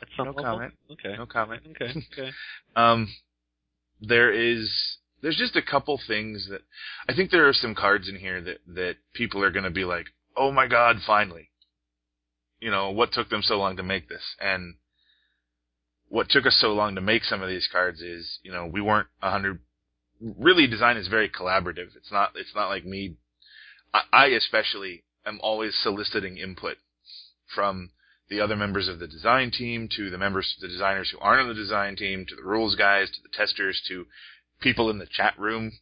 At 0.03 0.09
some 0.17 0.27
No 0.27 0.33
level? 0.33 0.45
comment. 0.45 0.75
Okay. 0.91 1.17
No 1.17 1.25
comment. 1.27 1.63
Okay. 1.71 1.93
Okay. 2.13 2.33
Um, 2.77 3.09
there 4.01 4.31
is 4.31 4.99
there's 5.23 5.37
just 5.39 5.57
a 5.57 5.63
couple 5.63 5.99
things 6.07 6.47
that 6.51 6.63
I 7.09 7.15
think 7.15 7.31
there 7.31 7.49
are 7.49 7.53
some 7.55 7.75
cards 7.75 8.09
in 8.09 8.17
here 8.17 8.41
that 8.43 8.59
that 8.67 8.97
people 9.15 9.43
are 9.43 9.51
going 9.51 9.65
to 9.65 9.71
be 9.71 9.85
like, 9.85 10.07
"Oh 10.37 10.53
my 10.53 10.67
god, 10.67 11.01
finally." 11.07 11.51
You 12.61 12.71
know, 12.71 12.91
what 12.91 13.13
took 13.13 13.29
them 13.29 13.43
so 13.43 13.59
long 13.59 13.77
to 13.77 13.83
make 13.83 14.09
this? 14.09 14.23
And 14.41 14.75
what 16.09 16.29
took 16.29 16.47
us 16.47 16.57
so 16.61 16.73
long 16.73 16.95
to 16.95 17.01
make 17.01 17.25
some 17.25 17.43
of 17.43 17.49
these 17.49 17.69
cards 17.71 18.01
is, 18.01 18.39
you 18.43 18.51
know, 18.51 18.67
we 18.67 18.81
weren't 18.81 19.09
a 19.23 19.31
hundred 19.31 19.61
really 20.21 20.67
design 20.67 20.97
is 20.97 21.09
very 21.09 21.29
collaborative. 21.29 21.95
It's 21.97 22.11
not 22.11 22.33
it's 22.35 22.55
not 22.55 22.69
like 22.69 22.85
me 22.85 23.17
I, 24.13 24.27
especially 24.27 25.05
am 25.25 25.41
always 25.43 25.75
soliciting 25.83 26.37
input 26.37 26.77
from 27.55 27.91
the 28.29 28.41
other 28.41 28.57
members 28.57 28.89
of 28.89 28.99
the 28.99 29.07
design 29.07 29.51
team 29.51 29.89
to 29.97 30.11
the 30.11 30.19
members, 30.19 30.57
the 30.61 30.69
designers 30.69 31.11
who 31.11 31.19
aren't 31.19 31.43
on 31.43 31.49
the 31.49 31.55
design 31.55 31.97
team, 31.97 32.27
to 32.27 32.37
the 32.37 32.43
rules 32.43 32.75
guys, 32.75 33.11
to 33.11 33.23
the 33.23 33.35
testers, 33.35 33.81
to 33.89 34.07
people 34.61 34.91
in 34.91 34.99
the 34.99 35.07
chat 35.07 35.39
room, 35.39 35.73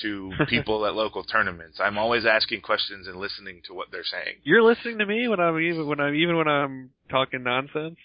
to 0.00 0.32
people 0.48 0.86
at 0.86 0.94
local 0.94 1.22
tournaments. 1.24 1.78
I'm 1.80 1.98
always 1.98 2.24
asking 2.26 2.62
questions 2.62 3.06
and 3.06 3.16
listening 3.16 3.60
to 3.66 3.74
what 3.74 3.88
they're 3.92 4.04
saying. 4.04 4.36
You're 4.42 4.62
listening 4.62 4.98
to 4.98 5.06
me 5.06 5.28
when 5.28 5.40
I'm 5.40 5.58
even 5.60 5.86
when 5.86 6.00
I'm 6.00 6.14
even 6.14 6.36
when 6.36 6.48
I'm 6.48 6.90
talking 7.10 7.42
nonsense. 7.42 7.96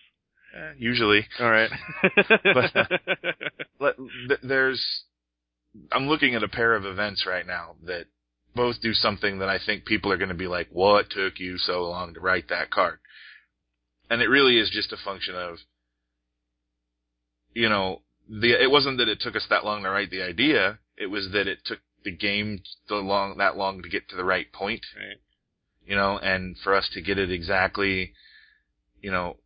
Eh, 0.55 0.73
usually, 0.77 1.27
All 1.39 1.51
right. 1.51 1.69
But, 2.43 2.75
uh, 2.75 2.85
let, 3.79 3.95
th- 4.27 4.39
there's, 4.43 4.83
I'm 5.91 6.07
looking 6.07 6.35
at 6.35 6.43
a 6.43 6.47
pair 6.47 6.73
of 6.73 6.85
events 6.85 7.25
right 7.27 7.45
now 7.45 7.75
that 7.85 8.05
both 8.55 8.81
do 8.81 8.93
something 8.93 9.39
that 9.39 9.49
I 9.49 9.59
think 9.63 9.85
people 9.85 10.11
are 10.11 10.17
going 10.17 10.29
to 10.29 10.35
be 10.35 10.47
like, 10.47 10.69
"What 10.71 11.09
took 11.09 11.39
you 11.39 11.57
so 11.57 11.83
long 11.83 12.13
to 12.13 12.19
write 12.19 12.49
that 12.49 12.71
card?" 12.71 12.99
And 14.09 14.21
it 14.21 14.29
really 14.29 14.57
is 14.57 14.69
just 14.71 14.93
a 14.93 14.97
function 14.97 15.35
of, 15.35 15.57
you 17.53 17.69
know, 17.69 18.01
the 18.29 18.51
it 18.61 18.71
wasn't 18.71 18.97
that 18.97 19.09
it 19.09 19.19
took 19.19 19.35
us 19.35 19.45
that 19.49 19.65
long 19.65 19.83
to 19.83 19.89
write 19.89 20.09
the 20.09 20.23
idea; 20.23 20.79
it 20.97 21.07
was 21.07 21.29
that 21.33 21.47
it 21.47 21.59
took 21.65 21.79
the 22.03 22.11
game 22.11 22.61
the 22.89 22.95
long 22.95 23.37
that 23.37 23.57
long 23.57 23.81
to 23.81 23.89
get 23.89 24.09
to 24.09 24.15
the 24.15 24.23
right 24.23 24.51
point. 24.51 24.85
Right. 24.95 25.17
You 25.85 25.95
know, 25.95 26.17
and 26.17 26.57
for 26.63 26.75
us 26.75 26.89
to 26.93 27.01
get 27.01 27.17
it 27.17 27.31
exactly, 27.31 28.13
you 29.01 29.11
know, 29.11 29.37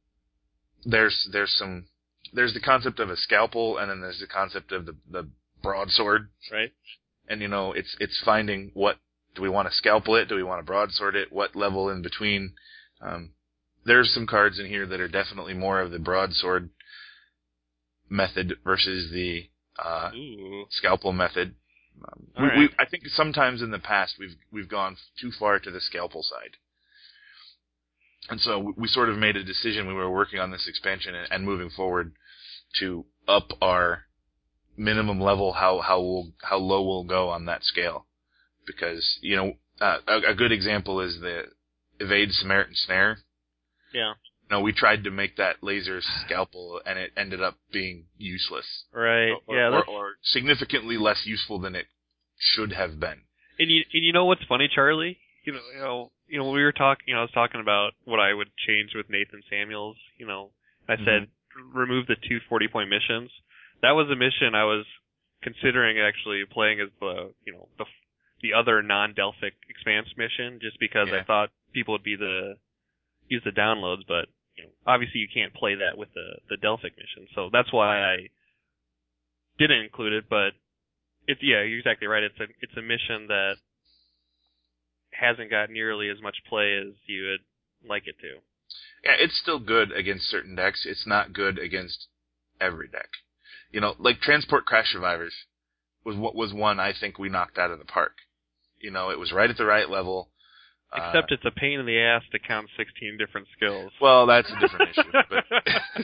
there's 0.86 1.30
there's 1.32 1.54
some 1.58 1.86
there's 2.34 2.54
the 2.54 2.60
concept 2.60 3.00
of 3.00 3.10
a 3.10 3.18
scalpel, 3.18 3.78
and 3.78 3.90
then 3.90 4.02
there's 4.02 4.20
the 4.20 4.28
concept 4.28 4.72
of 4.72 4.86
the 4.86 4.96
the 5.10 5.30
broadsword. 5.62 6.30
Right. 6.52 6.72
And 7.28 7.42
you 7.42 7.48
know, 7.48 7.74
it's 7.74 7.96
it's 8.00 8.22
finding 8.24 8.72
what 8.74 8.98
do 9.36 9.42
we 9.42 9.50
want 9.50 9.68
to 9.70 9.76
scalpel 9.76 10.16
it? 10.16 10.28
Do 10.28 10.36
we 10.36 10.44
want 10.44 10.60
to 10.60 10.66
broadsword 10.66 11.16
it? 11.16 11.32
What 11.32 11.56
level 11.56 11.90
in 11.90 12.02
between? 12.02 12.54
Um, 13.02 13.32
there's 13.86 14.14
some 14.14 14.28
cards 14.28 14.60
in 14.60 14.68
here 14.68 14.86
that 14.86 15.00
are 15.00 15.08
definitely 15.08 15.54
more 15.54 15.82
of 15.82 15.92
the 15.92 16.00
broadsword 16.00 16.70
method 18.10 18.56
versus 18.64 19.12
the 19.12 19.50
uh, 19.84 20.12
Ooh. 20.16 20.66
scalpel 20.70 21.14
method. 21.14 21.56
Um, 22.04 22.28
we, 22.40 22.48
right. 22.48 22.58
we, 22.58 22.70
I 22.80 22.86
think 22.86 23.04
sometimes 23.08 23.62
in 23.62 23.72
the 23.72 23.80
past 23.80 24.16
we've 24.20 24.36
we've 24.52 24.70
gone 24.70 24.98
too 25.20 25.32
far 25.38 25.60
to 25.60 25.72
the 25.72 25.82
scalpel 25.82 26.24
side, 26.24 26.58
and 28.30 28.40
so 28.40 28.60
we- 28.60 28.74
we 28.78 28.88
sort 28.88 29.10
of 29.10 29.18
made 29.18 29.36
a 29.36 29.44
decision. 29.44 29.88
We 29.88 29.94
were 29.94 30.10
working 30.10 30.40
on 30.40 30.52
this 30.52 30.68
expansion 30.68 31.16
and, 31.16 31.28
and 31.32 31.44
moving 31.46 31.70
forward 31.70 32.14
to 32.80 33.06
up 33.28 33.52
our 33.62 34.06
minimum 34.78 35.20
level, 35.20 35.54
how 35.54 35.82
how 35.82 36.00
we'll, 36.02 36.32
how 36.42 36.58
low 36.58 36.82
we'll 36.82 37.04
go 37.04 37.30
on 37.30 37.46
that 37.46 37.64
scale, 37.64 38.06
because 38.66 39.20
you 39.22 39.36
know 39.36 39.54
uh, 39.80 39.98
a, 40.08 40.32
a 40.32 40.36
good 40.36 40.52
example 40.52 41.02
is 41.02 41.20
the 41.20 41.44
evade 42.00 42.32
Samaritan 42.32 42.74
snare. 42.76 43.20
Yeah. 43.94 44.14
No, 44.52 44.60
we 44.60 44.74
tried 44.74 45.06
to 45.06 45.12
make 45.12 45.38
that 45.38 45.64
laser 45.64 46.02
scalpel, 46.26 46.82
and 46.86 47.00
it 47.00 47.12
ended 47.16 47.42
up 47.42 47.58
being 47.72 48.04
useless. 48.18 48.66
Right. 48.94 49.32
Or, 49.48 49.56
yeah. 49.56 49.70
or, 49.70 49.86
or 49.86 50.12
significantly 50.24 50.98
less 50.98 51.22
useful 51.26 51.60
than 51.60 51.74
it 51.74 51.86
should 52.38 52.74
have 52.74 53.00
been. 53.00 53.22
And 53.58 53.72
you, 53.72 53.84
and 53.94 54.04
you 54.04 54.12
know 54.12 54.26
what's 54.26 54.44
funny, 54.50 54.70
Charlie? 54.74 55.18
You 55.46 55.54
know, 55.54 55.60
you 55.74 55.80
know, 55.80 56.12
you 56.28 56.38
know, 56.38 56.50
we 56.50 56.64
were 56.64 56.74
talking. 56.74 57.06
You 57.08 57.14
know, 57.14 57.22
I 57.22 57.24
was 57.24 57.32
talking 57.32 57.62
about 57.62 57.92
what 58.04 58.20
I 58.20 58.34
would 58.34 58.50
change 58.68 58.92
with 58.94 59.10
Nathan 59.10 59.42
Samuels. 59.50 59.96
You 60.18 60.28
know, 60.28 60.52
I 60.88 60.96
mm-hmm. 60.96 61.06
said 61.06 61.28
remove 61.74 62.08
the 62.08 62.16
two 62.28 62.40
40 62.50 62.68
point 62.68 62.90
missions. 62.90 63.32
That 63.82 63.92
was 63.92 64.10
a 64.12 64.16
mission 64.16 64.54
I 64.54 64.66
was 64.66 64.86
considering 65.42 65.98
actually 65.98 66.44
playing 66.52 66.82
as 66.82 66.90
the, 67.00 67.32
you 67.46 67.54
know, 67.54 67.68
the 67.78 67.86
the 68.42 68.54
other 68.54 68.82
non-Delphic 68.82 69.54
expanse 69.70 70.08
mission, 70.18 70.60
just 70.62 70.80
because 70.80 71.10
Yeah. 71.10 71.20
I 71.20 71.24
thought 71.24 71.52
people 71.74 71.94
would 71.94 72.04
be 72.04 72.16
the 72.16 72.58
use 73.30 73.44
the 73.46 73.52
downloads, 73.52 74.06
but 74.08 74.28
you 74.62 74.68
know, 74.68 74.74
obviously 74.86 75.20
you 75.20 75.28
can't 75.34 75.54
play 75.54 75.76
that 75.76 75.98
with 75.98 76.10
the 76.14 76.38
the 76.50 76.58
Delphic 76.58 76.94
mission, 76.98 77.28
so 77.36 77.50
that's 77.52 77.74
why 77.74 78.02
I 78.02 78.30
didn't 79.58 79.82
include 79.82 80.14
it. 80.14 80.26
But 80.30 80.54
it's 81.28 81.42
yeah, 81.42 81.64
you're 81.64 81.80
exactly 81.80 82.08
right. 82.08 82.24
It's 82.24 82.40
a 82.40 82.48
it's 82.62 82.78
a 82.78 82.82
mission 82.82 83.28
that 83.28 83.56
hasn't 85.12 85.50
got 85.50 85.70
nearly 85.70 86.10
as 86.10 86.22
much 86.22 86.38
play 86.48 86.78
as 86.78 86.94
you 87.08 87.26
would 87.26 87.90
like 87.90 88.04
it 88.08 88.16
to. 88.22 88.42
Yeah, 89.04 89.16
it's 89.20 89.40
still 89.40 89.60
good 89.60 89.92
against 89.92 90.30
certain 90.30 90.56
decks. 90.56 90.86
It's 90.86 91.08
not 91.08 91.34
good 91.34 91.58
against 91.58 92.08
every 92.60 92.88
deck. 92.88 93.10
You 93.72 93.82
know, 93.82 93.96
like 94.00 94.22
Transport 94.22 94.66
Crash 94.66 94.92
Survivors 94.92 95.34
was 96.06 96.16
what 96.16 96.36
was 96.36 96.54
one 96.54 96.80
I 96.80 96.94
think 96.98 97.18
we 97.18 97.30
knocked 97.30 97.58
out 97.58 97.72
of 97.72 97.80
the 97.80 97.86
park. 97.86 98.14
You 98.80 98.92
know, 98.92 99.10
it 99.10 99.20
was 99.20 99.32
right 99.32 99.50
at 99.50 99.58
the 99.58 99.66
right 99.66 99.90
level. 99.90 100.30
Uh, 100.94 101.00
Except 101.08 101.32
it's 101.32 101.46
a 101.46 101.52
pain 101.52 101.80
in 101.80 101.86
the 101.86 101.98
ass 102.00 102.24
to 102.34 102.40
count 102.40 102.68
16 102.78 103.18
different 103.18 103.48
skills. 103.56 103.92
well, 104.02 104.26
that's 104.28 104.50
a 104.52 104.60
different 104.60 104.90
issue. 104.90 105.12
But, 105.30 106.04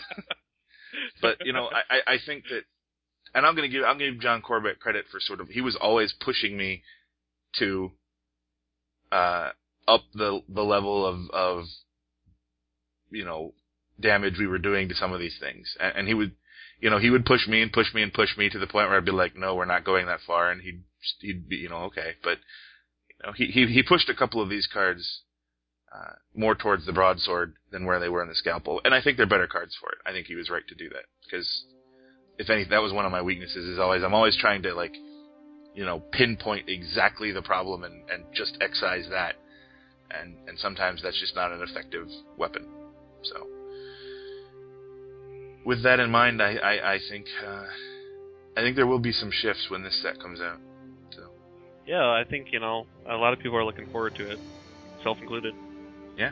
but 1.22 1.46
you 1.46 1.54
know, 1.54 1.70
I, 1.70 1.96
I- 1.98 2.14
I 2.14 2.18
think 2.26 2.46
that, 2.50 2.62
and 3.36 3.46
I'm 3.46 3.56
gonna 3.56 3.68
give 3.68 3.84
I'm 3.84 3.98
gonna 3.98 4.12
give 4.12 4.22
John 4.22 4.42
Corbett 4.42 4.80
credit 4.80 5.06
for 5.12 5.20
sort 5.20 5.42
of 5.42 5.50
he 5.50 5.62
was 5.62 5.76
always 5.76 6.14
pushing 6.20 6.58
me 6.58 6.82
to 7.60 7.92
uh, 9.12 9.50
up 9.88 10.04
the 10.14 10.42
the 10.48 10.64
level 10.64 11.06
of 11.06 11.30
of 11.32 11.66
you 13.12 13.26
know 13.26 13.54
damage 14.00 14.36
we 14.40 14.48
were 14.48 14.58
doing 14.58 14.88
to 14.90 14.96
some 14.96 15.12
of 15.14 15.20
these 15.20 15.38
things, 15.40 15.76
and, 15.80 15.94
and 15.98 16.08
he 16.08 16.14
would 16.14 16.32
you 16.80 16.90
know 16.90 16.98
he 17.00 17.10
would 17.10 17.26
push 17.26 17.48
me 17.48 17.62
and 17.62 17.74
push 17.74 17.94
me 17.94 18.02
and 18.02 18.14
push 18.14 18.38
me 18.38 18.50
to 18.50 18.60
the 18.60 18.68
point 18.68 18.88
where 18.90 18.98
I'd 18.98 19.06
be 19.06 19.12
like, 19.12 19.36
no, 19.36 19.56
we're 19.56 19.66
not 19.66 19.84
going 19.84 20.06
that 20.08 20.22
far, 20.26 20.50
and 20.50 20.62
he'd 20.62 20.84
he'd 21.20 21.50
be 21.50 21.58
you 21.58 21.70
know 21.70 21.84
okay, 21.84 22.14
but 22.24 22.38
know 23.26 23.34
he 23.36 23.46
he 23.48 23.66
he 23.68 23.84
pushed 23.84 24.10
a 24.10 24.16
couple 24.16 24.42
of 24.42 24.50
these 24.50 24.68
cards 24.72 25.22
uh, 25.94 26.14
more 26.36 26.56
towards 26.56 26.86
the 26.86 26.94
broadsword 26.94 27.56
than 27.72 27.86
where 27.86 28.00
they 28.00 28.10
were 28.10 28.22
in 28.22 28.30
the 28.30 28.36
scalpel, 28.36 28.82
and 28.84 28.94
I 28.94 29.02
think 29.02 29.18
they're 29.18 29.26
better 29.26 29.48
cards 29.48 29.76
for 29.80 29.90
it. 29.90 29.98
I 30.06 30.12
think 30.12 30.28
he 30.28 30.36
was 30.36 30.50
right 30.50 30.68
to 30.68 30.76
do 30.76 30.90
that 30.90 31.06
because 31.24 31.66
if 32.38 32.50
any, 32.50 32.66
that 32.66 32.82
was 32.82 32.94
one 32.94 33.06
of 33.06 33.12
my 33.12 33.22
weaknesses. 33.22 33.66
Is 33.66 33.80
always 33.80 34.04
I'm 34.04 34.14
always 34.14 34.38
trying 34.38 34.64
to 34.64 34.74
like 34.74 34.94
you 35.74 35.86
know 35.86 36.00
pinpoint 36.12 36.70
exactly 36.70 37.32
the 37.32 37.42
problem 37.42 37.84
and 37.84 38.10
and 38.10 38.24
just 38.34 38.58
excise 38.62 39.08
that, 39.10 39.36
and 40.12 40.36
and 40.48 40.60
sometimes 40.60 41.02
that's 41.02 41.20
just 41.20 41.36
not 41.36 41.52
an 41.52 41.62
effective 41.62 42.08
weapon. 42.38 42.68
So 43.24 43.48
with 45.66 45.84
that 45.84 46.00
in 46.00 46.12
mind, 46.12 46.42
I 46.42 46.56
I, 46.56 46.94
I 46.94 47.00
think 47.10 47.26
uh, 47.46 47.66
I 48.58 48.62
think 48.62 48.76
there 48.76 48.88
will 48.88 49.00
be 49.00 49.12
some 49.12 49.32
shifts 49.32 49.68
when 49.70 49.84
this 49.84 50.02
set 50.02 50.20
comes 50.20 50.42
out. 50.42 50.60
Yeah, 51.88 52.04
I 52.06 52.24
think 52.30 52.48
you 52.52 52.60
know 52.60 52.86
a 53.10 53.16
lot 53.16 53.34
of 53.34 53.40
people 53.40 53.58
are 53.58 53.64
looking 53.66 53.90
forward 53.92 54.16
to 54.16 54.30
it, 54.32 54.40
self 55.04 55.18
included. 55.20 55.54
yeah. 56.18 56.32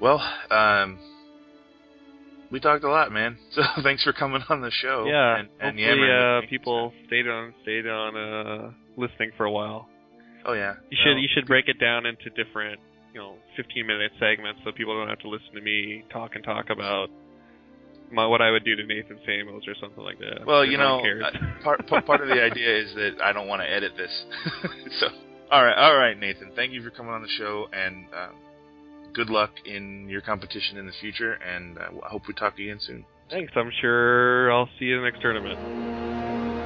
Well, 0.00 0.20
um, 0.50 0.98
we 2.50 2.58
talked 2.58 2.84
a 2.84 2.88
lot, 2.90 3.12
man. 3.12 3.36
So 3.54 3.62
thanks 3.82 4.02
for 4.02 4.12
coming 4.12 4.42
on 4.48 4.60
the 4.60 4.70
show. 4.70 5.04
yeah, 5.06 5.38
and, 5.38 5.48
and 5.60 5.78
hopefully 5.78 6.10
uh, 6.10 6.40
people 6.48 6.92
stayed 7.06 7.28
on 7.28 7.54
stayed 7.62 7.86
on 7.86 8.16
uh, 8.16 8.70
listening 8.96 9.30
for 9.36 9.44
a 9.46 9.50
while. 9.52 9.88
Oh 10.44 10.54
yeah. 10.54 10.74
You 10.90 10.98
should 11.02 11.14
No. 11.14 11.20
you 11.20 11.28
should 11.34 11.46
break 11.46 11.68
it 11.68 11.78
down 11.78 12.06
into 12.06 12.30
different 12.30 12.80
you 13.12 13.20
know 13.20 13.34
15 13.56 13.86
minute 13.86 14.12
segments 14.18 14.60
so 14.64 14.72
people 14.72 14.94
don't 14.98 15.08
have 15.08 15.18
to 15.20 15.28
listen 15.28 15.52
to 15.54 15.60
me 15.60 16.02
talk 16.12 16.34
and 16.34 16.42
talk 16.44 16.70
about 16.70 17.08
my 18.12 18.26
what 18.26 18.42
I 18.42 18.50
would 18.50 18.64
do 18.64 18.76
to 18.76 18.84
Nathan 18.84 19.18
Samuels 19.26 19.66
or 19.66 19.74
something 19.80 20.02
like 20.02 20.18
that. 20.18 20.46
Well, 20.46 20.64
you 20.64 20.78
know, 20.78 21.02
part 21.62 21.86
part 21.86 22.20
of 22.20 22.28
the 22.28 22.42
idea 22.42 22.78
is 22.78 22.94
that 22.94 23.22
I 23.22 23.32
don't 23.32 23.48
want 23.48 23.62
to 23.62 23.70
edit 23.70 23.92
this. 23.96 24.24
so, 25.00 25.08
all 25.50 25.64
right, 25.64 25.76
all 25.76 25.96
right, 25.96 26.18
Nathan. 26.18 26.52
Thank 26.54 26.72
you 26.72 26.82
for 26.82 26.90
coming 26.90 27.12
on 27.12 27.22
the 27.22 27.28
show, 27.28 27.68
and 27.72 28.06
um, 28.14 28.34
good 29.12 29.30
luck 29.30 29.50
in 29.64 30.08
your 30.08 30.20
competition 30.20 30.76
in 30.78 30.86
the 30.86 30.92
future. 31.00 31.34
And 31.34 31.78
uh, 31.78 31.82
I 32.04 32.08
hope 32.08 32.22
we 32.28 32.34
talk 32.34 32.58
again 32.58 32.78
soon. 32.80 33.04
Thanks. 33.30 33.52
I'm 33.54 33.70
sure 33.80 34.52
I'll 34.52 34.68
see 34.78 34.86
you 34.86 34.98
in 34.98 35.04
the 35.04 35.10
next 35.10 35.22
tournament. 35.22 36.59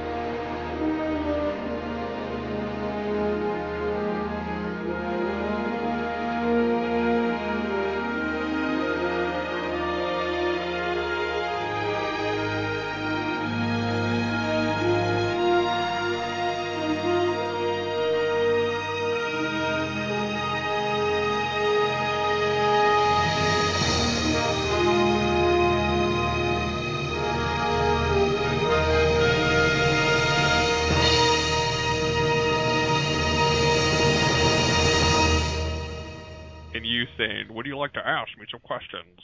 "Would 38.45 38.51
you 38.53 38.59
like 38.69 38.81
to 38.89 38.93
ask 38.93 38.93
me 38.93 39.01
some 39.01 39.05
questions?" 39.05 39.19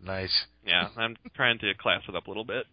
Nice. 0.00 0.46
Yeah, 0.64 0.88
I'm 0.96 1.16
trying 1.34 1.58
to 1.58 1.74
class 1.74 2.02
it 2.08 2.14
up 2.14 2.26
a 2.26 2.30
little 2.30 2.44
bit. 2.44 2.66